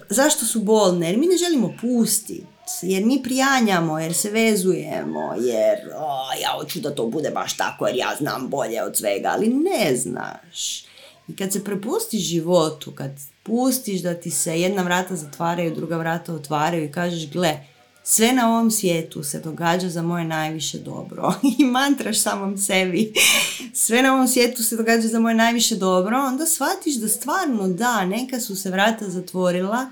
zašto 0.09 0.45
su 0.45 0.59
bolne? 0.59 1.07
Jer 1.07 1.17
mi 1.17 1.27
ne 1.27 1.37
želimo 1.37 1.73
pustiti, 1.81 2.45
jer 2.81 3.05
mi 3.05 3.23
prijanjamo, 3.23 3.99
jer 3.99 4.13
se 4.13 4.29
vezujemo, 4.29 5.33
jer 5.39 5.77
o, 5.97 6.41
ja 6.41 6.49
hoću 6.59 6.79
da 6.79 6.95
to 6.95 7.07
bude 7.07 7.29
baš 7.29 7.57
tako 7.57 7.87
jer 7.87 7.95
ja 7.95 8.15
znam 8.17 8.47
bolje 8.49 8.83
od 8.83 8.97
svega, 8.97 9.29
ali 9.33 9.47
ne 9.47 9.95
znaš. 9.95 10.83
I 11.27 11.35
kad 11.35 11.53
se 11.53 11.63
prepustiš 11.63 12.21
životu, 12.21 12.91
kad 12.91 13.11
pustiš 13.43 14.01
da 14.01 14.13
ti 14.13 14.31
se 14.31 14.61
jedna 14.61 14.83
vrata 14.83 15.15
zatvaraju, 15.15 15.75
druga 15.75 15.97
vrata 15.97 16.33
otvaraju 16.33 16.85
i 16.85 16.91
kažeš 16.91 17.29
gle, 17.29 17.57
sve 18.11 18.33
na 18.33 18.49
ovom 18.49 18.71
svijetu 18.71 19.23
se 19.23 19.39
događa 19.39 19.89
za 19.89 20.01
moje 20.01 20.25
najviše 20.25 20.79
dobro. 20.79 21.33
I 21.59 21.63
mantraš 21.63 22.21
samom 22.21 22.57
sebi. 22.57 23.13
Sve 23.73 24.01
na 24.01 24.13
ovom 24.13 24.27
svijetu 24.27 24.63
se 24.63 24.77
događa 24.77 25.07
za 25.07 25.19
moje 25.19 25.35
najviše 25.35 25.75
dobro 25.75 26.17
onda 26.17 26.45
shvatiš 26.45 26.95
da 26.95 27.07
stvarno 27.07 27.67
da 27.67 28.05
neka 28.05 28.39
su 28.39 28.55
se 28.55 28.69
vrata 28.69 29.09
zatvorila 29.09 29.89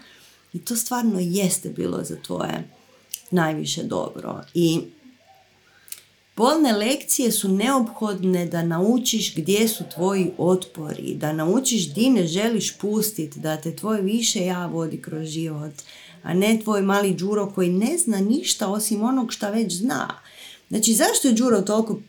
i 0.54 0.60
to 0.60 0.76
stvarno 0.76 1.20
jeste 1.20 1.70
bilo 1.70 2.04
za 2.04 2.16
tvoje 2.16 2.70
najviše 3.32 3.84
dobro. 3.84 4.42
I 4.54 4.80
Bolne 6.40 6.74
lekcije 6.74 7.32
su 7.32 7.50
neophodne 7.50 8.46
da 8.46 8.64
naučiš 8.64 9.36
gdje 9.36 9.68
su 9.68 9.84
tvoji 9.96 10.32
otpori, 10.38 11.16
da 11.16 11.34
naučiš 11.34 11.94
di 11.94 12.10
ne 12.10 12.28
želiš 12.28 12.78
pustiti, 12.78 13.40
da 13.40 13.58
te 13.58 13.76
tvoje 13.76 14.02
više 14.02 14.46
ja 14.46 14.66
vodi 14.66 15.02
kroz 15.02 15.28
život, 15.28 15.74
a 16.24 16.34
ne 16.34 16.60
tvoj 16.64 16.82
mali 16.82 17.14
Đuro 17.14 17.52
koji 17.56 17.70
ne 17.70 17.98
zna 17.98 18.18
ništa 18.20 18.68
osim 18.68 19.04
onog 19.04 19.34
šta 19.34 19.50
već 19.50 19.74
zna. 19.74 20.08
Znači 20.70 20.94
zašto 20.94 21.28
je 21.28 21.34
Đuro 21.34 21.62
toliko 21.62 22.00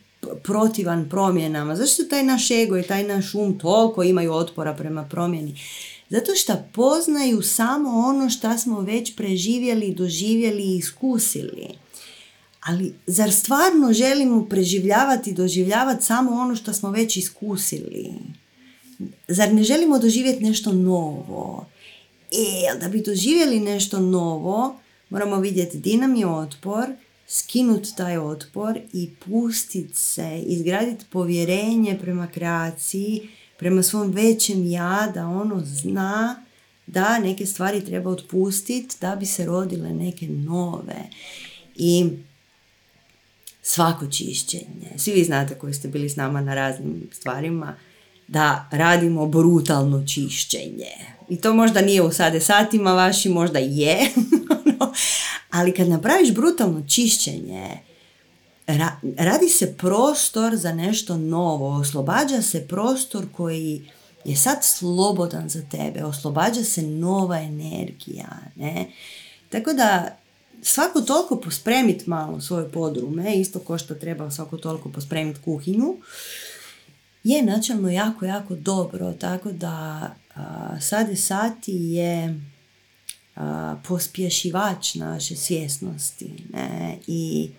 protivan 0.43 1.09
promjenama? 1.09 1.75
Zašto 1.75 2.03
taj 2.03 2.23
naš 2.23 2.51
ego 2.51 2.77
i 2.77 2.83
taj 2.83 3.03
naš 3.03 3.35
um 3.35 3.59
toliko 3.59 4.03
imaju 4.03 4.33
otpora 4.33 4.73
prema 4.73 5.03
promjeni? 5.03 5.59
Zato 6.09 6.35
što 6.35 6.63
poznaju 6.73 7.41
samo 7.41 7.89
ono 7.89 8.29
što 8.29 8.57
smo 8.57 8.79
već 8.81 9.15
preživjeli, 9.15 9.93
doživjeli 9.93 10.63
i 10.63 10.77
iskusili. 10.77 11.67
Ali 12.61 12.93
zar 13.07 13.31
stvarno 13.31 13.93
želimo 13.93 14.45
preživljavati 14.45 15.29
i 15.29 15.33
doživljavati 15.33 16.05
samo 16.05 16.31
ono 16.31 16.55
što 16.55 16.73
smo 16.73 16.91
već 16.91 17.17
iskusili? 17.17 18.13
Zar 19.27 19.53
ne 19.53 19.63
želimo 19.63 19.99
doživjeti 19.99 20.43
nešto 20.43 20.73
novo? 20.73 21.65
E, 22.31 22.79
da 22.79 22.89
bi 22.89 23.01
doživjeli 23.01 23.59
nešto 23.59 23.99
novo, 23.99 24.79
moramo 25.09 25.39
vidjeti 25.39 25.77
di 25.77 25.97
nam 25.97 26.15
je 26.15 26.27
otpor, 26.27 26.85
skinuti 27.27 27.95
taj 27.97 28.17
otpor 28.17 28.79
i 28.93 29.09
pustiti 29.25 29.97
se, 29.97 30.43
izgraditi 30.45 31.05
povjerenje 31.09 31.97
prema 32.01 32.27
kreaciji, 32.27 33.29
prema 33.57 33.83
svom 33.83 34.11
većem 34.11 34.71
ja, 34.71 35.11
da 35.13 35.27
ono 35.27 35.61
zna 35.65 36.45
da 36.87 37.19
neke 37.19 37.45
stvari 37.45 37.85
treba 37.85 38.09
otpustiti 38.09 38.95
da 39.01 39.15
bi 39.15 39.25
se 39.25 39.45
rodile 39.45 39.93
neke 39.93 40.27
nove. 40.27 41.09
I 41.75 42.09
svako 43.61 44.07
čišćenje, 44.07 44.91
svi 44.97 45.11
vi 45.11 45.23
znate 45.23 45.55
koji 45.55 45.73
ste 45.73 45.87
bili 45.87 46.09
s 46.09 46.15
nama 46.15 46.41
na 46.41 46.55
raznim 46.55 47.09
stvarima, 47.11 47.75
da 48.31 48.67
radimo 48.71 49.27
brutalno 49.27 50.07
čišćenje. 50.07 50.91
I 51.29 51.35
to 51.35 51.53
možda 51.53 51.81
nije 51.81 52.01
u 52.01 52.11
sade 52.11 52.41
satima 52.41 52.93
vaši, 52.93 53.29
možda 53.29 53.59
je. 53.59 53.97
Ono, 54.65 54.93
ali 55.49 55.73
kad 55.73 55.89
napraviš 55.89 56.33
brutalno 56.33 56.83
čišćenje, 56.87 57.77
radi 59.17 59.49
se 59.49 59.77
prostor 59.77 60.55
za 60.55 60.73
nešto 60.73 61.17
novo. 61.17 61.79
Oslobađa 61.79 62.41
se 62.41 62.67
prostor 62.67 63.25
koji 63.31 63.89
je 64.25 64.35
sad 64.35 64.57
slobodan 64.63 65.49
za 65.49 65.61
tebe. 65.71 66.03
Oslobađa 66.03 66.63
se 66.63 66.81
nova 66.81 67.39
energija. 67.39 68.37
Ne? 68.55 68.91
Tako 69.49 69.73
da 69.73 70.17
svako 70.61 71.01
toliko 71.01 71.35
pospremiti 71.35 72.09
malo 72.09 72.41
svoje 72.41 72.71
podrume, 72.71 73.35
isto 73.35 73.59
ko 73.59 73.77
što 73.77 73.95
treba 73.95 74.31
svako 74.31 74.57
toliko 74.57 74.89
pospremiti 74.89 75.39
kuhinju, 75.45 75.95
je 77.23 77.43
načelno 77.43 77.89
jako, 77.89 78.25
jako 78.25 78.55
dobro, 78.55 79.13
tako 79.13 79.51
da 79.51 80.09
Sade 80.81 81.15
Sati 81.15 81.73
je 81.73 82.41
pospješivač 83.87 84.95
naše 84.95 85.35
svjesnosti 85.35 86.33
ne? 86.53 86.97
i 87.07 87.49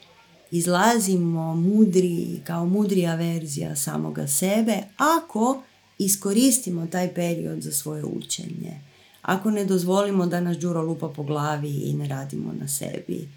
izlazimo 0.51 1.55
mudri, 1.55 2.40
kao 2.44 2.66
mudrija 2.66 3.14
verzija 3.14 3.76
samoga 3.76 4.26
sebe 4.26 4.78
ako 4.97 5.62
iskoristimo 5.98 6.86
taj 6.86 7.14
period 7.14 7.62
za 7.62 7.72
svoje 7.72 8.05
učenje. 8.05 8.80
Ako 9.22 9.51
ne 9.51 9.64
dozvolimo 9.64 10.26
da 10.26 10.40
nas 10.40 10.59
đuro 10.59 10.82
lupa 10.82 11.09
po 11.09 11.22
glavi 11.22 11.70
i 11.70 11.93
ne 11.93 12.09
radimo 12.09 12.52
na 12.60 12.68
sebi, 12.68 13.28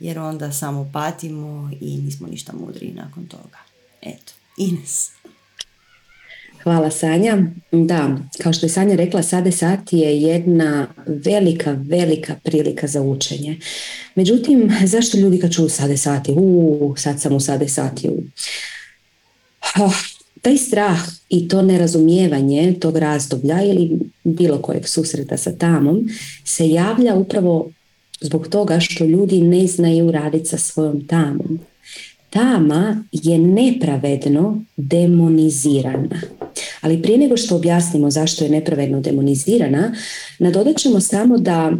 jer 0.00 0.18
onda 0.18 0.52
samo 0.52 0.90
patimo 0.92 1.70
i 1.80 1.98
nismo 1.98 2.28
ništa 2.28 2.52
mudri 2.52 2.92
nakon 2.92 3.26
toga. 3.26 3.58
Eto, 4.02 4.32
Ines. 4.56 5.10
Hvala 6.66 6.90
Sanja. 6.90 7.38
Da, 7.72 8.16
kao 8.42 8.52
što 8.52 8.66
je 8.66 8.70
Sanja 8.70 8.96
rekla, 8.96 9.22
Sade 9.22 9.52
Sati 9.52 9.98
je 9.98 10.22
jedna 10.22 10.86
velika, 11.06 11.76
velika 11.88 12.34
prilika 12.44 12.86
za 12.86 13.02
učenje. 13.02 13.58
Međutim, 14.14 14.70
zašto 14.94 15.18
ljudi 15.18 15.38
kad 15.38 15.52
čuju 15.52 15.68
Sade 15.68 15.96
Sati? 15.96 16.32
U, 16.36 16.94
sad 16.98 17.20
sam 17.20 17.32
u 17.32 17.40
Sade 17.40 17.68
Sati. 17.68 18.08
Oh, 19.80 19.94
taj 20.42 20.56
strah 20.56 20.98
i 21.28 21.48
to 21.48 21.62
nerazumijevanje 21.62 22.74
tog 22.80 22.96
razdoblja 22.96 23.62
ili 23.62 23.98
bilo 24.24 24.58
kojeg 24.58 24.88
susreta 24.88 25.36
sa 25.36 25.52
tamom 25.52 26.08
se 26.44 26.68
javlja 26.68 27.14
upravo 27.14 27.70
zbog 28.20 28.48
toga 28.48 28.80
što 28.80 29.04
ljudi 29.04 29.40
ne 29.40 29.66
znaju 29.66 30.10
raditi 30.10 30.46
sa 30.46 30.58
svojom 30.58 31.06
tamom. 31.06 31.60
Tama 32.36 33.04
je 33.12 33.38
nepravedno 33.38 34.62
demonizirana. 34.76 36.20
Ali 36.80 37.02
prije 37.02 37.18
nego 37.18 37.36
što 37.36 37.56
objasnimo 37.56 38.10
zašto 38.10 38.44
je 38.44 38.50
nepravedno 38.50 39.00
demonizirana, 39.00 39.94
nadodat 40.38 40.76
ćemo 40.76 41.00
samo 41.00 41.38
da 41.38 41.72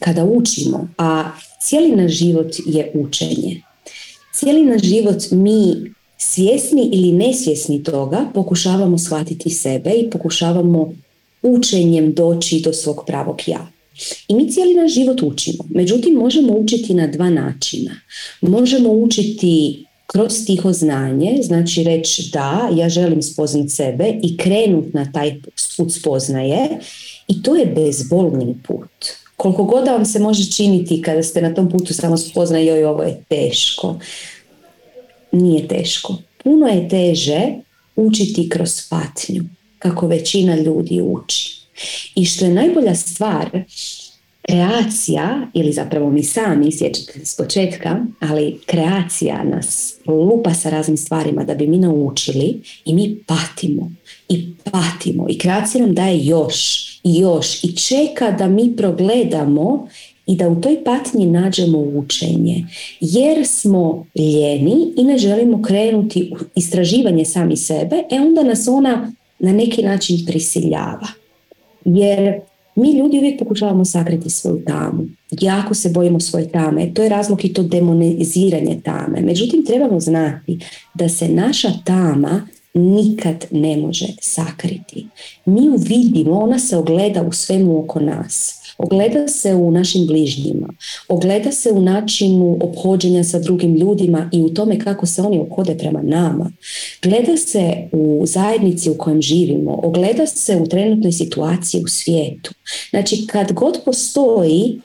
kada 0.00 0.24
učimo, 0.24 0.88
a 0.98 1.30
cijeli 1.60 1.96
naš 1.96 2.12
život 2.12 2.46
je 2.66 2.90
učenje. 2.94 3.62
Cijeli 4.34 4.64
naš 4.64 4.82
život 4.82 5.30
mi 5.30 5.74
svjesni 6.18 6.90
ili 6.92 7.12
nesvjesni 7.12 7.82
toga 7.82 8.30
pokušavamo 8.34 8.98
shvatiti 8.98 9.50
sebe 9.50 9.90
i 9.90 10.10
pokušavamo 10.10 10.92
učenjem 11.42 12.14
doći 12.14 12.60
do 12.64 12.72
svog 12.72 13.04
pravog 13.06 13.40
ja. 13.46 13.79
I 14.28 14.34
mi 14.34 14.52
cijeli 14.52 14.74
naš 14.74 14.92
život 14.94 15.22
učimo. 15.22 15.64
Međutim, 15.70 16.14
možemo 16.14 16.52
učiti 16.52 16.94
na 16.94 17.06
dva 17.06 17.30
načina. 17.30 17.90
Možemo 18.40 18.90
učiti 18.90 19.84
kroz 20.06 20.44
tiho 20.46 20.72
znanje, 20.72 21.38
znači 21.42 21.84
reći 21.84 22.30
da, 22.32 22.70
ja 22.76 22.88
želim 22.88 23.22
spoznati 23.22 23.68
sebe 23.68 24.14
i 24.22 24.36
krenut 24.36 24.94
na 24.94 25.12
taj 25.12 25.40
put 25.76 25.92
spoznaje 25.92 26.68
i 27.28 27.42
to 27.42 27.56
je 27.56 27.66
bezbolni 27.66 28.54
put. 28.66 29.06
Koliko 29.36 29.64
god 29.64 29.84
da 29.84 29.92
vam 29.92 30.04
se 30.04 30.18
može 30.18 30.52
činiti 30.52 31.02
kada 31.02 31.22
ste 31.22 31.42
na 31.42 31.54
tom 31.54 31.70
putu 31.70 31.94
samo 31.94 32.16
spoznaje 32.16 32.66
joj 32.66 32.84
ovo 32.84 33.02
je 33.02 33.22
teško. 33.28 33.98
Nije 35.32 35.68
teško. 35.68 36.16
Puno 36.44 36.66
je 36.66 36.88
teže 36.88 37.40
učiti 37.96 38.48
kroz 38.48 38.70
patnju, 38.90 39.44
kako 39.78 40.06
većina 40.06 40.56
ljudi 40.56 41.00
uči. 41.00 41.59
I 42.14 42.24
što 42.24 42.44
je 42.44 42.54
najbolja 42.54 42.94
stvar, 42.94 43.62
kreacija, 44.42 45.46
ili 45.54 45.72
zapravo 45.72 46.10
mi 46.10 46.22
sami, 46.22 46.72
sjećate 46.72 47.12
se 47.12 47.26
s 47.26 47.36
početka, 47.36 48.00
ali 48.20 48.60
kreacija 48.66 49.44
nas 49.44 49.94
lupa 50.06 50.54
sa 50.54 50.70
raznim 50.70 50.96
stvarima 50.96 51.44
da 51.44 51.54
bi 51.54 51.66
mi 51.66 51.78
naučili 51.78 52.62
i 52.84 52.94
mi 52.94 53.18
patimo 53.26 53.92
i 54.28 54.48
patimo 54.72 55.26
i 55.28 55.38
kreacija 55.38 55.86
nam 55.86 55.94
daje 55.94 56.24
još 56.24 56.86
i 57.04 57.18
još 57.18 57.64
i 57.64 57.76
čeka 57.76 58.30
da 58.30 58.48
mi 58.48 58.76
progledamo 58.76 59.88
i 60.26 60.36
da 60.36 60.48
u 60.48 60.60
toj 60.60 60.84
patnji 60.84 61.26
nađemo 61.26 61.78
učenje 61.78 62.66
jer 63.00 63.46
smo 63.46 64.06
ljeni 64.14 64.92
i 64.96 65.04
ne 65.04 65.18
želimo 65.18 65.62
krenuti 65.62 66.32
istraživanje 66.54 67.24
sami 67.24 67.56
sebe, 67.56 67.96
e 68.10 68.20
onda 68.20 68.42
nas 68.42 68.68
ona 68.68 69.12
na 69.38 69.52
neki 69.52 69.82
način 69.82 70.26
prisiljava. 70.26 71.19
Jer 71.84 72.40
mi 72.74 72.92
ljudi 72.92 73.18
uvijek 73.18 73.38
pokušavamo 73.38 73.84
sakriti 73.84 74.30
svoju 74.30 74.64
tamu. 74.64 75.06
Jako 75.30 75.74
se 75.74 75.88
bojimo 75.88 76.20
svoje 76.20 76.48
tame. 76.48 76.94
To 76.94 77.02
je 77.02 77.08
razlog 77.08 77.44
i 77.44 77.52
to 77.52 77.62
demoniziranje 77.62 78.80
tame. 78.84 79.20
Međutim, 79.20 79.64
trebamo 79.64 80.00
znati 80.00 80.58
da 80.94 81.08
se 81.08 81.28
naša 81.28 81.68
tama 81.84 82.48
nikad 82.74 83.46
ne 83.50 83.76
može 83.76 84.06
sakriti. 84.20 85.06
Mi 85.44 85.64
ju 85.64 85.76
vidimo, 85.76 86.38
ona 86.38 86.58
se 86.58 86.76
ogleda 86.76 87.22
u 87.22 87.32
svemu 87.32 87.78
oko 87.80 88.00
nas. 88.00 88.59
Ogleda 88.82 89.28
se 89.28 89.54
u 89.54 89.70
našim 89.70 90.06
bližnjima, 90.06 90.68
ogleda 91.08 91.52
se 91.52 91.72
u 91.72 91.80
načinu 91.82 92.58
obhođenja 92.62 93.24
sa 93.24 93.38
drugim 93.38 93.74
ljudima 93.74 94.30
i 94.32 94.42
u 94.42 94.54
tome 94.54 94.78
kako 94.78 95.06
se 95.06 95.22
oni 95.22 95.38
obhode 95.38 95.74
prema 95.78 96.02
nama. 96.02 96.52
Gleda 97.02 97.36
se 97.36 97.88
u 97.92 98.22
zajednici 98.26 98.90
u 98.90 98.94
kojem 98.98 99.22
živimo, 99.22 99.80
ogleda 99.82 100.26
se 100.26 100.56
u 100.56 100.66
trenutnoj 100.66 101.12
situaciji 101.12 101.82
u 101.84 101.88
svijetu. 101.88 102.54
Znači 102.90 103.26
kad 103.26 103.52
god 103.52 103.78
postoji 103.84 104.80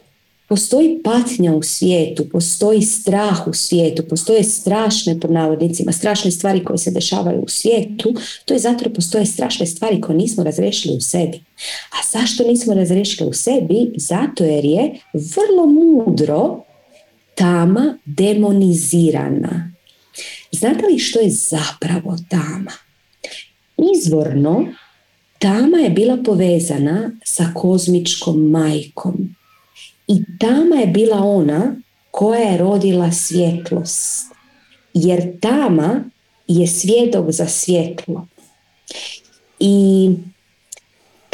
Postoji 0.47 0.99
patnja 1.03 1.55
u 1.55 1.63
svijetu, 1.63 2.29
postoji 2.29 2.81
strah 2.81 3.47
u 3.47 3.53
svijetu, 3.53 4.03
postoje 4.09 4.43
strašne, 4.43 5.19
pod 5.19 5.31
navodnicima, 5.31 5.91
strašne 5.91 6.31
stvari 6.31 6.63
koje 6.63 6.77
se 6.77 6.91
dešavaju 6.91 7.41
u 7.41 7.49
svijetu, 7.49 8.13
to 8.45 8.53
je 8.53 8.59
zato 8.59 8.89
postoje 8.89 9.25
strašne 9.25 9.65
stvari 9.65 10.01
koje 10.01 10.17
nismo 10.17 10.43
razrešili 10.43 10.97
u 10.97 11.01
sebi. 11.01 11.39
A 11.91 12.19
zašto 12.19 12.47
nismo 12.47 12.73
razrešili 12.73 13.29
u 13.29 13.33
sebi? 13.33 13.91
Zato 13.97 14.43
jer 14.43 14.65
je 14.65 14.99
vrlo 15.13 15.65
mudro 15.65 16.63
tama 17.35 17.97
demonizirana. 18.05 19.71
Znate 20.51 20.85
li 20.85 20.99
što 20.99 21.19
je 21.19 21.29
zapravo 21.29 22.17
tama? 22.29 22.71
Izvorno, 23.95 24.65
tama 25.39 25.77
je 25.77 25.89
bila 25.89 26.17
povezana 26.25 27.11
sa 27.23 27.51
kozmičkom 27.55 28.49
majkom 28.49 29.35
i 30.07 30.23
tama 30.39 30.75
je 30.75 30.87
bila 30.87 31.17
ona 31.17 31.75
koja 32.11 32.39
je 32.39 32.57
rodila 32.57 33.11
svjetlost. 33.11 34.25
Jer 34.93 35.39
tama 35.39 36.03
je 36.47 36.67
svjedok 36.67 37.31
za 37.31 37.45
svjetlo. 37.45 38.27
I 39.59 40.09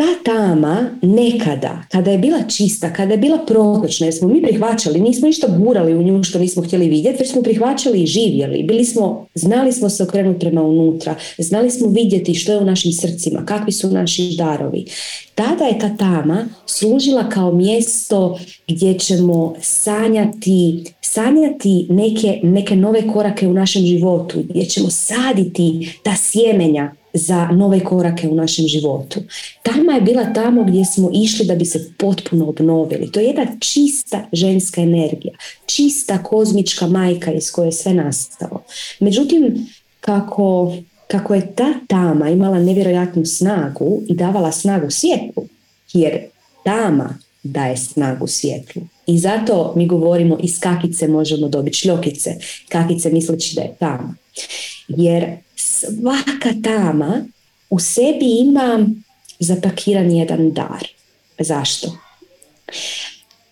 ta 0.02 0.32
tama 0.34 0.90
nekada, 1.02 1.84
kada 1.92 2.12
je 2.12 2.18
bila 2.18 2.44
čista, 2.44 2.94
kada 2.94 3.14
je 3.14 3.18
bila 3.18 3.38
protočna, 3.48 4.08
jer 4.08 4.14
smo 4.14 4.28
mi 4.28 4.42
prihvaćali, 4.42 5.00
nismo 5.00 5.28
ništa 5.28 5.48
gurali 5.48 5.96
u 5.96 6.04
nju 6.04 6.24
što 6.24 6.40
nismo 6.40 6.64
htjeli 6.64 6.90
vidjeti, 6.90 7.18
već 7.20 7.32
smo 7.32 7.42
prihvaćali 7.42 8.02
i 8.02 8.08
živjeli. 8.08 8.64
Bili 8.64 8.86
smo, 8.86 9.28
znali 9.34 9.72
smo 9.72 9.90
se 9.90 10.04
okrenuti 10.04 10.40
prema 10.40 10.64
unutra, 10.64 11.16
znali 11.38 11.70
smo 11.70 11.88
vidjeti 11.88 12.34
što 12.34 12.52
je 12.52 12.58
u 12.58 12.66
našim 12.66 12.92
srcima, 12.92 13.46
kakvi 13.46 13.72
su 13.72 13.92
naši 13.92 14.36
darovi. 14.38 14.86
Tada 15.36 15.66
je 15.66 15.80
ta 15.80 15.98
tama 15.98 16.46
služila 16.66 17.30
kao 17.30 17.52
mjesto 17.52 18.40
gdje 18.68 19.00
ćemo 19.00 19.56
sanjati, 19.62 20.84
sanjati 21.02 21.88
neke, 21.90 22.40
neke 22.44 22.76
nove 22.76 23.08
korake 23.14 23.48
u 23.48 23.54
našem 23.54 23.86
životu, 23.86 24.44
gdje 24.50 24.66
ćemo 24.66 24.90
saditi 24.90 25.94
ta 26.04 26.16
sjemenja 26.16 27.01
za 27.14 27.48
nove 27.48 27.80
korake 27.80 28.28
u 28.28 28.36
našem 28.36 28.68
životu. 28.68 29.20
Tama 29.64 29.94
je 29.94 30.02
bila 30.02 30.34
tamo 30.34 30.64
gdje 30.64 30.86
smo 30.86 31.10
išli 31.14 31.46
da 31.46 31.56
bi 31.56 31.66
se 31.66 31.92
potpuno 31.98 32.50
obnovili. 32.50 33.12
To 33.12 33.20
je 33.20 33.26
jedna 33.26 33.48
čista 33.60 34.28
ženska 34.34 34.82
energija, 34.82 35.34
čista 35.66 36.24
kozmička 36.24 36.88
majka 36.88 37.32
iz 37.32 37.52
koje 37.52 37.68
je 37.68 37.72
sve 37.72 37.94
nastalo. 37.94 38.64
Međutim, 39.00 39.68
kako, 40.02 40.74
kako 41.08 41.36
je 41.36 41.56
ta 41.56 41.74
tama 41.88 42.30
imala 42.30 42.60
nevjerojatnu 42.60 43.26
snagu 43.26 44.02
i 44.08 44.16
davala 44.16 44.52
snagu 44.52 44.92
svijetlu, 44.92 45.44
jer 45.94 46.20
tama 46.64 47.18
daje 47.44 47.78
snagu 47.78 48.28
svjetlu. 48.28 48.82
I 49.08 49.20
zato 49.20 49.74
mi 49.76 49.88
govorimo 49.88 50.38
iz 50.44 50.60
kakice 50.60 51.08
možemo 51.08 51.50
dobiti 51.50 51.78
šljokice, 51.78 52.36
kakice 52.70 53.10
misleći 53.10 53.56
da 53.56 53.62
je 53.62 53.76
tama. 53.80 54.16
Jer 54.88 55.26
svaka 55.82 56.54
tama 56.64 57.26
u 57.70 57.80
sebi 57.80 58.40
ima 58.40 58.86
zapakiran 59.40 60.12
jedan 60.12 60.52
dar. 60.52 60.88
Zašto? 61.40 61.98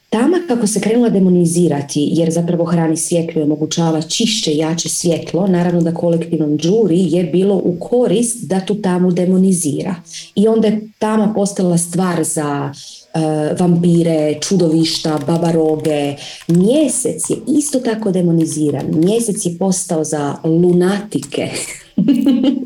Tama 0.10 0.38
kako 0.48 0.68
se 0.68 0.80
krenula 0.82 1.10
demonizirati, 1.10 2.10
jer 2.12 2.32
zapravo 2.32 2.66
hrani 2.66 2.98
svjetlo 2.98 3.44
omogućava 3.44 4.02
čišće, 4.02 4.56
jače 4.56 4.90
svjetlo, 4.90 5.48
naravno 5.48 5.82
da 5.82 5.94
kolektivnom 5.94 6.58
džuri 6.58 7.00
je 7.00 7.24
bilo 7.24 7.56
u 7.56 7.78
korist 7.80 8.48
da 8.48 8.60
tu 8.60 8.82
tamu 8.82 9.12
demonizira. 9.12 9.96
I 10.36 10.48
onda 10.48 10.68
je 10.68 10.82
tama 11.00 11.34
postala 11.34 11.78
stvar 11.78 12.24
za 12.24 12.72
uh, 12.74 13.60
vampire, 13.60 14.40
čudovišta, 14.42 15.20
babaroge. 15.28 16.16
Mjesec 16.48 17.30
je 17.30 17.36
isto 17.48 17.80
tako 17.80 18.12
demoniziran. 18.12 18.86
Mjesec 18.94 19.46
je 19.46 19.58
postao 19.60 20.04
za 20.04 20.36
lunatike, 20.44 21.50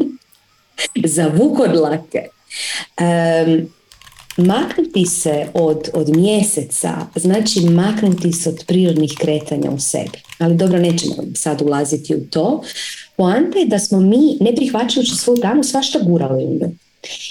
za 1.15 1.31
vukodlake. 1.37 2.27
Um, 2.99 3.67
maknuti 4.37 5.05
se 5.05 5.47
od, 5.53 5.89
od 5.93 6.17
mjeseca 6.17 6.91
znači 7.15 7.59
maknuti 7.61 8.31
se 8.31 8.49
od 8.49 8.63
prirodnih 8.67 9.13
kretanja 9.19 9.71
u 9.71 9.79
sebi. 9.79 10.19
Ali 10.37 10.55
dobro, 10.55 10.79
nećemo 10.79 11.15
sad 11.35 11.61
ulaziti 11.61 12.15
u 12.15 12.25
to. 12.29 12.63
Poanta 13.17 13.59
je 13.59 13.65
da 13.65 13.79
smo 13.79 13.99
mi, 13.99 14.37
ne 14.39 14.55
prihvaćajući 14.55 15.15
svoju 15.15 15.37
tamo, 15.41 15.63
svašta 15.63 15.99
gurali 15.99 16.43
u 16.43 16.59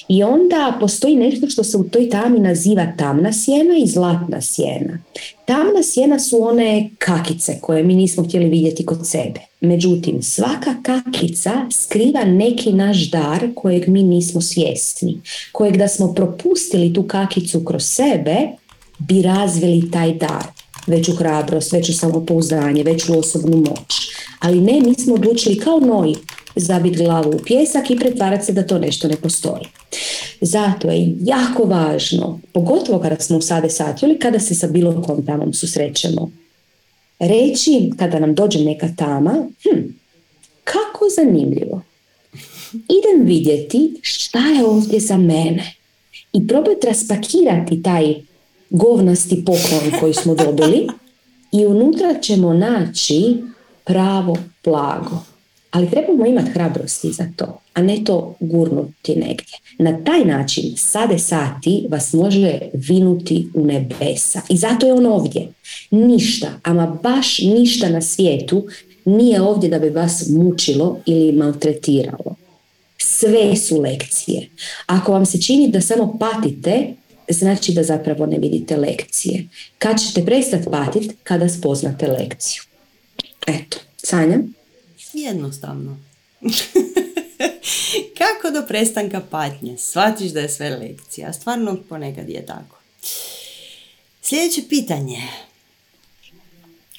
i 0.09 0.23
onda 0.23 0.77
postoji 0.81 1.17
nešto 1.17 1.47
što 1.47 1.65
se 1.65 1.77
u 1.77 1.85
toj 1.85 2.11
tami 2.11 2.39
naziva 2.39 2.87
tamna 2.99 3.33
sjena 3.33 3.77
i 3.85 3.87
zlatna 3.87 4.41
sjena. 4.41 4.99
Tamna 5.45 5.83
sjena 5.83 6.19
su 6.19 6.43
one 6.43 6.91
kakice 6.99 7.59
koje 7.61 7.83
mi 7.83 7.95
nismo 7.95 8.25
htjeli 8.25 8.49
vidjeti 8.49 8.87
kod 8.87 9.09
sebe. 9.09 9.41
Međutim, 9.61 10.23
svaka 10.23 10.75
kakica 10.83 11.53
skriva 11.71 12.25
neki 12.25 12.73
naš 12.73 13.11
dar 13.11 13.49
kojeg 13.55 13.89
mi 13.89 14.03
nismo 14.03 14.41
svjesni. 14.41 15.21
Kojeg 15.53 15.77
da 15.77 15.89
smo 15.89 16.15
propustili 16.15 16.95
tu 16.95 17.03
kakicu 17.03 17.65
kroz 17.65 17.83
sebe, 17.85 18.37
bi 18.99 19.23
razvili 19.23 19.91
taj 19.91 20.15
dar. 20.15 20.47
Veću 20.87 21.13
hrabrost, 21.17 21.73
veću 21.73 21.93
samopouzdanje, 21.93 22.83
veću 22.83 23.19
osobnu 23.19 23.57
moć. 23.57 24.13
Ali 24.39 24.61
ne, 24.61 24.81
mi 24.81 24.95
smo 24.95 25.15
odlučili 25.15 25.59
kao 25.59 25.81
noji 25.81 26.17
zabiti 26.57 26.97
glavu 26.97 27.31
u 27.31 27.41
pjesak 27.45 27.91
i 27.91 27.97
pretvarati 27.97 28.45
se 28.45 28.53
da 28.53 28.67
to 28.67 28.79
nešto 28.79 29.09
ne 29.09 29.17
postoji. 29.17 29.65
Zato 30.41 30.91
je 30.91 31.15
jako 31.21 31.63
važno, 31.63 32.41
pogotovo 32.53 32.99
kada 32.99 33.17
smo 33.21 33.37
u 33.37 33.41
sade 33.41 33.71
sati 33.71 34.07
ili 34.07 34.19
kada 34.19 34.41
se 34.41 34.55
sa 34.55 34.67
bilo 34.67 35.03
kom 35.03 35.27
tamom 35.27 35.55
susrećemo, 35.55 36.31
reći 37.19 37.91
kada 37.99 38.19
nam 38.19 38.35
dođe 38.35 38.59
neka 38.59 38.89
tama, 38.97 39.47
hm, 39.63 39.81
kako 40.65 41.05
zanimljivo. 41.17 41.83
Idem 42.73 43.27
vidjeti 43.27 43.95
šta 44.03 44.39
je 44.39 44.65
ovdje 44.65 45.01
za 45.01 45.17
mene 45.17 45.75
i 46.33 46.47
probati 46.49 46.87
raspakirati 46.87 47.83
taj 47.83 48.15
govnasti 48.71 49.45
poklon 49.45 50.01
koji 50.01 50.15
smo 50.15 50.35
dobili 50.35 50.87
i 51.53 51.67
unutra 51.67 52.21
ćemo 52.21 52.55
naći 52.55 53.37
pravo 53.85 54.37
blago. 54.65 55.32
Ali 55.73 55.91
trebamo 55.91 56.27
imati 56.27 56.51
hrabrosti 56.51 57.13
za 57.13 57.27
to, 57.37 57.61
a 57.75 57.83
ne 57.83 58.05
to 58.05 58.35
gurnuti 58.41 59.17
negdje. 59.17 59.59
Na 59.79 60.05
taj 60.05 60.25
način 60.25 60.73
sade 60.77 61.19
sati 61.19 61.87
vas 61.89 62.13
može 62.13 62.59
vinuti 62.73 63.49
u 63.55 63.67
nebesa. 63.67 64.41
I 64.49 64.57
zato 64.57 64.87
je 64.87 64.93
on 64.93 65.07
ovdje. 65.07 65.49
Ništa, 65.91 66.49
ama 66.63 66.99
baš 67.03 67.39
ništa 67.39 67.89
na 67.89 68.03
svijetu 68.03 68.67
nije 69.05 69.43
ovdje 69.43 69.71
da 69.71 69.79
bi 69.79 69.89
vas 69.89 70.29
mučilo 70.29 70.99
ili 71.07 71.33
maltretiralo. 71.33 72.35
Sve 72.99 73.57
su 73.57 73.81
lekcije. 73.81 74.49
Ako 74.87 75.13
vam 75.13 75.27
se 75.27 75.43
čini 75.43 75.69
da 75.69 75.81
samo 75.81 76.19
patite, 76.19 76.95
znači 77.29 77.73
da 77.73 77.83
zapravo 77.83 78.27
ne 78.27 78.39
vidite 78.39 78.77
lekcije. 78.77 79.49
Kad 79.79 80.01
ćete 80.01 80.25
prestati 80.25 80.71
patiti? 80.71 81.11
Kada 81.23 81.49
spoznate 81.49 82.07
lekciju. 82.07 82.63
Eto, 83.47 83.79
Sanja? 83.97 84.39
Jednostavno. 85.13 85.97
Kako 88.19 88.51
do 88.51 88.67
prestanka 88.69 89.21
patnje? 89.31 89.79
Shvatiš 89.79 90.31
da 90.31 90.41
je 90.41 90.49
sve 90.49 90.71
lekcija. 90.71 91.33
Stvarno 91.33 91.77
ponekad 91.89 92.29
je 92.29 92.47
tako. 92.47 92.79
Sljedeće 94.23 94.63
pitanje. 94.69 95.23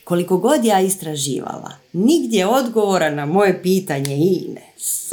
Koliko 0.03 0.37
god 0.37 0.65
ja 0.65 0.79
istraživala, 0.79 1.77
nigdje 1.93 2.47
odgovora 2.47 3.09
na 3.09 3.25
moje 3.25 3.61
pitanje 3.63 4.15
Ines. 4.15 5.09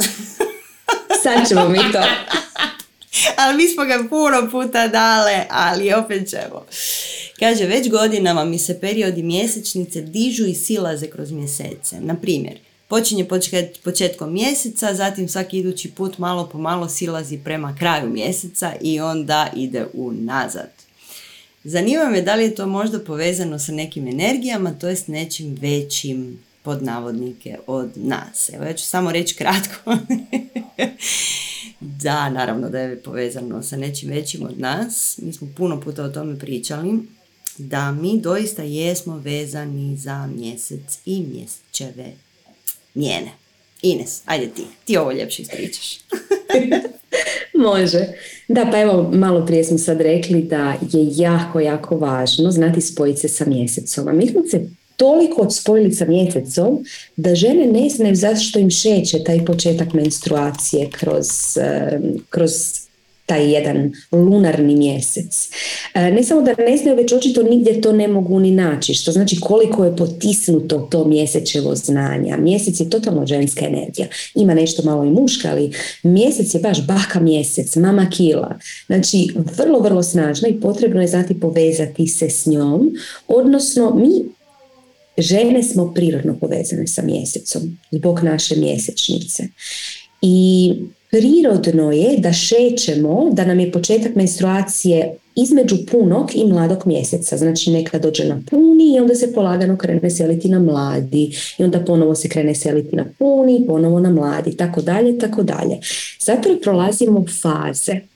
Sad 1.23 1.47
ćemo 1.49 1.69
mi 1.69 1.77
to. 1.77 2.01
ali 3.37 3.57
mi 3.57 3.67
smo 3.67 3.85
ga 3.85 4.03
puno 4.09 4.49
puta 4.51 4.87
dale, 4.87 5.45
ali 5.49 5.93
opet 5.93 6.29
ćemo. 6.29 6.65
Kaže, 7.39 7.65
već 7.65 7.89
godinama 7.89 8.45
mi 8.45 8.59
se 8.59 8.79
periodi 8.79 9.23
mjesečnice 9.23 10.01
dižu 10.01 10.45
i 10.45 10.55
silaze 10.55 11.07
kroz 11.07 11.31
mjesece. 11.31 11.95
Na 11.99 12.15
primjer, 12.15 12.57
počinje 12.91 13.27
početkom 13.83 14.33
mjeseca, 14.33 14.93
zatim 14.93 15.29
svaki 15.29 15.57
idući 15.57 15.91
put 15.91 16.17
malo 16.17 16.49
po 16.51 16.57
malo 16.57 16.89
silazi 16.89 17.37
prema 17.37 17.75
kraju 17.79 18.09
mjeseca 18.09 18.73
i 18.81 18.99
onda 18.99 19.51
ide 19.55 19.85
unazad. 19.93 20.69
Zanima 21.63 22.09
me 22.09 22.21
da 22.21 22.35
li 22.35 22.43
je 22.43 22.55
to 22.55 22.67
možda 22.67 22.99
povezano 22.99 23.59
sa 23.59 23.71
nekim 23.71 24.07
energijama, 24.07 24.73
to 24.73 24.89
jest 24.89 25.07
nečim 25.07 25.57
većim 25.61 26.39
pod 26.63 26.83
navodnike 26.83 27.57
od 27.67 27.91
nas. 27.95 28.49
Evo 28.53 28.63
ja 28.63 28.73
ću 28.73 28.85
samo 28.85 29.11
reći 29.11 29.35
kratko. 29.35 29.97
da, 32.03 32.29
naravno 32.29 32.69
da 32.69 32.79
je 32.79 33.03
povezano 33.03 33.63
sa 33.63 33.77
nečim 33.77 34.09
većim 34.09 34.45
od 34.45 34.59
nas. 34.59 35.17
Mi 35.21 35.33
smo 35.33 35.47
puno 35.57 35.81
puta 35.81 36.03
o 36.03 36.09
tome 36.09 36.39
pričali. 36.39 36.99
Da 37.57 37.91
mi 37.91 38.21
doista 38.21 38.63
jesmo 38.63 39.17
vezani 39.17 39.97
za 39.97 40.27
mjesec 40.27 40.99
i 41.05 41.25
mjesečeve 41.33 42.13
njene. 42.95 43.31
Ines, 43.81 44.21
ajde 44.25 44.49
ti, 44.55 44.63
ti 44.85 44.97
ovo 44.97 45.11
ljepše 45.11 45.41
ispričaš. 45.41 45.99
Može. 47.69 48.07
Da, 48.47 48.67
pa 48.71 48.79
evo, 48.79 49.11
malo 49.13 49.45
prije 49.45 49.63
smo 49.63 49.77
sad 49.77 50.01
rekli 50.01 50.41
da 50.41 50.75
je 50.81 51.07
jako, 51.15 51.59
jako 51.59 51.97
važno 51.97 52.51
znati 52.51 52.81
spojiti 52.81 53.19
se 53.19 53.27
sa 53.27 53.45
mjesecom. 53.45 54.07
A 54.07 54.13
mi 54.13 54.27
smo 54.27 54.41
se 54.51 54.69
toliko 54.95 55.41
odspojili 55.41 55.91
sa 55.91 56.05
mjesecom 56.05 56.85
da 57.15 57.35
žene 57.35 57.65
ne 57.65 57.89
znaju 57.89 58.15
zašto 58.15 58.59
im 58.59 58.69
šeće 58.69 59.23
taj 59.23 59.45
početak 59.45 59.93
menstruacije 59.93 60.89
kroz, 60.89 61.27
kroz 62.29 62.51
taj 63.31 63.53
jedan 63.53 63.91
lunarni 64.11 64.75
mjesec. 64.75 65.49
E, 65.93 66.11
ne 66.11 66.23
samo 66.23 66.41
da 66.41 66.53
ne 66.57 66.77
znaju, 66.77 66.97
već 66.97 67.13
očito 67.13 67.43
nigdje 67.43 67.81
to 67.81 67.91
ne 67.91 68.07
mogu 68.07 68.39
ni 68.39 68.51
naći, 68.51 68.93
što 68.93 69.11
znači 69.11 69.39
koliko 69.39 69.85
je 69.85 69.95
potisnuto 69.95 70.79
to 70.79 71.05
mjesečevo 71.05 71.75
znanja. 71.75 72.37
Mjesec 72.37 72.79
je 72.79 72.89
totalno 72.89 73.25
ženska 73.25 73.65
energija. 73.65 74.07
Ima 74.35 74.53
nešto 74.53 74.83
malo 74.83 75.03
i 75.03 75.09
muška, 75.09 75.49
ali 75.51 75.71
mjesec 76.03 76.53
je 76.53 76.59
baš 76.59 76.87
baka 76.87 77.19
mjesec, 77.19 77.75
mama 77.75 78.09
kila. 78.09 78.59
Znači, 78.85 79.27
vrlo, 79.57 79.79
vrlo 79.79 80.03
snažna 80.03 80.47
i 80.47 80.59
potrebno 80.59 81.01
je 81.01 81.07
znati 81.07 81.39
povezati 81.39 82.07
se 82.07 82.29
s 82.29 82.45
njom, 82.45 82.91
odnosno 83.27 83.95
mi 83.95 84.11
žene 85.17 85.63
smo 85.63 85.93
prirodno 85.93 86.37
povezane 86.39 86.87
sa 86.87 87.01
mjesecom 87.01 87.77
zbog 87.91 88.23
naše 88.23 88.55
mjesečnice. 88.55 89.43
I 90.21 90.73
prirodno 91.11 91.91
je 91.91 92.17
da 92.17 92.33
šećemo, 92.33 93.29
da 93.31 93.45
nam 93.45 93.59
je 93.59 93.71
početak 93.71 94.15
menstruacije 94.15 95.15
između 95.35 95.75
punog 95.91 96.31
i 96.35 96.45
mladog 96.45 96.83
mjeseca. 96.85 97.37
Znači 97.37 97.71
neka 97.71 97.99
dođe 97.99 98.25
na 98.25 98.41
puni 98.49 98.95
i 98.95 98.99
onda 98.99 99.15
se 99.15 99.33
polagano 99.33 99.77
krene 99.77 100.09
seliti 100.09 100.49
na 100.49 100.59
mladi 100.59 101.35
i 101.57 101.63
onda 101.63 101.79
ponovo 101.79 102.15
se 102.15 102.29
krene 102.29 102.55
seliti 102.55 102.95
na 102.95 103.05
puni 103.19 103.55
i 103.55 103.67
ponovo 103.67 103.99
na 103.99 104.09
mladi, 104.09 104.57
tako 104.57 104.81
dalje, 104.81 105.19
tako 105.19 105.43
dalje. 105.43 105.79
Zato 106.19 106.49
prolazimo 106.63 107.25
faze. 107.41 108.10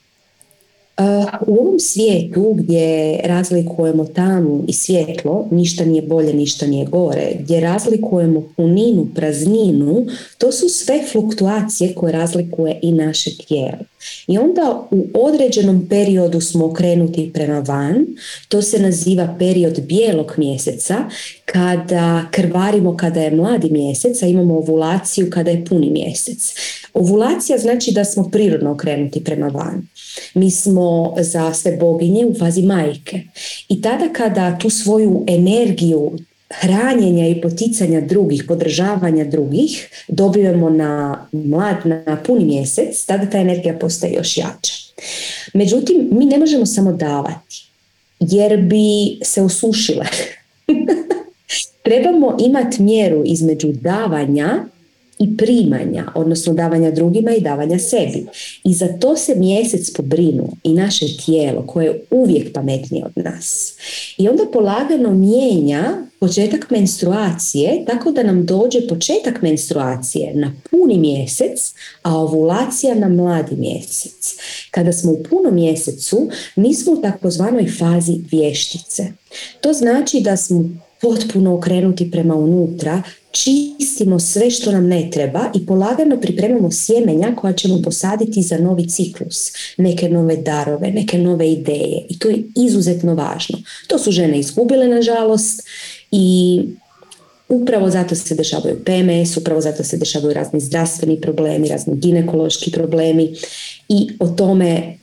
U 1.46 1.60
ovom 1.60 1.78
svijetu 1.78 2.54
gdje 2.54 3.20
razlikujemo 3.24 4.04
tamu 4.04 4.64
i 4.68 4.72
svjetlo, 4.72 5.48
ništa 5.50 5.84
nije 5.84 6.02
bolje, 6.02 6.34
ništa 6.34 6.66
nije 6.66 6.86
gore, 6.86 7.32
gdje 7.40 7.60
razlikujemo 7.60 8.48
puninu, 8.56 9.06
prazninu, 9.14 10.06
to 10.38 10.52
su 10.52 10.68
sve 10.68 11.02
fluktuacije 11.12 11.94
koje 11.94 12.12
razlikuje 12.12 12.78
i 12.82 12.92
naše 12.92 13.30
tijelo. 13.36 13.78
I 14.26 14.38
onda 14.38 14.88
u 14.90 15.06
određenom 15.14 15.86
periodu 15.90 16.40
smo 16.40 16.66
okrenuti 16.66 17.30
prema 17.34 17.60
van, 17.60 18.06
to 18.48 18.62
se 18.62 18.78
naziva 18.78 19.36
period 19.38 19.80
bijelog 19.80 20.32
mjeseca, 20.36 20.96
kada 21.44 22.24
krvarimo 22.30 22.96
kada 22.96 23.20
je 23.20 23.30
mladi 23.30 23.70
mjesec, 23.70 24.22
a 24.22 24.26
imamo 24.26 24.56
ovulaciju 24.56 25.30
kada 25.30 25.50
je 25.50 25.64
puni 25.64 25.90
mjesec. 25.90 26.54
Ovulacija 26.96 27.58
znači 27.58 27.92
da 27.92 28.04
smo 28.04 28.30
prirodno 28.30 28.70
okrenuti 28.70 29.24
prema 29.24 29.46
van. 29.46 29.86
Mi 30.34 30.50
smo 30.50 31.14
za 31.20 31.54
sve 31.54 31.76
boginje 31.76 32.26
u 32.26 32.34
fazi 32.34 32.62
majke. 32.62 33.20
I 33.68 33.82
tada 33.82 34.08
kada 34.12 34.58
tu 34.58 34.70
svoju 34.70 35.24
energiju 35.28 36.12
hranjenja 36.50 37.28
i 37.28 37.40
poticanja 37.40 38.00
drugih, 38.00 38.44
podržavanja 38.48 39.24
drugih 39.24 39.88
dobivamo 40.08 40.70
na 40.70 41.26
mlad, 41.32 41.76
na 41.84 42.22
puni 42.26 42.44
mjesec, 42.44 43.04
tada 43.04 43.30
ta 43.30 43.38
energija 43.38 43.78
postaje 43.78 44.14
još 44.14 44.36
jača. 44.36 44.74
Međutim, 45.54 46.08
mi 46.12 46.24
ne 46.24 46.38
možemo 46.38 46.66
samo 46.66 46.92
davati, 46.92 47.66
jer 48.20 48.62
bi 48.62 49.18
se 49.22 49.42
osušile. 49.42 50.06
Trebamo 51.84 52.36
imati 52.40 52.82
mjeru 52.82 53.22
između 53.26 53.72
davanja 53.72 54.64
i 55.18 55.36
primanja, 55.36 56.12
odnosno 56.14 56.54
davanja 56.54 56.90
drugima 56.90 57.30
i 57.30 57.40
davanja 57.40 57.78
sebi. 57.78 58.26
I 58.64 58.74
za 58.74 58.88
to 59.00 59.16
se 59.16 59.34
mjesec 59.34 59.90
pobrinu 59.90 60.48
i 60.62 60.72
naše 60.72 61.06
tijelo 61.24 61.66
koje 61.66 61.86
je 61.86 62.04
uvijek 62.10 62.52
pametnije 62.52 63.04
od 63.04 63.24
nas. 63.24 63.74
I 64.18 64.28
onda 64.28 64.42
polagano 64.52 65.10
mijenja 65.10 66.06
početak 66.20 66.70
menstruacije 66.70 67.84
tako 67.86 68.10
da 68.10 68.22
nam 68.22 68.46
dođe 68.46 68.88
početak 68.88 69.42
menstruacije 69.42 70.34
na 70.34 70.52
puni 70.70 70.98
mjesec, 70.98 71.74
a 72.02 72.16
ovulacija 72.16 72.94
na 72.94 73.08
mladi 73.08 73.56
mjesec. 73.56 74.36
Kada 74.70 74.92
smo 74.92 75.12
u 75.12 75.22
punom 75.22 75.54
mjesecu, 75.54 76.28
mi 76.56 76.74
smo 76.74 76.92
u 76.92 77.02
takozvanoj 77.02 77.66
fazi 77.78 78.20
vještice. 78.30 79.06
To 79.60 79.72
znači 79.72 80.20
da 80.20 80.36
smo 80.36 80.64
potpuno 81.00 81.54
okrenuti 81.54 82.10
prema 82.10 82.34
unutra, 82.34 83.02
čistimo 83.36 84.20
sve 84.20 84.50
što 84.50 84.72
nam 84.72 84.86
ne 84.86 85.08
treba 85.12 85.50
i 85.54 85.66
polagano 85.66 86.20
pripremamo 86.20 86.70
sjemenja 86.70 87.36
koja 87.36 87.52
ćemo 87.52 87.82
posaditi 87.82 88.42
za 88.42 88.58
novi 88.58 88.88
ciklus, 88.88 89.52
neke 89.76 90.08
nove 90.08 90.36
darove, 90.36 90.90
neke 90.90 91.18
nove 91.18 91.52
ideje 91.52 92.06
i 92.08 92.18
to 92.18 92.28
je 92.28 92.42
izuzetno 92.56 93.14
važno. 93.14 93.58
To 93.86 93.98
su 93.98 94.10
žene 94.10 94.38
izgubile 94.38 94.88
nažalost 94.88 95.62
i 96.10 96.60
upravo 97.48 97.90
zato 97.90 98.14
se 98.14 98.34
dešavaju 98.34 98.84
PMS, 98.84 99.36
upravo 99.36 99.60
zato 99.60 99.84
se 99.84 99.96
dešavaju 99.96 100.34
razni 100.34 100.60
zdravstveni 100.60 101.20
problemi, 101.20 101.68
razni 101.68 101.96
ginekološki 101.96 102.70
problemi 102.70 103.34
i 103.88 104.08
o 104.20 104.28
tome 104.28 104.98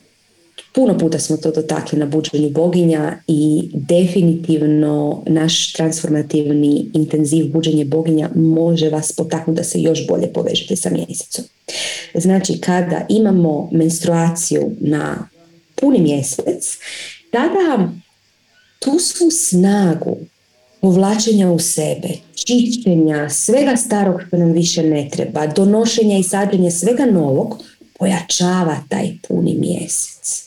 Puno 0.74 0.98
puta 0.98 1.18
smo 1.18 1.36
to 1.36 1.50
dotakli 1.50 1.98
na 1.98 2.06
buđenju 2.06 2.50
boginja 2.50 3.18
i 3.26 3.70
definitivno 3.72 5.22
naš 5.26 5.72
transformativni 5.72 6.90
intenziv 6.94 7.52
buđenje 7.52 7.84
boginja 7.84 8.30
može 8.34 8.88
vas 8.88 9.12
potaknuti 9.12 9.56
da 9.56 9.64
se 9.64 9.80
još 9.80 10.06
bolje 10.06 10.32
povežete 10.32 10.76
sa 10.76 10.90
mjesecom. 10.90 11.44
Znači 12.14 12.60
kada 12.60 13.06
imamo 13.08 13.68
menstruaciju 13.72 14.70
na 14.80 15.28
puni 15.74 16.00
mjesec, 16.00 16.78
tada 17.30 17.88
tu 18.78 18.98
svu 18.98 19.30
snagu 19.30 20.16
povlačenja 20.80 21.50
u 21.50 21.58
sebe, 21.58 22.08
čišćenja, 22.34 23.30
svega 23.30 23.76
starog 23.76 24.20
što 24.26 24.36
nam 24.36 24.52
više 24.52 24.82
ne 24.82 25.08
treba, 25.12 25.46
donošenja 25.46 26.18
i 26.18 26.22
sađenja 26.22 26.70
svega 26.70 27.06
novog, 27.06 27.62
pojačava 27.98 28.76
taj 28.88 29.12
puni 29.28 29.54
mjesec 29.54 30.44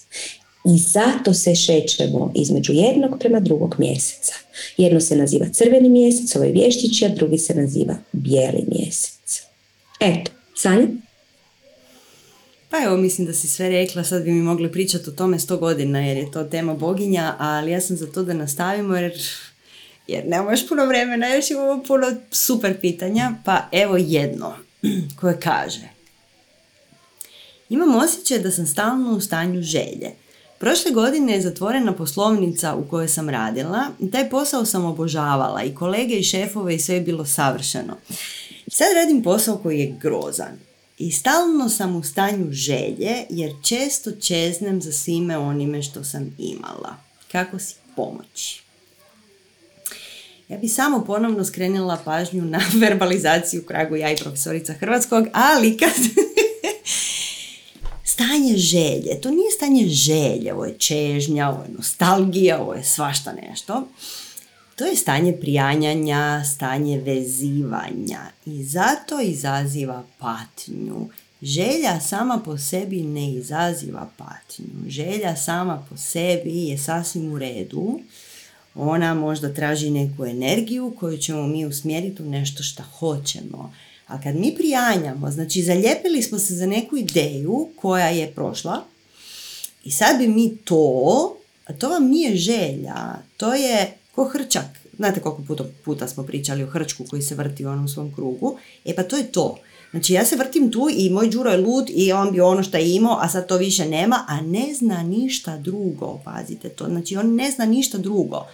I 0.68 0.78
zato 0.78 1.34
se 1.34 1.56
šećemo 1.56 2.32
između 2.36 2.74
jednog 2.74 3.20
prema 3.20 3.40
drugog 3.40 3.76
mjeseca. 3.78 4.34
Jedno 4.78 5.00
se 5.00 5.16
naziva 5.16 5.46
crveni 5.54 5.90
mjesec, 5.90 6.36
ovaj 6.36 6.52
vještići, 6.52 7.06
a 7.06 7.10
drugi 7.10 7.38
se 7.38 7.56
naziva 7.56 7.96
bijeli 8.12 8.66
mjesec. 8.72 9.42
Eto, 10.00 10.32
Sanja? 10.56 10.88
Pa 12.70 12.78
evo, 12.84 12.98
mislim 12.98 13.28
da 13.28 13.34
si 13.34 13.48
sve 13.48 13.70
rekla, 13.70 14.04
sad 14.04 14.24
bi 14.24 14.32
mi 14.32 14.42
mogli 14.42 14.72
pričati 14.72 15.10
o 15.10 15.14
tome 15.14 15.40
sto 15.40 15.58
godina 15.58 16.00
jer 16.00 16.18
je 16.18 16.32
to 16.32 16.44
tema 16.44 16.74
boginja, 16.74 17.36
ali 17.40 17.72
ja 17.72 17.82
sam 17.82 17.98
za 17.98 18.12
to 18.12 18.24
da 18.24 18.34
nastavimo 18.34 18.96
jer, 18.96 19.14
jer 20.08 20.26
nemamo 20.28 20.52
još 20.52 20.68
puno 20.68 20.86
vremena, 20.86 21.28
još 21.28 21.52
imamo 21.52 21.84
puno 21.88 22.08
super 22.32 22.80
pitanja, 22.82 23.32
pa 23.46 23.70
evo 23.72 23.98
jedno 23.98 24.54
koje 25.20 25.40
kaže 25.40 25.98
Imam 27.70 27.96
osjećaj 27.96 28.40
da 28.40 28.52
sam 28.52 28.68
stalno 28.68 29.12
u 29.12 29.22
stanju 29.22 29.62
želje. 29.62 30.12
Prošle 30.60 30.92
godine 30.92 31.34
je 31.34 31.42
zatvorena 31.42 31.94
poslovnica 31.94 32.76
u 32.76 32.88
kojoj 32.90 33.08
sam 33.08 33.30
radila 33.30 33.88
taj 34.12 34.30
posao 34.30 34.66
sam 34.66 34.86
obožavala 34.86 35.64
i 35.64 35.76
kolege 35.76 36.16
i 36.16 36.24
šefove 36.24 36.76
i 36.76 36.80
sve 36.80 36.96
je 36.96 37.02
bilo 37.02 37.26
savršeno. 37.26 37.98
Sad 38.68 38.88
radim 38.96 39.24
posao 39.24 39.58
koji 39.58 39.80
je 39.80 39.96
grozan 40.02 40.58
i 40.98 41.12
stalno 41.12 41.70
sam 41.70 41.96
u 41.96 42.04
stanju 42.04 42.48
želje 42.52 43.26
jer 43.30 43.52
često 43.64 44.12
čeznem 44.12 44.82
za 44.82 44.92
svime 44.92 45.38
onime 45.38 45.84
što 45.84 46.04
sam 46.04 46.36
imala. 46.38 46.96
Kako 47.32 47.60
si 47.60 47.76
pomoći? 47.96 48.62
Ja 50.50 50.58
bi 50.58 50.68
samo 50.68 51.04
ponovno 51.06 51.46
skrenila 51.46 52.00
pažnju 52.06 52.46
na 52.46 52.62
verbalizaciju 52.82 53.64
kragu 53.66 53.96
ja 53.96 54.12
i 54.12 54.18
profesorica 54.18 54.74
hrvatskog, 54.74 55.28
ali 55.34 55.78
kad 55.78 55.90
stanje 58.18 58.58
želje, 58.58 59.22
to 59.22 59.30
nije 59.30 59.52
stanje 59.52 59.88
želje, 59.88 60.54
ovo 60.54 60.66
je 60.66 60.78
čežnja, 60.78 61.50
ovo 61.50 61.64
je 61.64 61.70
nostalgija, 61.78 62.62
ovo 62.62 62.74
je 62.74 62.84
svašta 62.84 63.34
nešto. 63.50 63.88
To 64.76 64.86
je 64.86 64.96
stanje 64.96 65.34
prijanjanja, 65.34 66.44
stanje 66.46 67.00
vezivanja 67.00 68.20
i 68.46 68.64
zato 68.64 69.22
izaziva 69.22 70.04
patnju. 70.18 71.10
Želja 71.42 72.00
sama 72.00 72.42
po 72.46 72.58
sebi 72.58 73.02
ne 73.04 73.34
izaziva 73.34 74.10
patnju. 74.18 74.90
Želja 74.90 75.36
sama 75.36 75.86
po 75.90 75.98
sebi 75.98 76.64
je 76.64 76.78
sasvim 76.78 77.34
u 77.34 77.40
redu. 77.40 78.00
Ona 78.76 79.14
možda 79.14 79.54
traži 79.54 79.90
neku 79.90 80.26
energiju 80.26 80.96
koju 81.00 81.18
ćemo 81.18 81.48
mi 81.48 81.66
usmjeriti 81.66 82.24
u 82.24 82.30
nešto 82.30 82.64
što 82.64 82.84
hoćemo. 82.84 83.74
A 84.08 84.22
kad 84.22 84.36
mi 84.36 84.56
prijanjamo, 84.56 85.32
znači 85.32 85.64
zalijepili 85.64 86.24
smo 86.24 86.40
se 86.40 86.56
za 86.56 86.66
neku 86.66 86.98
ideju 86.98 87.70
koja 87.76 88.08
je 88.08 88.32
prošla 88.32 88.84
i 89.84 89.92
sad 89.92 90.18
bi 90.18 90.28
mi 90.28 90.58
to, 90.58 91.36
a 91.66 91.74
to 91.74 91.90
vam 91.90 92.08
nije 92.08 92.36
želja, 92.36 93.16
to 93.38 93.54
je 93.54 93.94
ko 94.16 94.24
hrčak. 94.24 94.66
Znate 94.96 95.20
koliko 95.20 95.42
puta, 95.42 95.64
puta 95.86 96.08
smo 96.08 96.24
pričali 96.24 96.64
o 96.64 96.68
hrčku 96.68 97.04
koji 97.10 97.22
se 97.22 97.36
vrti 97.36 97.66
u 97.66 97.70
onom 97.70 97.88
svom 97.88 98.14
krugu? 98.16 98.58
E 98.86 98.96
pa 98.96 99.04
to 99.04 99.18
je 99.18 99.32
to. 99.32 99.58
Znači 99.92 100.14
ja 100.14 100.26
se 100.26 100.36
vrtim 100.36 100.72
tu 100.72 100.88
i 100.98 101.10
moj 101.10 101.30
đuro 101.30 101.52
je 101.52 101.58
lud 101.58 101.90
i 101.90 102.12
on 102.12 102.32
bi 102.32 102.42
ono 102.42 102.64
što 102.64 102.78
je 102.78 102.96
imao, 102.96 103.20
a 103.22 103.30
sad 103.30 103.48
to 103.48 103.58
više 103.58 103.86
nema, 103.86 104.26
a 104.28 104.42
ne 104.42 104.74
zna 104.74 105.04
ništa 105.04 105.58
drugo, 105.58 106.20
pazite 106.26 106.70
to. 106.70 106.86
Znači 106.86 107.18
on 107.18 107.36
ne 107.36 107.52
zna 107.52 107.66
ništa 107.66 107.98
drugo. 107.98 108.46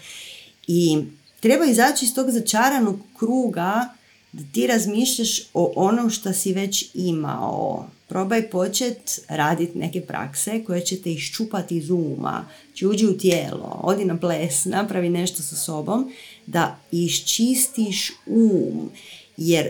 I 0.68 0.98
treba 1.40 1.66
izaći 1.66 2.06
iz 2.06 2.14
tog 2.14 2.32
začaranog 2.32 3.00
kruga 3.18 3.90
da 4.34 4.44
ti 4.54 4.68
razmišljaš 4.68 5.42
o 5.54 5.74
onom 5.76 6.10
što 6.10 6.34
si 6.34 6.54
već 6.54 6.90
imao. 6.94 7.86
Probaj 8.08 8.50
počet 8.50 9.22
raditi 9.28 9.78
neke 9.78 10.02
prakse 10.02 10.64
koje 10.66 10.82
će 10.82 11.02
te 11.02 11.12
iščupati 11.12 11.78
iz 11.78 11.90
uma. 11.90 12.46
Či 12.74 12.88
uđi 12.88 13.08
u 13.08 13.18
tijelo, 13.18 13.80
odi 13.84 14.06
na 14.06 14.18
ples, 14.18 14.66
napravi 14.66 15.10
nešto 15.10 15.44
sa 15.44 15.56
sobom 15.56 16.12
da 16.46 16.80
iščistiš 16.92 18.12
um. 18.26 18.90
Jer 19.38 19.70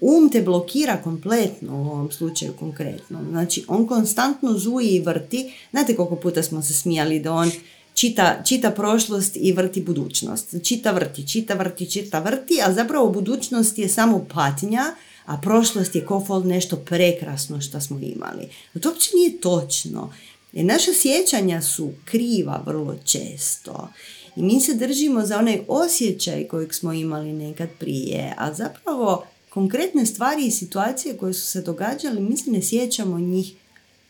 um 0.00 0.30
te 0.30 0.42
blokira 0.42 0.96
kompletno 1.04 1.82
u 1.82 1.86
ovom 1.86 2.10
slučaju 2.10 2.52
konkretno. 2.58 3.24
Znači 3.30 3.64
on 3.68 3.86
konstantno 3.86 4.58
zuji 4.58 4.88
i 4.88 5.00
vrti. 5.00 5.52
Znate 5.70 5.96
koliko 5.96 6.16
puta 6.16 6.42
smo 6.42 6.62
se 6.62 6.74
smijali 6.74 7.20
da 7.20 7.32
on 7.32 7.50
čita, 7.94 8.42
čita 8.44 8.70
prošlost 8.70 9.36
i 9.36 9.52
vrti 9.52 9.80
budućnost. 9.80 10.54
Čita 10.62 10.90
vrti, 10.90 11.28
čita 11.28 11.54
vrti, 11.54 11.90
čita 11.90 12.18
vrti, 12.18 12.58
a 12.64 12.72
zapravo 12.72 13.10
budućnost 13.10 13.78
je 13.78 13.88
samo 13.88 14.26
patnja, 14.34 14.84
a 15.24 15.36
prošlost 15.36 15.94
je 15.94 16.06
kofol 16.06 16.42
nešto 16.44 16.76
prekrasno 16.76 17.60
što 17.60 17.80
smo 17.80 17.98
imali. 17.98 18.48
To 18.80 18.88
uopće 18.88 19.10
nije 19.14 19.40
točno. 19.40 20.12
Jer 20.52 20.64
naša 20.66 20.92
sjećanja 20.92 21.62
su 21.62 21.90
kriva 22.04 22.62
vrlo 22.66 22.96
često. 23.04 23.88
I 24.36 24.42
mi 24.42 24.60
se 24.60 24.74
držimo 24.74 25.26
za 25.26 25.38
onaj 25.38 25.60
osjećaj 25.68 26.48
kojeg 26.48 26.74
smo 26.74 26.92
imali 26.92 27.32
nekad 27.32 27.68
prije, 27.78 28.34
a 28.38 28.54
zapravo 28.54 29.26
konkretne 29.48 30.06
stvari 30.06 30.46
i 30.46 30.50
situacije 30.50 31.16
koje 31.16 31.34
su 31.34 31.46
se 31.46 31.62
događale, 31.62 32.20
mi 32.20 32.36
se 32.36 32.50
ne 32.50 32.62
sjećamo 32.62 33.18
njih 33.18 33.52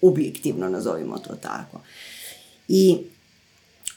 objektivno, 0.03 0.69
nazovimo 0.69 1.19
to 1.19 1.35
tako. 1.35 1.81
I 2.69 2.99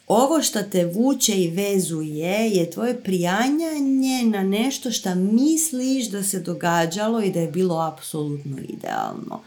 ovo 0.07 0.41
što 0.41 0.63
te 0.63 0.85
vuče 0.85 1.43
i 1.43 1.51
vezuje 1.51 2.49
je 2.49 2.71
tvoje 2.71 3.03
prijanjanje 3.03 4.23
na 4.25 4.43
nešto 4.43 4.91
što 4.91 5.15
misliš 5.15 6.09
da 6.09 6.23
se 6.23 6.39
događalo 6.39 7.21
i 7.21 7.31
da 7.31 7.39
je 7.39 7.51
bilo 7.51 7.79
apsolutno 7.79 8.57
idealno. 8.69 9.41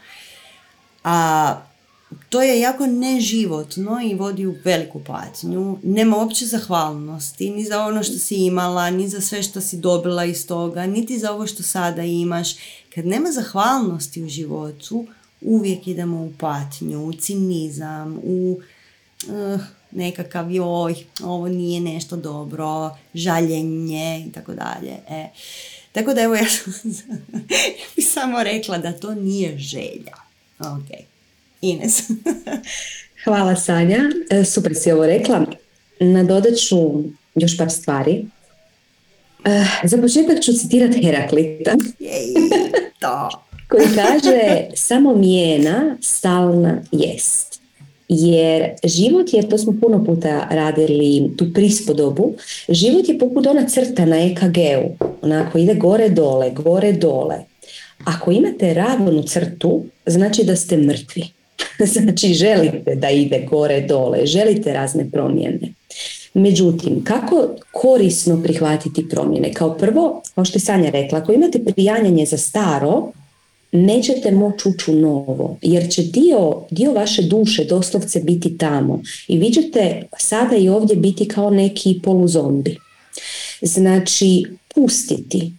A 1.03 1.55
to 2.29 2.41
je 2.41 2.59
jako 2.59 2.85
neživotno 2.87 3.99
i 4.03 4.15
vodi 4.15 4.47
u 4.47 4.55
veliku 4.63 5.03
patnju. 5.03 5.77
Nema 5.83 6.17
uopće 6.17 6.45
zahvalnosti 6.45 7.49
ni 7.49 7.65
za 7.65 7.85
ono 7.85 8.03
što 8.03 8.17
si 8.17 8.35
imala, 8.35 8.89
ni 8.89 9.07
za 9.07 9.21
sve 9.21 9.43
što 9.43 9.61
si 9.61 9.77
dobila 9.77 10.25
iz 10.25 10.47
toga, 10.47 10.85
niti 10.85 11.19
za 11.19 11.31
ovo 11.31 11.47
što 11.47 11.63
sada 11.63 12.03
imaš. 12.03 12.55
Kad 12.95 13.05
nema 13.05 13.31
zahvalnosti 13.31 14.23
u 14.23 14.29
životu, 14.29 15.05
uvijek 15.41 15.87
idemo 15.87 16.23
u 16.23 16.31
patnju, 16.39 17.05
u 17.05 17.13
cinizam, 17.13 18.19
u... 18.23 18.59
Uh, 19.27 19.61
nekakav 19.91 20.51
joj, 20.51 20.95
ovo 21.23 21.47
nije 21.47 21.81
nešto 21.81 22.15
dobro, 22.15 22.97
žaljenje 23.13 24.25
i 24.27 24.31
tako 24.31 24.53
dalje. 24.53 24.91
E, 25.09 25.27
tako 25.91 26.13
da 26.13 26.21
evo 26.21 26.35
ja, 26.35 26.45
bih 27.95 28.07
samo 28.07 28.43
rekla 28.43 28.77
da 28.77 28.91
to 28.91 29.15
nije 29.15 29.57
želja. 29.57 30.15
Ok. 30.59 30.99
Ines. 31.61 32.01
Hvala 33.23 33.55
Sanja, 33.55 33.99
e, 34.29 34.45
super 34.45 34.75
si 34.75 34.91
ovo 34.91 35.05
rekla. 35.05 35.45
Nadodat 35.99 36.55
ću 36.55 37.03
još 37.35 37.57
par 37.57 37.69
stvari. 37.69 38.25
E, 39.45 39.65
za 39.83 39.97
početak 39.97 40.43
ću 40.43 40.53
citirati 40.53 41.05
Heraklita. 41.05 41.71
Jej, 41.99 42.33
to. 43.01 43.29
koji 43.67 43.87
kaže 43.95 44.67
samo 44.75 45.15
mijena 45.15 45.97
stalna 46.01 46.81
jest 46.91 47.48
jer 48.09 48.69
život 48.83 49.33
je, 49.33 49.49
to 49.49 49.57
smo 49.57 49.73
puno 49.81 50.05
puta 50.05 50.47
radili 50.51 51.31
tu 51.37 51.45
prispodobu, 51.53 52.33
život 52.69 53.09
je 53.09 53.19
poput 53.19 53.47
ona 53.47 53.67
crta 53.67 54.05
na 54.05 54.25
EKG-u, 54.25 55.05
onako 55.21 55.57
ide 55.57 55.73
gore 55.73 56.09
dole, 56.09 56.51
gore 56.51 56.91
dole. 56.91 57.35
Ako 58.05 58.31
imate 58.31 58.73
ravnu 58.73 59.23
crtu, 59.23 59.85
znači 60.05 60.43
da 60.43 60.55
ste 60.55 60.77
mrtvi. 60.77 61.23
znači 61.93 62.33
želite 62.33 62.95
da 62.95 63.09
ide 63.09 63.45
gore 63.49 63.81
dole, 63.81 64.25
želite 64.25 64.73
razne 64.73 65.09
promjene. 65.11 65.73
Međutim, 66.33 67.03
kako 67.03 67.47
korisno 67.71 68.43
prihvatiti 68.43 69.09
promjene? 69.09 69.53
Kao 69.53 69.77
prvo, 69.77 70.21
kao 70.35 70.45
što 70.45 70.55
je 70.57 70.61
Sanja 70.61 70.89
rekla, 70.89 71.19
ako 71.19 71.33
imate 71.33 71.59
prijanjanje 71.63 72.25
za 72.25 72.37
staro, 72.37 73.11
nećete 73.71 74.31
moći 74.31 74.69
ući 74.69 74.91
u 74.91 74.95
novo, 74.95 75.57
jer 75.61 75.89
će 75.91 76.03
dio, 76.03 76.61
dio 76.71 76.91
vaše 76.91 77.21
duše 77.21 77.63
doslovce 77.63 78.19
biti 78.19 78.57
tamo 78.57 79.01
i 79.27 79.37
vi 79.37 79.51
ćete 79.51 80.07
sada 80.19 80.55
i 80.55 80.69
ovdje 80.69 80.95
biti 80.95 81.27
kao 81.27 81.49
neki 81.49 81.99
poluzombi. 82.03 82.77
Znači, 83.61 84.45
pustiti. 84.75 85.51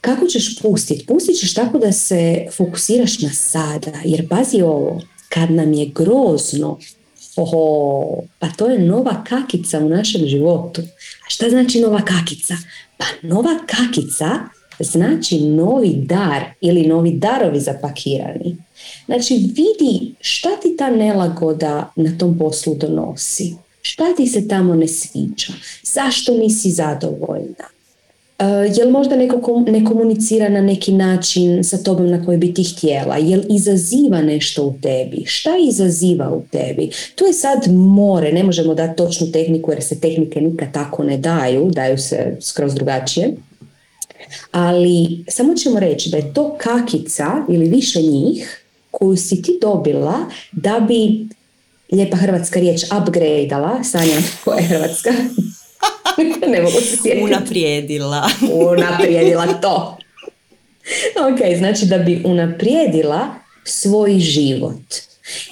Kako 0.00 0.26
ćeš 0.26 0.58
pustiti? 0.58 1.06
Pustit 1.06 1.38
ćeš 1.40 1.54
tako 1.54 1.78
da 1.78 1.92
se 1.92 2.46
fokusiraš 2.56 3.18
na 3.18 3.30
sada, 3.30 3.92
jer 4.04 4.28
pazi 4.28 4.62
ovo, 4.62 5.00
kad 5.28 5.50
nam 5.50 5.72
je 5.72 5.86
grozno, 5.86 6.78
oho, 7.36 8.22
pa 8.38 8.48
to 8.48 8.66
je 8.66 8.78
nova 8.78 9.24
kakica 9.24 9.78
u 9.78 9.88
našem 9.88 10.26
životu. 10.26 10.80
A 11.26 11.28
šta 11.28 11.50
znači 11.50 11.80
nova 11.80 12.00
kakica? 12.00 12.54
Pa 12.96 13.04
nova 13.22 13.58
kakica 13.66 14.38
znači 14.80 15.40
novi 15.40 15.94
dar 15.94 16.44
ili 16.60 16.86
novi 16.86 17.10
darovi 17.10 17.60
zapakirani. 17.60 18.56
Znači 19.06 19.34
vidi 19.34 20.14
šta 20.20 20.48
ti 20.62 20.76
ta 20.76 20.90
nelagoda 20.90 21.92
na 21.96 22.18
tom 22.18 22.38
poslu 22.38 22.74
donosi. 22.74 23.54
Šta 23.82 24.14
ti 24.16 24.26
se 24.26 24.48
tamo 24.48 24.74
ne 24.74 24.88
sviđa? 24.88 25.52
Zašto 25.82 26.36
nisi 26.36 26.70
zadovoljna? 26.70 27.72
Uh, 28.42 28.76
jel 28.78 28.90
možda 28.90 29.16
neko 29.16 29.64
ne 29.66 29.84
komunicira 29.84 30.48
na 30.48 30.60
neki 30.60 30.92
način 30.92 31.64
sa 31.64 31.78
tobom 31.78 32.10
na 32.10 32.24
koji 32.24 32.38
bi 32.38 32.54
ti 32.54 32.64
htjela? 32.64 33.16
Jel 33.16 33.40
izaziva 33.50 34.22
nešto 34.22 34.64
u 34.64 34.74
tebi? 34.82 35.22
Šta 35.26 35.50
izaziva 35.68 36.30
u 36.30 36.42
tebi? 36.50 36.90
To 37.14 37.26
je 37.26 37.32
sad 37.32 37.72
more, 37.72 38.32
ne 38.32 38.42
možemo 38.42 38.74
dati 38.74 38.96
točnu 38.96 39.32
tehniku 39.32 39.70
jer 39.70 39.82
se 39.82 40.00
tehnike 40.00 40.40
nikad 40.40 40.72
tako 40.72 41.04
ne 41.04 41.16
daju, 41.16 41.70
daju 41.70 41.98
se 41.98 42.36
skroz 42.40 42.74
drugačije. 42.74 43.34
Ali 44.50 45.24
samo 45.28 45.54
ćemo 45.54 45.80
reći 45.80 46.10
da 46.10 46.16
je 46.16 46.34
to 46.34 46.56
kakica 46.58 47.26
ili 47.48 47.68
više 47.68 48.02
njih 48.02 48.64
koju 48.90 49.16
si 49.16 49.42
ti 49.42 49.58
dobila 49.60 50.18
da 50.52 50.80
bi 50.88 51.26
lijepa 51.92 52.16
hrvatska 52.16 52.60
riječ 52.60 52.80
upgradeala, 53.00 53.84
Sanja, 53.84 54.16
koja 54.44 54.58
je 54.58 54.66
hrvatska? 54.66 55.10
ne 56.52 56.62
mogu 56.62 56.80
se 56.80 56.96
sjetiti. 56.96 57.24
Unaprijedila. 57.24 58.30
unaprijedila 58.52 59.46
to. 59.46 59.98
ok, 61.32 61.58
znači 61.58 61.86
da 61.86 61.98
bi 61.98 62.22
unaprijedila 62.24 63.28
svoj 63.64 64.18
život. 64.18 64.94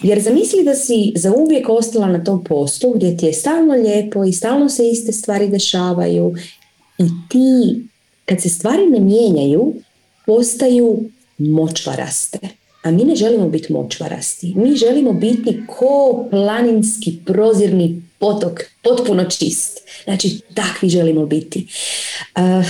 Jer 0.03 0.21
zamisli 0.21 0.65
da 0.65 0.75
si 0.75 1.13
za 1.17 1.33
uvijek 1.33 1.69
ostala 1.69 2.07
na 2.07 2.25
tom 2.25 2.45
poslu 2.45 2.91
gdje 2.95 3.17
ti 3.17 3.27
je 3.27 3.33
stalno 3.33 3.75
lijepo 3.75 4.25
i 4.25 4.33
stalno 4.33 4.69
se 4.69 4.89
iste 4.89 5.13
stvari 5.13 5.49
dešavaju 5.49 6.35
i 6.99 7.05
ti 7.29 7.85
kad 8.31 8.43
se 8.43 8.49
stvari 8.49 8.87
ne 8.87 9.01
mijenjaju 9.01 9.75
postaju 10.27 11.05
močvaraste. 11.39 12.39
A 12.83 12.91
mi 12.91 13.05
ne 13.05 13.17
želimo 13.17 13.49
biti 13.49 13.73
močvarasti. 13.73 14.55
Mi 14.57 14.77
želimo 14.77 15.13
biti 15.13 15.61
ko 15.67 16.27
planinski 16.31 17.19
prozirni 17.27 18.03
potok, 18.19 18.61
potpuno 18.83 19.25
čist. 19.25 19.79
Znači, 20.05 20.41
takvi 20.55 20.89
želimo 20.89 21.27
biti. 21.27 21.67
Uh, 22.37 22.67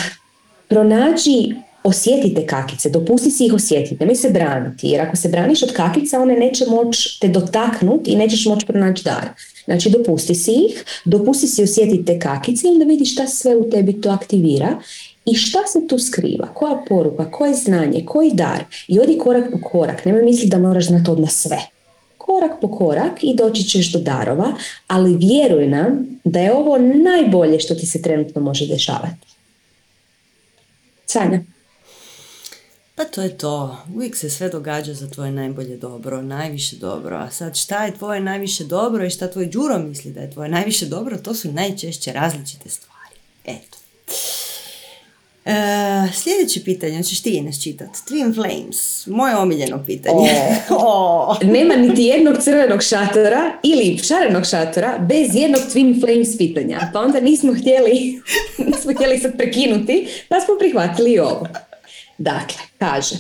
pronađi 0.69 1.55
osjetite 1.83 2.47
kakice, 2.47 2.91
dopusti 2.91 3.31
si 3.31 3.47
ih 3.47 3.55
osjetiti, 3.55 3.97
nemoj 4.01 4.17
se 4.17 4.31
braniti, 4.31 4.89
jer 4.89 5.01
ako 5.01 5.17
se 5.17 5.29
braniš 5.29 5.63
od 5.63 5.73
kakica, 5.73 6.21
one 6.21 6.37
neće 6.37 6.65
moći 6.67 7.21
te 7.21 7.29
dotaknuti 7.29 8.11
i 8.11 8.17
nećeš 8.17 8.47
moći 8.47 8.67
pronaći 8.67 9.05
dar. 9.05 9.29
Znači, 9.65 9.91
dopusti 9.91 10.35
si 10.35 10.53
ih, 10.53 10.85
dopusti 11.05 11.47
si 11.47 11.63
osjetiti 11.63 12.05
te 12.05 12.19
kakice 12.19 12.67
i 12.67 12.71
onda 12.71 12.85
vidiš 12.85 13.13
šta 13.13 13.27
sve 13.27 13.57
u 13.57 13.71
tebi 13.71 14.01
to 14.01 14.11
aktivira 14.11 14.81
i 15.31 15.35
šta 15.35 15.59
se 15.67 15.87
tu 15.89 15.99
skriva, 15.99 16.47
koja 16.55 16.83
poruka, 16.89 17.31
koje 17.31 17.55
znanje, 17.55 18.05
koji 18.07 18.31
dar 18.35 18.65
i 18.89 19.01
odi 19.01 19.19
korak 19.19 19.45
po 19.53 19.69
korak, 19.69 20.05
nemoj 20.05 20.23
misliti 20.23 20.49
da 20.49 20.59
moraš 20.59 20.87
znati 20.87 21.11
odmah 21.11 21.31
sve. 21.31 21.59
Korak 22.19 22.61
po 22.61 22.71
korak 22.77 23.13
i 23.23 23.35
doći 23.37 23.63
ćeš 23.63 23.93
do 23.93 23.99
darova, 23.99 24.53
ali 24.87 25.17
vjeruj 25.17 25.69
nam 25.69 26.21
da 26.25 26.41
je 26.41 26.53
ovo 26.53 26.79
najbolje 26.79 27.61
što 27.61 27.75
ti 27.75 27.87
se 27.87 28.03
trenutno 28.03 28.41
može 28.41 28.67
dešavati. 28.67 29.27
Sanja. 31.07 31.41
Pa 32.95 33.05
to 33.05 33.23
je 33.23 33.39
to. 33.39 33.77
Uvijek 33.95 34.17
se 34.17 34.31
sve 34.31 34.49
događa 34.49 34.95
za 34.95 35.11
tvoje 35.11 35.33
najbolje 35.33 35.77
dobro, 35.77 36.23
najviše 36.23 36.77
dobro. 36.77 37.17
A 37.17 37.31
sad 37.31 37.57
šta 37.57 37.85
je 37.85 37.95
tvoje 37.99 38.21
najviše 38.21 38.65
dobro 38.65 39.07
i 39.07 39.11
šta 39.11 39.31
tvoj 39.31 39.47
Đuro 39.47 39.79
misli 39.79 40.13
da 40.13 40.21
je 40.21 40.31
tvoje 40.31 40.49
najviše 40.49 40.87
dobro, 40.87 41.19
to 41.19 41.35
su 41.35 41.53
najčešće 41.53 42.13
različite 42.13 42.69
stvari. 42.69 43.17
Eto. 43.45 43.79
E, 45.51 46.13
sljedeće 46.13 46.65
pitanje, 46.65 47.03
ćeš 47.03 47.23
ti 47.23 47.41
nas 47.41 47.63
čitati. 47.63 47.99
Twin 48.09 48.35
Flames, 48.35 49.07
moje 49.07 49.37
omiljeno 49.37 49.85
pitanje. 49.87 50.31
O, 50.71 51.37
Nema 51.55 51.77
niti 51.77 52.03
jednog 52.03 52.37
crvenog 52.43 52.83
šatora 52.83 53.53
ili 53.63 53.99
šarenog 53.99 54.47
šatora 54.47 54.99
bez 54.99 55.35
jednog 55.35 55.61
Twin 55.75 56.01
Flames 56.01 56.39
pitanja. 56.39 56.91
Pa 56.93 57.01
onda 57.01 57.21
nismo 57.21 57.55
htjeli, 57.55 58.23
nismo 58.67 58.93
htjeli 58.95 59.19
sad 59.19 59.37
prekinuti, 59.37 60.09
pa 60.29 60.41
smo 60.41 60.55
prihvatili 60.59 61.19
ovo. 61.19 61.47
Dakle, 62.19 62.59
kaže, 62.79 63.17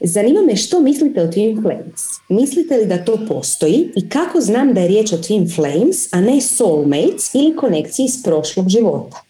zanima 0.00 0.42
me 0.42 0.56
što 0.56 0.80
mislite 0.80 1.22
o 1.22 1.26
Twin 1.26 1.62
Flames. 1.62 2.00
Mislite 2.28 2.76
li 2.76 2.86
da 2.86 3.04
to 3.04 3.18
postoji 3.28 3.88
i 3.96 4.08
kako 4.08 4.40
znam 4.40 4.74
da 4.74 4.80
je 4.80 4.88
riječ 4.88 5.12
o 5.12 5.16
Twin 5.16 5.54
Flames, 5.54 6.12
a 6.12 6.20
ne 6.20 6.40
soulmates 6.40 7.34
ili 7.34 7.56
konekciji 7.56 8.04
iz 8.04 8.22
prošlog 8.22 8.68
života? 8.68 9.29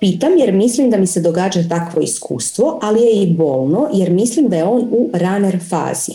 Pitam 0.00 0.38
jer 0.38 0.52
mislim 0.52 0.90
da 0.90 0.96
mi 0.96 1.06
se 1.06 1.20
događa 1.20 1.68
takvo 1.68 2.02
iskustvo, 2.02 2.78
ali 2.82 3.00
je 3.02 3.22
i 3.22 3.26
bolno 3.26 3.88
jer 3.92 4.10
mislim 4.10 4.48
da 4.48 4.56
je 4.56 4.64
on 4.64 4.88
u 4.90 5.10
runner 5.12 5.58
fazi. 5.68 6.12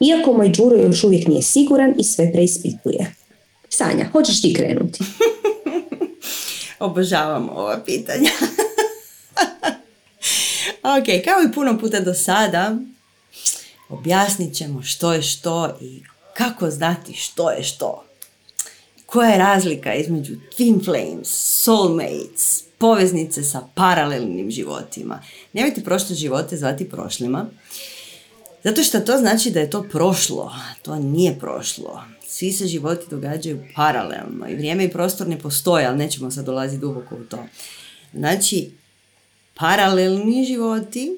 Iako 0.00 0.32
moj 0.32 0.48
Đuro 0.48 0.76
još 0.76 1.04
uvijek 1.04 1.26
nije 1.26 1.42
siguran 1.42 1.94
i 1.98 2.04
sve 2.04 2.32
preispituje. 2.32 3.14
Sanja, 3.68 4.08
hoćeš 4.12 4.42
ti 4.42 4.54
krenuti? 4.54 5.04
Obožavam 6.80 7.48
ova 7.50 7.80
pitanja. 7.86 8.30
ok, 10.98 11.24
kao 11.24 11.42
i 11.48 11.52
puno 11.54 11.78
puta 11.78 12.00
do 12.00 12.14
sada, 12.14 12.76
objasnit 13.88 14.54
ćemo 14.54 14.82
što 14.82 15.12
je 15.12 15.22
što 15.22 15.76
i 15.80 16.02
kako 16.34 16.70
znati 16.70 17.12
što 17.12 17.50
je 17.50 17.62
što. 17.62 18.04
Koja 19.06 19.30
je 19.30 19.38
razlika 19.38 19.94
između 19.94 20.34
twin 20.58 20.84
flames, 20.84 21.28
soulmates, 21.64 22.67
poveznice 22.78 23.42
sa 23.42 23.62
paralelnim 23.74 24.50
životima. 24.50 25.22
Nemojte 25.52 25.84
prošle 25.84 26.16
živote 26.16 26.56
zvati 26.56 26.88
prošlima, 26.88 27.46
zato 28.64 28.82
što 28.82 29.00
to 29.00 29.18
znači 29.18 29.50
da 29.50 29.60
je 29.60 29.70
to 29.70 29.82
prošlo. 29.82 30.52
To 30.82 30.96
nije 30.96 31.38
prošlo. 31.38 32.02
Svi 32.26 32.52
se 32.52 32.66
životi 32.66 33.06
događaju 33.10 33.64
paralelno 33.76 34.48
i 34.48 34.54
vrijeme 34.54 34.84
i 34.84 34.90
prostor 34.90 35.28
ne 35.28 35.38
postoje, 35.38 35.86
ali 35.86 35.98
nećemo 35.98 36.30
sad 36.30 36.44
dolaziti 36.44 36.80
duboko 36.80 37.14
u 37.14 37.24
to. 37.24 37.38
Znači, 38.12 38.70
paralelni 39.54 40.44
životi 40.44 41.16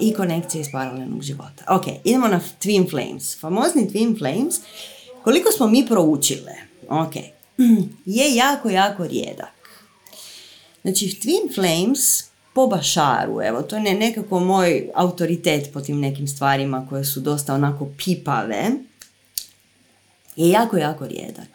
i 0.00 0.14
konekcije 0.14 0.60
iz 0.60 0.66
paralelnog 0.72 1.22
života. 1.22 1.64
Ok, 1.68 1.84
idemo 2.04 2.28
na 2.28 2.40
Twin 2.62 2.90
Flames. 2.90 3.40
Famozni 3.40 3.88
Twin 3.90 4.18
Flames, 4.18 4.54
koliko 5.24 5.52
smo 5.52 5.66
mi 5.66 5.86
proučile, 5.86 6.52
ok, 6.88 7.14
je 8.06 8.34
jako, 8.34 8.70
jako 8.70 9.06
rijedak. 9.06 9.59
Znači, 10.82 11.06
Twin 11.06 11.54
Flames 11.54 12.24
po 12.54 12.66
Bašaru, 12.66 13.42
evo, 13.42 13.62
to 13.62 13.76
je 13.76 13.94
nekako 13.94 14.40
moj 14.40 14.90
autoritet 14.94 15.72
po 15.72 15.80
tim 15.80 16.00
nekim 16.00 16.28
stvarima 16.28 16.86
koje 16.88 17.04
su 17.04 17.20
dosta 17.20 17.54
onako 17.54 17.88
pipave, 18.04 18.70
je 20.36 20.48
jako, 20.48 20.76
jako 20.76 21.06
rijedak. 21.06 21.48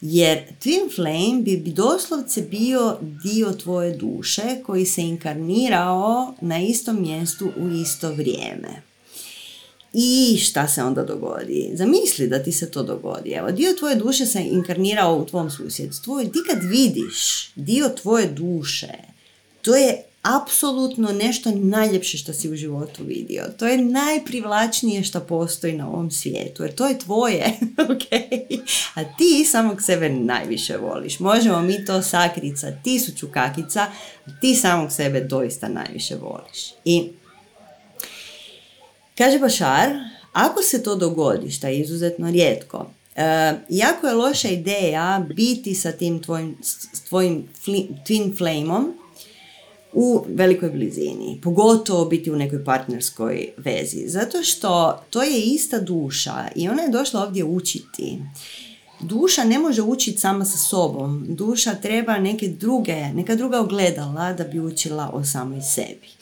Jer 0.00 0.38
Twin 0.60 0.94
Flame 0.94 1.42
bi, 1.42 1.72
doslovce 1.72 2.42
bio 2.42 2.98
dio 3.00 3.52
tvoje 3.52 3.96
duše 3.96 4.62
koji 4.66 4.86
se 4.86 5.02
inkarnirao 5.02 6.34
na 6.40 6.60
istom 6.60 7.02
mjestu 7.02 7.50
u 7.56 7.68
isto 7.68 8.12
vrijeme. 8.12 8.87
I 9.92 10.38
šta 10.42 10.68
se 10.68 10.82
onda 10.82 11.04
dogodi? 11.04 11.70
Zamisli 11.74 12.28
da 12.28 12.42
ti 12.42 12.52
se 12.52 12.70
to 12.70 12.82
dogodi. 12.82 13.30
Evo, 13.30 13.50
dio 13.50 13.74
tvoje 13.78 13.96
duše 13.96 14.26
se 14.26 14.42
inkarnirao 14.42 15.16
u 15.16 15.26
tvom 15.26 15.50
susjedstvu 15.50 16.20
i 16.20 16.32
ti 16.32 16.38
kad 16.50 16.62
vidiš 16.62 17.50
dio 17.54 17.88
tvoje 17.88 18.26
duše, 18.26 18.92
to 19.62 19.76
je 19.76 20.04
apsolutno 20.22 21.12
nešto 21.12 21.50
najljepše 21.50 22.18
što 22.18 22.32
si 22.32 22.50
u 22.50 22.56
životu 22.56 23.04
vidio. 23.04 23.44
To 23.58 23.66
je 23.66 23.78
najprivlačnije 23.78 25.04
što 25.04 25.20
postoji 25.20 25.72
na 25.72 25.88
ovom 25.88 26.10
svijetu, 26.10 26.62
jer 26.62 26.74
to 26.74 26.88
je 26.88 26.98
tvoje, 26.98 27.44
ok? 27.92 28.22
A 28.94 29.04
ti 29.18 29.44
samog 29.44 29.82
sebe 29.82 30.08
najviše 30.10 30.76
voliš. 30.76 31.20
Možemo 31.20 31.62
mi 31.62 31.84
to 31.84 32.02
sakriti 32.02 32.56
sa 32.56 32.72
tisuću 32.84 33.28
kakica, 33.28 33.86
ti 34.40 34.54
samog 34.54 34.92
sebe 34.92 35.20
doista 35.20 35.68
najviše 35.68 36.16
voliš. 36.16 36.72
I 36.84 37.08
Kaže 39.18 39.38
Bašar, 39.38 39.88
ako 40.32 40.62
se 40.62 40.82
to 40.82 40.96
dogodi, 40.96 41.50
što 41.50 41.66
je 41.66 41.80
izuzetno 41.80 42.30
rijetko, 42.30 42.78
uh, 42.78 43.58
jako 43.68 44.06
je 44.06 44.14
loša 44.14 44.48
ideja 44.48 45.26
biti 45.34 45.74
sa 45.74 45.92
tim 45.92 46.22
tvojim, 46.22 46.56
tvojim 47.08 47.48
twin 48.06 48.38
flameom 48.38 48.94
u 49.92 50.24
velikoj 50.28 50.70
blizini, 50.70 51.40
pogotovo 51.42 52.04
biti 52.04 52.30
u 52.30 52.36
nekoj 52.36 52.64
partnerskoj 52.64 53.48
vezi, 53.56 54.08
zato 54.08 54.42
što 54.42 55.02
to 55.10 55.22
je 55.22 55.40
ista 55.42 55.80
duša 55.80 56.48
i 56.54 56.68
ona 56.68 56.82
je 56.82 56.88
došla 56.88 57.22
ovdje 57.22 57.44
učiti. 57.44 58.18
Duša 59.00 59.44
ne 59.44 59.58
može 59.58 59.82
učiti 59.82 60.18
sama 60.18 60.44
sa 60.44 60.58
sobom, 60.58 61.26
duša 61.28 61.74
treba 61.74 62.18
neke 62.18 62.48
druge, 62.48 62.96
neka 63.14 63.34
druga 63.34 63.60
ogledala 63.60 64.32
da 64.32 64.44
bi 64.44 64.60
učila 64.60 65.10
o 65.12 65.24
samoj 65.24 65.60
sebi. 65.62 66.17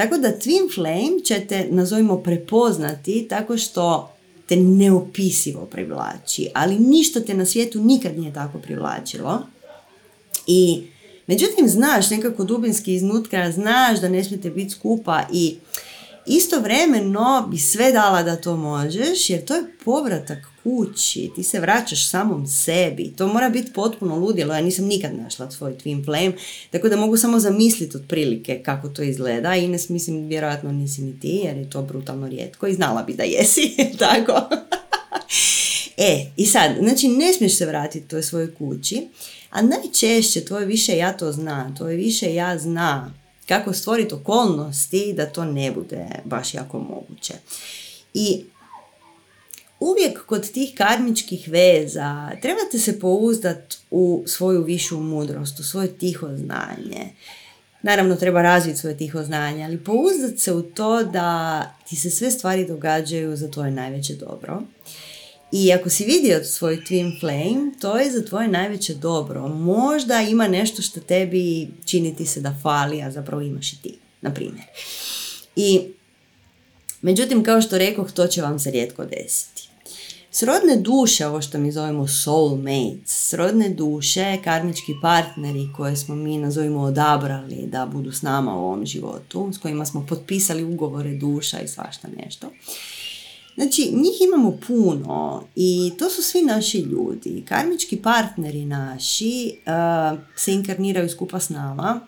Tako 0.00 0.18
da 0.18 0.28
Twin 0.28 0.74
Flame 0.74 1.24
ćete, 1.24 1.66
nazovimo, 1.70 2.22
prepoznati 2.22 3.26
tako 3.28 3.58
što 3.58 4.12
te 4.46 4.56
neopisivo 4.56 5.66
privlači, 5.66 6.48
ali 6.54 6.78
ništa 6.78 7.20
te 7.20 7.34
na 7.34 7.46
svijetu 7.46 7.80
nikad 7.80 8.18
nije 8.18 8.32
tako 8.32 8.58
privlačilo. 8.58 9.42
I 10.46 10.82
međutim, 11.26 11.68
znaš 11.68 12.10
nekako 12.10 12.44
dubinski 12.44 12.94
iznutra, 12.94 13.52
znaš 13.52 14.00
da 14.00 14.08
ne 14.08 14.24
smijete 14.24 14.50
biti 14.50 14.70
skupa 14.70 15.22
i 15.32 15.56
istovremeno 16.26 17.46
bi 17.50 17.58
sve 17.58 17.92
dala 17.92 18.22
da 18.22 18.36
to 18.36 18.56
možeš, 18.56 19.30
jer 19.30 19.44
to 19.44 19.54
je 19.54 19.76
povratak 19.84 20.38
kući, 20.62 21.30
ti 21.36 21.42
se 21.42 21.60
vraćaš 21.60 22.08
samom 22.08 22.46
sebi. 22.46 23.12
To 23.16 23.26
mora 23.26 23.48
biti 23.48 23.72
potpuno 23.72 24.16
ludilo, 24.16 24.54
ja 24.54 24.60
nisam 24.60 24.84
nikad 24.84 25.14
našla 25.14 25.50
svoj 25.50 25.74
twin 25.84 26.04
flame, 26.04 26.32
tako 26.70 26.88
da 26.88 26.96
mogu 26.96 27.16
samo 27.16 27.40
zamisliti 27.40 27.96
otprilike 27.96 28.62
kako 28.64 28.88
to 28.88 29.02
izgleda. 29.02 29.56
Ines, 29.56 29.88
mislim, 29.88 30.26
vjerojatno 30.26 30.72
nisi 30.72 31.02
ni 31.02 31.20
ti, 31.20 31.40
jer 31.44 31.56
je 31.56 31.70
to 31.70 31.82
brutalno 31.82 32.28
rijetko 32.28 32.66
i 32.66 32.74
znala 32.74 33.02
bi 33.02 33.14
da 33.14 33.22
jesi, 33.22 33.76
tako? 33.98 34.48
e, 35.96 36.26
i 36.36 36.46
sad, 36.46 36.70
znači 36.82 37.08
ne 37.08 37.32
smiješ 37.32 37.56
se 37.56 37.66
vratiti 37.66 38.08
toj 38.08 38.22
svojoj 38.22 38.54
kući, 38.54 39.08
a 39.50 39.62
najčešće 39.62 40.44
tvoje 40.44 40.66
više 40.66 40.96
ja 40.96 41.12
to 41.12 41.32
zna, 41.32 41.74
tvoje 41.76 41.96
više 41.96 42.34
ja 42.34 42.58
zna 42.58 43.14
kako 43.48 43.72
stvoriti 43.72 44.14
okolnosti 44.14 45.12
da 45.16 45.26
to 45.26 45.44
ne 45.44 45.70
bude 45.70 46.06
baš 46.24 46.54
jako 46.54 46.78
moguće. 46.78 47.34
I 48.14 48.44
uvijek 49.80 50.26
kod 50.26 50.50
tih 50.50 50.74
karmičkih 50.76 51.48
veza 51.48 52.30
trebate 52.42 52.78
se 52.78 53.00
pouzdati 53.00 53.76
u 53.90 54.24
svoju 54.26 54.62
višu 54.62 55.00
mudrost, 55.00 55.60
u 55.60 55.62
svoje 55.62 55.98
tiho 55.98 56.28
znanje. 56.36 57.08
Naravno 57.82 58.16
treba 58.16 58.42
razviti 58.42 58.78
svoje 58.78 58.96
tiho 58.96 59.22
znanje, 59.22 59.64
ali 59.64 59.84
pouzdati 59.84 60.38
se 60.38 60.52
u 60.52 60.62
to 60.62 61.02
da 61.02 61.62
ti 61.88 61.96
se 61.96 62.10
sve 62.10 62.30
stvari 62.30 62.66
događaju 62.66 63.36
za 63.36 63.50
tvoje 63.50 63.70
najveće 63.70 64.14
dobro. 64.14 64.62
I 65.52 65.72
ako 65.72 65.90
si 65.90 66.04
vidio 66.04 66.44
svoj 66.44 66.76
twin 66.76 67.20
flame, 67.20 67.72
to 67.80 67.98
je 67.98 68.10
za 68.10 68.24
tvoje 68.24 68.48
najveće 68.48 68.94
dobro. 68.94 69.48
Možda 69.48 70.20
ima 70.20 70.48
nešto 70.48 70.82
što 70.82 71.00
tebi 71.00 71.68
čini 71.84 72.16
ti 72.16 72.26
se 72.26 72.40
da 72.40 72.56
fali, 72.62 73.02
a 73.02 73.10
zapravo 73.10 73.42
imaš 73.42 73.72
i 73.72 73.82
ti, 73.82 73.98
na 74.20 74.34
primjer. 74.34 74.64
I 75.56 75.80
međutim, 77.02 77.44
kao 77.44 77.62
što 77.62 77.78
rekoh, 77.78 78.12
to 78.12 78.26
će 78.26 78.42
vam 78.42 78.58
se 78.58 78.70
rijetko 78.70 79.04
desiti. 79.04 79.69
Srodne 80.32 80.76
duše, 80.76 81.26
ovo 81.26 81.42
što 81.42 81.58
mi 81.58 81.72
zovemo 81.72 82.08
soulmates, 82.08 83.28
srodne 83.28 83.68
duše, 83.68 84.38
karmički 84.44 84.94
partneri 85.02 85.68
koje 85.76 85.96
smo 85.96 86.14
mi 86.14 86.38
nazovimo 86.38 86.80
odabrali 86.80 87.66
da 87.66 87.86
budu 87.86 88.12
s 88.12 88.22
nama 88.22 88.54
u 88.54 88.58
ovom 88.58 88.86
životu, 88.86 89.48
s 89.52 89.58
kojima 89.58 89.86
smo 89.86 90.06
potpisali 90.08 90.64
ugovore 90.64 91.14
duša 91.14 91.60
i 91.60 91.68
svašta 91.68 92.08
nešto. 92.24 92.50
Znači, 93.54 93.82
njih 93.82 94.20
imamo 94.20 94.58
puno 94.66 95.44
i 95.56 95.92
to 95.98 96.10
su 96.10 96.22
svi 96.22 96.42
naši 96.42 96.78
ljudi. 96.78 97.44
Karmički 97.48 97.96
partneri 97.96 98.64
naši 98.64 99.54
uh, 99.66 100.18
se 100.36 100.54
inkarniraju 100.54 101.08
skupa 101.08 101.40
s 101.40 101.48
nama 101.48 102.00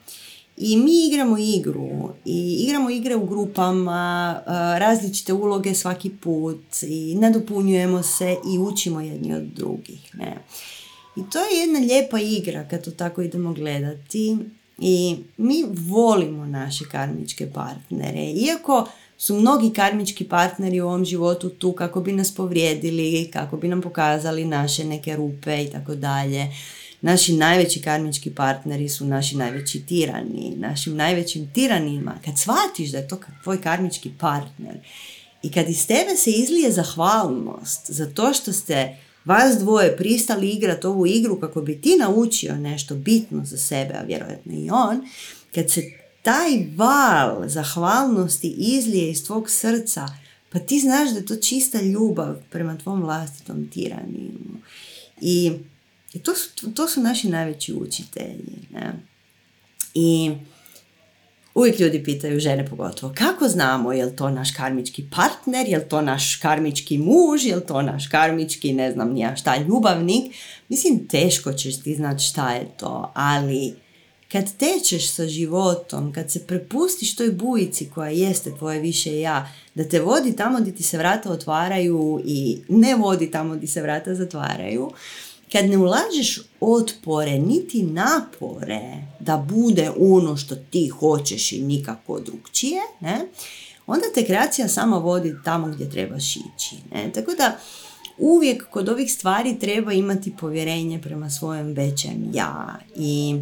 i 0.62 0.76
mi 0.76 1.06
igramo 1.06 1.38
igru 1.38 2.08
i 2.24 2.56
igramo 2.66 2.90
igre 2.90 3.16
u 3.16 3.26
grupama, 3.26 4.34
uh, 4.46 4.52
različite 4.78 5.32
uloge 5.32 5.74
svaki 5.74 6.10
put 6.10 6.82
i 6.82 7.14
nadopunjujemo 7.14 8.02
se 8.02 8.36
i 8.54 8.58
učimo 8.58 9.00
jedni 9.00 9.34
od 9.34 9.42
drugih. 9.42 10.14
Ne? 10.14 10.36
I 11.16 11.20
to 11.30 11.38
je 11.38 11.60
jedna 11.60 11.78
lijepa 11.78 12.18
igra 12.18 12.68
kad 12.70 12.84
to 12.84 12.90
tako 12.90 13.22
idemo 13.22 13.52
gledati 13.52 14.36
i 14.78 15.16
mi 15.36 15.64
volimo 15.70 16.46
naše 16.46 16.84
karmičke 16.90 17.50
partnere. 17.52 18.24
Iako 18.24 18.86
su 19.18 19.34
mnogi 19.34 19.70
karmički 19.70 20.24
partneri 20.24 20.80
u 20.80 20.86
ovom 20.86 21.04
životu 21.04 21.48
tu 21.48 21.72
kako 21.72 22.00
bi 22.00 22.12
nas 22.12 22.34
povrijedili, 22.34 23.30
kako 23.32 23.56
bi 23.56 23.68
nam 23.68 23.80
pokazali 23.80 24.44
naše 24.44 24.84
neke 24.84 25.16
rupe 25.16 25.62
i 25.62 25.70
tako 25.70 25.94
dalje. 25.94 26.48
Naši 27.02 27.36
najveći 27.36 27.82
karmički 27.82 28.34
partneri 28.34 28.88
su 28.88 29.04
naši 29.04 29.36
najveći 29.36 29.86
tirani. 29.86 30.54
Našim 30.56 30.96
najvećim 30.96 31.50
tiranima, 31.54 32.14
kad 32.24 32.38
shvatiš 32.38 32.90
da 32.90 32.98
je 32.98 33.08
to 33.08 33.20
tvoj 33.42 33.60
karmički 33.60 34.10
partner 34.20 34.78
i 35.42 35.50
kad 35.50 35.68
iz 35.68 35.86
tebe 35.86 36.16
se 36.16 36.30
izlije 36.30 36.72
zahvalnost 36.72 37.90
za 37.90 38.06
to 38.14 38.34
što 38.34 38.52
ste 38.52 38.96
vas 39.24 39.58
dvoje 39.58 39.96
pristali 39.96 40.50
igrati 40.50 40.86
ovu 40.86 41.06
igru 41.06 41.40
kako 41.40 41.62
bi 41.62 41.80
ti 41.80 41.96
naučio 42.00 42.56
nešto 42.56 42.94
bitno 42.94 43.44
za 43.44 43.56
sebe, 43.56 43.94
a 43.94 44.02
vjerojatno 44.02 44.52
i 44.52 44.70
on, 44.70 45.00
kad 45.54 45.70
se 45.70 45.82
taj 46.22 46.50
val 46.76 47.48
zahvalnosti 47.48 48.54
izlije 48.58 49.10
iz 49.10 49.24
tvog 49.24 49.50
srca, 49.50 50.06
pa 50.50 50.58
ti 50.58 50.80
znaš 50.80 51.10
da 51.10 51.18
je 51.18 51.26
to 51.26 51.36
čista 51.36 51.80
ljubav 51.80 52.36
prema 52.50 52.78
tvom 52.78 53.02
vlastitom 53.02 53.68
tiraninu. 53.72 54.60
I, 55.20 55.52
i 56.14 56.18
to, 56.18 56.34
su, 56.34 56.72
to 56.74 56.88
su 56.88 57.00
naši 57.00 57.28
najveći 57.28 57.74
učitelji. 57.74 58.58
Ne? 58.70 58.92
I 59.94 60.32
uvijek 61.54 61.80
ljudi 61.80 62.04
pitaju, 62.04 62.40
žene 62.40 62.66
pogotovo, 62.66 63.14
kako 63.16 63.48
znamo 63.48 63.92
je 63.92 64.04
li 64.04 64.16
to 64.16 64.30
naš 64.30 64.50
karmički 64.50 65.04
partner, 65.10 65.68
je 65.68 65.78
li 65.78 65.88
to 65.88 66.00
naš 66.00 66.36
karmički 66.36 66.98
muž, 66.98 67.44
je 67.44 67.56
li 67.56 67.66
to 67.66 67.82
naš 67.82 68.06
karmički, 68.06 68.72
ne 68.72 68.92
znam 68.92 69.12
nija 69.12 69.36
šta, 69.36 69.56
ljubavnik. 69.56 70.34
Mislim, 70.68 71.08
teško 71.08 71.52
ćeš 71.52 71.82
ti 71.82 71.94
znati 71.94 72.24
šta 72.24 72.52
je 72.52 72.68
to, 72.78 73.12
ali 73.14 73.74
kad 74.32 74.56
tečeš 74.56 75.10
sa 75.10 75.26
životom, 75.26 76.12
kad 76.12 76.30
se 76.30 76.46
prepustiš 76.46 77.16
toj 77.16 77.30
bujici 77.30 77.90
koja 77.94 78.10
jeste 78.10 78.50
tvoje 78.58 78.80
više 78.80 79.20
ja, 79.20 79.52
da 79.74 79.88
te 79.88 80.00
vodi 80.00 80.36
tamo 80.36 80.60
gdje 80.60 80.74
ti 80.74 80.82
se 80.82 80.98
vrata 80.98 81.30
otvaraju 81.30 82.22
i 82.24 82.58
ne 82.68 82.94
vodi 82.94 83.30
tamo 83.30 83.54
gdje 83.54 83.68
se 83.68 83.82
vrata 83.82 84.14
zatvaraju, 84.14 84.90
kad 85.52 85.70
ne 85.70 85.78
ulažeš 85.78 86.40
otpore 86.60 87.38
niti 87.38 87.82
napore 87.82 88.82
da 89.20 89.36
bude 89.36 89.90
ono 89.98 90.36
što 90.36 90.54
ti 90.54 90.88
hoćeš 90.88 91.52
i 91.52 91.62
nikako 91.62 92.20
drugčije, 92.20 92.80
ne, 93.00 93.28
onda 93.86 94.04
te 94.14 94.26
kreacija 94.26 94.68
sama 94.68 94.98
vodi 94.98 95.34
tamo 95.44 95.68
gdje 95.68 95.90
trebaš 95.90 96.36
ići. 96.36 96.76
Ne? 96.92 97.12
Tako 97.14 97.34
da 97.34 97.58
uvijek 98.18 98.70
kod 98.70 98.88
ovih 98.88 99.12
stvari 99.12 99.58
treba 99.58 99.92
imati 99.92 100.36
povjerenje 100.40 101.00
prema 101.02 101.30
svojem 101.30 101.72
većem 101.72 102.30
ja 102.34 102.78
i 102.96 103.36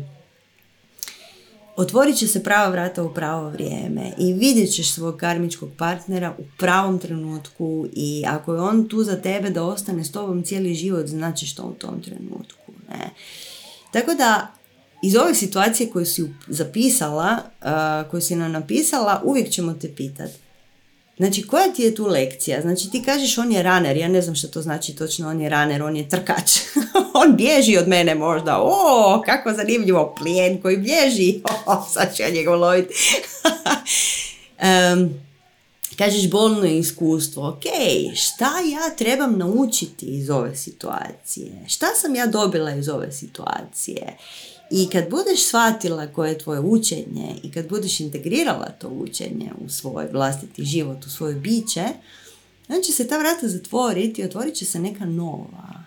otvorit 1.81 2.17
će 2.17 2.29
se 2.29 2.43
prava 2.43 2.71
vrata 2.71 3.03
u 3.03 3.15
pravo 3.15 3.51
vrijeme 3.51 4.13
i 4.19 4.33
vidjet 4.33 4.73
ćeš 4.73 4.93
svog 4.93 5.17
karmičkog 5.17 5.71
partnera 5.79 6.35
u 6.39 6.43
pravom 6.59 6.99
trenutku 6.99 7.87
i 7.93 8.25
ako 8.27 8.55
je 8.55 8.61
on 8.61 8.89
tu 8.89 9.03
za 9.03 9.17
tebe 9.17 9.51
da 9.51 9.65
ostane 9.65 10.05
s 10.05 10.13
tobom 10.13 10.43
cijeli 10.43 10.75
život, 10.75 11.07
znači 11.07 11.47
što 11.47 11.63
u 11.63 11.73
tom 11.73 12.03
trenutku. 12.03 12.73
Ne? 12.89 13.11
Tako 13.93 14.15
da, 14.15 14.53
iz 15.03 15.17
ove 15.17 15.35
situacije 15.35 15.91
koju 15.91 16.07
si 16.07 16.35
zapisala, 16.47 17.39
uh, 17.63 18.11
koju 18.11 18.21
si 18.21 18.37
nam 18.37 18.53
napisala, 18.53 19.23
uvijek 19.25 19.51
ćemo 19.51 19.73
te 19.73 19.95
pitati 19.95 20.50
Znači, 21.21 21.47
koja 21.47 21.73
ti 21.73 21.83
je 21.83 21.95
tu 21.95 22.07
lekcija? 22.07 22.61
Znači, 22.61 22.91
ti 22.91 23.03
kažeš 23.03 23.39
on 23.39 23.53
je 23.53 23.63
runner, 23.63 23.97
ja 23.97 24.09
ne 24.09 24.23
znam 24.23 24.35
što 24.35 24.49
to 24.49 24.63
znači 24.63 24.95
točno, 24.95 25.29
on 25.29 25.41
je 25.41 25.49
runner, 25.49 25.83
on 25.83 25.97
je 25.97 26.09
trkač. 26.09 26.51
on 27.23 27.37
bježi 27.37 27.77
od 27.77 27.89
mene 27.89 28.15
možda. 28.15 28.59
O, 28.63 29.23
kako 29.27 29.53
zanimljivo, 29.53 30.15
plijen 30.19 30.63
koji 30.63 30.77
bježi. 30.77 31.41
O, 31.67 31.85
sad 31.93 32.17
ću 32.17 32.23
ja 32.23 32.31
njega 32.31 32.51
loviti. 32.51 32.95
um, 34.95 35.15
kažeš 35.99 36.31
bolno 36.31 36.65
iskustvo. 36.65 37.49
Ok, 37.49 37.65
šta 38.17 38.51
ja 38.73 38.97
trebam 38.97 39.39
naučiti 39.39 40.07
iz 40.07 40.31
ove 40.31 40.57
situacije? 40.57 41.65
Šta 41.69 41.87
sam 41.87 42.15
ja 42.15 42.27
dobila 42.27 42.75
iz 42.75 42.89
ove 42.89 43.13
situacije? 43.13 44.17
I 44.71 44.89
kad 44.93 45.11
budeš 45.11 45.47
shvatila 45.47 46.07
koje 46.07 46.31
je 46.31 46.39
tvoje 46.39 46.61
učenje 46.61 47.35
i 47.43 47.51
kad 47.51 47.69
budeš 47.69 48.01
integrirala 48.01 48.67
to 48.67 48.89
učenje 48.89 49.51
u 49.65 49.69
svoj 49.69 50.07
vlastiti 50.13 50.65
život, 50.65 51.07
u 51.07 51.11
svoje 51.11 51.35
biće, 51.35 51.85
onda 52.69 52.83
će 52.83 52.93
se 52.93 53.09
ta 53.09 53.19
vrata 53.19 53.49
zatvoriti 53.49 54.21
i 54.21 54.25
otvorit 54.25 54.55
će 54.55 54.65
se 54.65 54.79
neka 54.79 55.05
nova. 55.05 55.85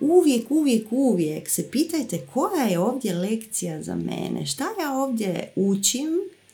Uvijek, 0.00 0.50
uvijek, 0.50 0.86
uvijek 0.90 1.50
se 1.50 1.70
pitajte 1.70 2.26
koja 2.34 2.64
je 2.64 2.78
ovdje 2.78 3.14
lekcija 3.14 3.82
za 3.82 3.94
mene, 3.94 4.46
šta 4.46 4.64
ja 4.80 4.92
ovdje 4.92 5.52
učim, 5.56 6.08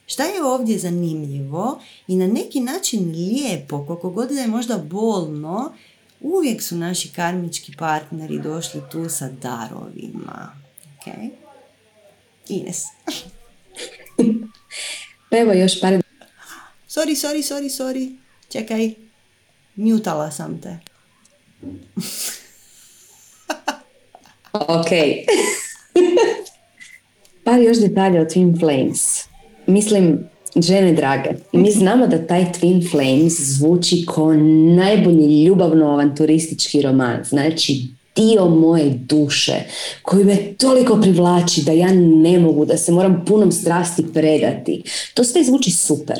šta 0.06 0.24
je 0.24 0.44
ovdje 0.44 0.78
zanimljivo 0.78 1.80
i 2.08 2.16
na 2.16 2.26
neki 2.26 2.60
način 2.60 3.10
lijepo, 3.10 3.86
koliko 3.86 4.10
god 4.10 4.28
da 4.28 4.40
je 4.40 4.48
možda 4.48 4.78
bolno, 4.78 5.72
uvijek 6.20 6.62
su 6.62 6.76
naši 6.76 7.08
karmički 7.08 7.72
partneri 7.78 8.38
došli 8.38 8.80
tu 8.92 9.08
sa 9.08 9.28
darovima. 9.42 10.52
Okay? 11.00 11.30
Ines. 12.50 12.82
Pa 15.30 15.36
evo 15.38 15.52
još 15.52 15.80
par... 15.80 15.92
Sorry, 16.88 17.14
sorry, 17.14 17.42
sorry, 17.42 17.68
sorry. 17.68 18.16
Čekaj. 18.48 18.90
Mutala 19.74 20.30
sam 20.30 20.60
te. 20.60 20.78
ok. 24.52 24.90
par 27.44 27.60
još 27.60 27.78
detalja 27.78 28.20
o 28.20 28.24
Twin 28.24 28.60
Flames. 28.60 29.24
Mislim, 29.66 30.28
žene 30.56 30.92
drage, 30.92 31.30
mi 31.52 31.70
znamo 31.70 32.06
da 32.06 32.26
taj 32.26 32.44
Twin 32.52 32.90
Flames 32.90 33.40
zvuči 33.40 34.04
kao 34.14 34.32
najbolji 34.76 35.44
ljubavno-avanturistički 35.44 36.82
roman. 36.82 37.24
Znači, 37.24 37.88
dio 38.20 38.48
moje 38.48 38.90
duše 38.90 39.54
koji 40.02 40.24
me 40.24 40.54
toliko 40.58 41.00
privlači 41.00 41.62
da 41.62 41.72
ja 41.72 41.88
ne 41.94 42.38
mogu, 42.38 42.64
da 42.64 42.76
se 42.76 42.92
moram 42.92 43.24
punom 43.26 43.52
strasti 43.52 44.04
predati. 44.12 44.82
To 45.14 45.24
sve 45.24 45.44
zvuči 45.44 45.70
super. 45.70 46.16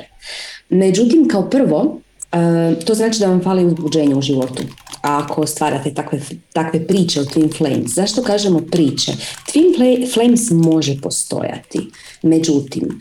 Međutim, 0.69 1.29
kao 1.29 1.51
prvo, 1.51 2.01
eh, 2.33 2.85
to 2.85 2.95
znači 2.95 3.21
da 3.21 3.27
vam 3.27 3.43
fali 3.43 3.65
uzbuđenje 3.65 4.15
u 4.15 4.23
životu. 4.23 4.63
ako 5.03 5.47
stvarate 5.47 5.95
takve, 5.95 6.21
takve 6.53 6.87
priče 6.87 7.21
o 7.21 7.25
Twin 7.25 7.57
Flames. 7.57 7.91
Zašto 7.95 8.23
kažemo 8.23 8.61
priče? 8.71 9.13
Twin 9.53 10.13
Flames 10.15 10.51
može 10.51 11.01
postojati, 11.01 11.81
međutim, 12.23 13.01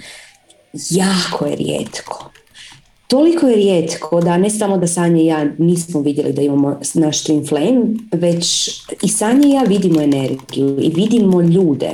jako 0.89 1.45
je 1.45 1.55
rijetko. 1.55 2.31
Toliko 3.09 3.47
je 3.47 3.55
rijetko 3.55 4.21
da 4.21 4.37
ne 4.37 4.49
samo 4.49 4.77
da 4.77 4.87
Sanja 4.87 5.21
i 5.21 5.25
ja 5.25 5.45
nismo 5.57 6.01
vidjeli 6.01 6.33
da 6.33 6.41
imamo 6.41 6.79
naš 6.93 7.23
Twin 7.23 7.49
Flame, 7.49 7.85
već 8.11 8.69
i 9.03 9.07
Sanja 9.07 9.47
i 9.47 9.51
ja 9.51 9.63
vidimo 9.63 10.01
energiju 10.01 10.77
i 10.81 10.89
vidimo 10.89 11.41
ljude 11.41 11.89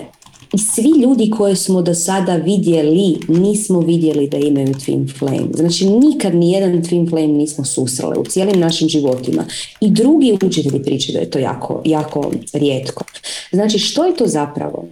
i 0.53 0.57
svi 0.57 0.89
ljudi 1.01 1.29
koje 1.37 1.55
smo 1.55 1.81
do 1.81 1.93
sada 1.93 2.35
vidjeli, 2.35 3.17
nismo 3.27 3.79
vidjeli 3.79 4.27
da 4.27 4.37
imaju 4.37 4.67
twin 4.67 5.17
flame. 5.19 5.47
Znači 5.53 5.89
nikad 5.89 6.35
ni 6.35 6.51
jedan 6.51 6.83
twin 6.83 7.09
flame 7.09 7.27
nismo 7.27 7.65
susreli 7.65 8.19
u 8.19 8.25
cijelim 8.25 8.59
našim 8.59 8.89
životima. 8.89 9.45
I 9.81 9.89
drugi 9.89 10.37
učitelji 10.43 10.83
pričaju 10.83 11.13
da 11.13 11.19
je 11.19 11.29
to 11.29 11.39
jako, 11.39 11.81
jako 11.85 12.31
rijetko. 12.53 13.03
Znači 13.51 13.79
što 13.79 14.05
je 14.05 14.15
to 14.15 14.27
zapravo? 14.27 14.85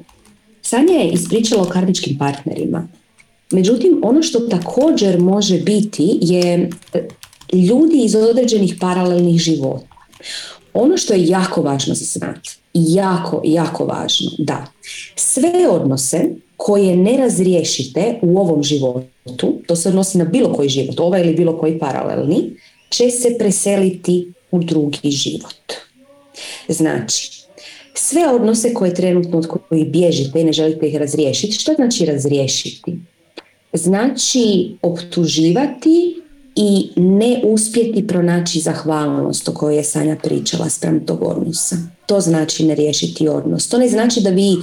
Sanja 0.61 0.93
je 0.93 1.11
ispričala 1.11 1.63
o 1.63 1.69
karmičkim 1.69 2.17
partnerima. 2.17 2.87
Međutim, 3.53 4.01
ono 4.03 4.23
što 4.23 4.39
također 4.39 5.19
može 5.19 5.57
biti 5.57 6.17
je 6.21 6.69
ljudi 7.53 8.03
iz 8.03 8.15
određenih 8.15 8.75
paralelnih 8.79 9.41
života. 9.41 9.85
Ono 10.73 10.97
što 10.97 11.13
je 11.13 11.27
jako 11.27 11.61
važno 11.61 11.95
za 11.95 12.05
znati, 12.05 12.57
jako, 12.73 13.41
jako 13.45 13.85
važno, 13.85 14.31
da 14.37 14.65
sve 15.15 15.69
odnose 15.69 16.29
koje 16.57 16.95
ne 16.95 17.17
razriješite 17.17 18.19
u 18.21 18.39
ovom 18.39 18.63
životu, 18.63 19.53
to 19.67 19.75
se 19.75 19.89
odnosi 19.89 20.17
na 20.17 20.25
bilo 20.25 20.53
koji 20.53 20.69
život, 20.69 20.99
ovaj 20.99 21.21
ili 21.21 21.33
bilo 21.33 21.57
koji 21.57 21.79
paralelni, 21.79 22.51
će 22.89 23.09
se 23.09 23.35
preseliti 23.39 24.33
u 24.51 24.59
drugi 24.59 25.11
život. 25.11 25.73
Znači, 26.67 27.31
sve 27.93 28.27
odnose 28.27 28.73
koje 28.73 28.93
trenutno 28.93 29.37
od 29.37 29.47
kojih 29.47 29.87
bježite 29.87 30.41
i 30.41 30.43
ne 30.43 30.53
želite 30.53 30.87
ih 30.87 30.95
razriješiti, 30.95 31.53
što 31.53 31.73
znači 31.73 32.05
razriješiti? 32.05 32.95
Znači 33.73 34.75
optuživati 34.81 36.21
i 36.55 36.89
ne 36.95 37.41
uspjeti 37.43 38.07
pronaći 38.07 38.59
zahvalnost 38.59 39.49
o 39.49 39.53
kojoj 39.53 39.77
je 39.77 39.83
Sanja 39.83 40.15
pričala 40.23 40.69
sprem 40.69 41.05
tog 41.05 41.23
odnosa. 41.23 41.75
To 42.05 42.21
znači 42.21 42.65
ne 42.65 42.75
riješiti 42.75 43.27
odnos. 43.27 43.67
To 43.67 43.77
ne 43.77 43.87
znači 43.87 44.21
da 44.21 44.29
vi 44.29 44.55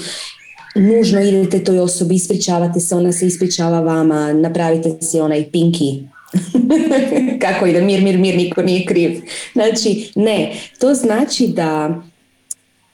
nužno 0.74 1.20
idete 1.20 1.65
toj 1.65 1.78
osobi, 1.78 2.15
ispričavate 2.15 2.81
se, 2.81 2.95
ona 2.95 3.12
se 3.12 3.27
ispričava 3.27 3.81
vama, 3.81 4.32
napravite 4.32 4.97
si 5.01 5.20
onaj 5.20 5.51
pinki 5.51 6.03
kako 7.43 7.66
ide, 7.66 7.81
mir, 7.81 8.03
mir, 8.03 8.19
mir, 8.19 8.37
niko 8.37 8.62
nije 8.62 8.87
kriv. 8.87 9.20
Znači, 9.53 10.12
ne, 10.15 10.53
to 10.78 10.95
znači 10.95 11.47
da, 11.47 12.03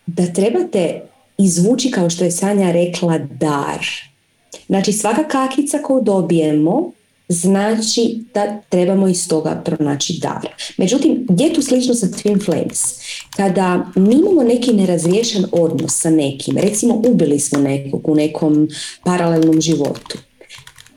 da 0.07 0.33
trebate 0.33 1.01
izvući, 1.39 1.91
kao 1.91 2.11
što 2.11 2.25
je 2.25 2.31
Sanja 2.31 2.73
rekla, 2.73 3.19
dar. 3.19 3.87
Znači, 4.67 4.93
svaka 4.93 5.29
kakica 5.29 5.79
koju 5.79 6.03
dobijemo 6.03 6.93
znači 7.29 8.19
da 8.35 8.61
trebamo 8.69 9.09
iz 9.09 9.29
toga 9.29 9.63
pronaći 9.65 10.19
dar. 10.23 10.49
Međutim, 10.77 11.27
gdje 11.29 11.45
je 11.45 11.55
tu 11.55 11.63
slično 11.63 11.95
sa 11.95 12.07
Twin 12.07 12.45
Flames? 12.45 12.81
Kada 13.37 13.87
mi 13.97 14.15
imamo 14.15 14.43
neki 14.43 14.73
nerazriješen 14.73 15.45
odnos 15.53 16.01
sa 16.01 16.11
nekim, 16.11 16.57
recimo 16.57 17.03
ubili 17.09 17.39
smo 17.41 17.59
nekog 17.59 18.09
u 18.09 18.15
nekom 18.15 18.69
paralelnom 19.05 19.61
životu, 19.61 20.19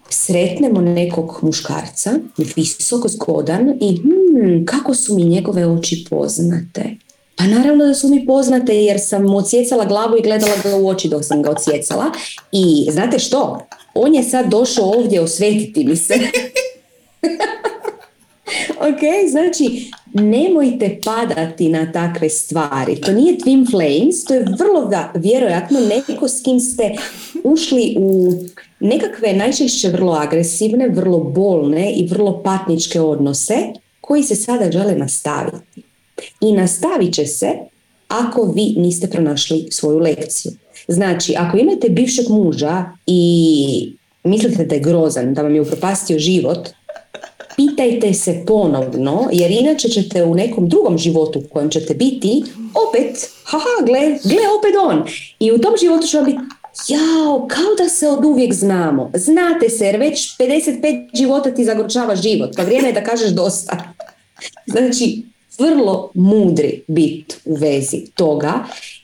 sretnemo 0.09 0.81
nekog 0.81 1.39
muškarca, 1.41 2.11
visoko 2.55 3.07
zgodan 3.07 3.77
i 3.81 3.97
hmm, 3.97 4.65
kako 4.65 4.95
su 4.95 5.15
mi 5.15 5.23
njegove 5.23 5.67
oči 5.67 6.05
poznate. 6.09 6.95
Pa 7.39 7.47
naravno 7.47 7.85
da 7.85 7.93
su 7.93 8.07
mi 8.07 8.25
poznate 8.25 8.75
jer 8.75 8.99
sam 8.99 9.23
mu 9.23 9.37
odsjecala 9.37 9.85
glavu 9.85 10.17
i 10.17 10.21
gledala 10.21 10.53
ga 10.63 10.75
u 10.75 10.87
oči 10.87 11.09
dok 11.09 11.25
sam 11.25 11.41
ga 11.41 11.49
odsjecala. 11.49 12.05
I 12.51 12.87
znate 12.91 13.19
što? 13.19 13.59
on 13.93 14.15
je 14.15 14.23
sad 14.23 14.49
došao 14.49 14.85
ovdje 14.85 15.21
osvetiti 15.21 15.85
mi 15.85 15.95
se. 15.95 16.13
ok, 18.89 19.29
znači 19.29 19.91
nemojte 20.13 20.99
padati 21.05 21.69
na 21.69 21.91
takve 21.91 22.29
stvari. 22.29 23.01
To 23.01 23.11
nije 23.11 23.37
twin 23.37 23.71
flames, 23.71 24.25
to 24.25 24.33
je 24.33 24.45
vrlo 24.59 24.85
da, 24.85 25.11
vjerojatno 25.15 25.79
neko 25.79 26.27
s 26.27 26.43
kim 26.43 26.59
ste 26.59 26.95
ušli 27.43 27.95
u 27.99 28.33
nekakve 28.79 29.33
najčešće 29.33 29.89
vrlo 29.89 30.13
agresivne, 30.13 30.89
vrlo 30.89 31.19
bolne 31.19 31.91
i 31.91 32.07
vrlo 32.07 32.43
patničke 32.43 33.01
odnose 33.01 33.57
koji 34.01 34.23
se 34.23 34.35
sada 34.35 34.71
žele 34.71 34.95
nastaviti. 34.95 35.88
I 36.41 36.53
nastavit 36.53 37.13
će 37.13 37.25
se 37.25 37.49
ako 38.07 38.51
vi 38.55 38.73
niste 38.77 39.07
pronašli 39.07 39.67
svoju 39.71 39.99
lekciju. 39.99 40.51
Znači, 40.87 41.35
ako 41.37 41.57
imate 41.57 41.89
bivšeg 41.89 42.29
muža 42.29 42.85
i 43.05 43.93
mislite 44.23 44.65
da 44.65 44.75
je 44.75 44.81
grozan, 44.81 45.33
da 45.33 45.41
vam 45.41 45.55
je 45.55 45.61
upropastio 45.61 46.19
život, 46.19 46.69
pitajte 47.55 48.13
se 48.13 48.43
ponovno, 48.47 49.29
jer 49.31 49.51
inače 49.51 49.89
ćete 49.89 50.23
u 50.23 50.35
nekom 50.35 50.69
drugom 50.69 50.97
životu 50.97 51.39
u 51.39 51.53
kojem 51.53 51.69
ćete 51.69 51.93
biti, 51.93 52.43
opet, 52.89 53.29
haha, 53.43 53.85
gle, 53.85 53.99
gle 54.23 54.43
opet 54.59 54.75
on. 54.81 55.03
I 55.39 55.51
u 55.51 55.57
tom 55.57 55.73
životu 55.81 56.07
će 56.07 56.17
vam 56.17 56.25
biti, 56.25 56.39
jao, 56.87 57.47
kao 57.47 57.75
da 57.77 57.89
se 57.89 58.07
od 58.07 58.25
uvijek 58.25 58.53
znamo. 58.53 59.11
Znate 59.13 59.69
se, 59.69 59.85
jer 59.85 59.97
već 59.97 60.37
55 60.37 61.17
života 61.17 61.53
ti 61.53 61.65
zagorčava 61.65 62.15
život, 62.15 62.49
pa 62.55 62.63
vrijeme 62.63 62.87
je 62.87 62.93
da 62.93 63.03
kažeš 63.03 63.29
dosta. 63.29 63.93
Znači, 64.67 65.23
vrlo 65.59 66.11
mudri 66.13 66.81
bit 66.87 67.41
u 67.45 67.55
vezi 67.55 68.05
toga 68.15 68.53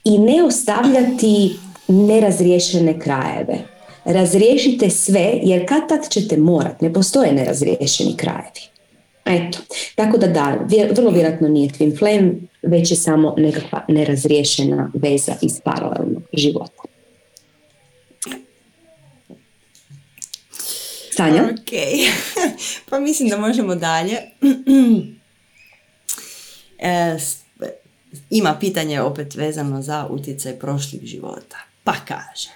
i 0.03 0.17
ne 0.17 0.43
ostavljati 0.43 1.55
nerazriješene 1.87 2.99
krajeve. 2.99 3.57
Razriješite 4.05 4.89
sve 4.89 5.39
jer 5.43 5.67
kad 5.67 5.89
tad 5.89 6.09
ćete 6.09 6.37
morat, 6.37 6.81
ne 6.81 6.93
postoje 6.93 7.31
nerazriješeni 7.31 8.17
krajevi. 8.17 8.61
Eto, 9.25 9.59
tako 9.95 10.17
da 10.17 10.27
da, 10.27 10.57
vrlo 10.95 11.11
vjerojatno 11.11 11.47
nije 11.47 11.69
twin 11.69 11.99
flame, 11.99 12.33
već 12.61 12.91
je 12.91 12.97
samo 12.97 13.33
nekakva 13.37 13.85
nerazriješena 13.87 14.91
veza 14.93 15.33
iz 15.41 15.59
paralelnog 15.63 16.23
života. 16.33 16.81
Sanja? 21.11 21.43
Ok, 21.43 21.71
pa 22.89 22.99
mislim 22.99 23.29
da 23.29 23.37
možemo 23.37 23.75
dalje. 23.75 24.17
e, 26.85 27.17
ima 28.29 28.57
pitanje 28.59 29.01
opet 29.01 29.35
vezano 29.35 29.81
za 29.81 30.07
utjecaj 30.09 30.59
prošlih 30.59 31.01
života. 31.03 31.57
Pa 31.83 31.93
kaže, 32.07 32.49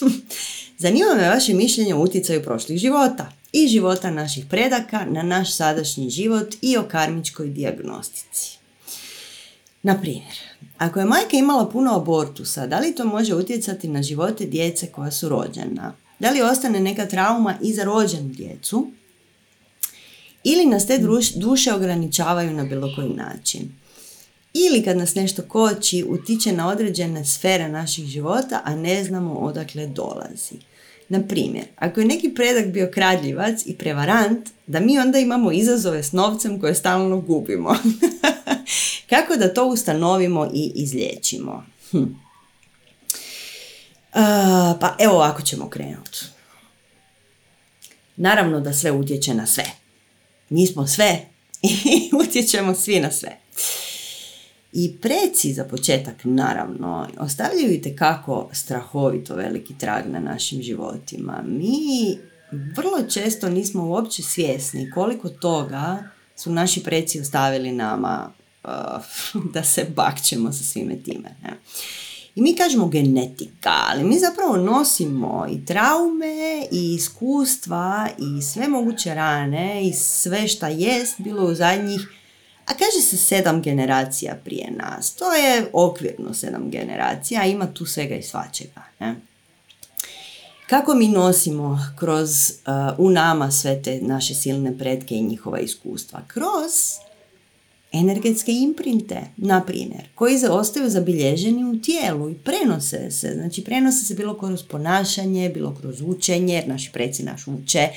zanima 0.82 1.14
me 1.14 1.28
vaše 1.28 1.54
mišljenje 1.54 1.94
o 1.94 2.02
utjecaju 2.02 2.42
prošlih 2.42 2.78
života 2.78 3.32
i 3.52 3.68
života 3.68 4.10
naših 4.10 4.46
predaka 4.50 5.06
na 5.10 5.22
naš 5.22 5.56
sadašnji 5.56 6.10
život 6.10 6.54
i 6.62 6.76
o 6.76 6.82
karmičkoj 6.82 7.48
dijagnostici. 7.48 8.58
Na 9.82 10.00
primjer, 10.00 10.38
ako 10.78 10.98
je 10.98 11.04
majka 11.04 11.36
imala 11.36 11.68
puno 11.70 11.96
abortusa, 11.96 12.66
da 12.66 12.78
li 12.78 12.94
to 12.94 13.04
može 13.04 13.34
utjecati 13.34 13.88
na 13.88 14.02
živote 14.02 14.46
djece 14.46 14.86
koja 14.86 15.10
su 15.10 15.28
rođena? 15.28 15.94
Da 16.18 16.30
li 16.30 16.42
ostane 16.42 16.80
neka 16.80 17.06
trauma 17.06 17.54
i 17.62 17.72
za 17.72 17.84
rođenu 17.84 18.28
djecu? 18.28 18.90
Ili 20.44 20.66
nas 20.66 20.86
te 20.86 20.98
duše 21.36 21.72
ograničavaju 21.72 22.52
na 22.52 22.64
bilo 22.64 22.92
koji 22.96 23.08
način? 23.08 23.72
ili 24.54 24.82
kad 24.84 24.96
nas 24.96 25.14
nešto 25.14 25.42
koči, 25.42 26.04
utiče 26.08 26.52
na 26.52 26.68
određene 26.68 27.24
sfere 27.24 27.68
naših 27.68 28.06
života, 28.06 28.60
a 28.64 28.74
ne 28.74 29.04
znamo 29.04 29.34
odakle 29.34 29.86
dolazi. 29.86 30.54
Na 31.08 31.20
primjer, 31.28 31.64
ako 31.76 32.00
je 32.00 32.06
neki 32.06 32.34
predak 32.34 32.66
bio 32.66 32.90
kradljivac 32.94 33.66
i 33.66 33.74
prevarant, 33.74 34.48
da 34.66 34.80
mi 34.80 34.98
onda 34.98 35.18
imamo 35.18 35.52
izazove 35.52 36.02
s 36.02 36.12
novcem 36.12 36.60
koje 36.60 36.74
stalno 36.74 37.20
gubimo. 37.20 37.76
Kako 39.10 39.36
da 39.36 39.54
to 39.54 39.66
ustanovimo 39.66 40.50
i 40.54 40.72
izlječimo? 40.74 41.64
Hm. 41.90 42.04
pa 44.80 44.96
evo 44.98 45.14
ovako 45.14 45.42
ćemo 45.42 45.70
krenuti. 45.70 46.24
Naravno 48.16 48.60
da 48.60 48.72
sve 48.72 48.92
utječe 48.92 49.34
na 49.34 49.46
sve. 49.46 49.83
Mi 50.54 50.66
smo 50.66 50.86
sve 50.86 51.20
i 51.62 52.10
utječemo 52.12 52.74
svi 52.74 53.00
na 53.00 53.10
sve. 53.10 53.38
I 54.72 54.96
preci 55.00 55.52
za 55.52 55.64
početak, 55.64 56.14
naravno, 56.24 57.08
ostavljaju 57.18 57.72
i 57.72 57.96
kako 57.96 58.48
strahovito 58.52 59.34
veliki 59.34 59.78
trag 59.78 60.06
na 60.06 60.20
našim 60.20 60.62
životima. 60.62 61.42
Mi 61.46 62.18
vrlo 62.76 63.02
često 63.10 63.48
nismo 63.48 63.86
uopće 63.86 64.22
svjesni 64.22 64.90
koliko 64.90 65.28
toga 65.28 66.08
su 66.36 66.52
naši 66.52 66.82
preci 66.82 67.20
ostavili 67.20 67.72
nama 67.72 68.32
uh, 68.64 68.70
da 69.54 69.64
se 69.64 69.86
bakćemo 69.96 70.52
sa 70.52 70.64
svime 70.64 71.02
time. 71.02 71.36
Ne? 71.42 71.50
I 72.34 72.42
mi 72.42 72.56
kažemo 72.56 72.86
genetika, 72.86 73.72
ali 73.88 74.04
mi 74.04 74.18
zapravo 74.18 74.56
nosimo 74.56 75.46
i 75.50 75.64
traume 75.64 76.66
i 76.72 76.94
iskustva 76.94 78.08
i 78.18 78.42
sve 78.42 78.68
moguće 78.68 79.14
rane 79.14 79.86
i 79.86 79.92
sve 79.92 80.48
šta 80.48 80.68
jest 80.68 81.14
bilo 81.20 81.44
u 81.44 81.54
zadnjih 81.54 82.08
a 82.66 82.72
kaže 82.74 83.00
se 83.00 83.16
sedam 83.16 83.62
generacija 83.62 84.36
prije 84.44 84.70
nas. 84.70 85.14
To 85.14 85.32
je 85.32 85.70
okvirno 85.72 86.34
sedam 86.34 86.70
generacija, 86.70 87.40
a 87.40 87.46
ima 87.46 87.66
tu 87.66 87.86
svega 87.86 88.14
i 88.14 88.22
svačega. 88.22 88.82
Ne? 88.98 89.16
Kako 90.66 90.94
mi 90.94 91.08
nosimo 91.08 91.78
kroz 91.98 92.50
uh, 92.50 92.98
u 92.98 93.10
nama 93.10 93.50
sve 93.50 93.82
te 93.82 93.98
naše 94.02 94.34
silne 94.34 94.78
pretke 94.78 95.14
i 95.14 95.22
njihova 95.22 95.58
iskustva? 95.58 96.20
Kroz 96.26 96.72
energetske 97.94 98.52
imprinte, 98.52 99.20
na 99.36 99.64
primjer, 99.64 100.02
koji 100.14 100.38
se 100.38 100.48
ostaju 100.48 100.90
zabilježeni 100.90 101.64
u 101.64 101.80
tijelu 101.80 102.30
i 102.30 102.34
prenose 102.34 103.10
se. 103.10 103.34
Znači, 103.34 103.64
prenose 103.64 104.04
se 104.06 104.14
bilo 104.14 104.38
kroz 104.38 104.62
ponašanje, 104.62 105.48
bilo 105.48 105.74
kroz 105.80 106.00
učenje, 106.00 106.54
jer 106.54 106.68
naši 106.68 106.92
preci 106.92 107.22
naš 107.22 107.48
uče 107.48 107.88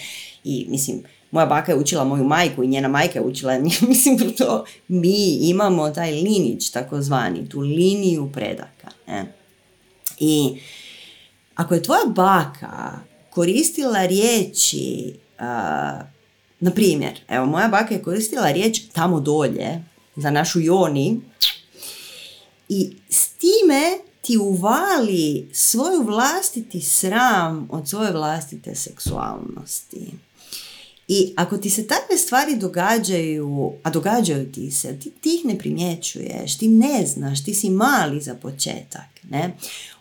i, 0.44 0.66
mislim, 0.70 1.04
moja 1.32 1.46
baka 1.46 1.72
je 1.72 1.78
učila 1.78 2.04
moju 2.04 2.24
majku 2.24 2.64
i 2.64 2.68
njena 2.68 2.88
majka 2.88 3.20
je 3.20 3.26
učila, 3.26 3.60
mislim, 3.90 4.34
to 4.38 4.66
mi 4.88 5.38
imamo 5.50 5.90
taj 5.90 6.12
linić, 6.12 6.70
takozvani, 6.70 7.50
tu 7.50 7.60
liniju 7.60 8.30
predaka. 8.34 8.92
Ne? 9.08 9.34
I 10.20 10.58
ako 11.56 11.74
je 11.74 11.84
tvoja 11.84 12.06
baka 12.06 13.00
koristila 13.30 14.06
riječi, 14.06 15.14
na 16.60 16.72
primjer, 16.72 17.20
evo 17.28 17.46
moja 17.46 17.68
baka 17.68 17.94
je 17.94 18.04
koristila 18.04 18.52
riječ 18.52 18.82
tamo 18.94 19.20
dolje 19.20 19.84
za 20.16 20.32
našu 20.32 20.60
Joni 20.60 21.22
i 22.70 22.96
s 23.10 23.30
time 23.30 23.98
ti 24.22 24.38
uvali 24.38 25.50
svoju 25.54 26.04
vlastiti 26.04 26.82
sram 26.82 27.68
od 27.72 27.90
svoje 27.90 28.12
vlastite 28.12 28.76
seksualnosti. 28.76 30.12
I 31.08 31.34
ako 31.36 31.58
ti 31.58 31.70
se 31.70 31.88
takve 31.88 32.18
stvari 32.18 32.56
događaju, 32.56 33.74
a 33.84 33.90
događaju 33.90 34.52
ti 34.52 34.72
se, 34.72 35.00
ti, 35.00 35.12
ti 35.22 35.36
ih 35.36 35.46
ne 35.46 35.58
primjećuješ, 35.58 36.58
ti 36.58 36.68
ne 36.68 37.06
znaš, 37.06 37.44
ti 37.44 37.54
si 37.54 37.70
mali 37.70 38.22
za 38.22 38.36
početak, 38.36 39.10
ne? 39.30 39.58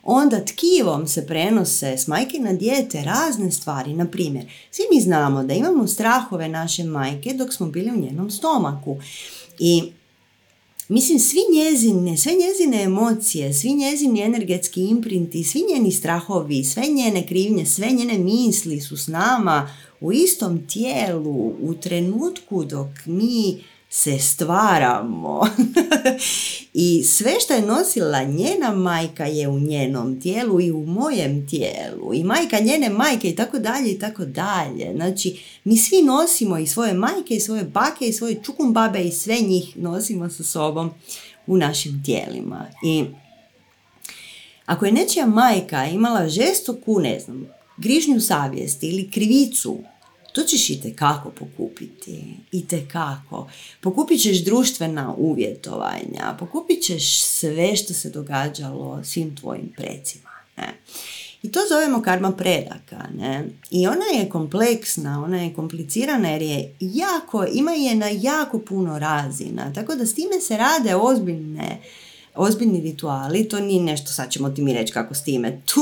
Onda 0.08 0.44
tkivom 0.44 1.06
se 1.06 1.26
prenose 1.26 1.98
s 1.98 2.06
majke 2.06 2.38
na 2.38 2.52
dijete 2.52 3.02
razne 3.02 3.50
stvari. 3.50 3.92
Na 3.92 4.06
primjer, 4.06 4.44
svi 4.70 4.82
mi 4.92 5.00
znamo 5.00 5.44
da 5.44 5.54
imamo 5.54 5.86
strahove 5.86 6.48
naše 6.48 6.84
majke 6.84 7.34
dok 7.34 7.52
smo 7.52 7.66
bili 7.66 7.90
u 7.90 8.00
njenom 8.00 8.30
stomaku. 8.30 8.96
I 9.58 9.92
Mislim, 10.88 11.18
svi 11.18 11.38
njezine, 11.54 12.16
sve 12.16 12.32
njezine 12.32 12.82
emocije, 12.82 13.54
svi 13.54 13.74
njezini 13.74 14.20
energetski 14.20 14.84
imprinti, 14.84 15.44
svi 15.44 15.62
njeni 15.72 15.92
strahovi, 15.92 16.64
sve 16.64 16.82
njene 16.86 17.26
krivnje, 17.26 17.66
sve 17.66 17.88
njene 17.90 18.18
misli 18.18 18.80
su 18.80 18.96
s 18.96 19.06
nama 19.06 19.70
u 20.00 20.12
istom 20.12 20.66
tijelu 20.66 21.54
u 21.62 21.74
trenutku 21.80 22.64
dok 22.64 22.88
mi 23.06 23.64
se 23.96 24.18
stvaramo. 24.18 25.40
I 26.74 27.04
sve 27.04 27.34
što 27.40 27.54
je 27.54 27.62
nosila 27.62 28.22
njena 28.22 28.72
majka 28.72 29.26
je 29.26 29.48
u 29.48 29.58
njenom 29.58 30.20
tijelu 30.20 30.60
i 30.60 30.70
u 30.70 30.86
mojem 30.86 31.48
tijelu. 31.48 32.14
I 32.14 32.24
majka 32.24 32.58
njene 32.60 32.90
majke 32.90 33.30
i 33.30 33.36
tako 33.36 33.58
dalje 33.58 33.92
i 33.92 33.98
tako 33.98 34.24
dalje. 34.24 34.92
Znači, 34.96 35.40
mi 35.64 35.76
svi 35.76 36.02
nosimo 36.02 36.58
i 36.58 36.66
svoje 36.66 36.94
majke 36.94 37.34
i 37.34 37.40
svoje 37.40 37.64
bake 37.64 38.06
i 38.06 38.12
svoje 38.12 38.42
čukumbabe 38.42 39.04
i 39.04 39.12
sve 39.12 39.40
njih 39.40 39.76
nosimo 39.76 40.30
sa 40.30 40.44
sobom 40.44 40.90
u 41.46 41.56
našim 41.56 42.02
tijelima. 42.04 42.66
I 42.84 43.04
ako 44.66 44.86
je 44.86 44.92
nečija 44.92 45.26
majka 45.26 45.86
imala 45.86 46.28
žestoku, 46.28 47.00
ne 47.00 47.20
znam, 47.20 47.46
grižnju 47.76 48.20
savjesti 48.20 48.88
ili 48.88 49.10
krivicu 49.10 49.78
to 50.36 50.42
ćeš 50.42 50.70
i 50.70 50.80
tekako 50.80 51.30
pokupiti. 51.30 52.24
I 52.52 52.66
tekako. 52.66 53.48
Pokupit 53.80 54.20
ćeš 54.20 54.44
društvena 54.44 55.14
uvjetovanja. 55.18 56.36
Pokupit 56.38 56.82
ćeš 56.82 57.20
sve 57.20 57.76
što 57.76 57.94
se 57.94 58.10
događalo 58.10 59.04
svim 59.04 59.36
tvojim 59.36 59.72
precima. 59.76 60.30
Ne? 60.56 60.74
I 61.42 61.52
to 61.52 61.60
zovemo 61.68 62.02
karma 62.02 62.32
predaka. 62.32 63.08
Ne? 63.18 63.44
I 63.70 63.86
ona 63.86 64.20
je 64.20 64.28
kompleksna, 64.28 65.24
ona 65.24 65.42
je 65.42 65.54
komplicirana 65.54 66.28
jer 66.28 66.42
je 66.42 66.74
jako, 66.80 67.46
ima 67.52 67.72
je 67.72 67.94
na 67.94 68.08
jako 68.08 68.58
puno 68.58 68.98
razina. 68.98 69.72
Tako 69.72 69.94
da 69.94 70.06
s 70.06 70.14
time 70.14 70.40
se 70.40 70.56
rade 70.56 70.94
ozbiljne 70.94 71.80
ozbiljni 72.36 72.80
rituali, 72.80 73.48
to 73.48 73.60
nije 73.60 73.82
nešto, 73.82 74.12
sad 74.12 74.30
ćemo 74.30 74.50
ti 74.50 74.62
mi 74.62 74.74
reći 74.74 74.92
kako 74.92 75.14
s 75.14 75.24
time. 75.24 75.60
Tu, 75.74 75.80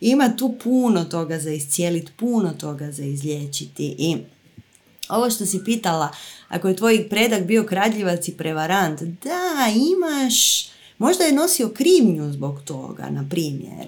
ima 0.00 0.36
tu 0.36 0.54
puno 0.62 1.04
toga 1.04 1.38
za 1.38 1.50
iscijeliti, 1.50 2.12
puno 2.16 2.50
toga 2.50 2.92
za 2.92 3.04
izliječiti 3.04 3.94
i 3.98 4.16
ovo 5.08 5.30
što 5.30 5.46
si 5.46 5.64
pitala, 5.64 6.08
ako 6.48 6.68
je 6.68 6.76
tvoj 6.76 7.08
predak 7.08 7.44
bio 7.46 7.64
kradljivac 7.64 8.28
i 8.28 8.36
prevarant, 8.36 9.00
da, 9.02 9.72
imaš, 9.92 10.66
možda 10.98 11.24
je 11.24 11.32
nosio 11.32 11.68
krivnju 11.68 12.32
zbog 12.32 12.60
toga, 12.64 13.10
na 13.10 13.26
primjer, 13.30 13.86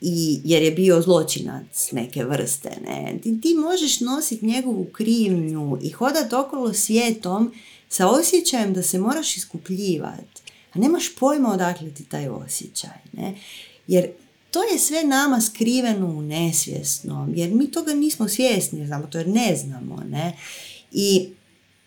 i, 0.00 0.40
jer 0.44 0.62
je 0.62 0.70
bio 0.70 1.02
zločinac 1.02 1.92
neke 1.92 2.24
vrste, 2.24 2.70
ne. 2.86 3.18
Ti, 3.22 3.40
ti 3.40 3.54
možeš 3.54 4.00
nositi 4.00 4.46
njegovu 4.46 4.84
krivnju 4.84 5.78
i 5.82 5.90
hodati 5.90 6.34
okolo 6.34 6.72
svijetom 6.72 7.54
sa 7.88 8.08
osjećajem 8.08 8.74
da 8.74 8.82
se 8.82 8.98
moraš 8.98 9.36
iskupljivati 9.36 10.41
a 10.74 10.78
nemaš 10.78 11.14
pojma 11.14 11.52
odakle 11.52 11.90
ti 11.90 12.04
taj 12.04 12.28
osjećaj. 12.28 12.98
Ne? 13.12 13.34
Jer 13.86 14.08
to 14.50 14.62
je 14.62 14.78
sve 14.78 15.04
nama 15.04 15.40
skriveno 15.40 16.06
u 16.06 16.22
nesvjesnom, 16.22 17.32
jer 17.36 17.50
mi 17.50 17.70
toga 17.70 17.94
nismo 17.94 18.28
svjesni, 18.28 18.86
znamo 18.86 19.06
to 19.06 19.18
jer 19.18 19.28
ne 19.28 19.56
znamo. 19.56 20.02
Ne? 20.10 20.36
I 20.92 21.28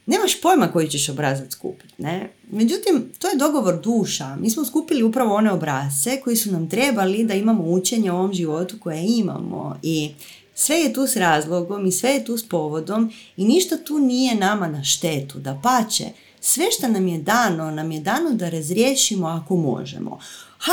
nemaš 0.06 0.42
pojma 0.42 0.72
koji 0.72 0.90
ćeš 0.90 1.10
obrazac 1.10 1.52
skupiti. 1.52 1.94
Ne? 1.98 2.30
Međutim, 2.52 3.12
to 3.20 3.28
je 3.28 3.38
dogovor 3.38 3.82
duša. 3.82 4.36
Mi 4.36 4.50
smo 4.50 4.66
skupili 4.66 5.04
upravo 5.04 5.36
one 5.36 5.52
obrazce 5.52 6.22
koji 6.24 6.36
su 6.36 6.52
nam 6.52 6.70
trebali 6.70 7.24
da 7.24 7.34
imamo 7.34 7.64
učenje 7.64 8.12
o 8.12 8.18
ovom 8.18 8.34
životu 8.34 8.78
koje 8.80 9.06
imamo 9.08 9.80
i 9.82 10.12
sve 10.56 10.76
je 10.76 10.94
tu 10.94 11.08
s 11.08 11.16
razlogom 11.16 11.86
i 11.86 11.92
sve 11.92 12.10
je 12.10 12.26
tu 12.26 12.38
s 12.38 12.50
povodom 12.50 13.12
i 13.38 13.46
ništa 13.46 13.78
tu 13.78 14.00
nije 14.00 14.36
nama 14.36 14.68
na 14.68 14.84
štetu, 14.84 15.40
da 15.40 15.60
pače 15.64 16.06
sve 16.46 16.66
što 16.72 16.88
nam 16.88 17.08
je 17.08 17.18
dano, 17.18 17.72
nam 17.72 17.92
je 17.92 18.00
dano 18.00 18.34
da 18.34 18.50
razriješimo 18.50 19.28
ako 19.28 19.56
možemo. 19.56 20.20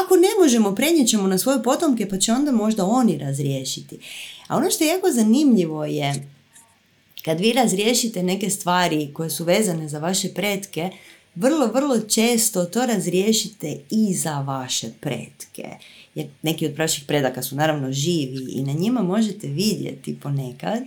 Ako 0.04 0.16
ne 0.16 0.28
možemo, 0.42 0.74
prenijet 0.74 1.08
ćemo 1.08 1.28
na 1.28 1.38
svoje 1.38 1.62
potomke 1.62 2.08
pa 2.08 2.18
će 2.18 2.32
onda 2.32 2.52
možda 2.52 2.84
oni 2.84 3.18
razriješiti. 3.18 3.98
A 4.48 4.56
ono 4.56 4.70
što 4.70 4.84
je 4.84 4.88
jako 4.88 5.10
zanimljivo 5.10 5.84
je 5.84 6.28
kad 7.24 7.40
vi 7.40 7.52
razriješite 7.52 8.22
neke 8.22 8.50
stvari 8.50 9.10
koje 9.14 9.30
su 9.30 9.44
vezane 9.44 9.88
za 9.88 9.98
vaše 9.98 10.28
pretke, 10.28 10.90
vrlo, 11.34 11.66
vrlo 11.66 12.00
često 12.00 12.64
to 12.64 12.86
razriješite 12.86 13.80
i 13.90 14.14
za 14.14 14.40
vaše 14.40 14.88
pretke. 15.00 15.68
Jer 16.14 16.26
neki 16.42 16.66
od 16.66 16.78
vaših 16.78 17.04
predaka 17.06 17.42
su 17.42 17.56
naravno 17.56 17.92
živi 17.92 18.46
i 18.48 18.62
na 18.62 18.72
njima 18.72 19.02
možete 19.02 19.46
vidjeti 19.46 20.18
ponekad 20.22 20.82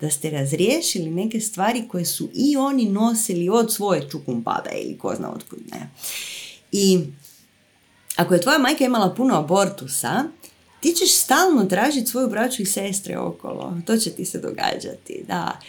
da 0.00 0.10
ste 0.10 0.30
razriješili 0.30 1.10
neke 1.10 1.40
stvari 1.40 1.88
koje 1.88 2.04
su 2.04 2.28
i 2.34 2.56
oni 2.56 2.84
nosili 2.84 3.48
od 3.48 3.74
svoje 3.74 4.08
čukumbade 4.10 4.70
ili 4.84 4.98
ko 4.98 5.14
zna 5.14 5.32
otkud 5.32 5.58
ne. 5.72 5.90
I 6.72 7.00
ako 8.16 8.34
je 8.34 8.40
tvoja 8.40 8.58
majka 8.58 8.84
imala 8.84 9.14
puno 9.14 9.38
abortusa, 9.38 10.24
ti 10.80 10.92
ćeš 10.92 11.14
stalno 11.14 11.64
tražiti 11.64 12.06
svoju 12.06 12.28
braću 12.28 12.62
i 12.62 12.66
sestre 12.66 13.18
okolo. 13.18 13.76
To 13.86 13.96
će 13.96 14.10
ti 14.10 14.24
se 14.24 14.38
događati, 14.38 15.24
da. 15.28 15.60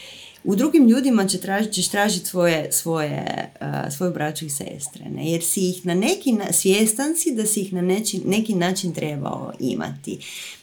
U 0.43 0.55
drugim 0.55 0.87
ljudima 0.87 1.27
će 1.27 1.37
tražiti, 1.37 1.73
ćeš 1.73 1.87
tražiti 1.87 2.25
svoje, 2.25 2.71
svoje, 2.71 3.51
uh, 3.61 3.93
svoju 3.93 4.13
braću 4.13 4.45
i 4.45 4.49
sestre, 4.49 5.05
ne? 5.09 5.31
jer 5.31 5.43
si 5.43 5.69
ih 5.69 5.85
na 5.85 5.93
neki, 5.93 6.31
na, 6.31 6.51
svjestan 6.51 7.15
si 7.15 7.35
da 7.35 7.45
si 7.45 7.61
ih 7.61 7.73
na 7.73 7.81
neči, 7.81 8.21
neki 8.25 8.55
način 8.55 8.93
trebao 8.93 9.53
imati. 9.59 10.19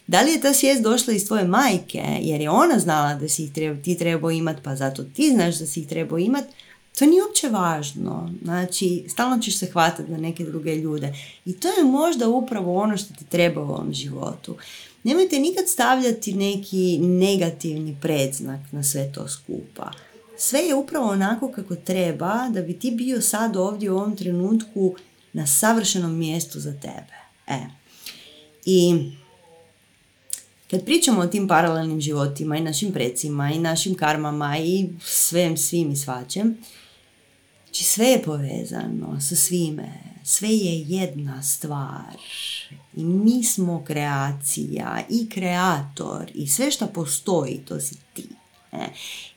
Da 0.06 0.22
li 0.22 0.32
je 0.32 0.40
ta 0.40 0.52
svijest 0.52 0.82
došla 0.82 1.12
iz 1.12 1.26
tvoje 1.26 1.44
majke, 1.44 2.02
jer 2.20 2.40
je 2.40 2.50
ona 2.50 2.78
znala 2.78 3.14
da 3.14 3.28
si 3.28 3.44
ih 3.44 3.52
treba, 3.52 3.82
ti 3.82 3.98
trebao 3.98 4.30
imati, 4.30 4.60
pa 4.62 4.76
zato 4.76 5.04
ti 5.04 5.30
znaš 5.30 5.58
da 5.58 5.66
si 5.66 5.80
ih 5.80 5.86
trebao 5.86 6.18
imati, 6.18 6.48
to 6.98 7.06
nije 7.06 7.22
uopće 7.22 7.48
važno. 7.48 8.30
Znači, 8.42 9.04
stalno 9.08 9.38
ćeš 9.38 9.58
se 9.58 9.66
hvatati 9.66 10.12
na 10.12 10.18
neke 10.18 10.44
druge 10.44 10.74
ljude. 10.76 11.14
I 11.44 11.52
to 11.52 11.68
je 11.68 11.84
možda 11.84 12.28
upravo 12.28 12.76
ono 12.76 12.96
što 12.96 13.14
ti 13.14 13.24
treba 13.24 13.60
u 13.60 13.68
ovom 13.68 13.92
životu. 13.92 14.56
Nemojte 15.06 15.38
nikad 15.38 15.68
stavljati 15.68 16.34
neki 16.34 16.98
negativni 16.98 17.96
predznak 18.02 18.60
na 18.72 18.82
sve 18.82 19.12
to 19.12 19.28
skupa. 19.28 19.90
Sve 20.38 20.60
je 20.60 20.74
upravo 20.74 21.10
onako 21.10 21.52
kako 21.52 21.74
treba 21.74 22.48
da 22.50 22.62
bi 22.62 22.78
ti 22.78 22.90
bio 22.90 23.20
sad 23.20 23.56
ovdje 23.56 23.90
u 23.90 23.96
ovom 23.96 24.16
trenutku 24.16 24.94
na 25.32 25.46
savršenom 25.46 26.18
mjestu 26.18 26.60
za 26.60 26.72
tebe. 26.72 27.14
E. 27.46 27.58
I 28.64 28.94
kad 30.70 30.84
pričamo 30.84 31.20
o 31.20 31.26
tim 31.26 31.48
paralelnim 31.48 32.00
životima 32.00 32.56
i 32.56 32.64
našim 32.64 32.92
precima 32.92 33.50
i 33.50 33.58
našim 33.58 33.94
karmama 33.94 34.58
i 34.58 34.88
svem, 35.04 35.56
svim 35.56 35.90
i 35.90 35.96
svačem, 35.96 36.56
znači 37.64 37.84
sve 37.84 38.06
je 38.06 38.22
povezano 38.22 39.20
sa 39.20 39.36
svime, 39.36 40.05
sve 40.28 40.48
je 40.48 40.80
jedna 40.80 41.42
stvar 41.42 42.16
i 42.96 43.04
mi 43.04 43.44
smo 43.44 43.84
kreacija 43.84 45.00
i 45.10 45.28
kreator 45.28 46.30
i 46.34 46.48
sve 46.48 46.70
što 46.70 46.86
postoji 46.86 47.60
to 47.68 47.80
si 47.80 47.94
ti. 48.14 48.28
E. 48.72 48.86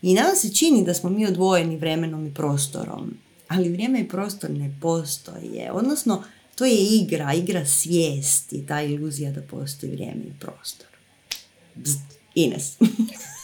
I 0.02 0.14
nama 0.14 0.36
se 0.36 0.54
čini 0.54 0.86
da 0.86 0.94
smo 0.94 1.10
mi 1.10 1.26
odvojeni 1.26 1.78
vremenom 1.78 2.28
i 2.28 2.34
prostorom, 2.34 3.14
ali 3.48 3.70
vrijeme 3.70 4.00
i 4.00 4.08
prostor 4.08 4.50
ne 4.50 4.78
postoje. 4.82 5.72
Odnosno, 5.72 6.24
to 6.56 6.66
je 6.66 6.86
igra, 6.86 7.34
igra 7.34 7.66
svijesti, 7.66 8.66
ta 8.68 8.82
iluzija 8.82 9.32
da 9.32 9.42
postoji 9.42 9.92
vrijeme 9.92 10.24
i 10.24 10.40
prostor. 10.40 10.88
Ines. 12.36 12.78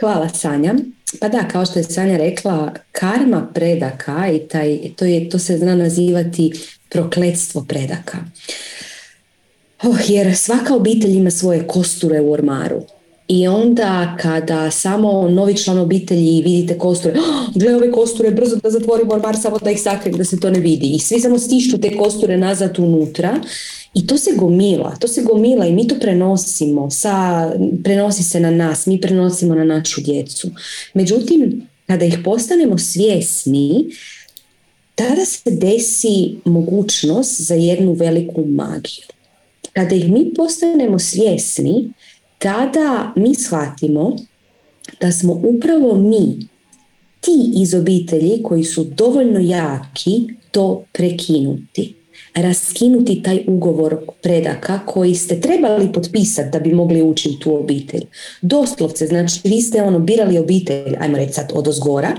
Hvala 0.00 0.28
Sanja. 0.28 0.74
Pa 1.20 1.28
da, 1.28 1.48
kao 1.48 1.66
što 1.66 1.78
je 1.78 1.84
Sanja 1.84 2.16
rekla, 2.16 2.72
karma 2.92 3.48
predaka 3.54 4.28
i 4.32 4.38
taj, 4.38 4.78
to, 4.96 5.04
je, 5.04 5.28
to 5.28 5.38
se 5.38 5.58
zna 5.58 5.74
nazivati 5.74 6.52
prokletstvo 6.88 7.64
predaka. 7.68 8.18
Oh, 9.82 9.96
jer 10.08 10.36
svaka 10.36 10.74
obitelj 10.74 11.16
ima 11.16 11.30
svoje 11.30 11.66
kosture 11.66 12.20
u 12.20 12.32
ormaru. 12.32 12.82
I 13.28 13.48
onda 13.48 14.16
kada 14.20 14.70
samo 14.70 15.28
novi 15.28 15.56
član 15.56 15.78
obitelji 15.78 16.42
vidite 16.42 16.78
kosture, 16.78 17.14
oh, 17.18 17.54
gle 17.54 17.76
ove 17.76 17.92
kosture, 17.92 18.30
brzo 18.30 18.56
da 18.56 18.70
zatvorimo 18.70 19.14
ormar 19.14 19.36
samo 19.42 19.58
da 19.58 19.70
ih 19.70 19.82
sakrim, 19.82 20.16
da 20.16 20.24
se 20.24 20.40
to 20.40 20.50
ne 20.50 20.60
vidi. 20.60 20.86
I 20.94 20.98
svi 20.98 21.20
samo 21.20 21.38
stišću 21.38 21.80
te 21.80 21.96
kosture 21.96 22.36
nazad 22.36 22.78
unutra 22.78 23.40
i 23.94 24.06
to 24.06 24.18
se 24.18 24.30
gomila, 24.36 24.96
to 24.96 25.08
se 25.08 25.22
gomila 25.22 25.66
i 25.66 25.72
mi 25.72 25.88
to 25.88 25.94
prenosimo, 26.00 26.90
sa, 26.90 27.50
prenosi 27.84 28.22
se 28.22 28.40
na 28.40 28.50
nas, 28.50 28.86
mi 28.86 29.00
prenosimo 29.00 29.54
na 29.54 29.64
našu 29.64 30.00
djecu. 30.00 30.50
Međutim, 30.94 31.68
kada 31.86 32.04
ih 32.04 32.18
postanemo 32.24 32.78
svjesni, 32.78 33.90
tada 34.94 35.24
se 35.24 35.50
desi 35.50 36.36
mogućnost 36.44 37.40
za 37.40 37.54
jednu 37.54 37.92
veliku 37.92 38.44
magiju. 38.44 39.04
Kada 39.72 39.94
ih 39.94 40.12
mi 40.12 40.34
postanemo 40.34 40.98
svjesni, 40.98 41.90
tada 42.38 43.12
mi 43.16 43.34
shvatimo 43.34 44.16
da 45.00 45.12
smo 45.12 45.32
upravo 45.32 45.94
mi 45.94 46.48
ti 47.20 47.52
iz 47.54 47.74
obitelji 47.74 48.42
koji 48.42 48.64
su 48.64 48.84
dovoljno 48.84 49.40
jaki 49.40 50.22
to 50.50 50.84
prekinuti 50.92 51.94
raskinuti 52.36 53.22
taj 53.22 53.44
ugovor 53.46 53.96
predaka 54.22 54.80
koji 54.86 55.14
ste 55.14 55.40
trebali 55.40 55.92
potpisati 55.92 56.50
da 56.52 56.60
bi 56.60 56.74
mogli 56.74 57.02
ući 57.02 57.28
u 57.28 57.38
tu 57.38 57.56
obitelj. 57.56 58.02
Doslovce, 58.42 59.06
znači 59.06 59.40
vi 59.44 59.60
ste 59.60 59.82
ono 59.82 59.98
birali 59.98 60.38
obitelj, 60.38 60.96
ajmo 61.00 61.16
reći 61.16 61.32
sad 61.32 61.52
od 61.54 61.68
ozgora 61.68 62.16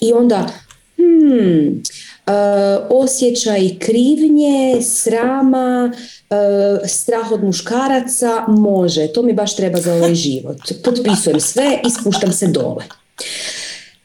i 0.00 0.12
onda 0.12 0.48
hmm, 0.96 1.82
osjećaj 2.90 3.78
krivnje, 3.78 4.82
srama, 4.82 5.92
uh, 5.92 6.88
strah 6.88 7.32
od 7.32 7.44
muškaraca, 7.44 8.44
može, 8.48 9.12
to 9.12 9.22
mi 9.22 9.32
baš 9.32 9.56
treba 9.56 9.80
za 9.80 9.94
ovaj 9.94 10.14
život. 10.14 10.56
Potpisujem 10.84 11.40
sve 11.40 11.80
i 11.86 11.90
spuštam 11.90 12.32
se 12.32 12.46
dole. 12.46 12.84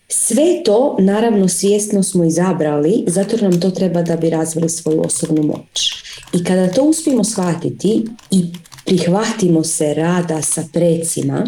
Sve 0.10 0.64
to, 0.66 0.98
naravno, 1.00 1.48
svjesno 1.48 2.04
smo 2.04 2.24
izabrali, 2.24 3.04
zato 3.08 3.38
nam 3.38 3.62
to 3.62 3.70
treba 3.70 4.02
da 4.02 4.16
bi 4.16 4.30
razvili 4.30 4.70
svoju 4.70 5.02
osobnu 5.06 5.44
moć. 5.44 5.94
I 6.34 6.44
kada 6.44 6.74
to 6.74 6.84
uspijemo 6.84 7.24
shvatiti 7.24 8.06
i 8.32 8.46
prihvatimo 8.86 9.64
se 9.64 9.94
rada 9.94 10.42
sa 10.42 10.64
precima, 10.74 11.48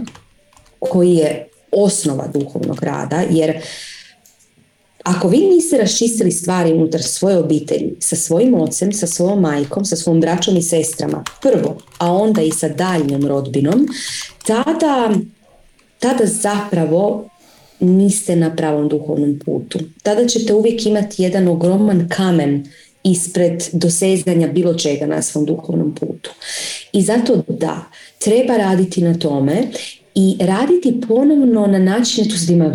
koji 0.79 1.15
je 1.15 1.47
osnova 1.71 2.27
duhovnog 2.33 2.83
rada, 2.83 3.23
jer 3.29 3.61
ako 5.07 5.27
vi 5.27 5.37
niste 5.37 5.77
raščistili 5.77 6.31
stvari 6.31 6.73
unutar 6.73 7.03
svoje 7.03 7.37
obitelji, 7.37 7.93
sa 7.99 8.15
svojim 8.15 8.53
ocem, 8.53 8.91
sa 8.93 9.07
svojom 9.07 9.41
majkom, 9.41 9.85
sa 9.85 9.95
svojom 9.95 10.21
braćom 10.21 10.57
i 10.57 10.61
sestrama, 10.61 11.23
prvo, 11.41 11.77
a 11.97 12.11
onda 12.11 12.41
i 12.41 12.51
sa 12.51 12.67
daljnjom 12.69 13.27
rodbinom, 13.27 13.87
tada, 14.45 15.11
tada 15.99 16.25
zapravo 16.25 17.29
niste 17.79 18.35
na 18.35 18.55
pravom 18.55 18.89
duhovnom 18.89 19.39
putu. 19.45 19.79
Tada 20.03 20.27
ćete 20.27 20.53
uvijek 20.53 20.85
imati 20.85 21.23
jedan 21.23 21.47
ogroman 21.47 22.09
kamen 22.09 22.67
ispred 23.03 23.63
dosezanja 23.73 24.47
bilo 24.47 24.73
čega 24.73 25.05
na 25.05 25.21
svom 25.21 25.45
duhovnom 25.45 25.95
putu. 25.95 26.31
I 26.91 27.01
zato 27.01 27.43
da, 27.47 27.83
treba 28.19 28.57
raditi 28.57 29.01
na 29.01 29.19
tome 29.19 29.67
i 30.19 30.37
raditi 30.39 31.01
ponovno 31.07 31.67
na 31.67 31.79
način, 31.79 32.29
tu 32.29 32.37
se 32.37 32.53
ima 32.53 32.73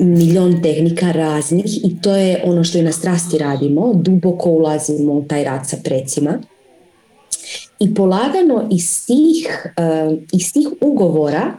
milion 0.00 0.62
tehnika 0.62 1.12
raznih 1.12 1.84
i 1.84 2.00
to 2.02 2.16
je 2.16 2.42
ono 2.44 2.64
što 2.64 2.78
i 2.78 2.82
na 2.82 2.92
strasti 2.92 3.38
radimo, 3.38 3.94
duboko 3.94 4.50
ulazimo 4.50 5.12
u 5.12 5.24
taj 5.24 5.44
rad 5.44 5.68
sa 5.68 5.76
precima 5.84 6.38
i 7.78 7.94
polagano 7.94 8.68
iz 8.70 9.06
tih, 9.06 9.66
uh, 9.76 10.18
iz 10.32 10.52
tih 10.52 10.68
ugovora 10.80 11.58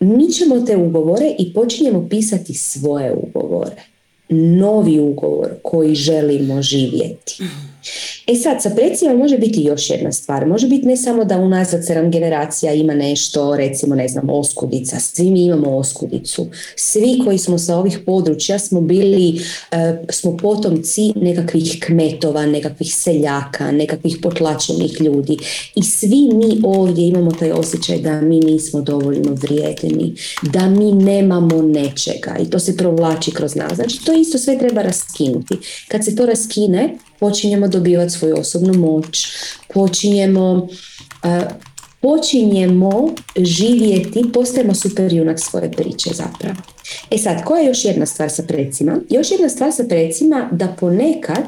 mi 0.00 0.32
ćemo 0.32 0.60
te 0.60 0.76
ugovore 0.76 1.34
i 1.38 1.52
počinjemo 1.54 2.08
pisati 2.08 2.54
svoje 2.54 3.12
ugovore. 3.12 3.82
Novi 4.28 5.00
ugovor 5.00 5.50
koji 5.62 5.94
želimo 5.94 6.62
živjeti. 6.62 7.42
E 8.26 8.34
sad, 8.34 8.62
sa 8.62 8.70
precijama 8.70 9.18
može 9.18 9.38
biti 9.38 9.62
još 9.62 9.90
jedna 9.90 10.12
stvar. 10.12 10.46
Može 10.46 10.68
biti 10.68 10.86
ne 10.86 10.96
samo 10.96 11.24
da 11.24 11.38
unazad 11.38 11.86
sedam 11.86 12.10
generacija 12.10 12.72
ima 12.72 12.94
nešto, 12.94 13.56
recimo, 13.56 13.94
ne 13.94 14.08
znam, 14.08 14.30
oskudica. 14.30 15.00
Svi 15.00 15.30
mi 15.30 15.44
imamo 15.44 15.76
oskudicu. 15.76 16.46
Svi 16.76 17.20
koji 17.24 17.38
smo 17.38 17.58
sa 17.58 17.76
ovih 17.76 17.98
područja 18.06 18.58
smo 18.58 18.80
bili, 18.80 19.40
e, 19.70 20.02
smo 20.10 20.36
potomci 20.36 21.12
nekakvih 21.16 21.76
kmetova, 21.86 22.46
nekakvih 22.46 22.94
seljaka, 22.94 23.70
nekakvih 23.70 24.18
potlačenih 24.22 25.00
ljudi. 25.00 25.36
I 25.74 25.82
svi 25.82 26.28
mi 26.32 26.60
ovdje 26.64 27.08
imamo 27.08 27.30
taj 27.30 27.52
osjećaj 27.52 27.98
da 27.98 28.20
mi 28.20 28.40
nismo 28.40 28.80
dovoljno 28.80 29.34
vrijedni, 29.34 30.14
da 30.42 30.68
mi 30.68 30.92
nemamo 30.92 31.62
nečega. 31.62 32.36
I 32.42 32.50
to 32.50 32.58
se 32.58 32.76
provlači 32.76 33.30
kroz 33.30 33.54
nas. 33.54 33.72
Znači, 33.74 34.04
to 34.04 34.12
isto 34.12 34.38
sve 34.38 34.58
treba 34.58 34.82
raskinuti. 34.82 35.54
Kad 35.88 36.04
se 36.04 36.16
to 36.16 36.26
raskine, 36.26 36.96
počinjemo 37.20 37.68
dobivati 37.68 38.10
svoju 38.10 38.38
osobnu 38.38 38.74
moć, 38.74 39.26
počinjemo, 39.74 40.68
počinjemo 42.00 43.14
živjeti, 43.36 44.32
postajemo 44.32 44.74
super 44.74 45.12
junak 45.12 45.40
svoje 45.40 45.72
priče 45.72 46.10
zapravo. 46.14 46.56
E 47.10 47.18
sad, 47.18 47.44
koja 47.44 47.60
je 47.60 47.68
još 47.68 47.84
jedna 47.84 48.06
stvar 48.06 48.30
sa 48.30 48.42
precima? 48.42 49.00
Još 49.10 49.30
jedna 49.30 49.48
stvar 49.48 49.72
sa 49.72 49.84
precima 49.84 50.48
da 50.52 50.76
ponekad 50.80 51.44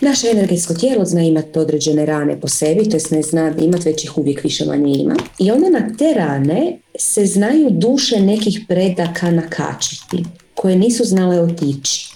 Naše 0.00 0.28
energetsko 0.30 0.74
tijelo 0.74 1.04
zna 1.04 1.22
imati 1.22 1.58
određene 1.58 2.06
rane 2.06 2.40
po 2.40 2.48
sebi, 2.48 2.88
to 2.88 2.96
jest 2.96 3.10
ne 3.10 3.22
zna 3.22 3.54
imati, 3.58 3.88
već 3.88 4.04
ih 4.04 4.18
uvijek 4.18 4.44
više 4.44 4.64
manje 4.64 4.94
ima. 4.94 5.16
I 5.38 5.50
onda 5.50 5.70
na 5.70 5.96
te 5.98 6.14
rane 6.14 6.78
se 6.98 7.26
znaju 7.26 7.68
duše 7.70 8.20
nekih 8.20 8.60
predaka 8.68 9.30
nakačiti, 9.30 10.24
koje 10.54 10.76
nisu 10.76 11.04
znale 11.04 11.40
otići 11.40 12.08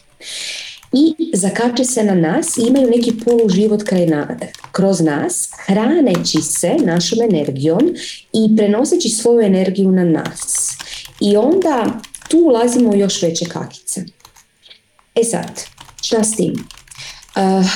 i 0.93 1.31
zakače 1.35 1.85
se 1.85 2.05
na 2.05 2.15
nas 2.15 2.57
i 2.57 2.63
imaju 2.69 2.91
neki 2.91 3.13
poluživot 3.25 3.83
kraj 3.83 4.07
na, 4.07 4.39
kroz 4.73 5.01
nas, 5.01 5.51
hraneći 5.67 6.43
se 6.43 6.77
našom 6.85 7.19
energijom 7.23 7.95
i 8.33 8.57
prenoseći 8.57 9.09
svoju 9.09 9.41
energiju 9.41 9.91
na 9.91 10.05
nas. 10.05 10.71
I 11.21 11.37
onda 11.37 12.01
tu 12.29 12.39
ulazimo 12.39 12.91
u 12.91 12.97
još 12.97 13.23
veće 13.23 13.45
kakice. 13.45 14.05
E 15.15 15.25
sad, 15.25 15.63
šta 16.03 16.25
s 16.25 16.37
tim? 16.37 16.53
Uh, 17.37 17.67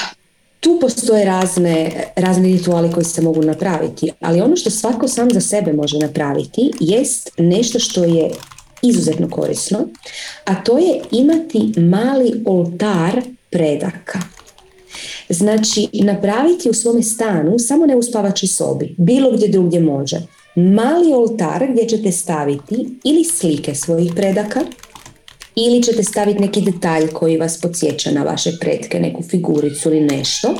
tu 0.61 0.79
postoje 0.81 1.25
razne, 1.25 2.05
razne 2.17 2.49
rituali 2.49 2.93
koji 2.93 3.05
se 3.05 3.23
mogu 3.23 3.43
napraviti, 3.43 4.11
ali 4.21 4.41
ono 4.41 4.57
što 4.57 4.71
svako 4.71 5.09
sam 5.09 5.31
za 5.31 5.41
sebe 5.41 5.73
može 5.73 5.99
napraviti 5.99 6.71
jest 6.81 7.31
nešto 7.39 7.79
što 7.79 8.05
je 8.05 8.31
izuzetno 8.89 9.29
korisno, 9.31 9.89
a 10.45 10.55
to 10.55 10.79
je 10.79 11.01
imati 11.11 11.81
mali 11.81 12.43
oltar 12.47 13.23
predaka. 13.51 14.19
Znači, 15.29 15.89
napraviti 15.93 16.71
u 16.71 16.75
svome 16.75 17.03
stanu, 17.03 17.59
samo 17.59 17.87
ne 17.87 17.97
u 17.97 18.03
spavačoj 18.03 18.47
sobi, 18.47 18.95
bilo 18.99 19.31
gdje 19.33 19.49
drugdje 19.49 19.81
može, 19.81 20.21
mali 20.57 21.13
oltar 21.13 21.67
gdje 21.73 21.89
ćete 21.89 22.13
staviti 22.13 22.99
ili 23.05 23.25
slike 23.25 23.75
svojih 23.75 24.13
predaka, 24.17 24.61
ili 25.57 25.83
ćete 25.83 26.03
staviti 26.03 26.41
neki 26.41 26.61
detalj 26.61 27.09
koji 27.09 27.37
vas 27.37 27.61
podsjeća 27.61 28.11
na 28.11 28.23
vaše 28.23 28.53
pretke, 28.61 29.01
neku 29.01 29.23
figuricu 29.23 29.89
ili 29.89 30.01
nešto. 30.01 30.55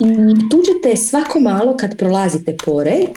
I 0.00 0.04
tu 0.50 0.62
ćete 0.62 0.96
svako 0.96 1.40
malo 1.40 1.76
kad 1.76 1.96
prolazite 1.98 2.56
pored, 2.64 3.08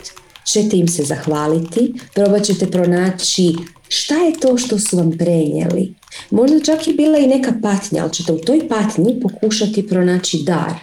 ćete 0.52 0.78
im 0.78 0.88
se 0.88 1.04
zahvaliti, 1.04 1.94
probat 2.14 2.44
ćete 2.44 2.72
pronaći 2.72 3.54
šta 3.88 4.16
je 4.16 4.34
to 4.40 4.58
što 4.58 4.80
su 4.80 4.98
vam 4.98 5.18
prenijeli. 5.18 5.94
Možda 6.30 6.60
čak 6.60 6.88
i 6.88 6.94
bila 6.94 7.18
i 7.18 7.28
neka 7.28 7.54
patnja, 7.62 8.04
ali 8.04 8.14
ćete 8.14 8.34
u 8.34 8.38
toj 8.38 8.68
patnji 8.68 9.20
pokušati 9.22 9.88
pronaći 9.88 10.44
dar. 10.44 10.74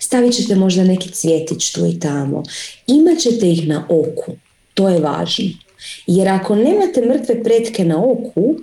Stavit 0.00 0.34
ćete 0.34 0.54
možda 0.54 0.84
neki 0.84 1.10
cvjetić 1.10 1.72
tu 1.72 1.86
i 1.86 2.00
tamo. 2.00 2.42
Imat 2.86 3.18
ćete 3.18 3.50
ih 3.50 3.68
na 3.68 3.86
oku. 3.88 4.32
To 4.74 4.88
je 4.88 5.00
važno. 5.00 5.44
Jer 6.06 6.28
ako 6.28 6.56
nemate 6.56 7.06
mrtve 7.06 7.42
pretke 7.42 7.84
na 7.84 8.04
oku, 8.04 8.56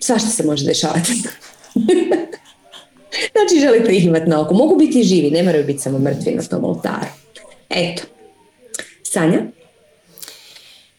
svašta 0.00 0.28
se 0.28 0.44
može 0.44 0.64
dešavati. 0.64 1.12
znači 3.32 3.60
želite 3.60 3.96
ih 3.96 4.04
imati 4.04 4.30
na 4.30 4.40
oku. 4.40 4.54
Mogu 4.54 4.76
biti 4.76 5.02
živi, 5.02 5.30
ne 5.30 5.42
moraju 5.42 5.64
biti 5.64 5.78
samo 5.78 5.98
mrtvi 5.98 6.34
na 6.34 6.42
tom 6.42 6.64
oltaru. 6.64 7.06
Eto. 7.70 8.02
Sanja? 9.16 9.42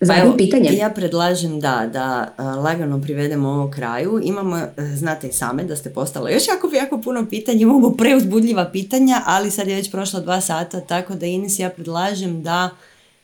Zadnje 0.02 0.31
pa 0.31 0.38
pitanje. 0.38 0.69
Ja 0.73 0.89
predlažem 0.89 1.60
da, 1.60 1.89
da 1.94 2.34
lagano 2.56 3.02
privedemo 3.02 3.49
ovo 3.49 3.72
kraju. 3.72 4.19
Imamo, 4.23 4.57
e, 4.57 4.72
znate 4.95 5.27
i 5.27 5.31
same 5.31 5.64
da 5.64 5.76
ste 5.76 5.94
postala 5.94 6.30
još 6.30 6.48
jako, 6.48 6.69
jako 6.76 7.02
puno 7.02 7.26
pitanja, 7.30 7.60
imamo 7.60 7.91
preuzbudljiva 7.91 8.69
pitanja, 8.72 9.22
ali 9.26 9.52
sad 9.52 9.68
je 9.68 9.76
već 9.76 9.91
prošlo 9.91 10.19
dva 10.19 10.41
sata, 10.41 10.81
tako 10.81 11.15
da 11.15 11.26
Ines 11.26 11.60
ja 11.60 11.69
predlažem 11.69 12.44
da 12.44 12.69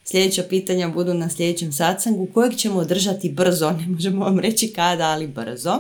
sljedeća 0.04 0.44
pitanja 0.50 0.88
budu 0.88 1.14
na 1.14 1.30
sljedećem 1.30 1.72
satsangu 1.72 2.28
kojeg 2.34 2.56
ćemo 2.56 2.80
održati 2.80 3.30
brzo, 3.30 3.72
ne 3.80 3.88
možemo 3.88 4.26
vam 4.26 4.40
reći 4.40 4.74
kada, 4.76 5.06
ali 5.06 5.28
brzo. 5.28 5.80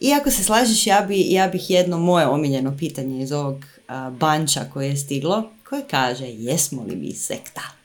I 0.00 0.12
ako 0.12 0.30
se 0.30 0.44
slažeš, 0.44 0.86
ja, 0.86 1.00
bi, 1.00 1.32
ja 1.32 1.48
bih 1.48 1.70
jedno 1.70 1.98
moje 1.98 2.26
omiljeno 2.26 2.76
pitanje 2.78 3.22
iz 3.22 3.32
ovog 3.32 3.64
banča 4.10 4.60
koje 4.72 4.88
je 4.88 4.96
stiglo, 4.96 5.50
koje 5.68 5.82
kaže 5.90 6.26
jesmo 6.26 6.82
li 6.82 6.96
mi 6.96 7.12
sekta? 7.12 7.77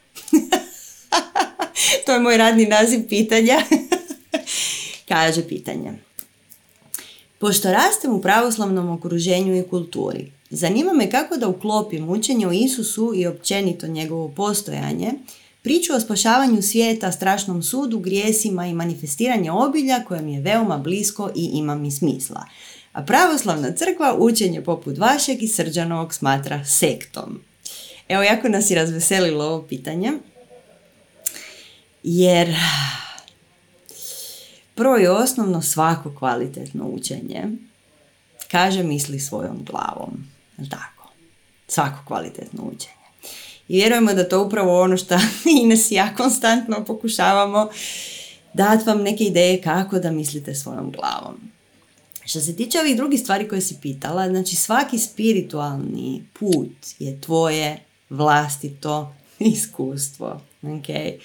to 2.06 2.14
je 2.14 2.20
moj 2.20 2.38
radni 2.38 2.66
naziv 2.66 3.08
pitanja. 3.10 3.62
kaže 5.10 5.48
pitanje. 5.48 5.94
Pošto 7.40 7.72
rastem 7.72 8.14
u 8.14 8.22
pravoslavnom 8.22 8.90
okruženju 8.90 9.58
i 9.58 9.64
kulturi, 9.70 10.32
zanima 10.50 10.94
me 10.94 11.12
kako 11.12 11.38
da 11.38 11.48
uklopim 11.48 12.10
učenje 12.10 12.48
o 12.48 12.52
Isusu 12.52 13.12
i 13.16 13.28
općenito 13.28 13.88
njegovo 13.88 14.30
postojanje 14.30 15.12
Priču 15.64 15.94
o 15.94 16.00
spašavanju 16.00 16.62
svijeta, 16.62 17.12
strašnom 17.12 17.64
sudu, 17.64 18.00
grijesima 18.00 18.68
i 18.68 18.74
manifestiranje 18.74 19.52
obilja 19.52 20.04
koje 20.08 20.22
mi 20.22 20.34
je 20.34 20.42
veoma 20.42 20.78
blisko 20.78 21.30
i 21.36 21.50
ima 21.54 21.76
mi 21.76 21.92
smisla. 21.92 22.46
A 22.94 23.04
pravoslavna 23.04 23.72
crkva 23.72 24.16
učenje 24.20 24.62
poput 24.62 24.98
vašeg 24.98 25.44
i 25.44 25.48
srđanovog 25.48 26.14
smatra 26.14 26.66
sektom. 26.66 27.40
Evo, 28.08 28.24
jako 28.24 28.50
nas 28.50 28.72
je 28.72 28.76
razveselilo 28.76 29.46
ovo 29.46 29.62
pitanje. 29.62 30.12
Jer 32.04 32.56
prvo 34.76 35.00
i 35.00 35.08
osnovno 35.08 35.62
svako 35.62 36.16
kvalitetno 36.20 36.86
učenje 36.86 37.44
kaže 38.52 38.84
misli 38.84 39.20
svojom 39.20 39.64
glavom. 39.64 40.26
Tako. 40.70 41.10
Svako 41.68 42.00
kvalitetno 42.08 42.64
učenje. 42.64 43.04
I 43.68 43.76
vjerujemo 43.76 44.14
da 44.14 44.30
to 44.30 44.44
upravo 44.44 44.82
ono 44.82 44.98
što 44.98 45.16
Ines 45.62 45.92
i 45.92 45.96
ja 45.96 46.16
konstantno 46.16 46.86
pokušavamo 46.86 47.70
dati 48.54 48.86
vam 48.86 49.02
neke 49.02 49.24
ideje 49.24 49.62
kako 49.62 50.00
da 50.00 50.12
mislite 50.12 50.56
svojom 50.56 50.92
glavom. 50.92 51.36
Što 52.26 52.40
se 52.40 52.56
tiče 52.56 52.80
ovih 52.80 52.98
drugih 52.98 53.20
stvari 53.20 53.48
koje 53.48 53.62
si 53.62 53.78
pitala, 53.82 54.30
znači 54.30 54.56
svaki 54.56 55.00
spiritualni 55.00 56.24
put 56.40 56.72
je 57.00 57.22
tvoje 57.22 57.80
vlastito 58.10 59.16
iskustvo. 59.40 60.42
Okay? 60.62 61.20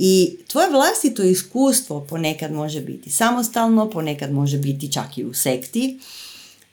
I 0.00 0.36
tvoje 0.48 0.70
vlastito 0.70 1.22
iskustvo 1.22 2.00
ponekad 2.00 2.52
može 2.52 2.80
biti 2.80 3.10
samostalno, 3.10 3.90
ponekad 3.90 4.32
može 4.32 4.58
biti 4.58 4.92
čak 4.92 5.18
i 5.18 5.24
u 5.24 5.34
sekti 5.34 5.98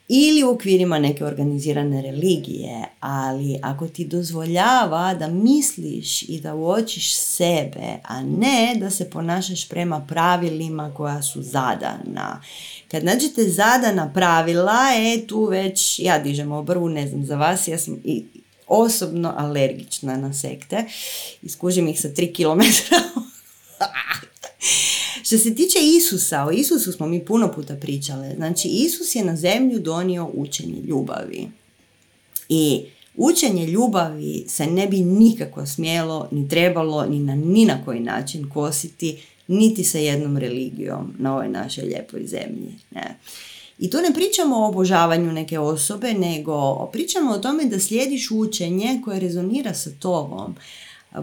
ili 0.07 0.43
u 0.43 0.49
okvirima 0.49 0.99
neke 0.99 1.25
organizirane 1.25 2.01
religije, 2.01 2.83
ali 2.99 3.59
ako 3.61 3.87
ti 3.87 4.05
dozvoljava 4.05 5.13
da 5.13 5.27
misliš 5.27 6.21
i 6.21 6.41
da 6.41 6.55
uočiš 6.55 7.15
sebe, 7.15 7.99
a 8.03 8.23
ne 8.23 8.75
da 8.79 8.89
se 8.89 9.09
ponašaš 9.09 9.69
prema 9.69 10.05
pravilima 10.09 10.93
koja 10.93 11.21
su 11.21 11.41
zadana. 11.41 12.41
Kad 12.91 13.03
nađete 13.03 13.49
zadana 13.49 14.11
pravila, 14.13 14.79
e, 14.95 15.27
tu 15.27 15.45
već 15.45 15.99
ja 15.99 16.19
dižem 16.19 16.51
obrvu, 16.51 16.89
ne 16.89 17.07
znam 17.07 17.25
za 17.25 17.35
vas, 17.35 17.67
ja 17.67 17.77
sam 17.77 18.01
i 18.03 18.23
osobno 18.67 19.33
alergična 19.37 20.17
na 20.17 20.33
sekte. 20.33 20.85
Iskužim 21.41 21.87
ih 21.87 22.01
sa 22.01 22.09
tri 22.09 22.33
kilometra 22.33 22.97
Što 25.25 25.37
se 25.37 25.55
tiče 25.55 25.79
Isusa, 25.97 26.45
o 26.45 26.51
Isusu 26.51 26.91
smo 26.91 27.07
mi 27.07 27.25
puno 27.25 27.51
puta 27.51 27.75
pričale. 27.75 28.33
Znači, 28.35 28.67
Isus 28.67 29.15
je 29.15 29.25
na 29.25 29.35
zemlju 29.35 29.79
donio 29.79 30.29
učenje 30.33 30.81
ljubavi. 30.87 31.47
I 32.49 32.85
učenje 33.15 33.65
ljubavi 33.65 34.45
se 34.47 34.67
ne 34.67 34.87
bi 34.87 34.97
nikako 34.97 35.65
smjelo, 35.65 36.27
ni 36.31 36.49
trebalo, 36.49 37.05
ni 37.05 37.19
na 37.19 37.35
ni 37.35 37.65
na 37.65 37.85
koji 37.85 37.99
način 37.99 38.49
kositi, 38.49 39.17
niti 39.47 39.83
sa 39.83 39.97
jednom 39.97 40.37
religijom 40.37 41.13
na 41.19 41.33
ovoj 41.33 41.49
našoj 41.49 41.83
lijepoj 41.83 42.27
zemlji. 42.27 42.73
Ne. 42.91 43.17
I 43.79 43.89
tu 43.89 43.97
ne 43.97 44.13
pričamo 44.13 44.55
o 44.55 44.67
obožavanju 44.67 45.31
neke 45.31 45.59
osobe, 45.59 46.13
nego 46.13 46.85
pričamo 46.91 47.31
o 47.31 47.37
tome 47.37 47.65
da 47.65 47.79
slijediš 47.79 48.31
učenje 48.31 49.01
koje 49.05 49.19
rezonira 49.19 49.73
sa 49.73 49.89
tobom. 49.99 50.55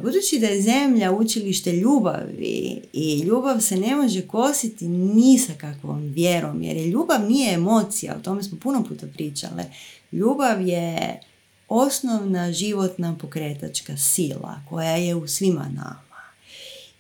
Budući 0.02 0.38
da 0.38 0.46
je 0.46 0.62
zemlja 0.62 1.12
učilište 1.12 1.72
ljubavi 1.72 2.82
i 2.92 3.20
ljubav 3.20 3.60
se 3.60 3.76
ne 3.76 3.96
može 3.96 4.22
kositi 4.22 4.88
ni 4.88 5.38
sa 5.38 5.52
kakvom 5.60 6.02
vjerom, 6.02 6.62
jer 6.62 6.76
je 6.76 6.86
ljubav 6.86 7.24
nije 7.28 7.54
emocija, 7.54 8.16
o 8.16 8.22
tome 8.22 8.42
smo 8.42 8.58
puno 8.58 8.84
puta 8.84 9.06
pričale. 9.14 9.64
Ljubav 10.12 10.68
je 10.68 11.20
osnovna 11.68 12.52
životna 12.52 13.16
pokretačka 13.20 13.96
sila 13.96 14.60
koja 14.68 14.96
je 14.96 15.14
u 15.14 15.28
svima 15.28 15.68
nama. 15.74 16.11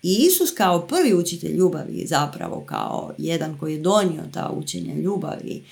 I 0.02 0.26
Isus 0.26 0.50
kao 0.50 0.86
prvi 0.86 1.14
učitelj 1.14 1.56
ljubavi, 1.56 2.06
zapravo 2.06 2.64
kao 2.66 3.14
jedan 3.18 3.58
koji 3.58 3.74
je 3.74 3.80
donio 3.80 4.22
ta 4.32 4.50
učenja 4.56 4.94
ljubavi, 4.94 5.64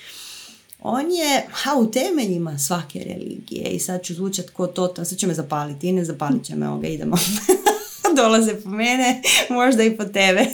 on 0.79 1.11
je 1.11 1.45
ha, 1.51 1.75
u 1.75 1.91
temeljima 1.91 2.59
svake 2.59 2.99
religije 2.99 3.69
i 3.69 3.79
sad 3.79 4.03
ću 4.03 4.13
zvučat 4.13 4.49
ko 4.49 4.67
to, 4.67 5.05
sad 5.05 5.17
će 5.17 5.27
me 5.27 5.33
zapaliti 5.33 5.87
i 5.87 5.91
ne 5.91 6.05
zapalit 6.05 6.45
će 6.45 6.55
me, 6.55 6.69
ovoga, 6.69 6.87
idemo. 6.87 7.17
Dolaze 8.17 8.61
po 8.63 8.69
mene, 8.69 9.21
možda 9.49 9.83
i 9.83 9.97
po 9.97 10.03
tebe. 10.05 10.45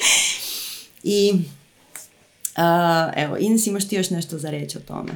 I 1.02 1.32
uh, 1.32 3.12
evo, 3.16 3.36
Ines, 3.38 3.66
imaš 3.66 3.88
ti 3.88 3.96
još 3.96 4.10
nešto 4.10 4.38
za 4.38 4.50
reći 4.50 4.78
o 4.78 4.80
tome? 4.80 5.12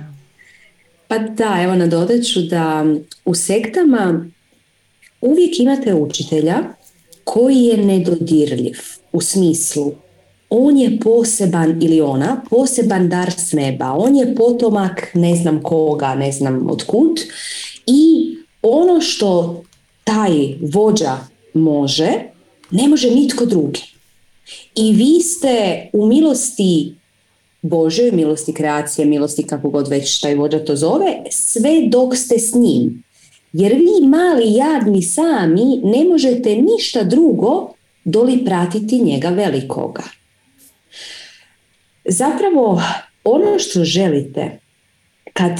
Pa 1.08 1.18
da, 1.18 1.58
evo 1.62 1.74
nadodat 1.74 2.24
ću 2.24 2.40
da 2.40 2.84
u 3.24 3.34
sektama 3.34 4.26
uvijek 5.20 5.60
imate 5.60 5.94
učitelja 5.94 6.79
koji 7.24 7.62
je 7.62 7.76
nedodirljiv 7.76 8.78
u 9.12 9.20
smislu 9.20 9.92
on 10.50 10.76
je 10.76 10.98
poseban 11.00 11.82
ili 11.82 12.00
ona, 12.00 12.42
poseban 12.50 13.08
dar 13.08 13.30
s 13.30 13.52
neba, 13.52 13.92
on 13.92 14.16
je 14.16 14.34
potomak 14.34 15.10
ne 15.14 15.36
znam 15.36 15.62
koga, 15.62 16.14
ne 16.14 16.32
znam 16.32 16.70
otkud 16.70 17.20
i 17.86 18.34
ono 18.62 19.00
što 19.00 19.62
taj 20.04 20.30
vođa 20.60 21.18
može, 21.54 22.12
ne 22.70 22.88
može 22.88 23.10
nitko 23.10 23.46
drugi. 23.46 23.82
I 24.74 24.92
vi 24.92 25.20
ste 25.20 25.86
u 25.92 26.06
milosti 26.06 26.94
Božoj, 27.62 28.10
milosti 28.12 28.54
kreacije, 28.54 29.06
milosti 29.06 29.46
kako 29.46 29.70
god 29.70 29.88
već 29.88 30.20
taj 30.20 30.34
vođa 30.34 30.64
to 30.64 30.76
zove, 30.76 31.22
sve 31.30 31.70
dok 31.88 32.16
ste 32.16 32.38
s 32.38 32.54
njim. 32.54 33.02
Jer 33.52 33.72
vi 33.72 34.06
mali 34.06 34.54
jadni 34.54 35.02
sami 35.02 35.80
ne 35.84 36.04
možete 36.04 36.56
ništa 36.56 37.02
drugo 37.02 37.72
doli 38.04 38.44
pratiti 38.44 39.00
njega 39.00 39.28
velikoga. 39.28 40.02
Zapravo 42.04 42.82
ono 43.24 43.58
što 43.58 43.84
želite 43.84 44.58
kad 45.32 45.52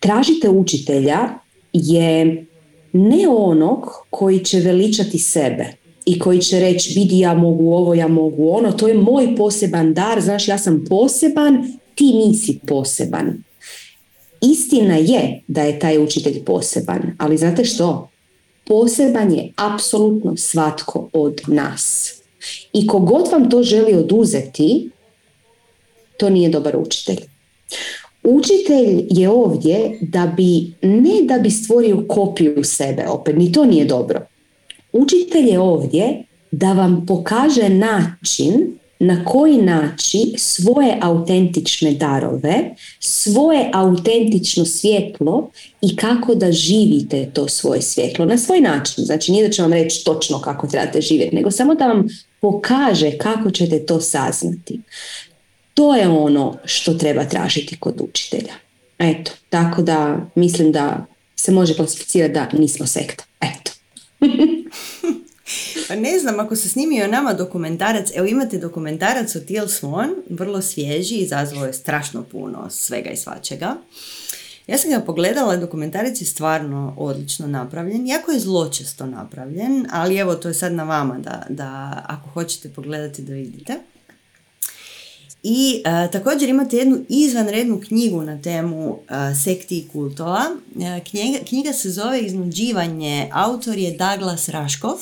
tražite 0.00 0.48
učitelja 0.48 1.28
je 1.72 2.46
ne 2.92 3.28
onog 3.28 3.86
koji 4.10 4.44
će 4.44 4.60
veličati 4.60 5.18
sebe 5.18 5.66
i 6.06 6.18
koji 6.18 6.40
će 6.40 6.60
reći 6.60 6.92
vidi 6.98 7.18
ja 7.18 7.34
mogu 7.34 7.72
ovo, 7.72 7.94
ja 7.94 8.08
mogu 8.08 8.50
ono, 8.50 8.72
to 8.72 8.88
je 8.88 8.94
moj 8.94 9.36
poseban 9.36 9.94
dar, 9.94 10.20
znaš 10.20 10.48
ja 10.48 10.58
sam 10.58 10.84
poseban, 10.88 11.78
ti 11.94 12.04
nisi 12.04 12.58
poseban. 12.66 13.42
Istina 14.42 14.96
je 14.96 15.40
da 15.48 15.62
je 15.62 15.78
taj 15.78 15.98
učitelj 15.98 16.44
poseban, 16.44 17.02
ali 17.18 17.38
znate 17.38 17.64
što? 17.64 18.08
Poseban 18.64 19.32
je 19.32 19.52
apsolutno 19.56 20.36
svatko 20.36 21.08
od 21.12 21.40
nas. 21.46 22.14
I 22.72 22.86
kogod 22.86 23.28
vam 23.32 23.50
to 23.50 23.62
želi 23.62 23.94
oduzeti, 23.94 24.90
to 26.16 26.30
nije 26.30 26.48
dobar 26.50 26.76
učitelj. 26.76 27.20
Učitelj 28.24 29.06
je 29.10 29.30
ovdje 29.30 29.98
da 30.00 30.34
bi, 30.36 30.72
ne 30.82 31.22
da 31.22 31.38
bi 31.38 31.50
stvorio 31.50 32.04
kopiju 32.08 32.64
sebe, 32.64 33.08
opet 33.08 33.36
ni 33.36 33.52
to 33.52 33.64
nije 33.64 33.84
dobro. 33.84 34.20
Učitelj 34.92 35.48
je 35.48 35.60
ovdje 35.60 36.24
da 36.50 36.72
vam 36.72 37.06
pokaže 37.06 37.68
način 37.68 38.78
na 39.04 39.24
koji 39.24 39.56
naći 39.56 40.34
svoje 40.36 40.98
autentične 41.00 41.92
darove, 41.92 42.74
svoje 43.00 43.70
autentično 43.72 44.64
svjetlo 44.64 45.50
i 45.80 45.96
kako 45.96 46.34
da 46.34 46.52
živite 46.52 47.30
to 47.32 47.48
svoje 47.48 47.82
svjetlo 47.82 48.24
na 48.24 48.38
svoj 48.38 48.60
način. 48.60 49.04
Znači 49.04 49.32
nije 49.32 49.48
da 49.48 49.52
će 49.52 49.62
vam 49.62 49.72
reći 49.72 50.04
točno 50.04 50.40
kako 50.40 50.66
trebate 50.66 51.00
živjeti, 51.00 51.36
nego 51.36 51.50
samo 51.50 51.74
da 51.74 51.86
vam 51.86 52.08
pokaže 52.40 53.18
kako 53.18 53.50
ćete 53.50 53.86
to 53.86 54.00
saznati. 54.00 54.80
To 55.74 55.94
je 55.94 56.08
ono 56.08 56.56
što 56.64 56.94
treba 56.94 57.24
tražiti 57.24 57.76
kod 57.80 58.00
učitelja. 58.00 58.52
Eto, 58.98 59.32
tako 59.48 59.82
da 59.82 60.26
mislim 60.34 60.72
da 60.72 61.06
se 61.36 61.52
može 61.52 61.74
klasificirati 61.74 62.34
da 62.34 62.48
nismo 62.58 62.86
sekta. 62.86 63.24
Eto. 63.40 63.72
Pa 65.88 65.94
ne 65.94 66.18
znam, 66.18 66.40
ako 66.40 66.56
se 66.56 66.68
snimio 66.68 67.06
nama 67.06 67.32
dokumentarac, 67.32 68.10
evo 68.14 68.26
imate 68.26 68.58
dokumentarac 68.58 69.36
o 69.36 69.40
Til 69.40 69.64
Swan, 69.64 70.14
vrlo 70.30 70.62
svježi, 70.62 71.14
izazvao 71.14 71.66
je 71.66 71.72
strašno 71.72 72.22
puno 72.22 72.70
svega 72.70 73.10
i 73.10 73.16
svačega. 73.16 73.76
Ja 74.66 74.78
sam 74.78 74.90
ga 74.90 75.00
pogledala, 75.00 75.56
dokumentarac 75.56 76.20
je 76.20 76.26
stvarno 76.26 76.94
odlično 76.98 77.46
napravljen, 77.46 78.06
jako 78.06 78.32
je 78.32 78.40
zločesto 78.40 79.06
napravljen, 79.06 79.86
ali 79.90 80.16
evo 80.16 80.34
to 80.34 80.48
je 80.48 80.54
sad 80.54 80.72
na 80.72 80.84
vama 80.84 81.18
da, 81.18 81.46
da 81.48 82.02
ako 82.08 82.30
hoćete 82.30 82.68
pogledati 82.68 83.22
da 83.22 83.32
vidite. 83.32 83.78
I 85.42 85.82
e, 85.84 86.10
također 86.10 86.48
imate 86.48 86.76
jednu 86.76 86.98
izvanrednu 87.08 87.80
knjigu 87.80 88.22
na 88.22 88.42
temu 88.42 88.98
e, 89.08 89.34
sekti 89.34 89.78
i 89.78 89.88
kultova. 89.88 90.44
E, 90.80 91.00
knjiga, 91.00 91.38
knjiga 91.48 91.72
se 91.72 91.90
zove 91.90 92.20
Iznuđivanje, 92.20 93.28
autor 93.32 93.78
je 93.78 93.96
Douglas 93.96 94.48
Raškov. 94.48 94.98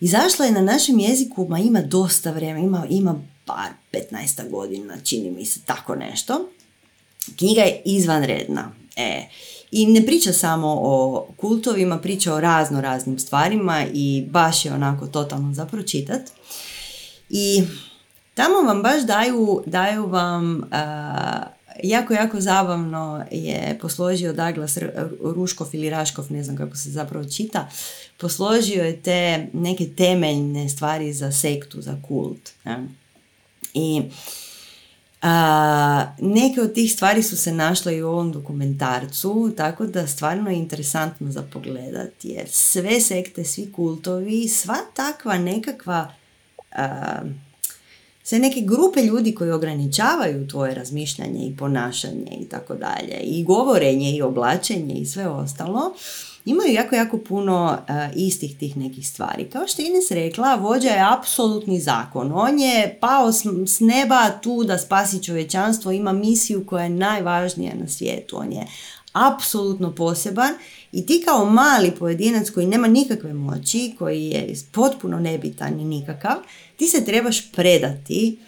Izašla 0.00 0.46
je 0.46 0.52
na 0.52 0.60
našem 0.60 0.98
jeziku, 0.98 1.46
ma 1.48 1.58
ima 1.58 1.80
dosta 1.80 2.30
vremena, 2.30 2.58
ima, 2.66 2.86
ima 2.90 3.20
bar 3.46 3.70
15 3.92 4.50
godina, 4.50 4.94
čini 5.04 5.30
mi 5.30 5.46
se 5.46 5.60
tako 5.60 5.94
nešto. 5.94 6.48
Knjiga 7.36 7.62
je 7.62 7.82
izvanredna. 7.84 8.72
E, 8.96 9.28
I 9.70 9.86
ne 9.86 10.06
priča 10.06 10.32
samo 10.32 10.78
o 10.82 11.26
kultovima, 11.36 11.98
priča 11.98 12.34
o 12.34 12.40
razno 12.40 12.80
raznim 12.80 13.18
stvarima 13.18 13.84
i 13.92 14.24
baš 14.30 14.64
je 14.64 14.72
onako 14.72 15.06
totalno 15.06 15.54
za 15.54 15.66
pročitat. 15.66 16.22
I 17.30 17.62
Tamo 18.34 18.62
vam 18.62 18.82
baš 18.82 19.02
daju, 19.02 19.62
daju 19.66 20.06
vam, 20.06 20.62
jako, 21.82 22.14
jako 22.14 22.40
zabavno 22.40 23.24
je 23.30 23.78
posložio 23.80 24.32
Douglas 24.32 24.78
Ruškov 25.20 25.68
ili 25.72 25.90
Raškov, 25.90 26.26
ne 26.30 26.44
znam 26.44 26.56
kako 26.56 26.76
se 26.76 26.90
zapravo 26.90 27.24
čita, 27.24 27.68
posložio 28.18 28.84
je 28.84 29.02
te 29.02 29.46
neke 29.52 29.86
temeljne 29.96 30.68
stvari 30.68 31.12
za 31.12 31.32
sektu, 31.32 31.82
za 31.82 31.96
kult. 32.08 32.50
I 33.74 34.02
a, 35.22 36.06
neke 36.18 36.60
od 36.60 36.74
tih 36.74 36.92
stvari 36.92 37.22
su 37.22 37.36
se 37.36 37.52
našle 37.52 37.96
i 37.96 38.02
u 38.02 38.08
ovom 38.08 38.32
dokumentarcu, 38.32 39.52
tako 39.56 39.86
da 39.86 40.06
stvarno 40.06 40.50
je 40.50 40.56
interesantno 40.56 41.32
za 41.32 41.42
pogledati, 41.42 42.28
jer 42.28 42.48
sve 42.50 43.00
sekte, 43.00 43.44
svi 43.44 43.72
kultovi, 43.72 44.48
sva 44.48 44.76
takva 44.94 45.38
nekakva 45.38 46.14
sve 48.26 48.38
neke 48.38 48.60
grupe 48.60 49.02
ljudi 49.02 49.34
koji 49.34 49.50
ograničavaju 49.50 50.48
tvoje 50.48 50.74
razmišljanje 50.74 51.46
i 51.46 51.56
ponašanje 51.56 52.38
i 52.40 52.48
tako 52.48 52.74
dalje 52.74 53.20
i 53.22 53.44
govorenje 53.44 54.16
i 54.16 54.22
oblačenje 54.22 54.94
i 54.94 55.06
sve 55.06 55.28
ostalo 55.28 55.94
imaju 56.44 56.72
jako, 56.72 56.94
jako 56.94 57.18
puno 57.18 57.78
e, 57.88 58.10
istih 58.14 58.58
tih 58.58 58.76
nekih 58.76 59.08
stvari. 59.08 59.50
Kao 59.52 59.66
što 59.66 59.82
je 59.82 59.88
Ines 59.88 60.10
rekla, 60.10 60.54
vođa 60.54 60.88
je 60.88 61.12
apsolutni 61.12 61.80
zakon. 61.80 62.32
On 62.34 62.58
je 62.58 62.98
pao 63.00 63.32
s, 63.32 63.80
neba 63.80 64.30
tu 64.42 64.64
da 64.64 64.78
spasi 64.78 65.22
čovječanstvo, 65.22 65.92
ima 65.92 66.12
misiju 66.12 66.66
koja 66.66 66.84
je 66.84 66.90
najvažnija 66.90 67.74
na 67.74 67.88
svijetu. 67.88 68.36
On 68.38 68.52
je 68.52 68.66
apsolutno 69.12 69.94
poseban 69.94 70.50
i 70.94 71.06
ti 71.06 71.22
kao 71.24 71.44
mali 71.44 71.90
pojedinac 71.90 72.50
koji 72.50 72.66
nema 72.66 72.88
nikakve 72.88 73.32
moći, 73.32 73.94
koji 73.98 74.24
je 74.24 74.54
potpuno 74.72 75.20
nebitan 75.20 75.80
i 75.80 75.84
nikakav, 75.84 76.36
ti 76.76 76.86
se 76.86 77.04
trebaš 77.04 77.52
predati 77.52 78.38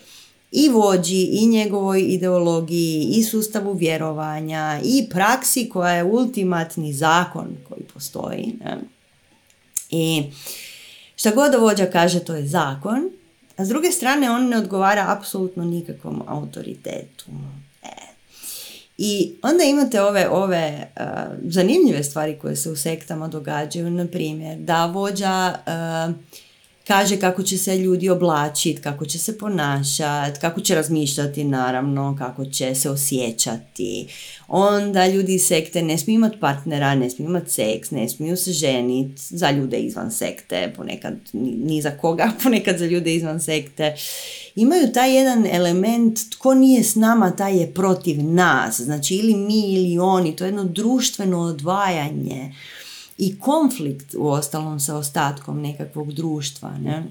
i 0.53 0.69
vođi, 0.69 1.23
i 1.23 1.47
njegovoj 1.47 2.01
ideologiji, 2.01 3.05
i 3.05 3.23
sustavu 3.23 3.73
vjerovanja, 3.73 4.81
i 4.85 5.07
praksi 5.11 5.69
koja 5.69 5.93
je 5.93 6.05
ultimatni 6.05 6.93
zakon 6.93 7.57
koji 7.69 7.83
postoji. 7.95 8.55
Ne? 8.65 8.79
I 9.91 10.23
šta 11.17 11.31
god 11.31 11.55
vođa 11.55 11.87
kaže, 11.87 12.21
to 12.21 12.35
je 12.35 12.47
zakon, 12.47 13.11
a 13.57 13.65
s 13.65 13.69
druge 13.69 13.91
strane 13.91 14.31
on 14.31 14.49
ne 14.49 14.59
odgovara 14.59 15.05
apsolutno 15.19 15.65
nikakvom 15.65 16.23
autoritetu. 16.27 17.25
I 18.99 19.33
onda 19.43 19.65
imate 19.65 20.03
ove, 20.03 20.29
ove 20.29 20.89
uh, 20.97 21.03
zanimljive 21.43 22.05
stvari 22.05 22.39
koje 22.39 22.57
se 22.57 22.71
u 22.71 22.77
sektama 22.77 23.29
događaju, 23.29 23.91
na 23.91 24.07
primjer 24.07 24.59
da 24.59 24.87
vođa 24.87 25.55
uh, 25.67 26.15
kaže 26.87 27.21
kako 27.21 27.43
će 27.43 27.59
se 27.59 27.79
ljudi 27.79 28.09
oblačiti, 28.11 28.83
kako 28.83 29.07
će 29.07 29.19
se 29.19 29.39
ponašati, 29.39 30.41
kako 30.41 30.61
će 30.61 30.75
razmišljati 30.75 31.45
naravno, 31.45 32.17
kako 32.19 32.45
će 32.45 32.75
se 32.75 32.91
osjećati. 32.91 34.07
Onda 34.49 35.07
ljudi 35.07 35.35
iz 35.35 35.47
sekte 35.47 35.83
ne 35.83 35.99
smiju 35.99 36.15
imati 36.15 36.41
partnera, 36.41 36.95
ne 36.95 37.11
smiju 37.11 37.29
imati 37.29 37.51
seks, 37.51 37.91
ne 37.91 38.09
smiju 38.09 38.37
se 38.37 38.53
ženiti 38.53 39.23
za 39.31 39.51
ljude 39.51 39.77
izvan 39.79 40.11
sekte, 40.11 40.73
ponekad 40.77 41.15
ni 41.33 41.83
za 41.83 41.91
koga, 41.91 42.33
ponekad 42.43 42.79
za 42.79 42.87
ljude 42.87 43.15
izvan 43.15 43.41
sekte. 43.41 43.95
Imaju 44.57 44.93
taj 44.93 45.17
jedan 45.17 45.47
element, 45.47 46.21
tko 46.31 46.55
nije 46.55 46.85
s 46.85 46.95
nama, 46.95 47.31
taj 47.31 47.59
je 47.61 47.75
protiv 47.75 48.25
nas. 48.25 48.81
Znači 48.81 49.15
ili 49.15 49.35
mi 49.35 49.73
ili 49.73 49.99
oni, 49.99 50.37
to 50.37 50.45
je 50.45 50.49
jedno 50.49 50.65
društveno 50.65 51.41
odvajanje 51.41 52.55
i 53.19 53.39
konflikt 53.39 54.15
u 54.19 54.29
ostalom 54.29 54.81
sa 54.81 54.97
ostatkom 54.97 55.61
nekakvog 55.61 56.13
društva. 56.13 56.79
Ne? 56.79 57.07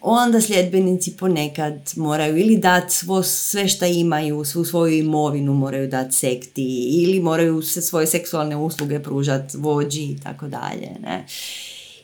Onda 0.00 0.40
sljedbenici 0.40 1.16
ponekad 1.16 1.92
moraju 1.96 2.38
ili 2.38 2.56
dati 2.56 2.94
sve 3.24 3.68
što 3.68 3.86
imaju, 3.86 4.44
svu 4.44 4.64
svoju 4.64 4.98
imovinu 4.98 5.54
moraju 5.54 5.88
dati 5.88 6.14
sekti 6.14 6.64
ili 7.02 7.20
moraju 7.20 7.62
se 7.62 7.82
svoje 7.82 8.06
seksualne 8.06 8.56
usluge 8.56 9.02
pružati 9.02 9.56
vođi 9.56 10.02
i 10.02 10.16
tako 10.22 10.48
dalje. 10.48 10.88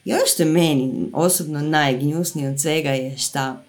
I 0.04 0.12
ono 0.12 0.22
što 0.26 0.42
je 0.42 0.48
meni 0.48 1.10
osobno 1.12 1.60
najgnjusnije 1.60 2.50
od 2.50 2.60
svega 2.60 2.90
je 2.90 3.18
šta 3.18 3.62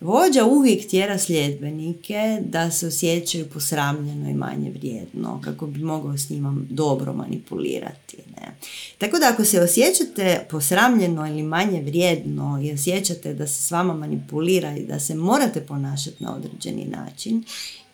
Vođa 0.00 0.44
uvijek 0.44 0.88
tjera 0.88 1.18
sljedbenike 1.18 2.38
da 2.40 2.70
se 2.70 2.86
osjećaju 2.86 3.48
posramljeno 3.48 4.30
i 4.30 4.34
manje 4.34 4.70
vrijedno, 4.70 5.40
kako 5.44 5.66
bi 5.66 5.80
mogao 5.80 6.18
s 6.18 6.30
njima 6.30 6.56
dobro 6.70 7.12
manipulirati. 7.12 8.16
Ne? 8.36 8.56
Tako 8.98 9.18
da 9.18 9.28
ako 9.28 9.44
se 9.44 9.60
osjećate 9.60 10.46
posramljeno 10.50 11.26
ili 11.26 11.42
manje 11.42 11.82
vrijedno 11.82 12.60
i 12.62 12.72
osjećate 12.72 13.34
da 13.34 13.46
se 13.46 13.62
s 13.62 13.70
vama 13.70 13.94
manipulira 13.94 14.76
i 14.76 14.86
da 14.86 15.00
se 15.00 15.14
morate 15.14 15.60
ponašati 15.60 16.24
na 16.24 16.36
određeni 16.36 16.84
način, 16.84 17.44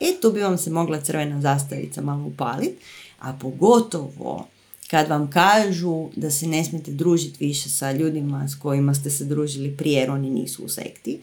e 0.01 0.07
tu 0.23 0.33
bi 0.33 0.41
vam 0.41 0.59
se 0.59 0.71
mogla 0.71 1.01
crvena 1.01 1.41
zastavica 1.41 2.03
malo 2.03 2.27
upaliti, 2.27 2.77
a 3.21 3.33
pogotovo 3.33 4.47
kad 4.91 5.09
vam 5.09 5.31
kažu 5.31 6.09
da 6.17 6.31
se 6.31 6.47
ne 6.47 6.65
smijete 6.65 6.91
družiti 6.91 7.47
više 7.47 7.69
sa 7.69 7.93
ljudima 7.93 8.49
s 8.49 8.55
kojima 8.55 8.95
ste 8.95 9.11
se 9.11 9.25
družili 9.25 9.77
prije 9.77 10.11
oni 10.11 10.31
nisu 10.31 10.65
u 10.65 10.69
sekti 10.69 11.21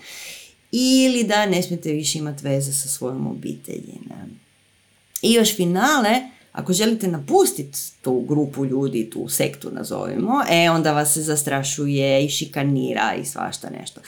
ili 0.71 1.23
da 1.23 1.45
ne 1.45 1.63
smijete 1.63 1.91
više 1.91 2.19
imati 2.19 2.43
veze 2.43 2.73
sa 2.73 2.87
svojom 2.87 3.27
obitelji. 3.27 3.99
I 5.21 5.33
još 5.33 5.55
finale, 5.55 6.21
ako 6.51 6.73
želite 6.73 7.07
napustiti 7.07 7.79
tu 8.01 8.19
grupu 8.19 8.65
ljudi, 8.65 9.09
tu 9.09 9.29
sektu 9.29 9.71
nazovimo, 9.71 10.41
e 10.49 10.69
onda 10.69 10.93
vas 10.93 11.13
se 11.13 11.21
zastrašuje 11.21 12.25
i 12.25 12.29
šikanira 12.29 13.13
i 13.21 13.25
svašta 13.25 13.69
nešto. 13.69 14.01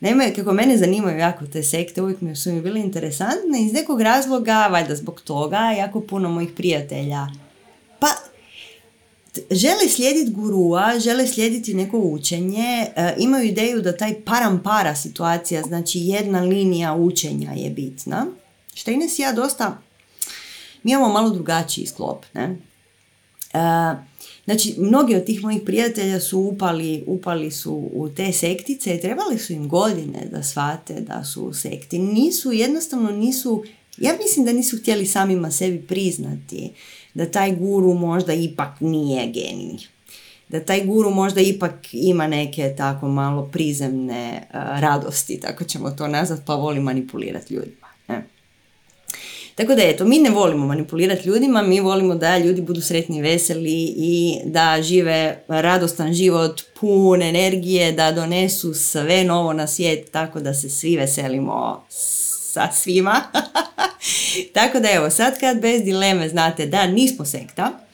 Naime, 0.00 0.34
kako 0.34 0.52
mene 0.52 0.76
zanimaju 0.76 1.18
jako 1.18 1.46
te 1.46 1.62
sekte, 1.62 2.02
uvijek 2.02 2.20
mi 2.20 2.36
su 2.36 2.52
mi 2.52 2.60
bile 2.60 2.80
interesantne 2.80 3.62
iz 3.66 3.72
nekog 3.72 4.00
razloga, 4.00 4.66
valjda 4.66 4.96
zbog 4.96 5.20
toga, 5.20 5.74
jako 5.78 6.00
puno 6.00 6.28
mojih 6.28 6.50
prijatelja 6.56 7.26
pa 7.98 8.08
žele 9.50 9.88
slijediti 9.88 10.30
gurua, 10.30 10.98
žele 10.98 11.26
slijediti 11.26 11.74
neko 11.74 11.98
učenje, 11.98 12.86
e, 12.96 13.14
imaju 13.18 13.44
ideju 13.44 13.82
da 13.82 13.96
taj 13.96 14.14
param-para 14.24 14.94
situacija, 14.94 15.62
znači 15.62 15.98
jedna 16.00 16.40
linija 16.40 16.94
učenja 16.94 17.52
je 17.52 17.70
bitna. 17.70 18.26
Što 18.74 18.90
Ines 18.90 19.18
ja 19.18 19.32
dosta, 19.32 19.78
mi 20.82 20.92
imamo 20.92 21.12
malo 21.12 21.30
drugačiji 21.30 21.86
sklop, 21.86 22.24
ne? 22.34 22.56
E, 23.52 23.58
znači, 24.44 24.74
mnogi 24.78 25.16
od 25.16 25.24
tih 25.24 25.42
mojih 25.42 25.62
prijatelja 25.66 26.20
su 26.20 26.38
upali, 26.38 27.04
upali 27.06 27.50
su 27.50 27.90
u 27.92 28.08
te 28.08 28.32
sektice 28.32 28.94
i 28.94 29.00
trebali 29.00 29.38
su 29.38 29.52
im 29.52 29.68
godine 29.68 30.28
da 30.30 30.42
shvate 30.42 31.00
da 31.00 31.24
su 31.24 31.44
u 31.44 31.54
sekti. 31.54 31.98
Nisu, 31.98 32.52
jednostavno 32.52 33.10
nisu, 33.10 33.64
ja 33.98 34.12
mislim 34.22 34.46
da 34.46 34.52
nisu 34.52 34.76
htjeli 34.78 35.06
samima 35.06 35.50
sebi 35.50 35.86
priznati 35.86 36.72
da 37.18 37.26
taj 37.26 37.52
guru 37.56 37.94
možda 37.94 38.32
ipak 38.32 38.80
nije 38.80 39.26
genij. 39.26 39.78
Da 40.48 40.60
taj 40.60 40.84
guru 40.84 41.10
možda 41.10 41.40
ipak 41.40 41.74
ima 41.92 42.26
neke 42.26 42.74
tako 42.76 43.08
malo 43.08 43.48
prizemne 43.52 44.36
eh, 44.36 44.58
radosti, 44.80 45.40
tako 45.40 45.64
ćemo 45.64 45.90
to 45.90 46.08
nazvat, 46.08 46.40
pa 46.46 46.54
voli 46.54 46.80
manipulirati 46.80 47.54
ljudima. 47.54 47.86
Ne? 48.08 48.24
Tako 49.54 49.74
da 49.74 49.82
eto, 49.82 50.04
mi 50.04 50.18
ne 50.18 50.30
volimo 50.30 50.66
manipulirati 50.66 51.28
ljudima, 51.28 51.62
mi 51.62 51.80
volimo 51.80 52.14
da 52.14 52.38
ljudi 52.38 52.60
budu 52.60 52.80
sretni, 52.80 53.22
veseli 53.22 53.94
i 53.96 54.40
da 54.44 54.82
žive 54.82 55.42
radostan 55.48 56.14
život, 56.14 56.62
pun 56.80 57.22
energije, 57.22 57.92
da 57.92 58.12
donesu 58.12 58.74
sve 58.74 59.24
novo 59.24 59.52
na 59.52 59.66
svijet, 59.66 60.10
tako 60.10 60.40
da 60.40 60.54
se 60.54 60.70
svi 60.70 60.96
veselimo 60.96 61.84
sa 62.58 62.72
svima. 62.72 63.22
Tako 64.54 64.80
da 64.80 64.90
evo, 64.90 65.10
sad 65.10 65.40
kad 65.40 65.60
bez 65.60 65.82
dileme 65.82 66.28
znate 66.28 66.66
da 66.66 66.86
nismo 66.86 67.24
sekta, 67.24 67.88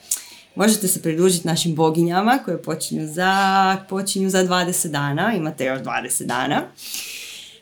Možete 0.55 0.89
se 0.89 1.03
pridružiti 1.03 1.49
našim 1.49 1.75
boginjama 1.75 2.39
koje 2.45 2.63
počinju 2.63 3.07
za, 3.07 3.77
počinju 3.89 4.31
za 4.31 4.45
20 4.45 4.89
dana, 4.89 5.35
imate 5.37 5.65
još 5.65 5.81
20 5.81 6.27
dana. 6.27 6.63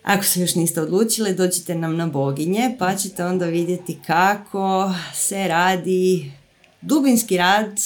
Ako 0.02 0.24
se 0.24 0.40
još 0.40 0.54
niste 0.54 0.80
odlučili, 0.80 1.34
dođite 1.34 1.74
nam 1.74 1.96
na 1.96 2.06
boginje 2.06 2.76
pa 2.78 2.96
ćete 2.96 3.24
onda 3.24 3.46
vidjeti 3.46 3.98
kako 4.06 4.94
se 5.14 5.48
radi 5.48 6.32
dubinski 6.80 7.36
rad 7.36 7.80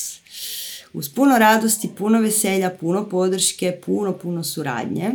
uz 0.93 1.14
puno 1.14 1.38
radosti, 1.38 1.90
puno 1.98 2.20
veselja, 2.20 2.70
puno 2.80 3.09
podrške, 3.09 3.80
puno, 3.86 4.12
puno 4.12 4.44
suradnje. 4.44 5.10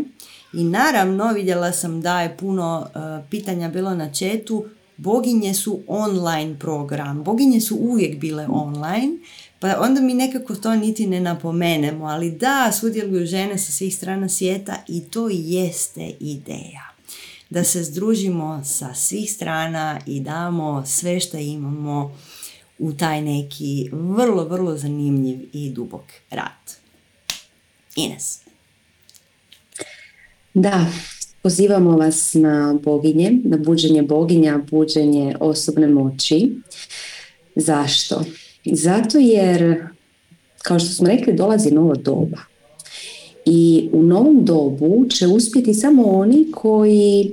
I 0.53 0.63
naravno 0.63 1.33
vidjela 1.33 1.71
sam 1.71 2.01
da 2.01 2.21
je 2.21 2.37
puno 2.37 2.79
uh, 2.79 3.29
pitanja 3.29 3.69
bilo 3.69 3.95
na 3.95 4.13
četu, 4.13 4.65
boginje 4.97 5.53
su 5.53 5.79
online 5.87 6.59
program, 6.59 7.23
boginje 7.23 7.61
su 7.61 7.75
uvijek 7.75 8.19
bile 8.19 8.47
online, 8.49 9.17
pa 9.59 9.79
onda 9.79 10.01
mi 10.01 10.13
nekako 10.13 10.55
to 10.55 10.75
niti 10.75 11.07
ne 11.07 11.19
napomenemo, 11.19 12.05
ali 12.05 12.31
da, 12.31 12.71
sudjeluju 12.79 13.25
žene 13.25 13.57
sa 13.57 13.71
svih 13.71 13.95
strana 13.95 14.29
svijeta 14.29 14.75
i 14.87 15.01
to 15.01 15.29
jeste 15.31 16.11
ideja. 16.19 16.91
Da 17.49 17.63
se 17.63 17.83
združimo 17.83 18.61
sa 18.65 18.93
svih 18.93 19.31
strana 19.31 19.99
i 20.05 20.19
damo 20.19 20.83
sve 20.85 21.19
što 21.19 21.37
imamo 21.37 22.15
u 22.79 22.93
taj 22.93 23.21
neki 23.21 23.89
vrlo, 23.91 24.45
vrlo 24.45 24.77
zanimljiv 24.77 25.49
i 25.53 25.69
dubok 25.69 26.03
rad. 26.29 26.75
Ines. 27.95 28.50
Da, 30.53 30.85
pozivamo 31.41 31.97
vas 31.97 32.33
na 32.33 32.79
boginje, 32.83 33.31
na 33.43 33.57
buđenje 33.57 34.01
boginja, 34.01 34.59
buđenje 34.71 35.35
osobne 35.39 35.87
moći. 35.87 36.55
Zašto? 37.55 38.23
Zato 38.65 39.17
jer, 39.17 39.83
kao 40.61 40.79
što 40.79 40.89
smo 40.89 41.07
rekli, 41.07 41.33
dolazi 41.33 41.71
novo 41.71 41.95
doba. 41.95 42.37
I 43.45 43.89
u 43.93 44.03
novom 44.03 44.45
dobu 44.45 45.05
će 45.09 45.27
uspjeti 45.27 45.73
samo 45.73 46.03
oni 46.03 46.51
koji 46.51 47.31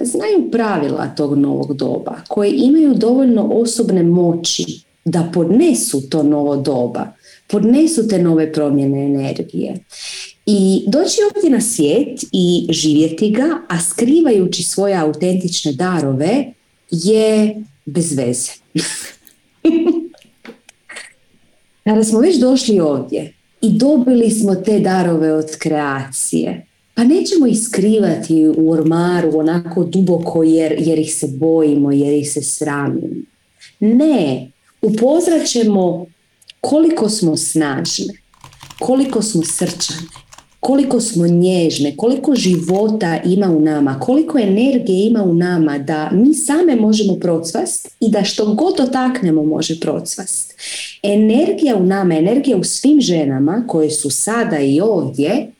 znaju 0.00 0.50
pravila 0.50 1.14
tog 1.16 1.38
novog 1.38 1.76
doba, 1.76 2.20
koji 2.28 2.52
imaju 2.52 2.94
dovoljno 2.94 3.42
osobne 3.42 4.02
moći 4.02 4.80
da 5.04 5.30
podnesu 5.34 6.08
to 6.10 6.22
novo 6.22 6.56
doba, 6.56 7.12
podnesu 7.48 8.08
te 8.08 8.22
nove 8.22 8.52
promjene 8.52 9.04
energije. 9.04 9.76
I 10.52 10.84
doći 10.86 11.20
ovdje 11.34 11.50
na 11.50 11.60
svijet 11.60 12.24
i 12.32 12.66
živjeti 12.70 13.30
ga, 13.30 13.60
a 13.68 13.80
skrivajući 13.80 14.62
svoje 14.62 14.96
autentične 14.96 15.72
darove 15.72 16.52
je 16.90 17.64
bez 17.86 18.12
veze. 18.12 18.50
Kada 21.84 22.04
smo 22.04 22.20
već 22.20 22.36
došli 22.36 22.80
ovdje 22.80 23.34
i 23.60 23.70
dobili 23.70 24.30
smo 24.30 24.54
te 24.54 24.80
darove 24.80 25.32
od 25.32 25.56
kreacije, 25.58 26.66
pa 26.94 27.04
nećemo 27.04 27.46
ih 27.46 27.58
skrivati 27.62 28.48
u 28.56 28.70
ormaru 28.70 29.38
onako 29.38 29.84
duboko 29.84 30.42
jer, 30.42 30.74
jer 30.78 30.98
ih 30.98 31.14
se 31.14 31.26
bojimo, 31.26 31.92
jer 31.92 32.12
ih 32.14 32.32
se 32.32 32.42
sramimo. 32.42 33.22
Ne, 33.80 34.50
upoznaćemo 34.82 36.06
koliko 36.60 37.08
smo 37.08 37.36
snažne, 37.36 38.14
koliko 38.78 39.22
smo 39.22 39.42
srčane, 39.44 40.00
koliko 40.60 41.00
smo 41.00 41.26
nježne, 41.26 41.96
koliko 41.96 42.34
života 42.34 43.20
ima 43.24 43.50
u 43.50 43.60
nama, 43.60 44.00
koliko 44.00 44.38
energije 44.38 45.06
ima 45.06 45.22
u 45.22 45.34
nama 45.34 45.78
da 45.78 46.10
mi 46.12 46.34
same 46.34 46.76
možemo 46.76 47.14
procvast 47.14 47.88
i 48.00 48.10
da 48.10 48.24
što 48.24 48.54
god 48.54 48.76
dotaknemo 48.76 49.42
može 49.42 49.80
procvast. 49.80 50.54
Energija 51.02 51.76
u 51.76 51.86
nama, 51.86 52.14
energija 52.14 52.56
u 52.56 52.64
svim 52.64 53.00
ženama 53.00 53.64
koje 53.66 53.90
su 53.90 54.10
sada 54.10 54.58
i 54.58 54.80
ovdje 54.80 55.50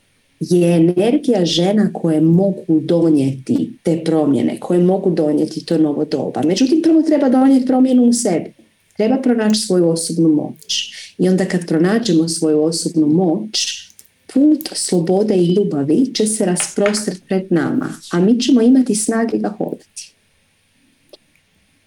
je 0.40 0.77
energija 0.77 1.44
žena 1.44 1.90
koje 1.93 2.20
mogu 2.20 2.81
donijeti 2.81 3.70
te 3.82 4.05
promjene, 4.05 4.60
koje 4.60 4.81
mogu 4.81 5.10
donijeti 5.10 5.64
to 5.64 5.78
novo 5.78 6.05
doba. 6.05 6.43
Međutim, 6.44 6.82
prvo 6.82 7.02
treba 7.02 7.28
donijeti 7.28 7.66
promjenu 7.66 8.05
u 8.05 8.12
sebi. 8.12 8.52
Treba 8.97 9.16
pronaći 9.16 9.60
svoju 9.60 9.89
osobnu 9.89 10.28
moć. 10.28 10.93
I 11.18 11.28
onda 11.28 11.44
kad 11.44 11.66
pronađemo 11.66 12.28
svoju 12.28 12.62
osobnu 12.62 13.06
moć, 13.06 13.90
put 14.35 14.69
slobode 14.73 15.35
i 15.35 15.55
ljubavi 15.55 16.15
će 16.15 16.27
se 16.27 16.44
rasprostrati 16.44 17.20
pred 17.20 17.47
nama, 17.51 17.89
a 18.12 18.20
mi 18.20 18.40
ćemo 18.40 18.61
imati 18.61 18.94
snage 18.94 19.39
ga 19.39 19.48
hodati. 19.48 20.12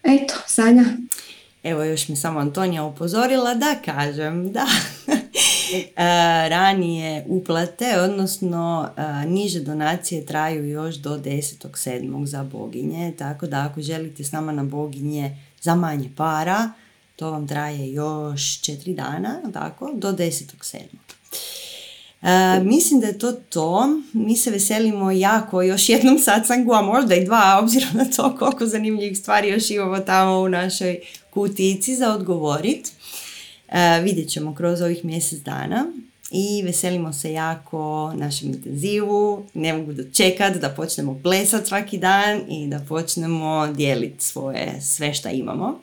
Eto, 0.04 0.34
Sanja. 0.48 0.86
Evo 1.64 1.84
još 1.84 2.08
mi 2.08 2.16
samo 2.16 2.40
Antonija 2.40 2.84
upozorila 2.84 3.54
da 3.54 3.76
kažem 3.86 4.52
da 4.52 4.66
e, 5.74 5.86
ranije 6.56 7.26
uplate, 7.28 8.00
odnosno 8.00 8.90
e, 8.98 9.26
niže 9.28 9.60
donacije 9.60 10.26
traju 10.26 10.68
još 10.70 10.96
do 10.96 11.18
10.7. 11.18 12.26
za 12.26 12.44
boginje, 12.44 13.14
tako 13.18 13.48
da 13.48 13.68
ako 13.72 13.82
želite 13.82 14.24
s 14.24 14.32
nama 14.32 14.52
na 14.52 14.64
boginje 14.64 15.38
za 15.62 15.76
manje 15.76 16.10
para, 16.16 16.72
to 17.16 17.32
vam 17.32 17.48
traje 17.48 17.92
još 17.92 18.42
4 18.42 18.96
dana, 18.96 19.42
tako, 19.54 19.92
do 19.96 20.12
10.7. 20.12 20.80
Uh, 22.24 22.66
mislim 22.66 23.00
da 23.00 23.08
je 23.08 23.18
to 23.18 23.32
to. 23.32 23.88
Mi 24.14 24.36
se 24.36 24.52
veselimo 24.52 25.12
jako 25.12 25.62
još 25.62 25.90
jednom 25.90 26.20
satsangu, 26.20 26.74
a 26.74 26.82
možda 26.82 27.16
i 27.16 27.26
dva, 27.26 27.60
obzirom 27.64 27.90
na 27.94 28.06
to 28.06 28.36
koliko 28.40 28.66
zanimljivih 28.66 29.18
stvari 29.18 29.50
još 29.50 29.72
imamo 29.72 30.00
tamo 30.00 30.40
u 30.40 30.50
našoj 30.50 31.00
kutici 31.30 31.96
za 31.96 32.14
odgovorit. 32.14 32.92
Uh, 33.68 34.04
vidjet 34.04 34.30
ćemo 34.30 34.56
kroz 34.56 34.82
ovih 34.82 35.06
mjesec 35.06 35.40
dana 35.40 35.86
i 36.32 36.62
veselimo 36.62 37.14
se 37.14 37.34
jako 37.34 38.14
našem 38.16 38.50
intenzivu. 38.50 39.46
Ne 39.54 39.74
mogu 39.74 39.94
dočekat 39.94 40.58
da 40.58 40.70
počnemo 40.70 41.20
plesat 41.24 41.68
svaki 41.68 41.98
dan 41.98 42.42
i 42.50 42.68
da 42.68 42.80
počnemo 42.80 43.68
dijeliti 43.68 44.26
svoje 44.26 44.82
sve 44.82 45.14
što 45.14 45.30
imamo 45.30 45.80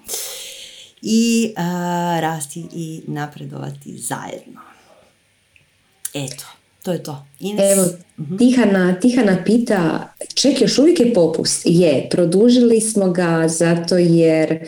i 1.03 1.53
uh, 1.57 1.63
rasti 2.21 2.67
i 2.75 3.03
napredovati 3.07 3.99
zajedno. 3.99 4.70
Eto, 6.15 6.45
to 6.83 6.93
je 6.93 7.03
to. 7.03 7.27
Ines. 7.41 7.73
Evo, 7.73 7.85
mhm. 8.19 8.37
Tihana, 8.37 9.01
Tihana 9.01 9.45
pita, 9.45 10.13
ček, 10.35 10.61
još 10.61 10.79
uvijek 10.79 11.01
je 11.01 11.15
popust. 11.15 11.63
Je, 11.65 12.09
produžili 12.11 12.81
smo 12.81 13.11
ga 13.11 13.49
zato 13.49 13.99
jer 13.99 14.59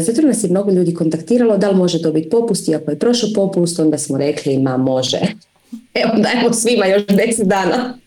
zato 0.00 0.22
nas 0.22 0.44
je 0.44 0.50
mnogo 0.50 0.70
ljudi 0.70 0.94
kontaktiralo 0.94 1.58
da 1.58 1.70
li 1.70 1.76
može 1.76 1.98
dobiti 1.98 2.30
popust 2.30 2.68
i 2.68 2.74
ako 2.74 2.90
je 2.90 2.98
prošao 2.98 3.30
popust, 3.34 3.78
onda 3.78 3.98
smo 3.98 4.18
rekli 4.18 4.58
ma 4.58 4.76
može. 4.76 5.20
Evo 6.02 6.12
dajmo 6.16 6.52
svima 6.52 6.86
još 6.86 7.02
10 7.02 7.44
dana. 7.44 7.98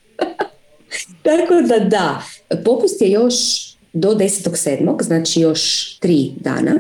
Tako 1.24 1.62
da 1.68 1.80
da, 1.80 2.24
popust 2.64 3.02
je 3.02 3.12
još 3.12 3.36
do 3.94 4.10
10.7. 4.10 5.04
znači 5.04 5.42
još 5.42 5.62
3 6.00 6.32
dana. 6.40 6.72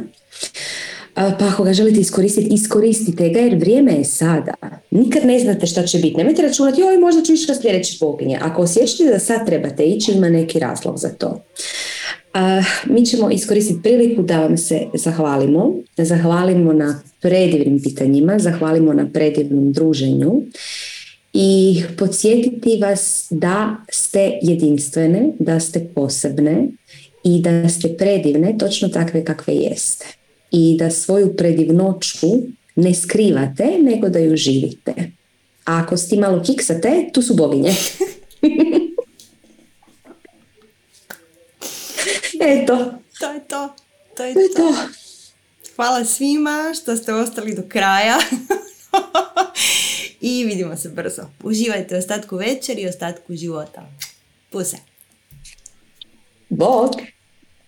Pa 1.14 1.48
ako 1.54 1.64
ga 1.64 1.74
želite 1.74 2.00
iskoristiti, 2.00 2.54
iskoristite 2.54 3.30
ga 3.30 3.40
jer 3.40 3.56
vrijeme 3.56 3.94
je 3.94 4.04
sada. 4.04 4.54
Nikad 4.92 5.26
ne 5.26 5.40
znate 5.40 5.68
šta 5.68 5.84
će 5.84 5.98
biti. 5.98 6.18
Nemojte 6.18 6.42
računati, 6.42 6.82
joj 6.82 6.98
možda 6.98 7.22
ću 7.22 7.34
ići 7.34 7.48
sljedeće 7.62 7.98
boginje. 8.00 8.40
Ako 8.42 8.62
osjećate 8.62 9.04
da 9.04 9.20
sad 9.20 9.46
trebate 9.46 9.84
ići, 9.84 10.12
ima 10.12 10.30
neki 10.30 10.60
razlog 10.60 10.98
za 10.98 11.10
to. 11.10 11.44
mi 12.86 13.06
ćemo 13.06 13.30
iskoristiti 13.32 13.82
priliku 13.82 14.22
da 14.22 14.40
vam 14.40 14.58
se 14.58 14.80
zahvalimo. 14.94 15.74
Zahvalimo 15.98 16.74
na 16.74 17.02
predivnim 17.22 17.82
pitanjima, 17.82 18.40
zahvalimo 18.40 18.94
na 18.94 19.10
predivnom 19.14 19.72
druženju 19.72 20.32
i 21.34 21.84
podsjetiti 21.98 22.78
vas 22.82 23.28
da 23.30 23.76
ste 23.92 24.32
jedinstvene, 24.42 25.32
da 25.40 25.60
ste 25.60 25.88
posebne 25.96 26.68
i 27.24 27.42
da 27.42 27.70
ste 27.70 27.98
predivne 27.98 28.58
točno 28.58 28.90
takve 28.90 29.26
kakve 29.26 29.54
jeste 29.54 30.21
i 30.52 30.76
da 30.80 30.92
svoju 30.92 31.36
predivnoću 31.36 32.28
ne 32.76 32.94
skrivate, 32.94 33.78
nego 33.82 34.10
da 34.10 34.20
ju 34.20 34.36
živite. 34.36 34.94
A 35.66 35.78
ako 35.78 35.98
ti 35.98 36.18
malo 36.18 36.44
kiksate, 36.44 37.10
tu 37.14 37.22
su 37.22 37.36
boginje. 37.36 37.76
Eto. 42.42 42.94
To 43.20 43.32
je 43.32 43.48
to. 43.48 43.76
To 44.18 44.24
je 44.24 44.34
to. 44.34 44.40
to. 44.56 44.74
Hvala 45.76 46.06
svima 46.06 46.74
što 46.82 46.96
ste 46.96 47.14
ostali 47.14 47.56
do 47.56 47.64
kraja. 47.70 48.18
I 50.22 50.46
vidimo 50.46 50.78
se 50.78 50.90
brzo. 50.90 51.22
Uživajte 51.44 51.98
ostatku 51.98 52.38
večeri 52.38 52.82
i 52.82 52.88
ostatku 52.88 53.36
života. 53.36 53.90
Puse. 54.50 54.78
Bog. 56.50 56.92